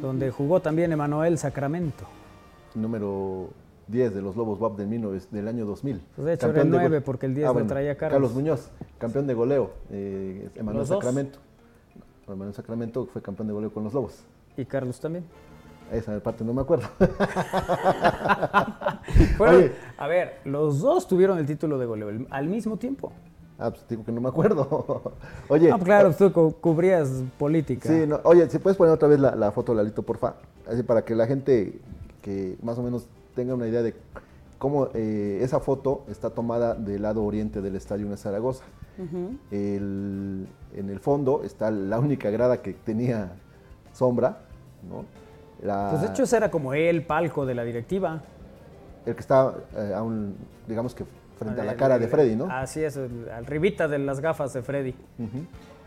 donde 0.00 0.30
jugó 0.30 0.60
también 0.60 0.92
Emanuel 0.92 1.36
Sacramento. 1.36 2.04
Número 2.74 3.48
10 3.88 4.14
de 4.14 4.22
los 4.22 4.34
Lobos 4.36 4.58
WAP 4.60 4.78
del, 4.78 4.88
19 4.88 5.20
del 5.30 5.48
año 5.48 5.66
2000. 5.66 6.00
Pues 6.16 6.26
de 6.26 6.32
hecho 6.32 6.48
era 6.48 6.62
el 6.62 6.70
de 6.70 6.78
9 6.78 6.96
gol- 6.96 7.02
porque 7.04 7.26
el 7.26 7.34
10 7.34 7.54
lo 7.54 7.66
traía 7.66 7.96
Carlos. 7.96 8.32
Muñoz, 8.32 8.70
campeón 8.98 9.26
de 9.26 9.34
goleo. 9.34 9.70
Eh, 9.90 10.48
Emanuel. 10.54 10.86
Sacramento. 10.86 11.38
Emanuel 12.26 12.54
Sacramento 12.54 13.04
fue 13.12 13.20
campeón 13.20 13.48
de 13.48 13.54
goleo 13.54 13.70
con 13.72 13.84
los 13.84 13.92
Lobos. 13.92 14.24
Y 14.56 14.64
Carlos 14.64 14.98
también. 15.00 15.24
Esa 15.92 16.18
parte 16.20 16.44
no 16.44 16.52
me 16.52 16.62
acuerdo. 16.62 16.88
Oye. 19.38 19.72
a 19.98 20.06
ver, 20.08 20.38
los 20.44 20.80
dos 20.80 21.06
tuvieron 21.06 21.38
el 21.38 21.46
título 21.46 21.78
de 21.78 21.86
goleo 21.86 22.10
al 22.30 22.48
mismo 22.48 22.76
tiempo. 22.76 23.12
ah, 23.58 23.70
pues 23.70 23.86
digo 23.88 24.04
que 24.04 24.12
no 24.12 24.20
me 24.20 24.28
acuerdo. 24.28 25.12
Oye, 25.48 25.70
Ah, 25.70 25.76
pues 25.76 25.84
claro, 25.84 26.12
tú 26.14 26.32
cu- 26.32 26.54
cubrías 26.60 27.10
política. 27.38 27.88
Sí, 27.88 28.06
no, 28.06 28.20
oye, 28.24 28.48
si 28.50 28.58
puedes 28.58 28.76
poner 28.76 28.94
otra 28.94 29.08
vez 29.08 29.20
la, 29.20 29.34
la 29.36 29.52
foto, 29.52 29.74
Lalito, 29.74 30.02
porfa. 30.02 30.34
Así 30.66 30.82
para 30.82 31.04
que 31.04 31.14
la 31.14 31.26
gente 31.26 31.78
que 32.22 32.56
más 32.62 32.78
o 32.78 32.82
menos 32.82 33.06
tenga 33.34 33.54
una 33.54 33.66
idea 33.68 33.82
de 33.82 33.94
cómo 34.58 34.88
eh, 34.94 35.40
esa 35.42 35.60
foto 35.60 36.04
está 36.08 36.30
tomada 36.30 36.74
del 36.74 37.02
lado 37.02 37.22
oriente 37.22 37.60
del 37.60 37.76
estadio 37.76 38.08
de 38.08 38.16
Zaragoza. 38.16 38.64
El- 39.50 40.46
en 40.74 40.90
el 40.90 41.00
fondo 41.00 41.42
está 41.44 41.70
la 41.70 41.98
única 41.98 42.30
grada 42.30 42.62
que 42.62 42.72
tenía 42.72 43.32
sombra, 43.92 44.38
¿no? 44.88 45.04
La- 45.64 45.88
Pues 45.90 46.02
de 46.02 46.08
hecho 46.08 46.22
ese 46.22 46.36
era 46.36 46.50
como 46.50 46.72
el 46.74 47.02
palco 47.02 47.44
de 47.46 47.54
la 47.56 47.64
directiva. 47.64 48.20
el 49.06 49.14
que 49.14 49.20
está 49.20 49.52
eh, 49.76 49.92
a 49.94 50.02
un, 50.02 50.36
digamos 50.68 50.94
que 50.94 51.04
frente 51.38 51.60
a 51.60 51.64
la 51.64 51.74
cara 51.74 51.98
de 51.98 52.06
Freddy, 52.08 52.36
¿no? 52.36 52.46
Así 52.50 52.82
es, 52.84 52.98
arribita 53.36 53.88
de 53.88 53.98
las 53.98 54.20
gafas 54.20 54.52
de 54.52 54.62
Freddy. 54.62 54.94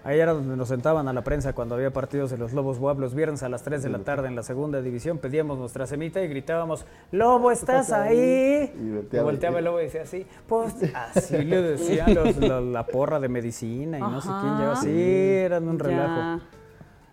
Ahí 0.03 0.19
era 0.19 0.31
donde 0.33 0.55
nos 0.55 0.69
sentaban 0.69 1.07
a 1.09 1.13
la 1.13 1.21
prensa 1.23 1.51
cuando 1.53 1.75
había 1.75 1.91
partidos 1.91 2.29
de 2.31 2.37
los 2.37 2.53
Lobos 2.53 2.79
Buap 2.79 2.97
los 2.99 3.13
viernes 3.13 3.43
a 3.43 3.49
las 3.49 3.63
3 3.63 3.83
de 3.83 3.89
la 3.89 3.99
tarde 3.99 4.27
en 4.29 4.35
la 4.37 4.43
segunda 4.43 4.81
división. 4.81 5.17
Pedíamos 5.17 5.57
nuestra 5.57 5.85
semita 5.85 6.21
y 6.21 6.27
gritábamos, 6.29 6.85
Lobo, 7.11 7.51
¿estás 7.51 7.91
ahí? 7.91 8.71
Y 8.79 8.79
Y 9.17 9.19
volteaba. 9.19 9.59
el 9.59 9.65
Lobo 9.65 9.79
y 9.81 9.85
decía 9.85 10.03
así, 10.03 10.25
pues 10.47 10.75
así 10.93 11.37
le 11.43 11.61
decían 11.61 12.13
los- 12.15 12.37
la, 12.37 12.61
la 12.61 12.85
porra 12.85 13.19
de 13.19 13.27
medicina 13.27 13.97
y 13.97 14.01
no 14.01 14.21
sé 14.21 14.29
quién 14.41 14.57
lleva. 14.59 14.71
Ajá. 14.73 14.81
Sí, 14.81 14.89
eran 14.91 15.67
un 15.67 15.77
relajo. 15.79 16.15
Ya. 16.15 16.39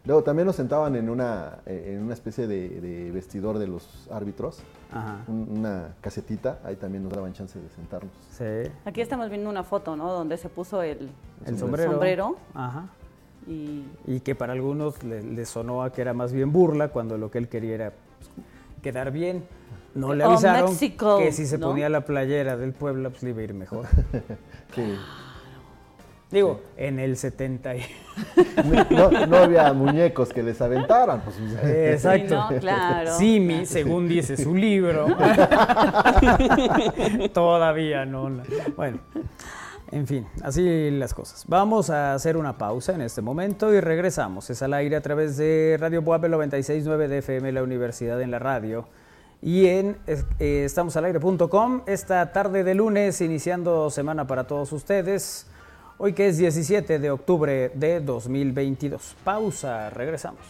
Luego 0.07 0.23
también 0.23 0.47
nos 0.47 0.57
sentaban 0.57 0.97
en 0.97 1.09
una, 1.09 1.61
eh, 1.65 1.95
en 1.97 2.03
una 2.03 2.13
especie 2.13 2.47
de, 2.47 2.69
de 2.81 3.11
vestidor 3.11 3.59
de 3.59 3.67
los 3.67 4.07
árbitros, 4.11 4.59
Ajá. 4.93 5.25
un- 5.29 5.49
una 5.59 5.95
casetita, 6.03 6.59
ahí 6.63 6.77
también 6.77 7.05
nos 7.05 7.13
daban 7.15 7.33
chance 7.33 7.59
de 7.59 7.69
sentarnos. 7.71 8.13
Sí. 8.31 8.71
Aquí 8.85 9.01
estamos 9.01 9.31
viendo 9.31 9.49
una 9.49 9.65
foto, 9.65 9.97
¿no? 9.97 10.13
Donde 10.13 10.37
se 10.37 10.51
puso 10.51 10.83
el, 10.83 11.09
El 11.47 11.59
sombrero. 11.59 11.91
sombrero. 11.93 12.37
Ajá. 12.55 12.89
y 13.47 13.85
Y 14.07 14.21
que 14.21 14.35
para 14.35 14.53
algunos 14.53 15.03
le, 15.05 15.23
le 15.23 15.45
sonó 15.47 15.83
a 15.83 15.91
que 15.93 16.03
era 16.03 16.13
más 16.13 16.33
bien 16.35 16.53
burla 16.53 16.89
cuando 16.89 17.17
lo 17.17 17.31
que 17.31 17.39
él 17.39 17.49
quería 17.49 17.75
era 17.75 17.93
pues, 18.19 18.31
quedar 18.83 19.11
bien. 19.11 19.45
No 19.95 20.13
le 20.13 20.25
Oh, 20.25 20.31
avisaron 20.33 20.71
Mexico, 20.71 21.19
que 21.19 21.31
si 21.33 21.47
se 21.47 21.57
¿no? 21.57 21.69
ponía 21.69 21.89
la 21.89 22.05
playera 22.05 22.57
del 22.57 22.73
pueblo 22.73 23.11
pues 23.11 23.23
le 23.23 23.31
iba 23.31 23.41
a 23.41 23.45
ir 23.45 23.55
mejor. 23.55 23.87
Sí. 24.75 24.83
Digo, 26.35 26.61
en 26.77 26.99
el 26.99 27.17
70 27.17 27.77
y... 27.77 27.83
No, 28.91 29.11
no 29.27 29.37
había 29.37 29.73
muñecos 29.73 30.31
que 30.33 30.43
les 30.43 30.61
aventaran. 30.61 31.23
Pues, 31.23 31.37
Exacto. 31.63 32.49
Sí, 32.49 32.55
no, 32.55 32.61
claro. 32.61 33.17
Simi, 33.17 33.67
según 33.67 34.09
dice 34.09 34.37
su 34.37 34.53
libro. 34.57 35.07
Todavía 37.33 38.05
no. 38.05 38.43
Bueno, 38.77 38.99
en 39.93 40.09
fin, 40.09 40.27
así 40.43 40.91
las 40.91 41.15
cosas. 41.15 41.45
Vamos 41.47 41.89
a 41.91 42.15
hacer 42.15 42.37
una 42.37 42.59
pausa 42.59 42.95
en 42.95 43.03
este 43.03 43.23
momento 43.23 43.73
y 43.73 43.79
regresamos. 43.79 44.51
Es 44.51 44.61
al 44.61 44.75
aire 44.75 44.97
a 44.97 45.03
través 45.03 45.37
de 45.37 45.77
Radio 45.79 46.03
Buape 46.03 46.29
969 46.29 47.07
de 47.07 47.19
FM, 47.19 47.53
la 47.53 47.63
Universidad 47.63 48.21
en 48.21 48.33
la 48.33 48.41
Radio. 48.41 48.89
Y 49.41 49.67
en 49.67 49.99
eh, 50.07 50.65
estamosalaire.com 50.65 51.83
esta 51.87 52.33
tarde 52.33 52.65
de 52.65 52.75
lunes, 52.75 53.21
iniciando 53.21 53.89
semana 53.91 54.27
para 54.27 54.49
todos 54.49 54.73
ustedes. 54.73 55.47
Hoy 56.05 56.13
que 56.13 56.29
es 56.29 56.37
17 56.37 56.99
de 56.99 57.11
octubre 57.11 57.71
de 57.73 57.99
2022. 57.99 59.17
Pausa, 59.25 59.89
regresamos. 59.89 60.43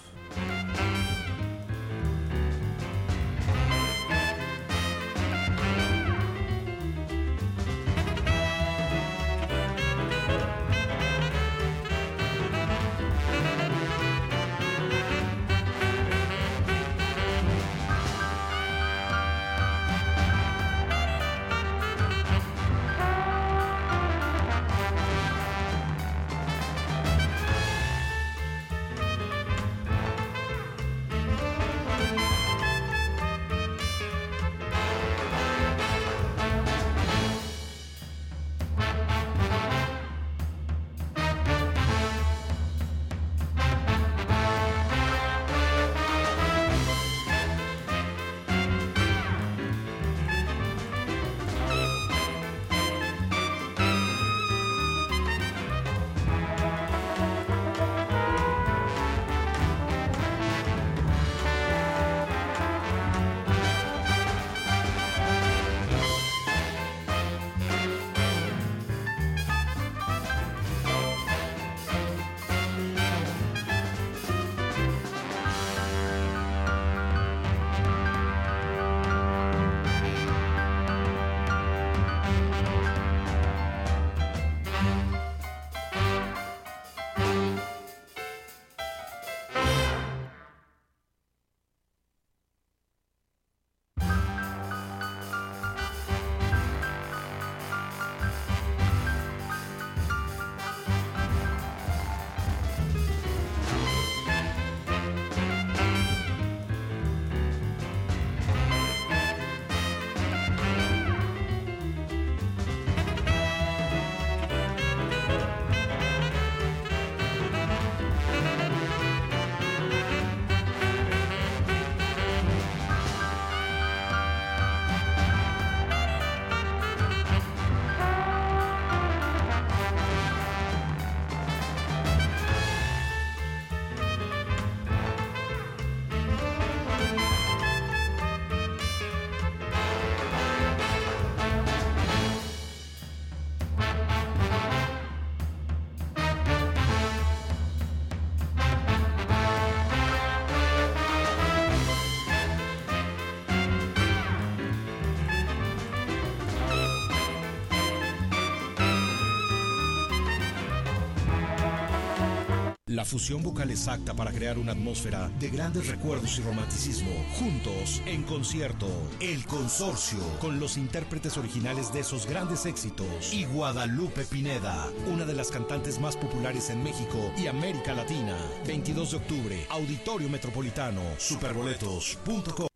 La 163.05 163.11
fusión 163.11 163.43
vocal 163.43 163.71
exacta 163.71 164.15
para 164.15 164.33
crear 164.33 164.57
una 164.57 164.73
atmósfera 164.73 165.29
de 165.39 165.51
grandes 165.51 165.89
recuerdos 165.89 166.39
y 166.39 166.41
romanticismo. 166.41 167.11
Juntos, 167.39 168.01
en 168.07 168.23
concierto, 168.23 168.87
El 169.21 169.45
Consorcio, 169.45 170.21
con 170.41 170.59
los 170.59 170.79
intérpretes 170.79 171.37
originales 171.37 171.93
de 171.93 172.01
esos 172.01 172.25
grandes 172.25 172.65
éxitos. 172.65 173.31
Y 173.31 173.45
Guadalupe 173.45 174.25
Pineda, 174.25 174.89
una 175.13 175.27
de 175.27 175.35
las 175.35 175.51
cantantes 175.51 176.01
más 176.01 176.17
populares 176.17 176.71
en 176.71 176.83
México 176.83 177.19
y 177.37 177.47
América 177.47 177.93
Latina. 177.93 178.39
22 178.67 179.11
de 179.11 179.17
octubre, 179.19 179.67
Auditorio 179.69 180.31
Metropolitano, 180.31 181.03
superboletos.com. 181.19 182.74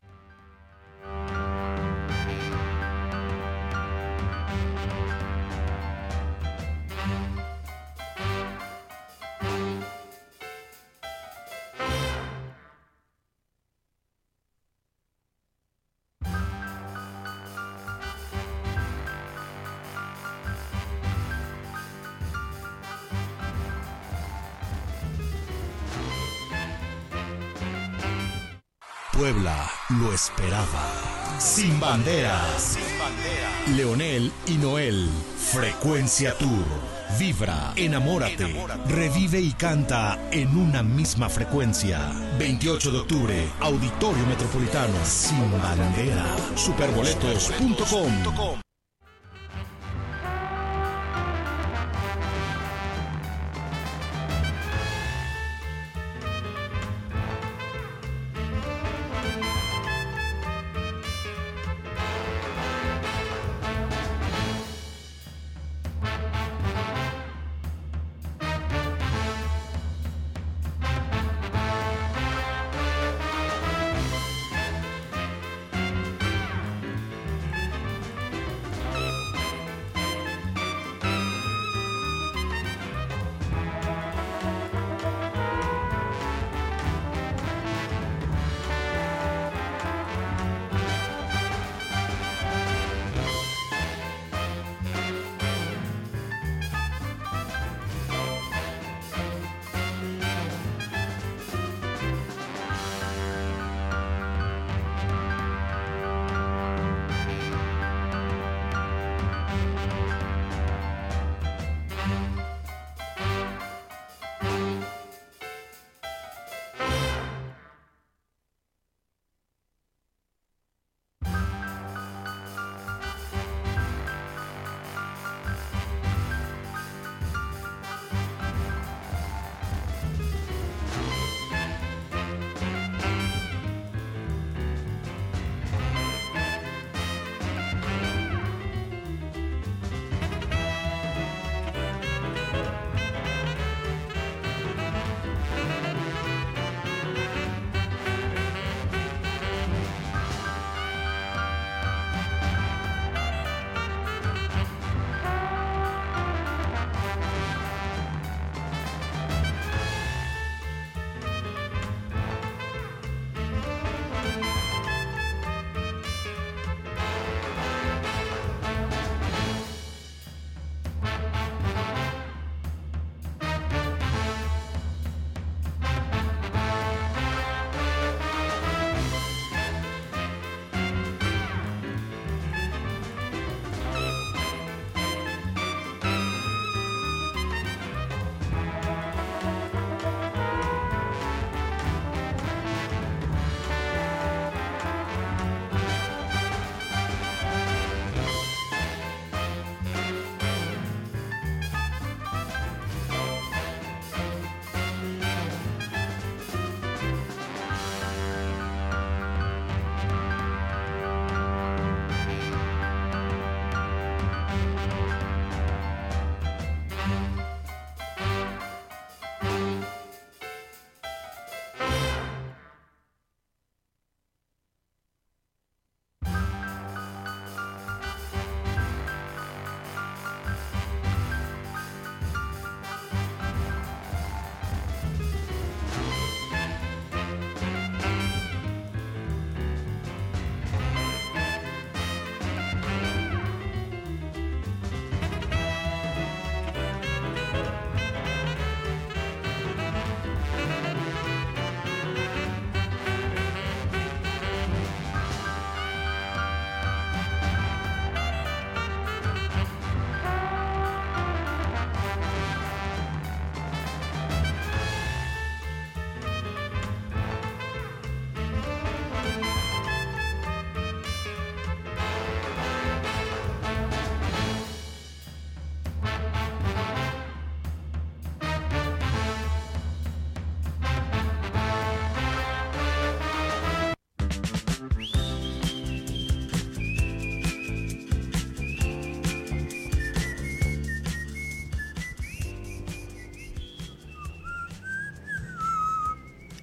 Sin 31.58 31.80
bandera. 31.80 32.40
Leonel 33.74 34.30
y 34.46 34.58
Noel. 34.58 35.10
Frecuencia 35.36 36.38
Tour. 36.38 36.64
Vibra, 37.18 37.72
enamórate, 37.74 38.64
revive 38.86 39.40
y 39.40 39.50
canta 39.54 40.20
en 40.30 40.56
una 40.56 40.84
misma 40.84 41.28
frecuencia. 41.28 42.12
28 42.38 42.92
de 42.92 42.98
octubre, 42.98 43.48
Auditorio 43.58 44.24
Metropolitano. 44.26 44.94
Sin 45.04 45.50
bandera. 45.60 46.26
Superboletos.com. 46.54 48.60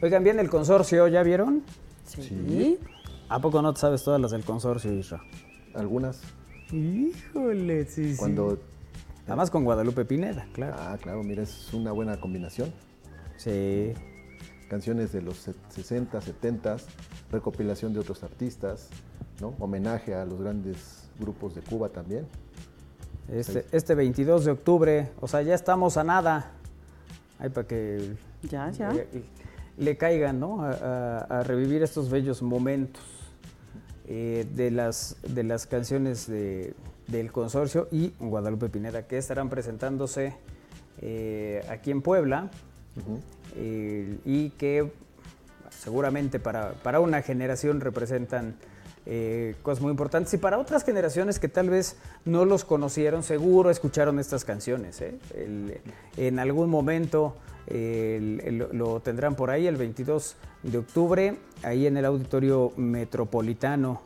Oigan, 0.05 0.23
bien 0.23 0.39
el 0.39 0.51
consorcio, 0.51 1.07
¿ya 1.07 1.23
vieron? 1.23 1.63
Sí. 2.05 2.77
¿A 3.27 3.39
poco 3.41 3.63
no 3.63 3.73
te 3.73 3.79
sabes 3.79 4.03
todas 4.03 4.21
las 4.21 4.29
del 4.29 4.43
consorcio, 4.43 4.93
Isra? 4.93 5.19
Algunas. 5.73 6.21
Híjole, 6.71 7.85
sí, 7.85 8.11
sí. 8.13 8.19
Cuando. 8.19 8.59
Además 9.25 9.49
con 9.49 9.63
Guadalupe 9.63 10.05
Pineda, 10.05 10.45
claro. 10.53 10.75
Ah, 10.77 10.95
claro, 11.01 11.23
mira, 11.23 11.41
es 11.41 11.73
una 11.73 11.91
buena 11.91 12.19
combinación. 12.19 12.71
Sí. 13.37 13.93
Canciones 14.69 15.11
de 15.11 15.23
los 15.23 15.37
set- 15.37 15.57
60, 15.69 16.21
70, 16.21 16.77
recopilación 17.31 17.91
de 17.91 18.01
otros 18.01 18.21
artistas, 18.21 18.89
¿no? 19.41 19.55
Homenaje 19.57 20.13
a 20.13 20.23
los 20.23 20.39
grandes 20.39 21.09
grupos 21.19 21.55
de 21.55 21.61
Cuba 21.61 21.89
también. 21.89 22.27
Este, 23.27 23.65
este 23.71 23.95
22 23.95 24.45
de 24.45 24.51
octubre, 24.51 25.09
o 25.19 25.27
sea, 25.27 25.41
ya 25.41 25.55
estamos 25.55 25.97
a 25.97 26.03
nada. 26.03 26.51
Ahí 27.39 27.49
para 27.49 27.65
que 27.65 28.13
Ya, 28.43 28.69
ya. 28.69 28.93
Le 29.77 29.97
caigan, 29.97 30.39
¿no? 30.39 30.61
A, 30.63 30.71
a- 30.71 31.39
a 31.39 31.43
revivir 31.43 31.83
estos 31.83 32.09
bellos 32.09 32.41
momentos 32.41 33.01
eh, 34.07 34.45
de, 34.55 34.71
las, 34.71 35.17
de 35.27 35.43
las 35.43 35.65
canciones 35.65 36.27
de- 36.27 36.73
del 37.07 37.31
consorcio 37.31 37.87
y 37.91 38.13
Guadalupe 38.19 38.69
Pineda, 38.69 39.03
que 39.07 39.17
estarán 39.17 39.49
presentándose 39.49 40.33
eh, 41.01 41.63
aquí 41.69 41.91
en 41.91 42.01
Puebla 42.01 42.49
eh, 43.55 44.17
y 44.25 44.49
que 44.51 44.91
seguramente 45.69 46.39
para, 46.39 46.71
para 46.73 46.99
una 46.99 47.21
generación 47.21 47.81
representan 47.81 48.55
eh, 49.07 49.55
cosas 49.61 49.81
muy 49.81 49.91
importantes 49.91 50.33
y 50.33 50.37
para 50.37 50.57
otras 50.57 50.83
generaciones 50.83 51.39
que 51.39 51.47
tal 51.47 51.69
vez 51.69 51.95
no 52.25 52.43
los 52.45 52.65
conocieron, 52.65 53.21
seguro 53.23 53.69
escucharon 53.69 54.17
estas 54.19 54.45
canciones. 54.45 54.99
¿eh? 55.01 55.15
El- 55.35 55.79
en 56.17 56.39
algún 56.39 56.69
momento 56.69 57.35
eh, 57.67 58.39
el- 58.43 58.67
lo 58.77 58.99
tendrán 59.01 59.35
por 59.35 59.49
ahí 59.51 59.67
el 59.67 59.75
22 59.75 60.35
de 60.63 60.77
octubre, 60.79 61.35
ahí 61.63 61.85
en 61.87 61.97
el 61.97 62.05
Auditorio 62.05 62.71
Metropolitano. 62.77 64.01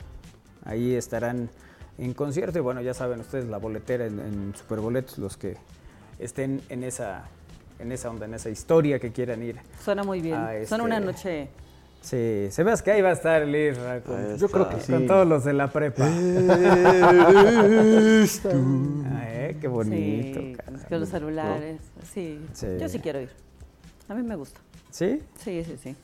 Ahí 0.65 0.93
estarán 0.95 1.49
en 1.97 2.13
concierto 2.13 2.57
y 2.59 2.61
bueno, 2.61 2.81
ya 2.81 2.93
saben 2.93 3.19
ustedes 3.21 3.45
la 3.45 3.57
boletera 3.57 4.05
en, 4.05 4.19
en 4.19 4.53
Superboletos, 4.55 5.17
los 5.17 5.35
que 5.37 5.57
estén 6.19 6.61
en 6.69 6.83
esa, 6.83 7.23
en 7.79 7.91
esa 7.91 8.09
onda, 8.09 8.25
en 8.25 8.33
esa 8.33 8.49
historia 8.49 8.99
que 8.99 9.11
quieran 9.11 9.41
ir. 9.43 9.57
Suena 9.83 10.03
muy 10.03 10.21
bien. 10.21 10.35
Ah, 10.37 10.51
Suena 10.67 10.83
una 10.83 10.97
este- 10.99 11.05
noche. 11.11 11.47
Sí, 12.01 12.47
se 12.49 12.63
ve 12.63 12.73
que 12.83 12.91
ahí 12.91 13.01
va 13.01 13.09
a 13.09 13.13
estar 13.13 13.41
el 13.41 13.53
Isra 13.55 14.01
con, 14.01 14.37
yo 14.37 14.49
creo 14.49 14.69
que 14.69 14.77
con 14.77 15.01
Sí. 15.01 15.05
todos 15.07 15.27
los 15.27 15.43
de 15.43 15.53
la 15.53 15.67
prepa. 15.69 16.05
Ah, 18.45 19.23
eh, 19.27 19.57
qué 19.59 19.67
bonito. 19.67 20.39
sí, 20.39 20.55
con 20.87 20.99
los 20.99 21.09
celulares. 21.09 21.81
Sí. 22.13 22.39
Sí. 22.53 22.67
Yo 22.79 22.89
sí 22.89 22.99
quiero 22.99 23.21
ir. 23.21 23.29
A 24.07 24.13
mí 24.15 24.23
me 24.23 24.35
gusta. 24.35 24.59
¿Sí? 24.91 25.21
Sí, 25.37 25.63
sí, 25.63 25.77
sí. 25.81 25.95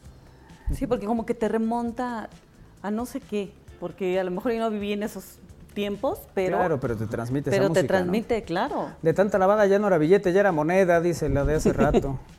Sí, 0.74 0.88
porque 0.88 1.06
como 1.06 1.26
que 1.26 1.34
te 1.34 1.48
remonta 1.48 2.30
a 2.82 2.92
no 2.92 3.06
sé 3.06 3.20
qué. 3.20 3.52
Porque 3.80 4.20
a 4.20 4.24
lo 4.24 4.32
mejor 4.32 4.52
yo 4.54 4.60
no 4.60 4.70
viví 4.72 4.94
en 4.94 5.04
esos 5.04 5.38
tiempos, 5.74 6.20
pero. 6.34 6.58
claro, 6.58 6.80
pero 6.80 6.96
te 6.96 7.06
transmite 7.08 7.52
pero 7.52 7.66
esa 7.66 7.74
te 7.74 7.80
música, 7.82 7.94
¿no? 7.94 8.00
transmite, 8.00 8.44
claro. 8.44 8.90
De 9.02 9.14
tanta 9.14 9.38
lavada 9.38 9.66
ya 9.66 9.80
no 9.80 9.88
era 9.88 9.98
billete, 9.98 10.32
ya 10.34 10.40
era 10.42 10.52
moneda, 10.52 11.02
dice 11.02 11.30
la 11.30 11.44
de 11.46 11.56
hace 11.56 11.74
rato. 11.74 12.20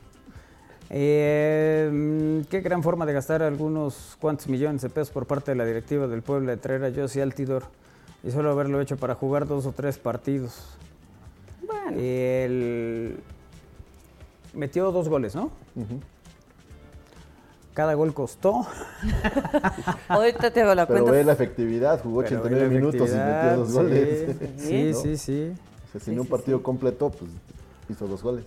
Eh, 0.89 1.89
mm, 1.91 2.41
qué 2.49 2.61
gran 2.61 2.81
forma 2.81 3.05
de 3.05 3.13
gastar 3.13 3.43
algunos 3.43 4.17
cuantos 4.21 4.47
millones 4.47 4.81
de 4.81 4.89
pesos 4.89 5.09
por 5.11 5.25
parte 5.25 5.51
de 5.51 5.55
la 5.55 5.65
directiva 5.65 6.07
del 6.07 6.21
pueblo 6.21 6.49
de 6.51 6.57
traer 6.57 6.83
a 6.85 6.91
Josie 6.95 7.21
Altidor 7.21 7.63
y 8.23 8.31
solo 8.31 8.51
haberlo 8.51 8.79
hecho 8.81 8.95
para 8.97 9.15
jugar 9.15 9.47
dos 9.47 9.65
o 9.65 9.71
tres 9.73 9.97
partidos. 9.97 10.77
Bueno. 11.65 11.97
El- 11.99 13.19
Metió 14.53 14.91
dos 14.91 15.07
goles, 15.09 15.35
¿no? 15.35 15.51
Cada 17.75 17.93
gol 17.93 18.11
costó. 18.13 18.65
Ahorita 20.07 20.49
te 20.51 20.61
hago 20.61 20.73
la 20.73 20.87
Pero 20.87 21.01
cuenta. 21.03 21.11
ve 21.11 21.23
la 21.23 21.33
efectividad, 21.33 22.01
jugó 22.01 22.23
Pero 22.23 22.37
89 22.39 22.63
la 22.73 22.79
minutos 22.79 23.09
y 23.09 23.13
metió 23.13 23.57
dos 23.57 23.67
sí, 23.67 23.73
goles. 23.75 24.35
Sí, 24.57 24.91
¿no? 24.93 24.99
sí, 24.99 25.17
sí. 25.17 25.51
O 25.87 25.91
sea, 25.91 26.01
si 26.01 26.11
en 26.11 26.19
un 26.21 26.25
partido 26.25 26.63
completo, 26.63 27.11
pues 27.11 27.29
hizo 27.89 28.07
dos 28.07 28.23
goles, 28.23 28.45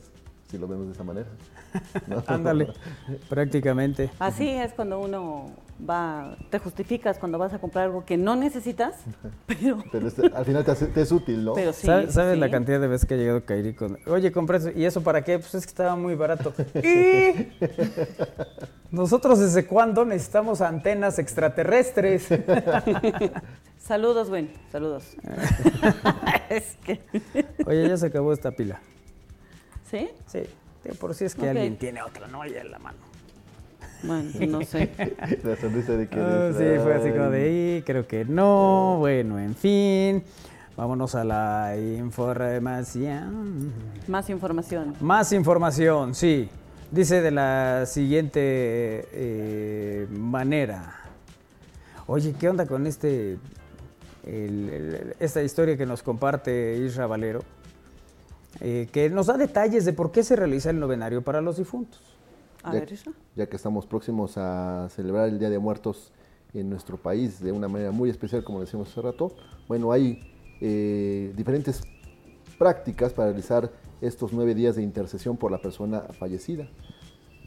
si 0.51 0.59
lo 0.59 0.67
vemos 0.67 0.87
de 0.89 0.93
esa 0.95 1.05
manera. 1.05 1.29
Ándale, 2.27 2.73
prácticamente. 3.29 4.11
Así 4.19 4.49
es 4.49 4.73
cuando 4.73 5.01
uno 5.01 5.51
va, 5.89 6.37
te 6.51 6.59
justificas 6.59 7.19
cuando 7.19 7.39
vas 7.39 7.53
a 7.55 7.59
comprar 7.59 7.85
algo 7.87 8.05
que 8.05 8.17
no 8.17 8.37
necesitas, 8.37 8.97
pero, 9.47 9.83
Pero 9.91 10.09
este- 10.09 10.27
al 10.35 10.45
final 10.45 10.65
te, 10.65 10.71
hace- 10.73 10.87
te 10.87 11.03
es 11.03 11.13
útil, 11.13 11.45
¿no? 11.45 11.55
pero 11.55 11.73
sí. 11.73 11.87
¿Sabes, 11.87 12.09
sí, 12.09 12.13
sabes 12.15 12.35
sí. 12.35 12.41
la 12.41 12.51
cantidad 12.51 12.81
de 12.81 12.87
veces 12.89 13.07
que 13.07 13.15
ha 13.15 13.17
llegado 13.17 13.45
Kairi 13.45 13.75
con, 13.75 13.99
oye, 14.07 14.31
compré 14.33 14.59
eso, 14.59 14.71
¿y 14.75 14.85
eso 14.85 15.03
para 15.03 15.23
qué? 15.23 15.39
Pues 15.39 15.55
es 15.55 15.65
que 15.65 15.71
estaba 15.71 15.97
muy 15.97 16.15
barato. 16.15 16.53
¿Y? 16.75 17.49
Nosotros 18.91 19.39
desde 19.39 19.67
cuándo 19.67 20.05
necesitamos 20.05 20.61
antenas 20.61 21.19
extraterrestres. 21.19 22.29
Saludos, 23.79 24.29
güey, 24.29 24.51
saludos. 24.71 25.17
es 26.49 26.77
que, 26.85 27.01
Oye, 27.67 27.89
ya 27.89 27.97
se 27.97 28.07
acabó 28.07 28.33
esta 28.33 28.51
pila. 28.51 28.81
¿sí? 29.91 30.09
Sí, 30.27 30.41
de 30.85 30.95
por 30.95 31.15
si 31.15 31.25
es 31.25 31.35
que 31.35 31.49
alguien 31.49 31.77
tiene 31.77 32.03
otra, 32.03 32.27
¿no? 32.29 32.45
Ya 32.47 32.61
en 32.61 32.71
la 32.71 32.79
mano. 32.79 32.99
Bueno, 34.03 34.31
no 34.49 34.63
sé. 34.65 34.91
La 35.45 35.57
sonrisa 35.57 35.93
de 35.93 36.09
que... 36.09 36.19
Ah, 36.19 36.51
sí, 36.57 36.65
fue 36.83 36.95
así 36.95 37.11
como 37.11 37.29
de, 37.31 37.77
"Y, 37.79 37.83
creo 37.83 38.07
que 38.07 38.25
no, 38.25 38.97
bueno, 38.99 39.39
en 39.39 39.55
fin. 39.55 40.23
Vámonos 40.77 41.15
a 41.15 41.25
la 41.25 41.77
información. 41.77 43.73
Más 44.09 44.31
información. 44.31 44.95
Más 45.01 45.33
información, 45.33 46.15
sí. 46.15 46.49
Dice 46.91 47.21
de 47.21 47.31
la 47.31 47.85
siguiente 47.87 48.41
eh, 49.13 50.07
manera. 50.11 50.97
Oye, 52.07 52.35
¿qué 52.41 52.49
onda 52.49 52.65
con 52.67 52.87
este 52.87 53.33
el- 54.27 54.69
el- 54.71 55.17
esta 55.21 55.43
historia 55.43 55.77
que 55.77 55.85
nos 55.87 56.03
comparte 56.03 56.77
Isra 56.79 57.07
Valero? 57.07 57.41
Eh, 58.61 58.89
que 58.93 59.09
nos 59.09 59.27
da 59.27 59.37
detalles 59.39 59.85
de 59.85 59.93
por 59.93 60.13
qué 60.13 60.23
se 60.23 60.37
realiza 60.37 60.71
el 60.71 60.79
novenario 60.79 61.23
para 61.23 61.41
los 61.41 61.57
difuntos. 61.57 62.01
A 62.63 62.73
Ya- 62.75 62.81
ver, 62.81 62.93
eso. 62.93 63.13
ya 63.35 63.47
que 63.49 63.57
estamos 63.57 63.87
próximos 63.87 64.35
a 64.37 64.89
celebrar 64.91 65.29
el 65.29 65.39
Día 65.39 65.49
de 65.49 65.59
Muertos 65.59 66.13
en 66.53 66.69
nuestro 66.69 66.97
país 66.99 67.41
de 67.41 67.53
una 67.53 67.69
manera 67.69 67.91
muy 67.91 68.11
especial, 68.11 68.45
como 68.45 68.61
decíamos 68.61 68.89
hace 68.91 69.01
rato, 69.01 69.33
bueno, 69.69 69.93
hay 69.93 70.21
eh, 70.61 71.33
diferentes 71.37 71.81
prácticas 72.59 73.15
para 73.15 73.29
realizar 73.29 73.71
estos 74.03 74.33
nueve 74.35 74.55
días 74.55 74.77
de 74.77 74.83
intercesión 74.83 75.39
por 75.39 75.51
la 75.51 75.59
persona 75.63 76.01
fallecida. 76.19 76.69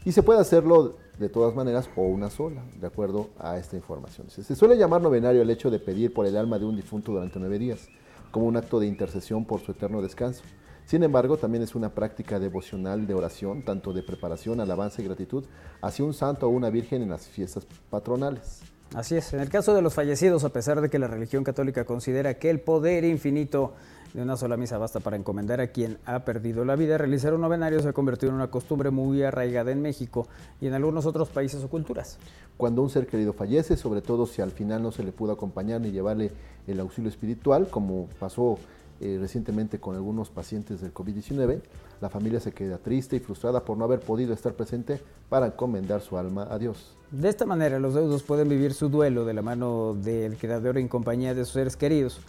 Y 0.04 0.10
se 0.12 0.22
puede 0.24 0.40
hacerlo 0.40 0.96
de 1.18 1.28
todas 1.28 1.54
maneras 1.54 1.88
o 1.96 2.02
una 2.02 2.28
sola, 2.28 2.64
de 2.80 2.86
acuerdo 2.86 3.28
a 3.38 3.56
esta 3.56 3.76
información. 3.76 4.28
Se 4.30 4.42
se 4.42 4.56
suele 4.56 4.76
llamar 4.76 5.00
novenario 5.00 5.42
el 5.42 5.50
hecho 5.50 5.70
de 5.70 5.78
pedir 5.78 6.12
por 6.12 6.26
el 6.26 6.36
alma 6.36 6.58
de 6.58 6.64
un 6.64 6.74
difunto 6.76 7.12
durante 7.12 7.38
nueve 7.38 7.58
días, 7.60 7.88
como 8.32 8.46
un 8.46 8.56
acto 8.56 8.80
de 8.80 8.86
intercesión 8.88 9.44
por 9.44 9.60
su 9.60 9.70
eterno 9.72 10.02
descanso. 10.02 10.42
Sin 10.86 11.02
embargo, 11.02 11.36
también 11.38 11.62
es 11.64 11.74
una 11.74 11.94
práctica 11.94 12.38
devocional 12.38 13.06
de 13.06 13.14
oración, 13.14 13.62
tanto 13.62 13.92
de 13.92 14.02
preparación, 14.02 14.60
alabanza 14.60 15.00
y 15.00 15.06
gratitud, 15.06 15.44
hacia 15.80 16.04
un 16.04 16.12
santo 16.12 16.46
o 16.46 16.50
una 16.50 16.70
virgen 16.70 17.02
en 17.02 17.10
las 17.10 17.26
fiestas 17.26 17.66
patronales. 17.88 18.60
Así 18.94 19.16
es, 19.16 19.32
en 19.32 19.40
el 19.40 19.48
caso 19.48 19.74
de 19.74 19.82
los 19.82 19.94
fallecidos, 19.94 20.44
a 20.44 20.50
pesar 20.50 20.80
de 20.80 20.90
que 20.90 20.98
la 20.98 21.08
religión 21.08 21.42
católica 21.42 21.84
considera 21.84 22.34
que 22.34 22.50
el 22.50 22.60
poder 22.60 23.04
infinito 23.04 23.72
de 24.12 24.22
una 24.22 24.36
sola 24.36 24.56
misa 24.56 24.78
basta 24.78 25.00
para 25.00 25.16
encomendar 25.16 25.60
a 25.60 25.66
quien 25.68 25.98
ha 26.06 26.20
perdido 26.20 26.64
la 26.64 26.76
vida, 26.76 26.96
realizar 26.96 27.34
un 27.34 27.40
novenario 27.40 27.80
se 27.80 27.88
ha 27.88 27.92
convertido 27.92 28.30
en 28.30 28.36
una 28.36 28.50
costumbre 28.50 28.90
muy 28.90 29.24
arraigada 29.24 29.72
en 29.72 29.82
México 29.82 30.28
y 30.60 30.68
en 30.68 30.74
algunos 30.74 31.04
otros 31.06 31.28
países 31.30 31.64
o 31.64 31.68
culturas. 31.68 32.18
Cuando 32.56 32.82
un 32.82 32.90
ser 32.90 33.08
querido 33.08 33.32
fallece, 33.32 33.76
sobre 33.76 34.00
todo 34.00 34.26
si 34.26 34.40
al 34.40 34.52
final 34.52 34.82
no 34.82 34.92
se 34.92 35.02
le 35.02 35.10
pudo 35.10 35.32
acompañar 35.32 35.80
ni 35.80 35.90
llevarle 35.90 36.30
el 36.68 36.78
auxilio 36.78 37.10
espiritual, 37.10 37.66
como 37.68 38.06
pasó 38.20 38.58
eh, 39.00 39.18
recientemente 39.20 39.80
con 39.80 39.96
algunos 39.96 40.30
pacientes 40.30 40.80
del 40.80 40.94
COVID-19, 40.94 41.60
la 42.00 42.08
familia 42.08 42.40
se 42.40 42.52
queda 42.52 42.78
triste 42.78 43.16
y 43.16 43.20
frustrada 43.20 43.64
por 43.64 43.76
no 43.76 43.84
haber 43.84 44.00
podido 44.00 44.32
estar 44.32 44.54
presente 44.54 45.00
para 45.28 45.46
encomendar 45.46 46.00
su 46.00 46.16
alma 46.16 46.46
a 46.50 46.58
Dios. 46.58 46.96
De 47.10 47.28
esta 47.28 47.46
manera, 47.46 47.78
los 47.78 47.94
deudos 47.94 48.22
pueden 48.22 48.48
vivir 48.48 48.74
su 48.74 48.88
duelo 48.88 49.24
de 49.24 49.34
la 49.34 49.42
mano 49.42 49.94
del 49.94 50.36
creador 50.36 50.78
en 50.78 50.88
compañía 50.88 51.34
de 51.34 51.44
sus 51.44 51.54
seres 51.54 51.76
queridos. 51.76 52.20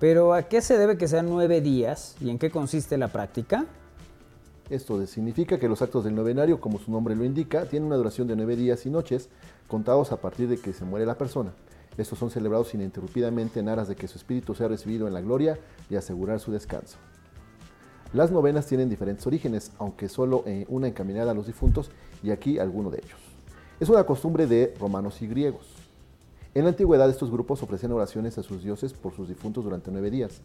Pero 0.00 0.34
¿a 0.34 0.42
qué 0.42 0.60
se 0.60 0.78
debe 0.78 0.96
que 0.96 1.06
sean 1.06 1.26
nueve 1.28 1.60
días 1.60 2.16
y 2.20 2.30
en 2.30 2.38
qué 2.38 2.50
consiste 2.50 2.98
la 2.98 3.08
práctica? 3.08 3.66
Esto 4.68 5.06
significa 5.06 5.58
que 5.58 5.68
los 5.68 5.82
actos 5.82 6.04
del 6.04 6.14
novenario, 6.14 6.60
como 6.60 6.78
su 6.78 6.90
nombre 6.90 7.14
lo 7.14 7.24
indica, 7.24 7.66
tienen 7.66 7.86
una 7.86 7.96
duración 7.96 8.26
de 8.26 8.36
nueve 8.36 8.56
días 8.56 8.86
y 8.86 8.90
noches, 8.90 9.28
contados 9.68 10.12
a 10.12 10.20
partir 10.20 10.48
de 10.48 10.58
que 10.58 10.72
se 10.72 10.84
muere 10.84 11.06
la 11.06 11.16
persona. 11.16 11.52
Estos 11.96 12.18
son 12.18 12.30
celebrados 12.30 12.72
ininterrumpidamente 12.74 13.60
en 13.60 13.68
aras 13.68 13.88
de 13.88 13.96
que 13.96 14.08
su 14.08 14.18
espíritu 14.18 14.54
sea 14.54 14.68
recibido 14.68 15.06
en 15.06 15.14
la 15.14 15.20
gloria 15.20 15.58
y 15.90 15.96
asegurar 15.96 16.40
su 16.40 16.52
descanso. 16.52 16.98
Las 18.12 18.30
novenas 18.30 18.66
tienen 18.66 18.90
diferentes 18.90 19.26
orígenes, 19.26 19.72
aunque 19.78 20.08
solo 20.08 20.42
eh, 20.46 20.66
una 20.68 20.88
encaminada 20.88 21.30
a 21.30 21.34
los 21.34 21.46
difuntos 21.46 21.90
y 22.22 22.30
aquí 22.30 22.58
alguno 22.58 22.90
de 22.90 22.98
ellos. 22.98 23.20
Es 23.80 23.88
una 23.88 24.04
costumbre 24.04 24.46
de 24.46 24.74
romanos 24.78 25.20
y 25.22 25.26
griegos. 25.26 25.66
En 26.54 26.64
la 26.64 26.70
antigüedad 26.70 27.08
estos 27.08 27.30
grupos 27.30 27.62
ofrecían 27.62 27.92
oraciones 27.92 28.36
a 28.36 28.42
sus 28.42 28.62
dioses 28.62 28.92
por 28.92 29.14
sus 29.14 29.28
difuntos 29.28 29.64
durante 29.64 29.90
nueve 29.90 30.10
días. 30.10 30.42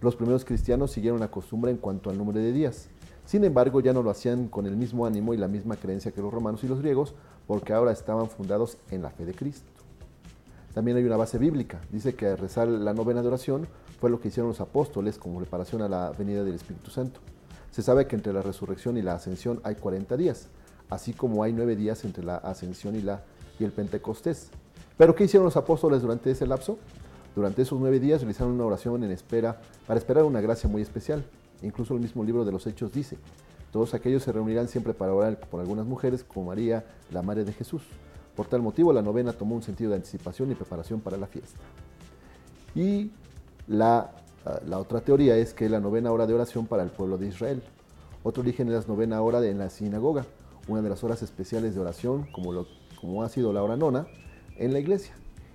Los 0.00 0.14
primeros 0.14 0.44
cristianos 0.44 0.92
siguieron 0.92 1.18
la 1.18 1.30
costumbre 1.30 1.72
en 1.72 1.78
cuanto 1.78 2.08
al 2.08 2.16
número 2.16 2.38
de 2.38 2.52
días. 2.52 2.88
Sin 3.24 3.42
embargo, 3.42 3.80
ya 3.80 3.92
no 3.92 4.02
lo 4.02 4.10
hacían 4.10 4.46
con 4.46 4.66
el 4.66 4.76
mismo 4.76 5.04
ánimo 5.04 5.34
y 5.34 5.36
la 5.36 5.48
misma 5.48 5.74
creencia 5.74 6.12
que 6.12 6.22
los 6.22 6.32
romanos 6.32 6.62
y 6.62 6.68
los 6.68 6.80
griegos, 6.80 7.14
porque 7.48 7.72
ahora 7.72 7.90
estaban 7.90 8.30
fundados 8.30 8.78
en 8.90 9.02
la 9.02 9.10
fe 9.10 9.26
de 9.26 9.34
Cristo. 9.34 9.77
También 10.74 10.96
hay 10.96 11.04
una 11.04 11.16
base 11.16 11.38
bíblica. 11.38 11.80
Dice 11.90 12.14
que 12.14 12.36
rezar 12.36 12.68
la 12.68 12.94
novena 12.94 13.22
de 13.22 13.28
oración 13.28 13.66
fue 14.00 14.10
lo 14.10 14.20
que 14.20 14.28
hicieron 14.28 14.48
los 14.48 14.60
apóstoles 14.60 15.18
como 15.18 15.38
preparación 15.38 15.82
a 15.82 15.88
la 15.88 16.12
venida 16.12 16.44
del 16.44 16.54
Espíritu 16.54 16.90
Santo. 16.90 17.20
Se 17.70 17.82
sabe 17.82 18.06
que 18.06 18.16
entre 18.16 18.32
la 18.32 18.42
resurrección 18.42 18.96
y 18.96 19.02
la 19.02 19.14
ascensión 19.14 19.60
hay 19.64 19.74
40 19.74 20.16
días, 20.16 20.48
así 20.90 21.12
como 21.12 21.42
hay 21.42 21.52
nueve 21.52 21.76
días 21.76 22.04
entre 22.04 22.24
la 22.24 22.36
ascensión 22.36 22.96
y, 22.96 23.02
la, 23.02 23.22
y 23.58 23.64
el 23.64 23.72
Pentecostés. 23.72 24.50
¿Pero 24.96 25.14
qué 25.14 25.24
hicieron 25.24 25.44
los 25.44 25.56
apóstoles 25.56 26.02
durante 26.02 26.30
ese 26.30 26.46
lapso? 26.46 26.78
Durante 27.34 27.62
esos 27.62 27.78
nueve 27.78 28.00
días 28.00 28.20
realizaron 28.20 28.54
una 28.54 28.64
oración 28.64 29.04
en 29.04 29.10
espera, 29.10 29.60
para 29.86 29.98
esperar 29.98 30.24
una 30.24 30.40
gracia 30.40 30.68
muy 30.68 30.82
especial. 30.82 31.24
Incluso 31.62 31.94
el 31.94 32.00
mismo 32.00 32.24
libro 32.24 32.44
de 32.44 32.52
los 32.52 32.66
Hechos 32.66 32.92
dice, 32.92 33.16
todos 33.72 33.94
aquellos 33.94 34.22
se 34.22 34.32
reunirán 34.32 34.68
siempre 34.68 34.94
para 34.94 35.12
orar 35.12 35.38
por 35.38 35.60
algunas 35.60 35.86
mujeres, 35.86 36.24
como 36.24 36.46
María, 36.46 36.84
la 37.12 37.22
Madre 37.22 37.44
de 37.44 37.52
Jesús. 37.52 37.82
Por 38.38 38.46
tal 38.46 38.62
motivo, 38.62 38.92
la 38.92 39.02
novena 39.02 39.32
tomó 39.32 39.56
un 39.56 39.62
sentido 39.64 39.90
de 39.90 39.96
anticipación 39.96 40.52
y 40.52 40.54
preparación 40.54 41.00
para 41.00 41.16
la 41.16 41.26
fiesta. 41.26 41.58
Y 42.72 43.10
la, 43.66 44.12
ah, 44.46 44.60
la 44.64 44.78
otra 44.78 45.00
teoría 45.00 45.36
es 45.36 45.52
que 45.52 45.68
la 45.68 45.80
novena 45.80 46.12
hora 46.12 46.24
de 46.24 46.34
oración 46.34 46.68
para 46.68 46.84
el 46.84 46.90
pueblo 46.90 47.18
de 47.18 47.26
Israel. 47.26 47.60
Otro 48.22 48.42
origen 48.44 48.68
es 48.68 48.74
la 48.74 48.84
novena 48.86 49.20
hora 49.22 49.44
en 49.44 49.58
la 49.58 49.70
sinagoga, 49.70 50.24
una 50.68 50.82
de 50.82 50.88
las 50.88 51.02
horas 51.02 51.20
especiales 51.24 51.74
de 51.74 51.80
oración, 51.80 52.28
como, 52.30 52.52
lo, 52.52 52.68
como 53.00 53.24
ha 53.24 53.28
sido 53.28 53.52
la 53.52 53.60
hora 53.60 53.76
nona, 53.76 54.06
en 54.56 54.72
la 54.72 54.78
iglesia. 54.78 55.14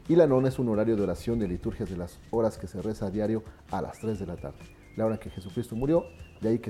Y 0.10 0.18
la 0.18 0.27
nona 0.27 0.49
es 0.49 0.60
un 0.60 0.68
horario 0.68 0.97
de 0.97 1.03
oración 1.03 1.39
de 1.39 1.47
liturgias 1.47 1.89
de 1.89 1.95
las 1.95 2.19
horas 2.31 2.57
que 2.57 2.68
se 2.68 2.81
reza 2.81 3.05
a 3.05 3.11
diario 3.11 3.43
a 3.72 3.81
las 3.81 3.97
3 3.99 4.19
de 4.19 4.26
la 4.26 4.35
tarde, 4.35 4.57
la 4.97 5.05
hora 5.05 5.18
que 5.18 5.30
Jesucristo 5.30 5.77
murió, 5.77 6.03
de 6.41 6.49
ahí 6.49 6.60
que 6.60 6.69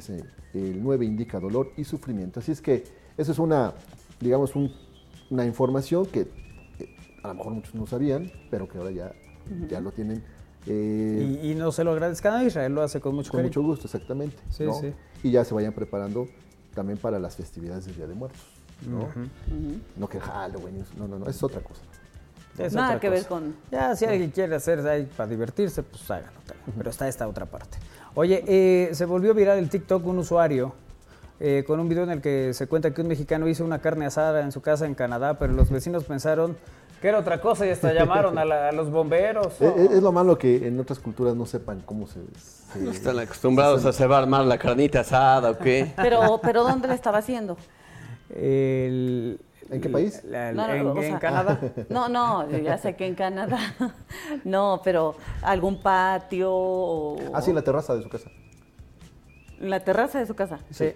el 0.54 0.84
9 0.84 1.06
indica 1.08 1.40
dolor 1.40 1.72
y 1.76 1.86
sufrimiento. 1.86 2.40
Así 2.40 2.52
es 2.52 2.62
que 2.62 2.84
eso 3.18 3.32
es 3.32 3.40
una, 3.40 3.74
digamos, 4.20 4.56
un- 4.56 4.72
una 5.34 5.46
información 5.46 6.06
que 6.06 6.22
eh, 6.80 6.96
a 7.24 7.30
lo 7.30 7.34
mejor 7.36 7.54
muchos 7.54 7.74
no 7.76 7.88
sabían, 7.88 8.32
pero 8.52 8.68
que 8.68 8.78
ahora 8.78 8.92
ya, 8.92 9.12
ya 9.68 9.82
lo 9.82 9.92
tienen. 9.92 10.24
eh, 10.68 11.40
Y, 11.44 11.52
y 11.52 11.56
no 11.56 11.72
se 11.72 11.84
lo 11.84 11.92
agradezcan 11.92 12.36
a 12.36 12.44
Israel, 12.44 12.74
lo 12.74 12.84
hace 12.84 13.02
con 13.02 13.16
mucho 13.16 13.32
con 13.32 13.40
cariño. 13.40 13.50
mucho 13.50 13.62
gusto, 13.64 13.88
exactamente. 13.88 14.38
Sí, 14.50 14.64
¿no? 14.64 14.74
sí. 14.80 14.94
Y 15.24 15.32
ya 15.32 15.44
se 15.44 15.54
vayan 15.54 15.74
preparando 15.74 16.28
también 16.76 17.00
para 17.00 17.20
las 17.20 17.36
festividades 17.36 17.86
del 17.86 17.96
Día 17.96 18.08
de 18.08 18.14
Muertos. 18.14 18.42
¿no? 18.88 19.08
No 19.98 20.08
que 20.10 20.20
Halloween, 20.20 20.84
no, 20.98 21.08
no, 21.08 21.18
no, 21.20 21.26
es 21.28 21.42
otra 21.42 21.62
cosa. 21.62 21.82
Es 22.58 22.74
Nada 22.74 22.90
otra 22.90 23.00
que 23.00 23.10
ver 23.10 23.26
con- 23.26 23.56
Ya, 23.72 23.96
si 23.96 24.06
alguien 24.06 24.30
quiere 24.30 24.56
hacer 24.56 24.86
ahí 24.88 25.10
para 25.18 25.28
divertirse, 25.30 25.82
pues 25.82 26.04
también. 26.04 26.30
Pero 26.78 26.90
está 26.92 27.08
esta 27.08 27.28
otra 27.28 27.46
parte. 27.48 27.78
Oye, 28.14 28.44
eh, 28.46 28.90
se 28.94 29.06
volvió 29.06 29.34
viral 29.34 29.58
el 29.58 29.70
TikTok 29.70 30.06
un 30.06 30.20
usuario 30.20 30.76
eh, 31.40 31.64
con 31.66 31.80
un 31.80 31.90
video 31.90 32.04
en 32.04 32.12
el 32.12 32.22
que 32.22 32.54
se 32.54 32.68
cuenta 32.68 32.94
que 32.94 33.02
un 33.02 33.08
mexicano 33.08 33.48
hizo 33.48 33.64
una 33.66 33.80
carne 33.80 34.06
asada 34.06 34.42
en 34.42 34.52
su 34.52 34.62
casa 34.62 34.86
en 34.86 34.96
Canadá, 34.96 35.38
pero 35.40 35.54
los 35.54 35.70
vecinos 35.70 36.04
pensaron 36.06 36.56
que 37.02 37.10
era 37.10 37.20
otra 37.20 37.42
cosa 37.42 37.66
y 37.68 37.70
hasta 37.70 37.92
llamaron 37.94 38.38
a, 38.38 38.46
la- 38.46 38.70
a 38.70 38.72
los 38.72 38.90
bomberos. 38.90 39.60
Eh, 39.62 39.66
eh, 39.78 39.88
Es, 39.94 40.02
lo 40.02 40.12
malo 40.14 40.38
que 40.38 40.66
en 40.68 40.80
otras 40.80 41.00
culturas 41.00 41.36
no 41.36 41.46
sepan 41.46 41.82
cómo 41.86 42.08
se... 42.08 42.22
se- 42.72 42.80
No 42.80 42.92
están 42.92 43.20
acostumbrados 43.20 43.84
a 43.86 43.92
cebar 43.92 44.26
más 44.26 44.46
la 44.46 44.58
carnita 44.58 45.02
asada 45.02 45.52
o 45.52 45.58
qué. 45.58 45.92
Pero, 45.98 46.40
pero 46.42 46.64
¿dónde 46.64 46.88
le 46.88 46.94
estaba 46.94 47.18
haciendo? 47.18 47.58
El- 48.30 49.40
¿En 49.70 49.82
qué 49.82 49.90
país? 49.90 50.24
la- 50.24 50.52
No, 50.54 50.68
no, 50.68 50.74
en, 50.74 50.88
o 50.88 50.98
en 51.02 51.10
sea, 51.10 51.20
Canadá. 51.20 51.60
No, 51.90 52.08
no, 52.10 52.50
yo 52.50 52.58
ya 52.60 52.78
sé 52.78 52.96
que 52.96 53.06
en 53.08 53.16
Canadá. 53.16 53.58
No, 54.46 54.82
pero 54.84 55.16
algún 55.42 55.82
patio 55.82 56.52
o 56.54 57.18
Ah, 57.34 57.42
sí, 57.42 57.50
en 57.50 57.56
la 57.56 57.64
terraza 57.64 57.96
de 57.96 58.04
su 58.04 58.10
casa. 58.10 58.30
en 59.60 59.70
la 59.70 59.80
terraza 59.82 60.20
de 60.20 60.26
su 60.26 60.36
casa. 60.36 60.60
Sí. 60.72 60.94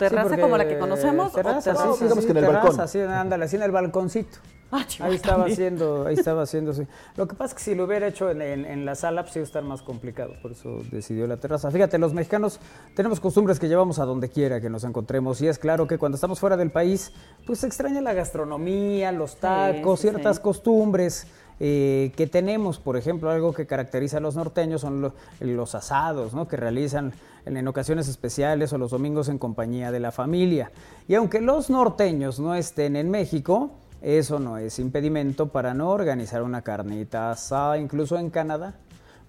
¿Terraza 0.00 0.34
Sí, 0.34 0.40
como 0.40 0.56
la 0.56 0.66
que 0.66 0.78
conocemos? 0.78 1.32
o 1.32 1.36
Terraza, 1.36 1.72
terraza? 1.72 1.92
sí, 1.92 1.98
sí, 1.98 2.04
digamos 2.04 2.24
sí, 2.24 2.26
que 2.26 2.30
en 2.32 2.36
el 2.38 2.44
terraza, 2.46 2.66
balcón. 2.68 2.88
sí, 2.88 2.98
ándale, 3.00 3.44
así 3.44 3.56
en 3.56 3.62
el 3.62 3.70
balconcito. 3.70 4.38
Ah, 4.72 4.84
Ahí 5.00 5.16
estaba 5.16 5.38
también. 5.38 5.52
haciendo, 5.52 6.06
ahí 6.06 6.14
estaba 6.14 6.42
haciendo, 6.42 6.72
sí. 6.72 6.86
Lo 7.16 7.26
que 7.26 7.34
pasa 7.34 7.46
es 7.48 7.54
que 7.54 7.62
si 7.70 7.74
lo 7.74 7.84
hubiera 7.86 8.06
hecho 8.06 8.30
en, 8.30 8.40
en- 8.40 8.64
en 8.64 8.84
la 8.84 8.94
sala, 8.94 9.24
pues 9.24 9.34
iba 9.34 9.42
a 9.42 9.46
estar 9.46 9.64
más 9.64 9.82
complicado, 9.82 10.34
por 10.40 10.52
eso 10.52 10.78
decidió 10.92 11.26
la 11.26 11.38
terraza. 11.38 11.72
Fíjate, 11.72 11.98
los 11.98 12.14
mexicanos 12.14 12.60
tenemos 12.94 13.18
costumbres 13.18 13.58
que 13.58 13.66
llevamos 13.68 13.98
a 13.98 14.04
donde 14.04 14.28
quiera 14.28 14.60
que 14.60 14.70
nos 14.70 14.84
encontremos, 14.84 15.40
y 15.42 15.48
es 15.48 15.58
claro 15.58 15.88
que 15.88 15.98
cuando 15.98 16.14
estamos 16.14 16.38
fuera 16.38 16.56
del 16.56 16.70
país, 16.70 17.12
pues 17.46 17.58
se 17.58 17.66
extraña 17.66 18.00
la 18.00 18.12
gastronomía, 18.14 19.10
los 19.10 19.36
tacos, 19.36 19.98
sí, 20.00 20.08
ciertas 20.08 20.36
sí. 20.36 20.42
costumbres 20.42 21.26
eh, 21.58 22.12
que 22.16 22.26
tenemos. 22.28 22.78
Por 22.78 22.96
ejemplo, 22.96 23.28
algo 23.28 23.52
que 23.52 23.66
caracteriza 23.66 24.18
a 24.18 24.20
los 24.20 24.36
norteños 24.36 24.80
son 24.82 25.00
lo- 25.02 25.14
los 25.40 25.74
asados, 25.74 26.32
¿no? 26.32 26.46
Que 26.46 26.56
realizan 26.56 27.12
en, 27.44 27.68
ocasiones 27.68 28.08
especiales 28.08 28.72
o 28.72 28.78
los 28.78 28.90
domingos 28.90 29.28
en 29.28 29.38
compañía 29.38 29.90
de 29.90 30.00
la 30.00 30.12
familia. 30.12 30.70
Y 31.08 31.14
aunque 31.14 31.40
los 31.40 31.70
norteños 31.70 32.40
no 32.40 32.54
estén 32.54 32.96
en 32.96 33.10
México, 33.10 33.70
eso 34.02 34.38
no 34.38 34.58
es 34.58 34.78
impedimento 34.78 35.48
para 35.48 35.74
no 35.74 35.90
organizar 35.90 36.42
una 36.42 36.62
carnita 36.62 37.30
asada, 37.30 37.78
incluso 37.78 38.18
en 38.18 38.30
Canadá. 38.30 38.74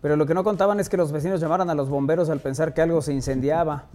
Pero 0.01 0.15
lo 0.15 0.25
que 0.25 0.33
no 0.33 0.43
contaban 0.43 0.79
es 0.79 0.89
que 0.89 0.97
los 0.97 1.11
vecinos 1.11 1.39
llamaran 1.41 1.69
a 1.69 1.75
los 1.75 1.89
bomberos 1.89 2.29
al 2.29 2.39
pensar 2.39 2.73
que 2.73 2.81
algo 2.81 3.01
se 3.01 3.13
incendiaba. 3.13 3.85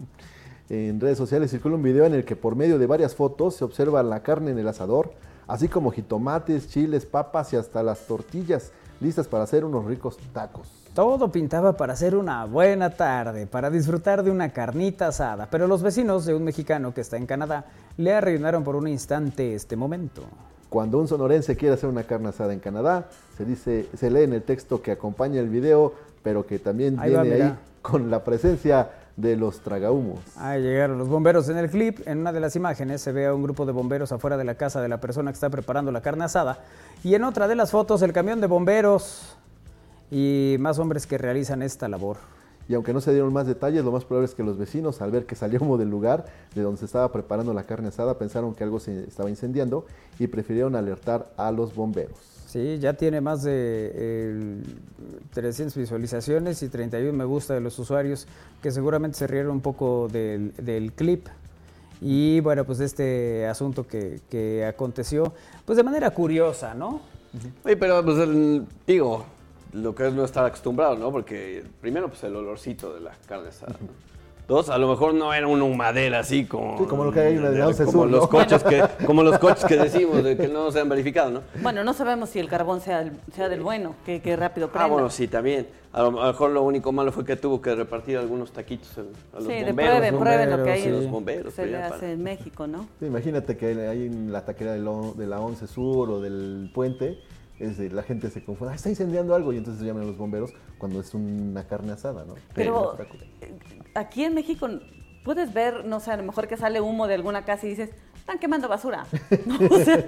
En 0.69 1.01
redes 1.01 1.19
sociales 1.19 1.51
circula 1.51 1.77
un 1.77 1.83
video 1.83 2.07
en 2.07 2.15
el 2.15 2.25
que 2.25 2.37
por 2.37 2.57
medio 2.57 2.79
de 2.79 2.87
varias 2.87 3.15
fotos 3.15 3.57
se 3.57 3.65
observa 3.65 4.03
la 4.03 4.23
carne 4.23 4.51
en 4.51 4.59
el 4.59 4.69
asador, 4.69 5.13
así 5.47 5.69
como 5.69 5.91
jitomates, 5.91 6.69
chiles, 6.69 7.07
papas 7.07 7.53
y 7.53 7.57
hasta 7.57 7.83
las 7.83 8.07
tortillas 8.07 8.73
listas 9.01 9.29
para 9.29 9.45
hacer 9.45 9.65
unos 9.65 9.85
ricos 9.85 10.17
tacos. 10.33 10.86
Todo 10.97 11.31
pintaba 11.31 11.75
para 11.77 11.93
hacer 11.93 12.17
una 12.17 12.47
buena 12.47 12.89
tarde, 12.89 13.47
para 13.47 13.69
disfrutar 13.69 14.23
de 14.23 14.31
una 14.31 14.49
carnita 14.49 15.09
asada, 15.09 15.47
pero 15.51 15.67
los 15.67 15.83
vecinos 15.83 16.25
de 16.25 16.35
un 16.35 16.43
mexicano 16.43 16.95
que 16.95 17.03
está 17.03 17.19
en 17.19 17.27
Canadá 17.27 17.67
le 17.99 18.15
arruinaron 18.15 18.65
por 18.65 18.77
un 18.77 18.89
instante 18.89 19.55
este 19.55 19.77
momento. 19.77 20.23
Cuando 20.71 20.99
un 20.99 21.07
sonorense 21.07 21.55
quiere 21.55 21.75
hacer 21.75 21.91
una 21.91 22.05
carne 22.05 22.31
asada 22.31 22.55
en 22.55 22.61
Canadá, 22.61 23.09
se 23.37 23.45
dice, 23.45 23.91
se 23.95 24.11
lee 24.11 24.23
en 24.23 24.33
el 24.33 24.43
texto 24.43 24.81
que 24.81 24.91
acompaña 24.91 25.39
el 25.39 25.51
video, 25.51 25.93
pero 26.23 26.47
que 26.47 26.59
también 26.59 26.99
Ahí 26.99 27.13
va, 27.13 27.25
viene 27.25 27.43
ahí 27.43 27.55
con 27.83 28.11
la 28.11 28.25
presencia 28.25 28.89
de 29.17 29.37
los 29.37 29.61
tragahumos. 29.61 30.21
Ahí 30.39 30.63
llegaron 30.63 30.97
los 30.97 31.09
bomberos 31.09 31.51
en 31.51 31.59
el 31.59 31.69
clip. 31.69 32.09
En 32.09 32.21
una 32.21 32.33
de 32.33 32.41
las 32.41 32.57
imágenes 32.57 33.03
se 33.03 33.13
ve 33.13 33.27
a 33.27 33.35
un 33.35 33.43
grupo 33.43 33.67
de 33.67 33.73
bomberos 33.73 34.13
afuera 34.13 34.39
de 34.39 34.45
la 34.45 34.55
casa 34.55 34.81
de 34.81 34.89
la 34.89 34.99
persona 34.99 35.31
que 35.31 35.35
está 35.35 35.51
preparando 35.51 35.93
la 35.93 36.01
carne 36.01 36.25
asada. 36.25 36.61
Y 37.05 37.15
en 37.15 37.25
otra 37.25 37.49
de 37.49 37.55
las 37.55 37.71
fotos, 37.71 38.01
el 38.01 38.15
camión 38.15 38.41
de 38.41 38.47
bomberos 38.47 39.36
y 40.11 40.57
más 40.61 40.79
hombres 40.79 41.07
que 41.07 41.19
realizan 41.19 41.63
esta 41.63 41.89
labor. 41.89 42.17
Y 42.69 42.75
aunque 42.75 42.93
no 42.93 43.01
se 43.01 43.13
dieron 43.13 43.33
más 43.33 43.47
detalles, 43.47 43.85
lo 43.85 43.93
más 43.93 44.05
probable 44.05 44.25
es 44.27 44.35
que 44.35 44.43
los 44.43 44.59
vecinos, 44.59 45.01
al 45.01 45.13
ver 45.13 45.25
que 45.25 45.37
salió 45.37 45.61
humo 45.61 45.79
del 45.79 45.89
lugar 45.89 46.25
de 46.55 46.63
donde 46.63 46.81
se 46.81 46.87
estaba 46.87 47.13
preparando 47.13 47.55
la 47.55 47.63
carne 47.65 47.89
asada, 47.89 48.19
pensaron 48.19 48.55
que 48.57 48.65
algo 48.65 48.81
se 48.81 49.05
estaba 49.05 49.31
incendiando 49.31 49.87
y 50.19 50.27
prefirieron 50.27 50.75
alertar 50.75 51.31
a 51.37 51.53
los 51.53 51.75
bomberos. 51.77 52.19
Sí, 52.47 52.79
ya 52.79 52.95
tiene 52.95 53.21
más 53.21 53.43
de 53.45 53.53
eh, 53.95 54.63
300 55.33 55.77
visualizaciones 55.77 56.63
y 56.63 56.69
31 56.69 57.13
me 57.17 57.25
gusta 57.25 57.55
de 57.55 57.61
los 57.61 57.79
usuarios 57.79 58.27
que 58.63 58.71
seguramente 58.73 59.19
se 59.19 59.27
rieron 59.27 59.53
un 59.53 59.61
poco 59.61 60.09
del, 60.11 60.53
del 60.57 60.93
clip. 60.93 61.27
Y 62.01 62.41
bueno, 62.41 62.65
pues 62.65 62.79
de 62.79 62.85
este 62.85 63.47
asunto 63.47 63.87
que, 63.87 64.21
que 64.29 64.65
aconteció, 64.67 65.33
pues 65.65 65.77
de 65.77 65.83
manera 65.83 66.11
curiosa, 66.11 66.75
¿no? 66.75 67.01
Oye, 67.65 67.77
pero 67.77 68.05
pues 68.05 68.19
el- 68.19 68.65
digo, 68.87 69.25
lo 69.77 69.95
que 69.95 70.07
es 70.09 70.13
no 70.15 70.25
estar 70.25 70.45
acostumbrado, 70.45 70.97
¿no? 70.97 71.11
Porque 71.13 71.63
primero, 71.81 72.09
pues 72.09 72.23
el 72.25 72.35
olorcito 72.37 72.95
de 72.95 73.01
la 73.01 73.13
carne 73.27 73.49
asada. 73.49 73.75
¿no? 73.81 73.89
Dos, 74.49 74.69
a 74.71 74.79
lo 74.79 74.89
mejor 74.89 75.13
no 75.13 75.35
era 75.35 75.49
una 75.49 75.65
humadera 75.65 76.21
así 76.21 76.45
como... 76.45 76.79
Sí, 76.79 76.85
como 76.85 77.05
lo 77.05 77.11
que 77.11 77.19
hay 77.19 77.35
en 77.37 77.45
Once 77.63 77.85
como 77.85 78.03
Sur, 78.03 78.11
los 78.13 78.29
coches 78.29 78.63
que 78.63 78.81
Como 79.05 79.25
los 79.25 79.39
coches 79.41 79.65
que 79.65 79.77
decimos, 79.77 80.23
de 80.23 80.37
que 80.37 80.47
no 80.47 80.71
se 80.71 80.79
han 80.79 80.89
verificado, 80.89 81.31
¿no? 81.33 81.41
Bueno, 81.63 81.83
no 81.83 81.93
sabemos 81.93 82.29
si 82.31 82.39
el 82.39 82.49
carbón 82.49 82.81
sea, 82.81 83.01
el- 83.03 83.11
sea 83.35 83.49
del 83.49 83.61
bueno, 83.63 83.97
que, 84.07 84.23
que 84.23 84.37
rápido 84.37 84.69
Ah, 84.69 84.73
prenda. 84.73 84.87
bueno, 84.89 85.11
sí, 85.11 85.27
también. 85.27 85.67
A 85.93 86.03
lo, 86.03 86.13
mejor 86.13 86.51
lo 86.51 86.63
único 86.63 86.93
malo 86.93 87.11
fue 87.11 87.25
que 87.25 87.35
tuvo 87.35 87.61
que 87.61 87.75
repartir 87.75 88.19
algunos 88.19 88.53
taquitos 88.53 88.97
a, 88.99 89.01
a 89.01 89.41
los 89.41 89.49
sí, 89.49 89.65
bomberos. 89.65 89.75
prueben, 89.75 90.15
¿no? 90.15 90.21
prueben 90.21 90.51
lo 90.51 90.63
que 90.65 90.71
hay 90.71 90.83
sí. 90.83 90.89
en- 90.91 90.95
Los 90.95 91.11
bomberos, 91.11 91.53
se 91.55 91.67
le 91.67 91.77
hace 91.79 91.99
para- 91.99 92.13
en 92.13 92.23
México, 92.23 92.67
¿no? 92.69 92.87
Sí, 93.01 93.07
imagínate 93.07 93.57
que 93.57 93.67
hay 93.89 94.07
en 94.07 94.31
la 94.33 94.45
taquera 94.45 94.75
de, 94.75 94.79
lo- 94.79 95.13
de 95.17 95.27
la 95.27 95.41
11 95.41 95.67
Sur 95.67 96.09
o 96.11 96.21
del 96.21 96.71
puente, 96.73 97.19
es 97.59 97.79
de- 97.79 97.91
la 97.91 98.03
gente 98.03 98.31
se 98.31 98.43
confunde, 98.45 98.73
"Ah, 98.73 98.77
está 98.77 98.89
incendiando 98.89 99.35
algo, 99.35 99.53
y 99.53 99.57
entonces 99.59 99.85
llaman 99.85 100.03
a 100.03 100.07
los 100.07 100.17
bomberos 100.19 100.53
cuando 100.79 101.01
es 101.01 101.13
una 101.15 101.65
carne 101.67 101.93
asada, 101.93 102.25
¿no? 102.25 102.35
Pero 102.55 102.97
eh, 103.41 103.53
aquí 103.95 104.25
en 104.25 104.35
México 104.35 104.69
puedes 105.25 105.53
ver, 105.53 105.85
no 105.85 105.99
sé, 106.01 106.11
a 106.13 106.17
lo 106.17 106.23
mejor 106.23 106.47
que 106.49 106.57
sale 106.57 106.81
humo 106.81 107.07
de 107.09 107.15
alguna 107.15 107.45
casa 107.45 107.67
y 107.67 107.71
dices, 107.71 107.91
están 108.17 108.39
quemando 108.41 108.69
basura. 108.69 109.07
¿no? 109.47 109.57
O 109.71 109.79
sea, 109.79 110.05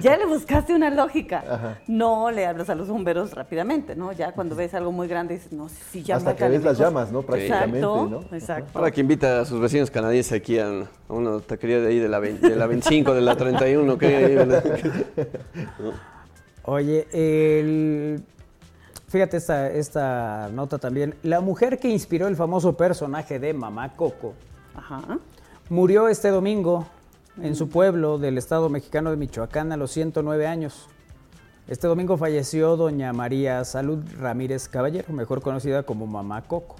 ya 0.00 0.16
le 0.16 0.26
buscaste 0.26 0.74
una 0.74 0.90
lógica. 0.90 1.78
No 1.88 2.30
le 2.30 2.46
hablas 2.46 2.70
a 2.70 2.74
los 2.76 2.88
bomberos 2.88 3.32
rápidamente, 3.32 3.94
¿no? 3.96 4.12
Ya 4.12 4.32
cuando 4.32 4.54
ves 4.56 4.74
algo 4.74 4.92
muy 4.92 5.06
grande 5.08 5.34
dices, 5.34 5.52
no, 5.52 5.68
si 5.68 6.02
ya 6.02 6.16
Hasta 6.16 6.34
que 6.36 6.48
ves 6.48 6.62
las 6.64 6.78
mejor". 6.78 6.86
llamas, 6.94 7.12
¿no? 7.12 7.22
Prácticamente, 7.22 7.78
exacto, 7.78 8.08
¿no? 8.30 8.36
Exacto. 8.36 8.70
Ahora 8.78 8.90
que 8.92 9.00
invita 9.00 9.40
a 9.40 9.44
sus 9.44 9.60
vecinos 9.60 9.90
canadienses 9.90 10.32
aquí 10.32 10.58
a, 10.58 10.68
a 10.68 11.12
una 11.12 11.40
taquería 11.40 11.80
de 11.80 11.88
ahí 11.88 11.98
de 11.98 12.08
la, 12.08 12.18
20 12.20 12.48
de 12.48 12.56
la 12.56 12.66
25, 12.66 13.12
de 13.14 13.20
la 13.20 13.36
31, 13.36 13.98
que 13.98 14.06
¿verdad? 14.36 14.64
Oye, 16.64 17.06
el... 17.12 18.22
fíjate 19.08 19.36
esta, 19.36 19.70
esta 19.70 20.48
nota 20.52 20.78
también. 20.78 21.14
La 21.22 21.40
mujer 21.40 21.78
que 21.78 21.88
inspiró 21.88 22.26
el 22.26 22.36
famoso 22.36 22.76
personaje 22.76 23.38
de 23.38 23.52
Mamá 23.52 23.94
Coco 23.94 24.34
Ajá. 24.74 25.18
Murió 25.70 26.08
este 26.08 26.28
domingo 26.28 26.86
en 27.40 27.54
su 27.56 27.68
pueblo 27.68 28.18
del 28.18 28.38
estado 28.38 28.68
mexicano 28.68 29.10
de 29.10 29.16
Michoacán 29.16 29.72
a 29.72 29.76
los 29.76 29.90
109 29.92 30.46
años. 30.46 30.88
Este 31.68 31.86
domingo 31.86 32.16
falleció 32.16 32.76
doña 32.76 33.12
María 33.12 33.64
Salud 33.64 34.04
Ramírez 34.18 34.68
Caballero, 34.68 35.12
mejor 35.12 35.40
conocida 35.40 35.84
como 35.84 36.06
Mamá 36.06 36.42
Coco. 36.42 36.76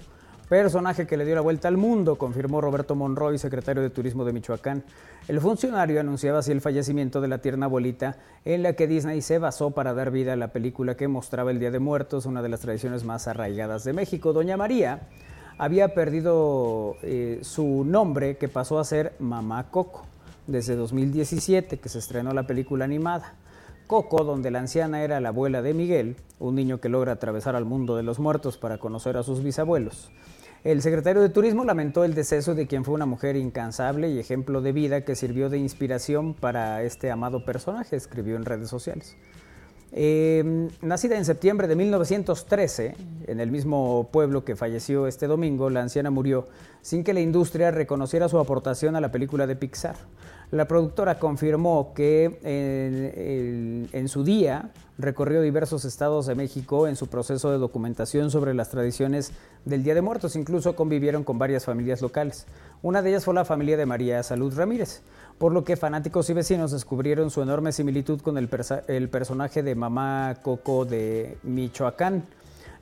Personaje 0.49 1.07
que 1.07 1.17
le 1.17 1.25
dio 1.25 1.33
la 1.33 1.41
vuelta 1.41 1.67
al 1.67 1.75
mundo, 1.75 2.17
confirmó 2.17 2.61
Roberto 2.61 2.93
Monroy, 2.93 3.39
secretario 3.39 3.81
de 3.81 3.89
Turismo 3.89 4.25
de 4.25 4.31
Michoacán. 4.31 4.83
El 5.27 5.41
funcionario 5.41 5.99
anunciaba 5.99 6.37
así 6.37 6.51
el 6.51 6.61
fallecimiento 6.61 7.19
de 7.19 7.27
la 7.27 7.39
tierna 7.39 7.65
abuelita 7.65 8.17
en 8.45 8.61
la 8.61 8.73
que 8.73 8.85
Disney 8.85 9.23
se 9.23 9.39
basó 9.39 9.71
para 9.71 9.95
dar 9.95 10.11
vida 10.11 10.33
a 10.33 10.35
la 10.35 10.49
película 10.49 10.95
que 10.95 11.07
mostraba 11.07 11.49
el 11.49 11.59
Día 11.59 11.71
de 11.71 11.79
Muertos, 11.79 12.27
una 12.27 12.43
de 12.43 12.49
las 12.49 12.59
tradiciones 12.59 13.03
más 13.03 13.27
arraigadas 13.27 13.83
de 13.85 13.93
México. 13.93 14.33
Doña 14.33 14.55
María 14.55 15.07
había 15.57 15.95
perdido 15.95 16.95
eh, 17.01 17.39
su 17.41 17.83
nombre 17.83 18.37
que 18.37 18.47
pasó 18.47 18.77
a 18.77 18.83
ser 18.83 19.15
Mamá 19.17 19.71
Coco 19.71 20.05
desde 20.45 20.75
2017 20.75 21.79
que 21.79 21.89
se 21.89 21.97
estrenó 21.97 22.33
la 22.35 22.45
película 22.45 22.85
animada. 22.85 23.33
Coco, 23.87 24.23
donde 24.23 24.51
la 24.51 24.59
anciana 24.59 25.03
era 25.03 25.19
la 25.19 25.29
abuela 25.29 25.61
de 25.61 25.73
Miguel, 25.73 26.17
un 26.39 26.55
niño 26.55 26.79
que 26.79 26.89
logra 26.89 27.13
atravesar 27.13 27.55
al 27.55 27.65
mundo 27.65 27.95
de 27.95 28.03
los 28.03 28.19
muertos 28.19 28.57
para 28.57 28.77
conocer 28.79 29.15
a 29.17 29.23
sus 29.23 29.43
bisabuelos. 29.43 30.11
El 30.65 30.81
secretario 30.81 31.21
de 31.21 31.29
Turismo 31.29 31.63
lamentó 31.63 32.03
el 32.05 32.15
deceso 32.15 32.55
de 32.55 32.65
quien 32.65 32.83
fue 32.83 32.95
una 32.95 33.05
mujer 33.05 33.35
incansable 33.35 34.09
y 34.09 34.17
ejemplo 34.17 34.61
de 34.63 34.71
vida 34.71 35.01
que 35.01 35.15
sirvió 35.15 35.47
de 35.47 35.59
inspiración 35.59 36.33
para 36.33 36.81
este 36.81 37.11
amado 37.11 37.45
personaje, 37.45 37.95
escribió 37.95 38.35
en 38.35 38.45
redes 38.45 38.67
sociales. 38.67 39.15
Eh, 39.91 40.67
nacida 40.81 41.17
en 41.17 41.25
septiembre 41.25 41.67
de 41.67 41.75
1913, 41.75 42.95
en 43.27 43.39
el 43.39 43.51
mismo 43.51 44.09
pueblo 44.11 44.43
que 44.43 44.55
falleció 44.55 45.05
este 45.05 45.27
domingo, 45.27 45.69
la 45.69 45.83
anciana 45.83 46.09
murió 46.09 46.47
sin 46.81 47.03
que 47.03 47.13
la 47.13 47.21
industria 47.21 47.69
reconociera 47.69 48.27
su 48.27 48.39
aportación 48.39 48.95
a 48.95 49.01
la 49.01 49.11
película 49.11 49.45
de 49.45 49.55
Pixar. 49.55 49.97
La 50.51 50.67
productora 50.67 51.17
confirmó 51.19 51.93
que 51.93 52.39
en, 52.43 53.89
en, 53.91 54.07
su 54.07 54.23
día 54.23 54.71
recorrió 54.97 55.41
diversos 55.41 55.85
estados 55.85 56.27
de 56.27 56.35
México 56.35 56.87
en 56.87 56.95
su 56.95 57.07
proceso 57.07 57.51
de 57.51 57.57
documentación 57.57 58.29
sobre 58.29 58.53
las 58.53 58.69
tradiciones 58.69 59.31
del 59.65 59.83
Día 59.83 59.95
de 59.95 60.01
Muertos. 60.01 60.35
Incluso 60.35 60.75
convivieron 60.75 61.23
con 61.23 61.39
varias 61.39 61.65
familias 61.65 62.01
locales. 62.01 62.45
Una 62.83 63.01
de 63.01 63.09
ellas 63.09 63.25
fue 63.25 63.33
la 63.33 63.45
familia 63.45 63.75
de 63.75 63.85
María 63.85 64.21
Salud 64.23 64.55
Ramírez, 64.55 65.01
por 65.37 65.51
lo 65.51 65.63
que 65.63 65.75
fanáticos 65.75 66.29
y 66.29 66.33
vecinos 66.33 66.71
descubrieron 66.71 67.31
su 67.31 67.41
enorme 67.41 67.71
similitud 67.71 68.21
con 68.21 68.37
el 68.37 69.09
personaje 69.09 69.63
de 69.63 69.75
Mamá 69.75 70.35
Coco 70.43 70.85
de 70.85 71.37
Michoacán. 71.43 72.23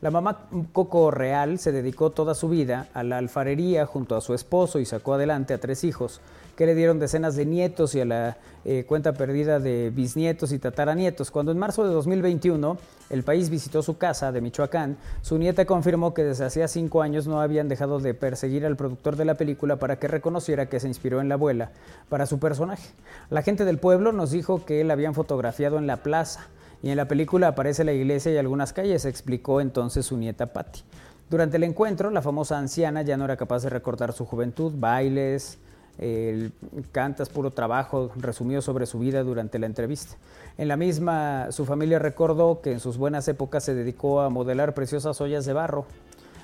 La 0.04 0.12
mamá 0.12 0.50
Coco 0.74 1.12
Real 1.12 1.60
se 1.60 1.72
dedicó 1.72 2.10
toda 2.10 2.36
su 2.36 2.50
vida 2.50 2.90
a 2.94 3.04
la 3.04 3.20
alfarería 3.20 3.86
junto 3.86 4.18
a 4.18 4.22
su 4.22 4.34
esposo 4.34 4.80
y 4.80 4.86
sacó 4.86 5.14
adelante 5.14 5.54
a 5.54 5.60
tres 5.60 5.86
hijos 5.86 6.20
que 6.58 6.66
le 6.66 6.76
dieron 6.76 7.00
decenas 7.00 7.38
de 7.38 7.46
nietos 7.46 7.96
y 7.96 8.02
a 8.02 8.06
la 8.06 8.38
eh, 8.66 8.84
cuenta 8.86 9.14
perdida 9.14 9.62
de 9.62 9.92
bisnietos 9.92 10.52
y 10.52 10.60
tataranietos. 10.60 11.32
Cuando 11.32 11.54
en 11.54 11.58
marzo 11.58 11.88
de 11.88 11.94
2021 11.94 12.78
el 13.12 13.24
país 13.24 13.50
visitó 13.50 13.82
su 13.82 13.98
casa 13.98 14.34
de 14.34 14.42
Michoacán, 14.42 14.98
su 15.22 15.38
nieta 15.38 15.64
confirmó 15.64 16.14
que 16.14 16.26
desde 16.26 16.44
hacía 16.44 16.68
cinco 16.68 17.02
años 17.02 17.26
no 17.26 17.40
habían 17.40 17.70
dejado 17.70 18.02
de 18.02 18.14
perseguir 18.14 18.66
al 18.66 18.76
productor 18.76 19.16
de 19.16 19.24
la 19.24 19.36
película 19.36 19.78
para 19.78 20.00
que 20.00 20.10
reconociera 20.10 20.68
que 20.68 20.82
se 20.82 20.90
inspiró 20.90 21.22
en 21.22 21.30
la 21.30 21.36
abuela 21.36 21.72
para 22.10 22.26
su 22.26 22.40
personaje. 22.40 22.90
La 23.30 23.42
gente 23.42 23.64
del 23.64 23.78
pueblo 23.78 24.12
nos 24.12 24.32
dijo 24.32 24.66
que 24.66 24.84
la 24.84 24.94
habían 24.96 25.14
fotografiado 25.14 25.78
en 25.78 25.88
la 25.88 26.04
plaza 26.04 26.50
y 26.84 26.90
en 26.90 26.98
la 26.98 27.08
película 27.08 27.48
aparece 27.48 27.86
la 27.86 27.94
iglesia 27.94 28.34
y 28.34 28.38
algunas 28.38 28.74
calles, 28.74 29.06
explicó 29.06 29.62
entonces 29.62 30.06
su 30.06 30.18
nieta 30.18 30.48
Patty. 30.48 30.82
Durante 31.30 31.56
el 31.56 31.64
encuentro, 31.64 32.12
la 32.12 32.22
famosa 32.22 32.60
anciana 32.60 33.02
ya 33.02 33.16
no 33.16 33.24
era 33.24 33.38
capaz 33.38 33.64
de 33.64 33.70
recordar 33.70 34.12
su 34.12 34.26
juventud, 34.26 34.74
bailes, 34.76 35.58
el 35.98 36.52
Cantas 36.92 37.30
puro 37.30 37.52
trabajo 37.52 38.12
resumió 38.18 38.62
sobre 38.62 38.86
su 38.86 39.00
vida 39.00 39.24
durante 39.24 39.60
la 39.60 39.66
entrevista. 39.66 40.16
En 40.58 40.68
la 40.68 40.76
misma, 40.76 41.52
su 41.52 41.66
familia 41.66 42.00
recordó 42.00 42.62
que 42.62 42.74
en 42.74 42.82
sus 42.82 42.98
buenas 42.98 43.28
épocas 43.30 43.64
se 43.64 43.74
dedicó 43.74 44.22
a 44.22 44.30
modelar 44.30 44.74
preciosas 44.74 45.22
ollas 45.22 45.46
de 45.46 45.54
barro, 45.54 45.86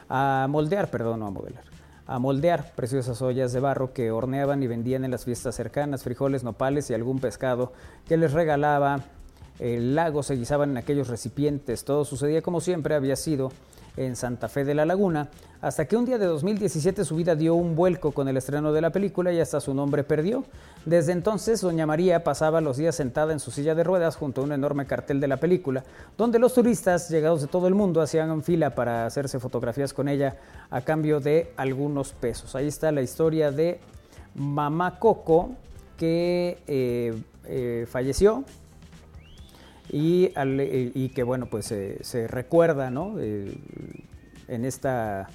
a 0.07 0.47
moldear, 0.49 0.89
perdón, 0.89 1.19
no 1.19 1.27
a 1.27 1.31
modelar, 1.31 1.63
a 2.07 2.17
moldear 2.17 2.73
preciosas 2.75 3.21
ollas 3.21 3.51
de 3.51 3.59
barro 3.59 3.91
que 3.91 4.11
horneaban 4.11 4.63
y 4.63 4.67
vendían 4.67 5.03
en 5.03 5.11
las 5.11 5.25
fiestas 5.25 5.55
cercanas, 5.55 6.03
frijoles, 6.03 6.45
nopales 6.45 6.89
y 6.89 6.93
algún 6.93 7.19
pescado 7.19 7.73
que 8.07 8.15
les 8.15 8.31
regalaba 8.31 9.03
el 9.59 9.95
lago, 9.95 10.23
se 10.23 10.35
guisaban 10.35 10.71
en 10.71 10.77
aquellos 10.77 11.09
recipientes, 11.09 11.83
todo 11.83 12.05
sucedía 12.05 12.41
como 12.41 12.61
siempre 12.61 12.95
había 12.95 13.15
sido 13.15 13.51
en 13.97 14.15
Santa 14.15 14.47
Fe 14.47 14.63
de 14.63 14.73
la 14.73 14.85
Laguna, 14.85 15.29
hasta 15.61 15.85
que 15.85 15.97
un 15.97 16.05
día 16.05 16.17
de 16.17 16.25
2017 16.25 17.03
su 17.03 17.17
vida 17.17 17.35
dio 17.35 17.55
un 17.55 17.75
vuelco 17.75 18.13
con 18.13 18.29
el 18.29 18.37
estreno 18.37 18.71
de 18.71 18.79
la 18.79 18.91
película 18.91 19.33
y 19.33 19.41
hasta 19.41 19.59
su 19.59 19.73
nombre 19.73 20.05
perdió. 20.05 20.45
Desde 20.85 21.11
entonces, 21.11 21.59
Doña 21.59 21.85
María 21.85 22.23
pasaba 22.23 22.61
los 22.61 22.77
días 22.77 22.95
sentada 22.95 23.33
en 23.33 23.41
su 23.41 23.51
silla 23.51 23.75
de 23.75 23.83
ruedas 23.83 24.15
junto 24.15 24.39
a 24.39 24.45
un 24.45 24.53
enorme 24.53 24.85
cartel 24.85 25.19
de 25.19 25.27
la 25.27 25.37
película, 25.37 25.83
donde 26.17 26.39
los 26.39 26.53
turistas 26.53 27.09
llegados 27.09 27.41
de 27.41 27.47
todo 27.47 27.67
el 27.67 27.75
mundo 27.75 28.01
hacían 28.01 28.41
fila 28.41 28.73
para 28.73 29.05
hacerse 29.05 29.39
fotografías 29.39 29.93
con 29.93 30.07
ella 30.07 30.37
a 30.69 30.81
cambio 30.81 31.19
de 31.19 31.51
algunos 31.57 32.13
pesos. 32.13 32.55
Ahí 32.55 32.67
está 32.67 32.93
la 32.93 33.01
historia 33.01 33.51
de 33.51 33.81
Mamá 34.35 34.97
Coco, 34.97 35.51
que 35.97 36.59
eh, 36.67 37.21
eh, 37.45 37.85
falleció 37.89 38.45
y, 39.91 40.31
al- 40.35 40.59
eh, 40.59 40.91
y 40.93 41.09
que 41.09 41.23
bueno 41.23 41.47
pues 41.49 41.71
eh, 41.71 41.97
se 42.01 42.27
recuerda 42.27 42.89
¿no? 42.91 43.15
Eh, 43.19 43.53
en 44.47 44.65
esta 44.65 45.29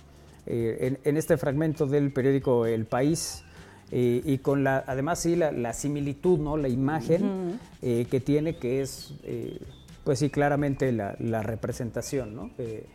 eh, 0.47 0.79
en, 0.81 0.99
en 1.05 1.17
este 1.17 1.37
fragmento 1.37 1.87
del 1.87 2.13
periódico 2.13 2.67
El 2.67 2.85
País 2.85 3.43
eh, 3.91 4.23
y 4.25 4.39
con 4.39 4.65
la 4.65 4.85
además 4.87 5.21
sí 5.21 5.37
la, 5.37 5.53
la 5.53 5.73
similitud 5.73 6.39
no 6.39 6.57
la 6.57 6.69
imagen 6.69 7.59
eh, 7.83 8.07
que 8.11 8.21
tiene 8.21 8.57
que 8.57 8.81
es 8.83 9.15
eh, 9.25 9.59
pues 10.05 10.19
sí 10.19 10.31
claramente 10.31 10.93
la, 10.93 11.17
la 11.19 11.43
representación 11.43 12.35
¿no? 12.35 12.51
de, 12.59 12.87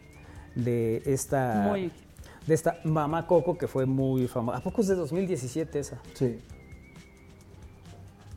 de 0.56 1.02
esta 1.06 1.66
Muy. 1.68 1.92
de 2.46 2.54
esta 2.54 2.80
mamá 2.84 3.26
Coco 3.28 3.58
que 3.58 3.68
fue 3.68 3.86
muy 3.86 4.28
famosa 4.28 4.58
a 4.60 4.62
poco 4.64 4.82
es 4.82 4.88
de 4.88 4.96
2017 4.96 5.80
esa 5.80 6.00
Sí. 6.14 6.38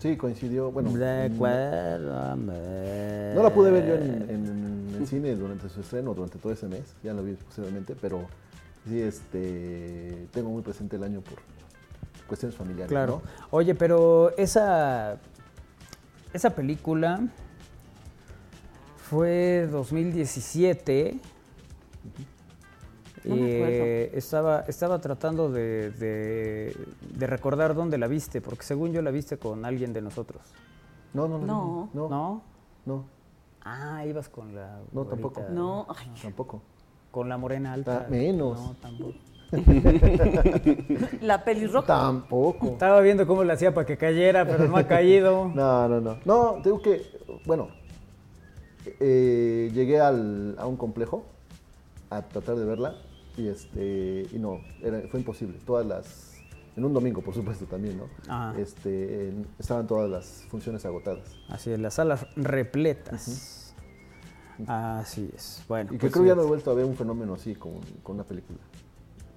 Sí, 0.03 0.17
coincidió. 0.17 0.73
Bueno, 0.73 0.91
acuerdo, 0.91 2.35
no 2.37 3.43
la 3.43 3.55
pude 3.55 3.71
ver 3.71 3.87
yo 3.87 3.95
en, 3.95 4.31
en- 4.31 4.47
en 4.91 4.97
el 4.99 5.07
cine 5.07 5.37
durante 5.37 5.69
su 5.69 5.81
estreno, 5.81 6.13
durante 6.13 6.39
todo 6.39 6.53
ese 6.53 6.67
mes. 6.67 6.83
Ya 7.05 7.15
la 7.15 7.23
vi 7.23 7.35
posteriormente, 7.35 7.95
pero 8.01 8.27
sí, 8.89 9.01
este, 9.01 10.27
tengo 10.33 10.51
muy 10.51 10.63
presente 10.63 10.97
el 10.97 11.05
año 11.05 11.21
por 11.21 11.39
cuestiones 12.27 12.57
familiares. 12.59 12.89
Claro. 12.89 13.23
¿no? 13.25 13.47
Oye, 13.53 13.77
pero 13.77 14.37
esa, 14.37 15.19
esa 16.33 16.51
película 16.51 17.21
fue 19.09 19.69
2017. 19.71 21.21
No 23.25 23.37
Eh, 23.39 24.11
estaba, 24.15 24.61
estaba 24.67 24.99
tratando 25.01 25.51
de, 25.51 25.91
de- 25.93 26.77
de 27.17 27.27
recordar 27.27 27.75
dónde 27.75 27.97
la 27.99 28.09
viste, 28.09 28.41
porque 28.41 28.65
según 28.65 28.93
yo 28.93 29.01
la 29.03 29.11
viste 29.13 29.37
con 29.39 29.65
alguien 29.65 29.93
de 29.93 30.03
nosotros. 30.03 30.43
No, 31.15 31.29
no, 31.29 31.39
no. 31.39 31.47
No. 31.47 31.91
No. 31.95 32.09
No. 32.09 32.09
¿No? 32.09 32.43
no, 32.87 33.05
Ah, 33.65 34.05
ibas 34.07 34.29
con 34.29 34.55
la. 34.57 34.81
No, 34.93 35.05
tampoco. 35.05 35.43
No, 35.51 35.87
ay, 35.97 36.13
tampoco. 36.21 36.63
Con 37.13 37.29
la 37.29 37.39
morena 37.39 37.73
alta. 37.75 38.05
Ah, 38.07 38.11
menos. 38.11 38.59
No, 38.61 38.75
tampoco. 38.81 39.13
la 41.21 41.45
pelirroja. 41.45 41.87
Tampoco. 41.87 42.69
Estaba 42.69 43.01
viendo 43.03 43.27
cómo 43.27 43.45
le 43.45 43.53
hacía 43.53 43.73
para 43.73 43.87
que 43.87 43.97
cayera, 43.97 44.45
pero 44.47 44.67
no 44.67 44.77
ha 44.77 44.87
caído. 44.87 45.49
No, 45.55 45.87
no, 45.89 46.01
no. 46.01 46.17
No, 46.25 46.61
tengo 46.63 46.81
que, 46.83 47.03
bueno, 47.47 47.69
eh, 48.99 49.71
llegué 49.73 50.01
al- 50.01 50.57
a 50.59 50.67
un 50.67 50.77
complejo 50.77 51.25
a 52.11 52.23
tratar 52.23 52.57
de 52.57 52.65
verla 52.65 52.95
y 53.37 53.49
este 53.49 54.27
y 54.33 54.39
no, 54.39 54.61
era, 54.83 55.03
fue 55.09 55.21
imposible. 55.21 55.59
Todas 55.65 55.87
las, 55.87 56.35
en 56.77 56.85
un 56.85 56.93
domingo, 56.93 57.23
por 57.23 57.35
supuesto 57.35 57.65
también, 57.67 57.99
¿no? 57.99 58.09
Ajá. 58.29 58.59
Este, 58.61 59.29
en- 59.29 59.47
estaban 59.59 59.87
todas 59.87 60.11
las 60.11 60.45
funciones 60.49 60.85
agotadas. 60.85 61.37
Así 61.49 61.71
es, 61.71 61.79
las 61.81 61.95
salas 61.95 62.27
repletas. 62.37 63.75
Así 64.67 65.29
es. 65.35 65.63
Bueno, 65.69 65.91
Y 65.93 65.97
que 65.97 66.01
pues 66.01 66.13
creo 66.13 66.23
que 66.25 66.29
ya 66.29 66.35
sí. 66.35 66.39
no 66.39 66.45
he 66.45 66.49
vuelto 66.49 66.71
a 66.71 66.75
ver 66.75 66.85
un 66.85 66.95
fenómeno 66.97 67.35
así 67.35 67.55
con, 67.55 67.73
con 68.03 68.17
una 68.17 68.25
película. 68.25 68.59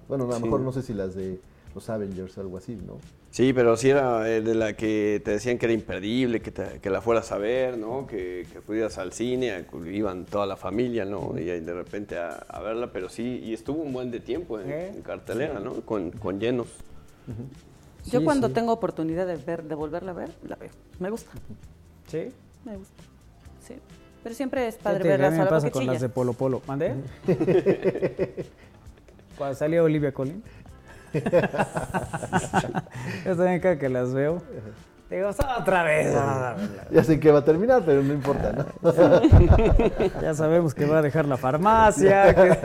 Bueno, 0.08 0.24
a 0.24 0.28
lo 0.28 0.36
Sí. 0.36 0.42
mejor 0.44 0.60
no 0.60 0.72
sé 0.72 0.82
si 0.82 0.92
las 0.94 1.14
de 1.14 1.40
los 1.76 1.88
Avengers 1.90 2.36
o 2.38 2.40
algo 2.40 2.56
así, 2.58 2.74
¿no? 2.74 2.98
Sí, 3.30 3.52
pero 3.52 3.76
sí 3.76 3.90
era 3.90 4.28
eh, 4.28 4.40
de 4.40 4.54
la 4.54 4.72
que 4.72 5.20
te 5.22 5.32
decían 5.32 5.58
que 5.58 5.66
era 5.66 5.74
imperdible, 5.74 6.40
que, 6.40 6.50
te- 6.50 6.80
que 6.80 6.88
la 6.90 7.02
fueras 7.02 7.30
a 7.32 7.38
ver, 7.38 7.76
¿no? 7.76 8.06
Que, 8.06 8.46
que 8.50 8.58
acudieras 8.58 8.96
al 8.98 9.12
cine, 9.12 9.52
acu- 9.54 9.86
iban 9.94 10.24
toda 10.24 10.46
la 10.46 10.56
familia, 10.56 11.04
¿no? 11.04 11.38
Y 11.38 11.50
ahí 11.50 11.60
de 11.60 11.74
repente 11.74 12.16
a, 12.18 12.30
a 12.48 12.60
verla, 12.62 12.90
pero 12.92 13.08
sí, 13.10 13.40
y 13.44 13.52
estuvo 13.52 13.82
un 13.82 13.92
buen 13.92 14.10
de 14.10 14.20
tiempo 14.20 14.58
en, 14.58 14.70
¿Eh? 14.70 14.88
en 14.88 15.02
cartelera, 15.02 15.60
¿no? 15.60 15.74
Con, 15.82 16.10
con 16.12 16.40
llenos. 16.40 16.68
Yo 18.06 18.20
Sí, 18.20 18.24
cuando 18.24 18.48
sí. 18.48 18.54
tengo 18.54 18.72
oportunidad 18.72 19.26
de 19.26 19.36
ver, 19.36 19.64
de 19.64 19.74
volverla 19.74 20.12
a 20.12 20.14
ver, 20.14 20.30
la 20.48 20.56
veo. 20.56 20.70
Me 20.98 21.10
gusta, 21.10 21.30
¿Sí? 22.06 22.28
me 22.64 22.76
gusta. 22.76 23.02
Sí. 23.66 23.74
Pero 24.22 24.34
siempre 24.34 24.66
es 24.66 24.76
padre 24.76 25.02
que 25.04 25.12
a 25.12 25.18
me 25.30 25.36
sola 25.36 25.50
pasa 25.50 25.66
porque 25.66 25.70
con 25.72 25.86
las 25.86 26.00
de. 26.00 26.08
Polo 26.08 26.32
Polo. 26.32 26.62
¿Mandé? 26.66 26.94
Cuando 29.36 29.54
salió 29.56 29.84
Olivia 29.84 30.12
Colin. 30.12 30.42
Yo 33.24 33.36
también 33.36 33.60
cada 33.60 33.78
que 33.78 33.88
las 33.88 34.12
veo. 34.12 34.42
Digo, 35.08 35.28
otra 35.28 35.84
vez. 35.84 36.12
Ya 36.90 37.04
sé 37.04 37.20
que 37.20 37.30
va 37.30 37.38
a 37.38 37.44
terminar, 37.44 37.82
pero 37.86 38.02
no 38.02 38.12
importa, 38.12 38.52
¿no? 38.52 38.66
Ya 40.20 40.34
sabemos 40.34 40.74
que 40.74 40.84
va 40.84 40.98
a 40.98 41.02
dejar 41.02 41.26
la 41.26 41.36
farmacia. 41.36 42.34
que- 42.34 42.58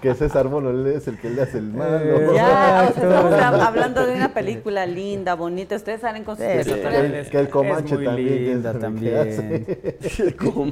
que 0.00 0.14
César 0.14 0.48
Mono 0.48 0.70
es 0.88 1.08
el 1.08 1.18
que 1.18 1.30
le 1.30 1.42
hace 1.42 1.58
el 1.58 1.72
malo. 1.72 1.96
Eh, 1.98 2.20
Ya, 2.26 2.30
o 2.30 2.34
sea, 2.36 2.88
Exacto. 2.88 3.08
estamos 3.08 3.32
hab- 3.32 3.66
hablando 3.66 4.06
de 4.06 4.14
una 4.14 4.32
película 4.32 4.86
linda, 4.86 5.34
bonita. 5.34 5.74
Ustedes 5.74 6.02
salen 6.02 6.22
con 6.22 6.36
sus 6.36 6.44
Sí, 6.46 6.52
que, 6.72 6.98
el, 7.20 7.28
que 7.28 7.40
el 7.40 7.48
Comanche 7.48 7.94
Es 7.94 7.98
muy 7.98 8.04
también. 8.04 8.28
es 8.32 8.40
linda 8.40 8.70
el 8.70 8.78
también. 8.78 9.16
hace. 9.18 10.36
¿Cómo? 10.36 10.70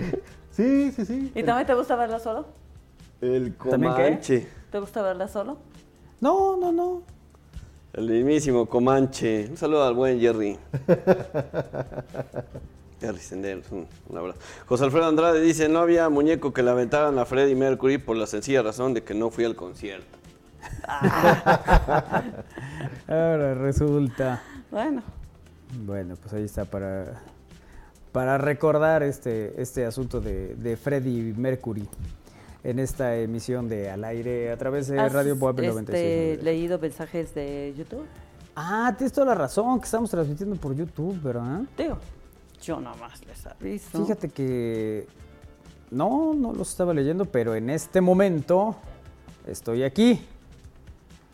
Sí, 0.52 0.92
sí, 0.92 1.04
sí. 1.04 1.32
¿Y 1.34 1.42
también 1.42 1.66
te 1.66 1.74
gusta 1.74 1.96
verla 1.96 2.20
solo? 2.20 2.46
El 3.20 3.52
¿También 3.56 3.94
qué? 3.94 4.02
Comanche. 4.04 4.46
¿Te 4.70 4.78
gusta 4.78 5.02
verla 5.02 5.26
solo? 5.26 5.58
No, 6.22 6.56
no, 6.56 6.70
no. 6.70 7.02
El 7.92 8.08
mismísimo 8.08 8.66
Comanche. 8.66 9.48
Un 9.50 9.56
saludo 9.56 9.84
al 9.84 9.94
buen 9.94 10.20
Jerry. 10.20 10.56
Jerry 13.00 13.18
Senderos, 13.18 13.66
un, 13.72 13.86
un 14.08 14.16
abrazo. 14.16 14.38
José 14.66 14.84
Alfredo 14.84 15.06
Andrade 15.06 15.40
dice, 15.40 15.68
no 15.68 15.80
había 15.80 16.08
muñeco 16.08 16.52
que 16.52 16.62
le 16.62 16.70
aventaran 16.70 17.18
a 17.18 17.24
Freddie 17.26 17.56
Mercury 17.56 17.98
por 17.98 18.16
la 18.16 18.28
sencilla 18.28 18.62
razón 18.62 18.94
de 18.94 19.02
que 19.02 19.14
no 19.14 19.30
fui 19.30 19.44
al 19.44 19.56
concierto. 19.56 20.06
Ahora 23.08 23.54
resulta. 23.54 24.40
Bueno, 24.70 25.02
Bueno, 25.84 26.14
pues 26.22 26.32
ahí 26.34 26.44
está 26.44 26.64
para, 26.64 27.20
para 28.12 28.38
recordar 28.38 29.02
este, 29.02 29.60
este 29.60 29.84
asunto 29.84 30.20
de, 30.20 30.54
de 30.54 30.76
Freddie 30.76 31.34
Mercury 31.36 31.88
en 32.64 32.78
esta 32.78 33.16
emisión 33.16 33.68
de 33.68 33.90
Al 33.90 34.04
Aire 34.04 34.52
a 34.52 34.56
través 34.56 34.88
de 34.88 34.98
¿has 34.98 35.12
Radio 35.12 35.38
Puebla 35.38 35.66
este, 35.66 35.72
96. 35.72 36.42
leído 36.42 36.78
mensajes 36.78 37.34
de 37.34 37.74
YouTube? 37.76 38.06
Ah, 38.54 38.94
tienes 38.96 39.12
toda 39.12 39.28
la 39.28 39.34
razón, 39.34 39.78
que 39.80 39.86
estamos 39.86 40.10
transmitiendo 40.10 40.56
por 40.56 40.74
YouTube, 40.74 41.20
¿verdad? 41.22 41.62
Digo, 41.76 41.98
yo 42.62 42.80
nomás 42.80 43.24
les 43.26 43.46
aviso. 43.46 44.04
Fíjate 44.04 44.28
que 44.28 45.06
no, 45.90 46.34
no 46.34 46.52
los 46.52 46.70
estaba 46.70 46.94
leyendo, 46.94 47.24
pero 47.24 47.54
en 47.54 47.70
este 47.70 48.00
momento 48.00 48.76
estoy 49.46 49.82
aquí. 49.82 50.24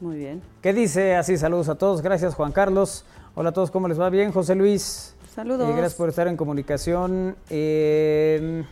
Muy 0.00 0.16
bien. 0.16 0.40
¿Qué 0.62 0.72
dice? 0.72 1.16
Así, 1.16 1.36
saludos 1.36 1.68
a 1.68 1.74
todos. 1.74 2.02
Gracias, 2.02 2.34
Juan 2.34 2.52
Carlos. 2.52 3.04
Hola 3.34 3.50
a 3.50 3.52
todos, 3.52 3.70
¿cómo 3.70 3.88
les 3.88 4.00
va? 4.00 4.08
Bien, 4.10 4.32
José 4.32 4.54
Luis. 4.54 5.14
Saludos. 5.34 5.68
Eh, 5.68 5.72
gracias 5.72 5.94
por 5.94 6.08
estar 6.08 6.28
en 6.28 6.36
comunicación. 6.36 7.36
Eh, 7.50 8.64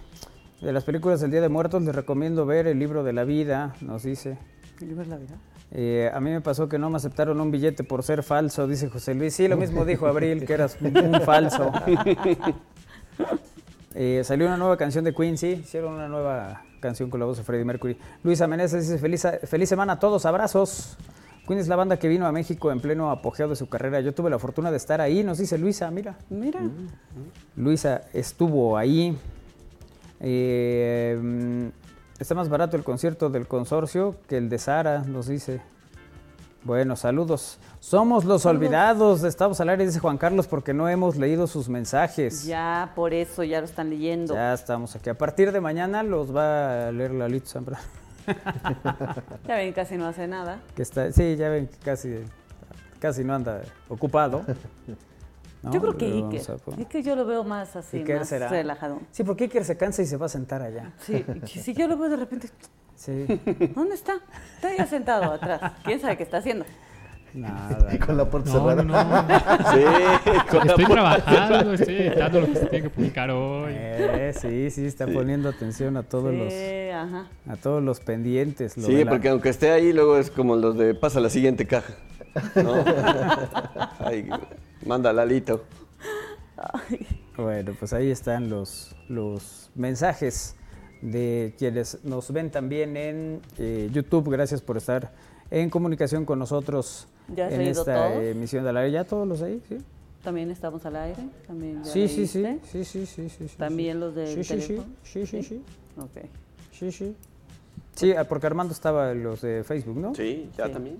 de 0.60 0.72
las 0.72 0.84
películas 0.84 1.20
del 1.20 1.30
Día 1.30 1.40
de 1.40 1.48
Muertos 1.48 1.82
les 1.82 1.94
recomiendo 1.94 2.46
ver 2.46 2.66
El 2.66 2.78
libro 2.78 3.04
de 3.04 3.12
la 3.12 3.24
vida, 3.24 3.74
nos 3.80 4.02
dice. 4.02 4.38
¿El 4.80 4.88
libro 4.88 5.02
es 5.02 5.08
la 5.08 5.16
vida? 5.16 5.36
Eh, 5.72 6.10
a 6.12 6.20
mí 6.20 6.30
me 6.30 6.40
pasó 6.40 6.68
que 6.68 6.78
no 6.78 6.90
me 6.90 6.96
aceptaron 6.96 7.40
un 7.40 7.50
billete 7.50 7.84
por 7.84 8.02
ser 8.02 8.22
falso, 8.22 8.66
dice 8.66 8.88
José 8.88 9.14
Luis. 9.14 9.34
Sí, 9.34 9.48
lo 9.48 9.56
mismo 9.56 9.84
dijo 9.84 10.06
Abril, 10.06 10.44
que 10.46 10.52
eras 10.52 10.78
un, 10.80 11.20
falso. 11.22 11.72
Eh, 13.98 14.20
salió 14.24 14.44
una 14.46 14.58
nueva 14.58 14.76
canción 14.76 15.04
de 15.04 15.14
Quincy, 15.14 15.52
hicieron 15.52 15.94
una 15.94 16.06
nueva 16.06 16.64
canción 16.80 17.08
con 17.08 17.18
la 17.18 17.24
voz 17.24 17.38
de 17.38 17.44
Freddie 17.44 17.64
Mercury. 17.64 17.96
Luis 18.22 18.42
Ameneza 18.42 18.76
dice, 18.76 18.98
feliz, 18.98 19.26
feliz 19.44 19.70
semana 19.70 19.94
a 19.94 19.98
todos, 19.98 20.26
abrazos. 20.26 20.98
Queen 21.46 21.60
es 21.60 21.68
la 21.68 21.76
banda 21.76 21.96
que 21.98 22.06
vino 22.06 22.26
a 22.26 22.32
México 22.32 22.70
en 22.70 22.80
pleno 22.80 23.10
apogeo 23.10 23.48
de 23.48 23.56
su 23.56 23.70
carrera. 23.70 24.00
Yo 24.00 24.12
tuve 24.12 24.28
la 24.28 24.38
fortuna 24.38 24.70
de 24.70 24.76
estar 24.76 25.00
ahí, 25.00 25.24
nos 25.24 25.38
dice 25.38 25.56
Luisa, 25.56 25.90
mira. 25.90 26.16
Mira. 26.28 26.60
Luisa 27.56 28.02
estuvo 28.12 28.76
ahí. 28.76 29.16
Eh, 30.20 31.18
mm, 31.20 31.66
está 32.18 32.34
más 32.34 32.48
barato 32.48 32.76
el 32.76 32.84
concierto 32.84 33.30
del 33.30 33.46
consorcio 33.46 34.16
que 34.28 34.36
el 34.36 34.48
de 34.48 34.58
Sara, 34.58 35.00
nos 35.00 35.26
dice. 35.26 35.60
Bueno, 36.62 36.96
saludos. 36.96 37.58
Somos 37.78 38.24
los 38.24 38.44
olvidados 38.44 39.22
de 39.22 39.28
Estamos 39.28 39.60
al 39.60 39.68
aire, 39.68 39.86
dice 39.86 40.00
Juan 40.00 40.18
Carlos, 40.18 40.48
porque 40.48 40.74
no 40.74 40.88
hemos 40.88 41.16
leído 41.16 41.46
sus 41.46 41.68
mensajes. 41.68 42.44
Ya, 42.44 42.90
por 42.96 43.14
eso 43.14 43.44
ya 43.44 43.60
lo 43.60 43.66
están 43.66 43.88
leyendo. 43.88 44.34
Ya 44.34 44.52
estamos 44.52 44.96
aquí. 44.96 45.08
A 45.08 45.14
partir 45.14 45.52
de 45.52 45.60
mañana 45.60 46.02
los 46.02 46.34
va 46.34 46.88
a 46.88 46.92
leer 46.92 47.12
Lalito 47.12 47.46
Zambra. 47.46 47.78
Ya 49.46 49.54
ven, 49.54 49.72
casi 49.72 49.96
no 49.96 50.08
hace 50.08 50.26
nada. 50.26 50.58
Que 50.74 50.82
está, 50.82 51.12
sí, 51.12 51.36
ya 51.36 51.48
ven 51.48 51.68
que 51.68 51.76
casi, 51.76 52.24
casi 52.98 53.22
no 53.22 53.34
anda 53.34 53.62
ocupado. 53.88 54.42
¿no? 55.62 55.72
yo 55.72 55.80
creo 55.80 55.96
que 55.96 56.06
Pero 56.06 56.28
Iker. 56.30 56.78
Iker 56.78 57.02
yo 57.04 57.16
lo 57.16 57.24
veo 57.26 57.44
más 57.44 57.74
así, 57.76 57.98
Iker 57.98 58.18
más 58.18 58.28
será. 58.28 58.48
relajado. 58.48 59.00
Sí, 59.10 59.24
porque 59.24 59.44
Iker 59.44 59.64
se 59.64 59.76
cansa 59.76 60.02
y 60.02 60.06
se 60.06 60.16
va 60.16 60.26
a 60.26 60.28
sentar 60.28 60.62
allá. 60.62 60.92
Sí, 61.00 61.24
si 61.46 61.74
yo 61.74 61.88
lo 61.88 61.96
veo 61.96 62.08
de 62.10 62.16
repente, 62.16 62.48
Sí, 62.94 63.26
¿dónde 63.74 63.94
está? 63.94 64.14
Está 64.54 64.74
ya 64.76 64.86
sentado 64.86 65.30
atrás. 65.32 65.72
¿Quién 65.84 66.00
sabe 66.00 66.16
qué 66.16 66.22
está 66.22 66.38
haciendo? 66.38 66.64
nada. 67.34 67.94
Y 67.94 67.98
con 67.98 68.16
la 68.16 68.24
puerta 68.30 68.50
No, 68.50 68.60
cerrada. 68.60 68.82
no. 68.82 68.94
Sí, 69.74 69.84
con 70.50 70.66
Estoy 70.70 70.84
trabajando, 70.86 71.72
estoy 71.74 71.94
editando 71.96 72.40
lo 72.40 72.46
que 72.46 72.54
se 72.54 72.66
tiene 72.66 72.82
que 72.84 72.90
publicar 72.90 73.30
hoy. 73.30 73.72
Eh, 73.76 74.32
sí, 74.40 74.70
sí, 74.70 74.86
está 74.86 75.06
poniendo 75.06 75.50
atención 75.50 75.98
a 75.98 76.02
todos 76.02 76.32
los 76.32 76.50
ajá. 76.94 77.26
a 77.48 77.56
todos 77.56 77.82
los 77.82 78.00
pendientes. 78.00 78.78
lo 78.78 78.86
Sí, 78.86 79.04
la- 79.04 79.10
porque 79.10 79.28
aunque 79.28 79.50
esté 79.50 79.70
ahí, 79.70 79.92
luego 79.92 80.16
es 80.16 80.30
como 80.30 80.56
los 80.56 80.78
de 80.78 80.94
pasa 80.94 81.20
la 81.20 81.28
siguiente 81.28 81.66
caja. 81.66 81.92
¿No? 82.56 82.84
Ay, 84.00 84.28
manda 84.84 85.12
Lalito. 85.12 85.64
Bueno, 87.36 87.72
pues 87.78 87.92
ahí 87.92 88.10
están 88.10 88.48
los, 88.48 88.94
los 89.08 89.70
mensajes 89.74 90.56
de 91.02 91.54
quienes 91.58 92.02
nos 92.04 92.30
ven 92.32 92.50
también 92.50 92.96
en 92.96 93.40
eh, 93.58 93.90
YouTube. 93.92 94.30
Gracias 94.30 94.62
por 94.62 94.76
estar 94.78 95.12
en 95.50 95.68
comunicación 95.70 96.24
con 96.24 96.38
nosotros 96.38 97.08
¿Ya 97.34 97.46
has 97.46 97.52
en 97.52 97.60
esta 97.62 98.10
todos? 98.10 98.22
emisión 98.24 98.64
de 98.64 98.72
la 98.72 98.80
aire. 98.80 98.92
¿Ya 98.92 99.04
todos 99.04 99.28
los 99.28 99.42
ahí? 99.42 99.60
Sí, 99.68 99.76
También 100.24 100.50
estamos 100.50 100.84
al 100.86 100.96
aire. 100.96 101.22
También 101.46 101.84
ya 101.84 101.90
sí, 101.92 102.08
sí, 102.08 102.26
sí, 102.26 102.42
sí, 102.72 102.84
sí, 102.84 103.06
sí, 103.06 103.28
sí, 103.28 103.48
sí, 103.48 103.56
También 103.58 103.94
sí. 103.96 104.00
los 104.00 104.14
del 104.14 104.28
sí, 104.28 104.34
sí, 104.44 104.60
sí, 104.60 104.66
teléfono. 104.68 104.94
sí, 105.02 105.26
sí, 105.26 105.42
sí, 105.42 105.62
Ok. 105.98 106.24
sí, 106.72 106.90
sí. 106.92 107.16
Sí, 107.94 108.12
ah, 108.12 108.24
porque 108.24 108.46
Armando 108.46 108.72
estaba 108.72 109.12
en 109.12 109.22
los 109.22 109.40
de 109.42 109.62
Facebook, 109.64 109.96
¿no? 109.98 110.14
Sí, 110.14 110.50
ya 110.56 110.66
Sí. 110.66 110.72
también. 110.72 110.96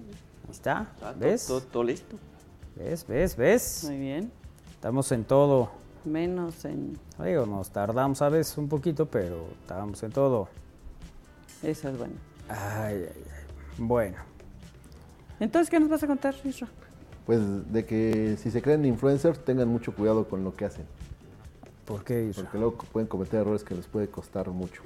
Está, 0.56 0.86
todo- 0.98 1.14
¿ves? 1.18 1.46
Todo, 1.46 1.60
todo 1.60 1.84
listo. 1.84 2.16
¿Ves, 2.76 3.06
ves, 3.06 3.36
ves? 3.36 3.84
Muy 3.88 3.98
bien. 3.98 4.32
Estamos 4.70 5.12
en 5.12 5.24
todo. 5.24 5.70
Menos 6.04 6.64
en... 6.64 6.98
Digo, 7.22 7.44
nos 7.46 7.70
tardamos 7.70 8.22
a 8.22 8.28
veces 8.30 8.56
un 8.56 8.66
poquito, 8.68 9.04
pero 9.06 9.48
estábamos 9.60 10.02
en 10.02 10.12
todo. 10.12 10.48
Eso 11.62 11.90
es 11.90 11.98
bueno. 11.98 12.14
Ay, 12.48 13.06
ay, 13.14 13.22
ay. 13.24 13.42
Bueno, 13.78 14.16
Entonces, 15.40 15.68
¿qué 15.68 15.78
nos 15.78 15.90
vas 15.90 16.02
a 16.02 16.06
contar, 16.06 16.34
Isra? 16.44 16.68
Pues 17.26 17.40
de 17.70 17.84
que 17.84 18.36
si 18.38 18.50
se 18.50 18.62
creen 18.62 18.84
influencers, 18.86 19.44
tengan 19.44 19.68
mucho 19.68 19.94
cuidado 19.94 20.26
con 20.26 20.42
lo 20.42 20.56
que 20.56 20.64
hacen. 20.64 20.86
¿por 21.84 22.02
qué 22.02 22.24
Isra? 22.24 22.44
Porque 22.44 22.58
luego 22.58 22.78
pueden 22.92 23.06
cometer 23.08 23.40
errores 23.40 23.62
que 23.62 23.74
les 23.74 23.86
puede 23.86 24.08
costar 24.08 24.48
mucho. 24.50 24.82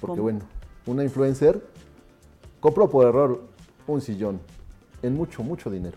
Porque 0.00 0.16
¿Cómo? 0.16 0.22
bueno, 0.24 0.40
una 0.86 1.04
influencer 1.04 1.64
compró 2.60 2.90
por 2.90 3.06
error 3.06 3.44
un 3.86 4.00
sillón 4.00 4.40
en 5.02 5.14
mucho, 5.14 5.42
mucho 5.42 5.70
dinero. 5.70 5.96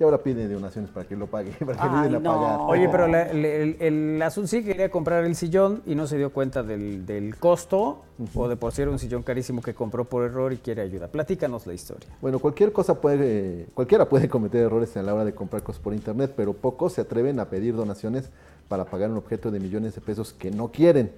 Y 0.00 0.04
ahora 0.04 0.18
pide 0.18 0.48
donaciones 0.48 0.90
para 0.90 1.06
que 1.06 1.14
lo 1.14 1.26
pague, 1.28 1.52
para 1.64 1.74
que 1.78 1.84
le 1.84 1.90
Ay, 1.90 2.04
ayuden 2.06 2.14
a 2.16 2.18
no. 2.18 2.34
pagar. 2.40 2.60
Oye, 2.62 2.88
pero 2.88 3.06
la- 3.06 3.32
le- 3.32 3.62
el, 3.62 3.76
el 4.14 4.22
asunto 4.22 4.48
sí 4.48 4.64
quería 4.64 4.90
comprar 4.90 5.24
el 5.24 5.36
sillón 5.36 5.82
y 5.86 5.94
no 5.94 6.06
se 6.08 6.16
dio 6.16 6.32
cuenta 6.32 6.62
del, 6.62 7.06
del 7.06 7.36
costo 7.36 8.02
o 8.34 8.48
de 8.48 8.56
por 8.56 8.72
sí 8.72 8.82
era 8.82 8.90
un 8.90 8.98
sillón 8.98 9.22
carísimo 9.22 9.60
que 9.62 9.74
compró 9.74 10.04
por 10.06 10.24
error 10.24 10.52
y 10.52 10.56
quiere 10.56 10.82
ayuda. 10.82 11.06
Platícanos 11.08 11.66
la 11.66 11.74
historia. 11.74 12.08
Bueno, 12.20 12.38
cualquier 12.40 12.72
cosa 12.72 13.00
puede, 13.00 13.66
cualquiera 13.74 14.08
puede 14.08 14.28
cometer 14.28 14.62
errores 14.62 14.96
a 14.96 15.02
la 15.02 15.14
hora 15.14 15.24
de 15.24 15.34
comprar 15.34 15.62
cosas 15.62 15.80
por 15.80 15.94
internet, 15.94 16.32
pero 16.36 16.52
pocos 16.54 16.94
se 16.94 17.02
atreven 17.02 17.38
a 17.38 17.44
pedir 17.44 17.76
donaciones 17.76 18.30
para 18.68 18.86
pagar 18.86 19.10
un 19.10 19.18
objeto 19.18 19.50
de 19.52 19.60
millones 19.60 19.94
de 19.94 20.00
pesos 20.00 20.32
que 20.32 20.50
no 20.50 20.68
quieren. 20.72 21.12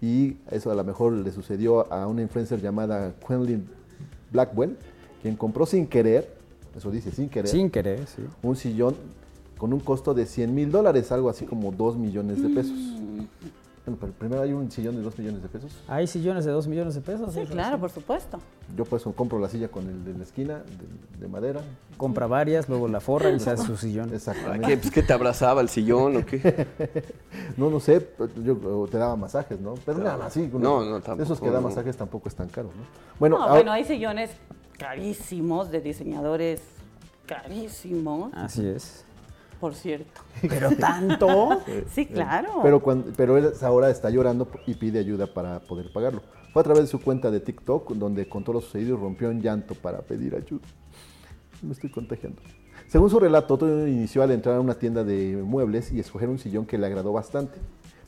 Y 0.00 0.36
eso 0.50 0.70
a 0.70 0.74
lo 0.74 0.84
mejor 0.84 1.12
le 1.12 1.30
sucedió 1.32 1.92
a 1.92 2.06
una 2.06 2.22
influencer 2.22 2.60
llamada 2.60 3.12
Quenlin 3.26 3.68
Blackwell, 4.32 4.76
quien 5.22 5.36
compró 5.36 5.64
sin 5.66 5.86
querer, 5.86 6.28
eso 6.76 6.90
dice, 6.90 7.10
sin 7.12 7.28
querer, 7.28 7.48
Sin 7.48 7.70
querer, 7.70 8.06
sí. 8.06 8.22
un 8.42 8.56
sillón 8.56 8.94
con 9.56 9.72
un 9.72 9.80
costo 9.80 10.12
de 10.14 10.26
100 10.26 10.54
mil 10.54 10.70
dólares, 10.72 11.12
algo 11.12 11.30
así 11.30 11.46
como 11.46 11.70
2 11.70 11.96
millones 11.96 12.42
de 12.42 12.48
pesos. 12.48 12.72
Bueno, 13.84 13.98
pero 14.00 14.12
primero 14.12 14.42
hay 14.42 14.52
un 14.52 14.70
sillón 14.70 14.94
de 14.94 15.02
2 15.02 15.18
millones 15.18 15.42
de 15.42 15.48
pesos. 15.48 15.72
¿Hay 15.88 16.06
sillones 16.06 16.44
de 16.44 16.52
2 16.52 16.68
millones 16.68 16.94
de 16.94 17.00
pesos? 17.00 17.32
Sí, 17.34 17.40
claro, 17.46 17.78
por 17.80 17.90
supuesto. 17.90 18.38
Yo 18.76 18.84
por 18.84 19.00
eso 19.00 19.12
compro 19.12 19.40
la 19.40 19.48
silla 19.48 19.68
con 19.68 19.88
el 19.88 20.04
de 20.04 20.14
la 20.14 20.22
esquina, 20.22 20.58
de, 20.58 21.20
de 21.20 21.28
madera. 21.28 21.60
Compra 21.96 22.28
varias, 22.28 22.68
luego 22.68 22.86
la 22.86 23.00
forra 23.00 23.30
y 23.30 23.40
se 23.40 23.50
hace 23.50 23.64
su 23.66 23.76
sillón. 23.76 24.04
¿Para 24.06 24.16
Exactamente. 24.16 24.66
qué? 24.68 24.76
Pues 24.76 24.90
que 24.92 25.02
te 25.02 25.12
abrazaba 25.12 25.60
el 25.60 25.68
sillón 25.68 26.16
o 26.16 26.24
qué. 26.26 26.66
No, 27.56 27.70
no 27.70 27.80
sé, 27.80 28.08
yo 28.44 28.88
te 28.90 28.98
daba 28.98 29.14
masajes, 29.16 29.60
¿no? 29.60 29.74
Pero 29.84 29.98
nada, 29.98 30.30
sí. 30.30 30.48
No, 30.52 30.84
no, 30.84 31.00
tampoco, 31.00 31.22
Esos 31.24 31.40
que 31.40 31.50
dan 31.50 31.62
masajes 31.62 31.96
tampoco 31.96 32.28
es 32.28 32.34
tan 32.36 32.48
caro, 32.48 32.68
¿no? 32.68 32.82
Bueno, 33.18 33.36
no, 33.36 33.42
ahora- 33.42 33.54
bueno, 33.54 33.72
hay 33.72 33.84
sillones 33.84 34.30
carísimos 34.78 35.70
de 35.70 35.80
diseñadores 35.80 36.60
carísimos, 37.26 38.32
Así 38.34 38.66
es. 38.66 39.04
por 39.60 39.74
cierto. 39.74 40.20
Pero 40.42 40.76
tanto. 40.76 41.60
Sí, 41.90 42.06
claro. 42.06 42.60
pero, 42.62 42.82
cuando, 42.82 43.12
pero 43.16 43.38
él 43.38 43.52
ahora 43.62 43.90
está 43.90 44.10
llorando 44.10 44.48
y 44.66 44.74
pide 44.74 44.98
ayuda 44.98 45.26
para 45.26 45.60
poder 45.60 45.92
pagarlo. 45.92 46.22
Fue 46.52 46.60
a 46.60 46.64
través 46.64 46.82
de 46.82 46.88
su 46.88 47.00
cuenta 47.00 47.30
de 47.30 47.40
TikTok 47.40 47.92
donde 47.92 48.28
contó 48.28 48.52
lo 48.52 48.60
sucedido 48.60 48.96
y 48.96 49.00
rompió 49.00 49.30
en 49.30 49.40
llanto 49.40 49.74
para 49.74 50.02
pedir 50.02 50.34
ayuda. 50.34 50.66
me 51.62 51.72
estoy 51.72 51.90
contagiando. 51.90 52.42
Según 52.88 53.08
su 53.08 53.18
relato, 53.18 53.56
todo 53.56 53.88
inició 53.88 54.22
al 54.22 54.32
entrar 54.32 54.56
a 54.56 54.60
una 54.60 54.74
tienda 54.74 55.02
de 55.02 55.36
muebles 55.42 55.92
y 55.92 56.00
escoger 56.00 56.28
un 56.28 56.38
sillón 56.38 56.66
que 56.66 56.76
le 56.76 56.86
agradó 56.86 57.12
bastante, 57.12 57.58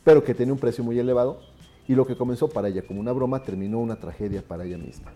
pero 0.02 0.22
que 0.22 0.34
tenía 0.34 0.52
un 0.52 0.58
precio 0.58 0.84
muy 0.84 0.98
elevado 0.98 1.40
y 1.88 1.94
lo 1.94 2.06
que 2.06 2.16
comenzó 2.16 2.48
para 2.48 2.68
ella 2.68 2.82
como 2.86 3.00
una 3.00 3.12
broma 3.12 3.42
terminó 3.42 3.78
una 3.78 3.96
tragedia 3.96 4.42
para 4.46 4.64
ella 4.64 4.76
misma. 4.76 5.12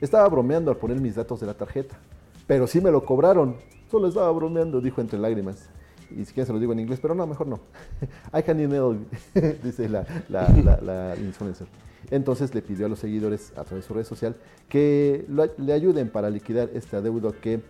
Estaba 0.00 0.28
bromeando 0.28 0.70
al 0.70 0.76
poner 0.76 0.98
mis 1.00 1.14
datos 1.14 1.40
de 1.40 1.46
la 1.46 1.54
tarjeta, 1.54 1.96
pero 2.46 2.66
sí 2.66 2.80
me 2.80 2.90
lo 2.90 3.04
cobraron. 3.04 3.56
Solo 3.90 4.08
estaba 4.08 4.30
bromeando, 4.30 4.80
dijo 4.80 5.00
entre 5.00 5.18
lágrimas. 5.18 5.68
Y 6.10 6.24
si 6.24 6.32
quieren 6.32 6.46
se 6.46 6.52
lo 6.52 6.58
digo 6.58 6.72
en 6.72 6.80
inglés, 6.80 6.98
pero 7.00 7.14
no, 7.14 7.26
mejor 7.26 7.46
no. 7.46 7.60
I 8.38 8.42
can 8.42 8.58
email, 8.60 9.06
dice 9.62 9.88
la, 9.88 10.04
la, 10.28 10.48
la, 10.48 10.80
la 10.80 11.16
influencer. 11.16 11.66
Entonces 12.10 12.54
le 12.54 12.62
pidió 12.62 12.86
a 12.86 12.88
los 12.88 12.98
seguidores 12.98 13.50
a 13.56 13.62
través 13.64 13.84
de 13.84 13.88
su 13.88 13.94
red 13.94 14.04
social 14.04 14.34
que 14.68 15.24
lo- 15.28 15.46
le 15.58 15.72
ayuden 15.72 16.08
para 16.08 16.30
liquidar 16.30 16.70
este 16.74 16.96
adeudo 16.96 17.32
que 17.40 17.60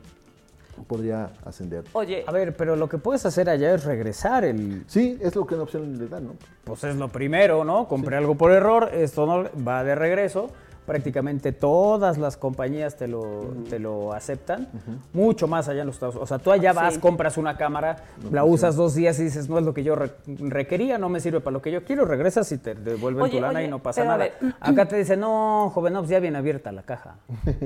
podría 0.86 1.32
ascender. 1.44 1.84
Oye, 1.92 2.24
A 2.26 2.32
ver, 2.32 2.56
pero 2.56 2.76
lo 2.76 2.88
que 2.88 2.96
puedes 2.96 3.26
hacer 3.26 3.50
allá 3.50 3.74
es 3.74 3.84
regresar 3.84 4.44
el... 4.44 4.84
Sí, 4.86 5.18
es 5.20 5.34
lo 5.36 5.46
que 5.46 5.54
una 5.54 5.64
opción 5.64 5.98
le 5.98 6.06
dan, 6.08 6.24
¿no? 6.28 6.34
Pues 6.64 6.84
es 6.84 6.96
lo 6.96 7.08
primero, 7.08 7.64
¿no? 7.64 7.86
Compré 7.88 8.16
algo 8.16 8.34
por 8.36 8.52
error, 8.52 8.88
esto 8.94 9.26
no 9.26 9.50
va 9.66 9.84
de 9.84 9.94
regreso. 9.94 10.48
Prácticamente 10.90 11.52
todas 11.52 12.18
las 12.18 12.36
compañías 12.36 12.96
te 12.96 13.06
lo, 13.06 13.54
te 13.70 13.78
lo 13.78 14.12
aceptan, 14.12 14.68
mucho 15.12 15.46
más 15.46 15.68
allá 15.68 15.82
en 15.82 15.86
los 15.86 15.94
Estados 15.94 16.16
Unidos. 16.16 16.26
O 16.32 16.34
sea, 16.34 16.42
tú 16.42 16.50
allá 16.50 16.72
vas, 16.72 16.94
Sí. 16.94 17.00
compras 17.00 17.36
una 17.38 17.56
cámara, 17.56 17.96
la 18.32 18.42
usas 18.44 18.74
dos 18.74 18.96
días 18.96 19.18
y 19.20 19.22
dices, 19.24 19.48
no 19.48 19.58
es 19.60 19.64
lo 19.64 19.72
que 19.72 19.84
yo 19.84 19.94
re- 19.94 20.10
requería, 20.26 20.98
no 20.98 21.08
me 21.08 21.20
sirve 21.20 21.38
para 21.40 21.52
lo 21.52 21.62
que 21.62 21.70
yo 21.70 21.84
quiero, 21.84 22.04
regresas 22.06 22.50
y 22.50 22.58
te 22.58 22.74
devuelven 22.74 23.22
Oye, 23.22 23.36
tu 23.36 23.40
lana 23.40 23.60
oye, 23.60 23.68
y 23.68 23.70
no 23.70 23.78
pasa 23.80 24.02
nada. 24.04 24.26
Acá 24.58 24.86
te 24.86 24.96
dicen, 24.96 25.20
no, 25.20 25.70
joven, 25.72 25.92
no, 25.92 26.00
pues 26.00 26.10
ya 26.10 26.18
viene 26.18 26.38
abierta 26.38 26.72
la 26.72 26.82
caja. 26.82 27.16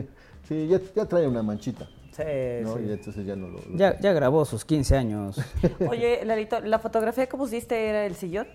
Sí, 0.47 0.69
ya, 0.69 0.79
ya 0.95 1.07
trae 1.07 1.27
una 1.27 1.43
manchita, 1.43 1.87
Sí, 2.15 2.23
¿no? 2.63 2.75
sí. 2.77 2.81
Y 2.87 2.93
entonces 2.93 3.25
ya 3.25 3.35
no 3.35 3.47
lo... 3.49 3.55
lo- 3.61 3.77
Ya, 3.79 3.99
ya 3.99 4.13
grabó 4.13 4.45
sus 4.45 4.63
15 4.67 4.95
años. 4.95 5.41
oye, 5.89 6.21
Lalito, 6.27 6.61
la 6.61 6.79
fotografía 6.79 7.27
que 7.27 7.35
pusiste 7.39 7.89
era 7.89 8.05
el 8.05 8.15
sillón. 8.15 8.47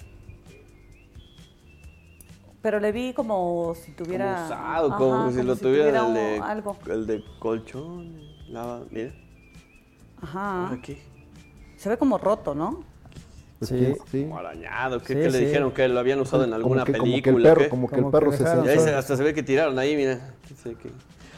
Pero 2.70 2.80
le 2.80 2.91
vi 2.91 3.14
como 3.14 3.74
si 3.74 3.94
tuviera. 3.94 4.32
Como 4.36 4.46
usado, 4.46 4.88
Ajá, 4.90 4.98
como 5.00 5.32
si 5.32 5.41
lo 5.41 5.56
tuviera 5.56 6.06
el 6.08 6.14
de, 6.14 6.38
algo. 6.40 6.78
el 6.88 7.08
de 7.08 7.24
colchón. 7.40 8.16
La, 8.48 8.82
mira, 8.91 9.12
Ajá. 10.22 10.70
aquí. 10.72 11.00
Se 11.78 11.90
ve 11.90 11.98
como 11.98 12.20
roto, 12.20 12.54
¿no? 12.54 12.84
pues, 13.58 13.70
Sí. 13.70 13.76
¿quién- 13.76 13.98
sí. 14.12 14.22
Como 14.22 14.38
arañado. 14.38 15.00
¿Qué, 15.00 15.08
Sí, 15.08 15.14
qué 15.16 15.32
le 15.32 15.40
sí. 15.40 15.46
dijeron? 15.46 15.72
¿Que 15.72 15.88
lo 15.88 16.00
habían 16.00 16.20
usado 16.20 16.44
en 16.44 16.54
alguna 16.54 16.84
como 16.84 16.94
que, 16.94 17.00
como 17.00 17.04
que 17.12 17.18
el 17.18 17.24
película? 17.24 17.54
perro, 17.56 17.70
como 17.72 17.90
que 17.90 17.96
Como 17.96 18.08
el 18.10 18.12
perro 18.12 18.30
que 18.30 18.38
se 18.38 18.46
sentó. 18.46 18.66
se- 18.84 18.94
hasta 18.94 19.18
se 19.18 19.24
ve 19.24 19.34
que 19.34 19.41
tiraron 19.41 19.80
ahí, 19.80 19.96
mira. 19.96 20.20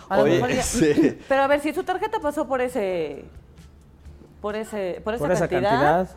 A 0.10 0.18
lo 0.18 0.24
Oye, 0.24 0.34
mejor 0.34 0.50
ya- 0.52 0.62
sí. 0.64 1.18
Pero 1.30 1.44
a 1.44 1.48
ver, 1.48 1.62
si 1.62 1.74
su 1.74 1.84
tarjeta 1.86 2.20
pasó 2.20 2.46
por 2.46 2.60
ese. 2.60 3.24
Por 4.42 4.58
ese. 4.58 5.00
Por 5.02 5.14
esa, 5.14 5.24
Por 5.24 5.32
esa 5.32 5.48
cantidad, 5.48 5.80
cantidad. 5.80 6.16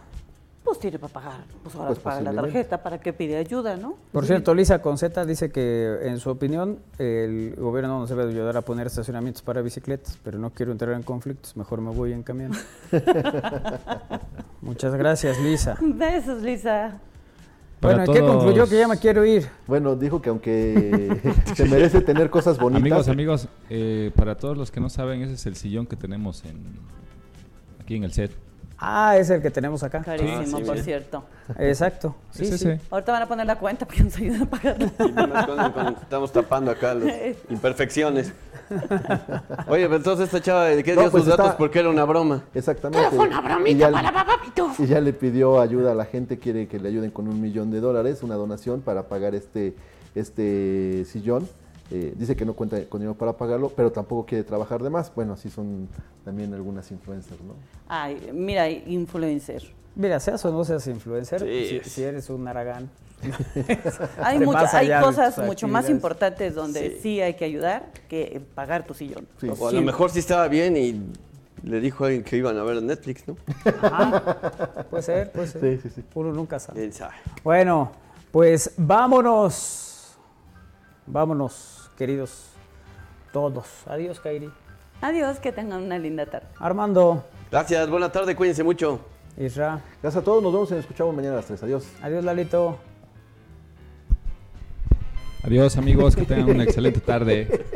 Pues 0.65 0.79
tiene 0.79 0.99
para 0.99 1.13
pagar. 1.13 1.45
Pues 1.63 1.75
ahora 1.75 1.89
Pues 1.89 1.99
paga 1.99 2.23
la 2.23 2.33
tarjeta. 2.33 2.83
¿Para 2.83 2.99
qué 2.99 3.13
pide 3.13 3.37
ayuda, 3.37 3.77
no? 3.77 3.97
Por 4.13 4.25
cierto, 4.25 4.55
Lisa 4.55 4.81
Conceta 4.81 5.27
dice 5.27 5.51
que, 5.53 5.99
en 6.03 6.19
su 6.19 6.31
opinión, 6.31 6.79
el 6.99 7.55
gobierno 7.59 7.99
nos 8.01 8.09
debe 8.09 8.25
ayudar 8.25 8.57
a 8.57 8.63
poner 8.63 8.87
estacionamientos 8.87 9.43
para 9.43 9.61
bicicletas, 9.61 10.19
pero 10.25 10.39
no 10.39 10.51
quiero 10.51 10.73
entrar 10.73 10.95
en 10.95 11.03
conflictos, 11.03 11.55
mejor 11.57 11.83
me 11.83 11.91
voy 11.91 12.13
en 12.13 12.23
camión. 12.23 12.53
Muchas 14.63 14.95
gracias, 14.95 15.39
Lisa. 15.41 15.77
Besos, 15.83 16.43
Lisa. 16.43 16.99
Para 17.81 17.97
bueno, 17.99 18.13
¿qué 18.15 18.21
todos- 18.21 18.37
concluyó? 18.37 18.67
Que 18.67 18.79
ya 18.79 18.89
me 18.89 18.97
quiero 18.97 19.25
ir. 19.27 19.47
Bueno, 19.67 19.95
dijo 19.97 20.23
que 20.23 20.31
aunque 20.31 21.21
se 21.55 21.67
merece 21.67 22.01
tener 22.01 22.31
cosas 22.31 22.57
bonitas. 22.59 22.81
Amigos, 22.83 23.09
amigos, 23.09 23.49
eh, 23.69 24.11
para 24.17 24.37
todos 24.37 24.57
los 24.57 24.71
que 24.71 24.81
no 24.81 24.89
saben, 24.89 25.21
ese 25.23 25.35
es 25.35 25.45
el 25.45 25.57
sillón 25.57 25.87
que 25.87 25.97
tenemos 25.97 26.43
en, 26.47 26.57
aquí 27.83 27.97
en 27.97 28.05
el 28.05 28.13
set. 28.13 28.31
Ah, 28.79 29.17
es 29.17 29.31
el 29.31 29.41
que 29.41 29.51
tenemos 29.51 29.83
acá. 29.83 30.03
Carísimo, 30.03 30.59
sí, 30.59 30.65
por 30.65 30.79
cierto. 30.79 31.25
Exacto. 31.59 32.15
Sí, 32.33 32.47
sí. 32.59 32.69
Ahorita 32.91 33.13
van 33.13 33.23
a 33.23 33.29
poner 33.29 33.47
la 33.47 33.57
cuenta 33.59 33.87
para 33.87 33.97
que 33.99 34.05
nos 34.05 34.17
ayuden 34.17 34.43
a 34.43 34.47
pagarla. 34.47 34.91
Y 34.99 35.13
más 35.13 35.47
cuando, 35.47 35.73
cuando 35.73 36.01
estamos 36.01 36.33
tapando 36.33 36.71
acá 36.71 36.95
las 36.95 37.13
imperfecciones. 37.51 38.33
Oye, 39.69 39.85
pero 39.85 39.97
entonces 39.97 40.25
esta 40.27 40.41
chava, 40.41 40.65
¿de 40.67 40.83
qué 40.83 40.95
No, 40.95 41.03
dio 41.03 41.11
pues 41.11 41.23
sus 41.25 41.31
datos? 41.31 41.47
está- 41.47 41.57
Porque 41.59 41.79
era 41.79 41.89
una 41.91 42.05
broma. 42.05 42.43
Exactamente. 42.55 43.11
fue 43.15 43.27
una 43.29 43.41
bromita 43.41 43.91
para 43.91 44.13
Y 44.79 44.87
ya 44.87 45.01
le 45.01 45.13
pidió 45.13 45.61
ayuda 45.61 45.93
a 45.93 45.95
la 45.95 46.05
gente, 46.07 46.39
quiere 46.39 46.67
que 46.67 46.79
le 46.81 46.89
ayuden 46.89 47.11
con 47.11 47.29
un 47.29 47.41
millón 47.41 47.71
de 47.71 47.81
dólares, 47.81 48.23
una 48.23 48.35
donación 48.35 48.81
para 48.81 49.05
pagar 49.05 49.35
este, 49.35 49.75
este 50.15 51.05
sillón. 51.07 51.49
Eh, 51.97 52.13
dice 52.17 52.35
que 52.35 52.45
no 52.45 52.55
cuenta 52.55 52.85
con 52.89 53.01
dinero 53.01 53.17
para 53.17 53.35
pagarlo, 53.37 53.69
pero 53.69 53.93
tampoco 53.93 54.27
quiere 54.27 54.43
trabajar 54.43 54.83
de 54.83 54.91
más. 54.91 55.15
Bueno, 55.15 55.35
así 55.35 55.49
son 55.49 55.89
también 56.25 56.53
algunas 56.53 56.91
influencers, 56.91 57.41
¿no? 57.43 57.55
Ay, 57.87 58.31
mira, 58.33 58.69
influencer. 58.69 59.63
Mira, 59.95 60.19
seas 60.19 60.45
o 60.45 60.51
no 60.51 60.65
seas 60.65 60.85
influencer, 60.89 61.41
Sí. 61.43 61.81
si, 61.85 61.91
si 61.91 62.03
eres 62.03 62.29
un 62.31 62.49
aragán. 62.49 62.91
Hay, 64.21 64.39
hay 64.73 65.01
cosas 65.01 65.39
mucho 65.39 65.69
más 65.69 65.89
importantes 65.89 66.57
donde 66.57 66.97
sí. 66.97 66.99
Sí. 67.01 67.21
hay 67.21 67.35
que 67.35 67.45
ayudar 67.45 67.87
que 68.09 68.43
pagar 68.57 68.85
tu 68.85 68.93
sillón. 68.93 69.29
Sí. 69.41 69.47
Lo 69.47 69.55
O 69.55 69.69
a 69.69 69.73
lo 69.73 69.81
mejor 69.81 70.11
sí 70.11 70.19
estaba 70.19 70.49
bien 70.49 70.77
y 70.77 71.01
le 71.63 71.81
dijo 71.81 72.03
a 72.03 72.09
alguien 72.09 72.25
que 72.25 72.37
iban 72.37 72.59
a 72.59 72.65
ver 72.65 72.83
Netflix, 72.83 73.27
¿no? 73.29 73.37
Puede 74.91 75.03
ser, 75.05 75.31
puede 75.31 75.47
ser. 75.47 75.61
Sí, 75.61 75.89
sí, 75.89 75.95
sí. 75.95 76.05
Uno 76.15 76.33
nunca 76.33 76.59
sabe. 76.59 76.91
Bueno, 77.45 77.93
pues 78.33 78.73
vámonos. 78.77 79.93
Vámonos, 81.07 81.74
queridos 81.97 82.51
todos. 83.33 83.67
Adiós, 83.87 84.21
Kairi. 84.21 84.51
Adiós, 85.01 85.39
que 85.39 85.53
tengan 85.53 85.83
una 85.83 85.99
linda 85.99 86.27
tarde. 86.27 86.47
Armando, 86.59 87.25
Gracias, 87.51 87.89
buena 87.89 88.11
tarde, 88.11 88.35
cuídense 88.35 88.65
mucho. 88.65 89.01
Isra. 89.37 89.81
Gracias 90.03 90.23
a 90.23 90.25
todos, 90.25 90.43
nos 90.43 90.53
vemos 90.53 90.71
y 90.71 90.75
nos 90.75 90.81
escuchamos 90.81 91.15
mañana 91.15 91.35
a 91.35 91.37
las 91.37 91.47
3. 91.47 91.63
Adiós. 91.63 91.87
Adiós, 92.03 92.25
Lalito. 92.25 92.79
Adiós, 95.45 95.77
amigos, 95.77 96.17
que 96.17 96.23
tengan 96.25 96.49
una 96.49 96.65
excelente 96.65 97.01
tarde. 97.01 97.67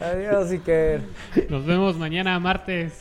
Adiós, 0.00 0.50
Iker. 0.50 1.02
Nos 1.50 1.66
vemos 1.66 1.96
mañana 1.98 2.38
martes. 2.40 2.94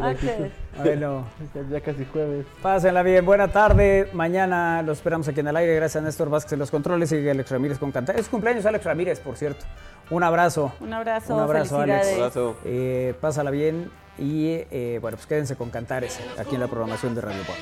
Antes. 0.00 0.52
Bueno, 0.82 1.24
Ya 1.70 1.80
casi 1.80 2.04
jueves. 2.04 2.46
pásenla 2.62 3.02
bien. 3.02 3.24
Buena 3.26 3.48
tarde. 3.48 4.08
Mañana 4.12 4.82
los 4.82 4.98
esperamos 4.98 5.26
aquí 5.26 5.40
en 5.40 5.48
el 5.48 5.56
aire. 5.56 5.74
Gracias 5.74 6.00
a 6.00 6.06
Néstor 6.06 6.30
Vázquez 6.30 6.52
en 6.52 6.58
los 6.60 6.70
controles 6.70 7.10
y 7.10 7.28
Alex 7.28 7.50
Ramírez 7.50 7.78
con 7.78 7.90
cantar. 7.90 8.16
Es 8.18 8.28
cumpleaños 8.28 8.64
Alex 8.66 8.84
Ramírez, 8.84 9.18
por 9.18 9.36
cierto. 9.36 9.64
Un 10.10 10.22
abrazo. 10.22 10.72
Un 10.80 10.92
abrazo, 10.92 11.34
Un 11.34 11.40
abrazo, 11.40 11.80
Alex. 11.80 11.98
felicidades. 12.06 12.36
Abrazo. 12.36 12.56
Eh, 12.64 13.14
pásala 13.20 13.50
bien 13.50 13.90
y 14.16 14.60
eh, 14.70 14.98
bueno, 15.00 15.16
pues 15.16 15.26
quédense 15.26 15.56
con 15.56 15.70
Cantares 15.70 16.20
aquí 16.38 16.54
en 16.54 16.60
la 16.60 16.68
programación 16.68 17.16
de 17.16 17.20
Radio 17.20 17.42
Pop. 17.42 17.56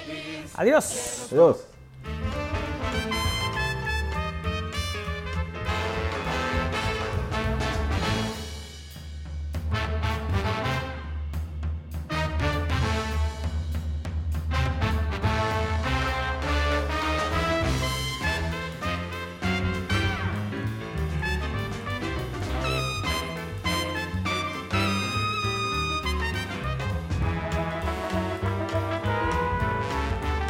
Adiós. 0.57 1.29
Adiós. 1.33 1.65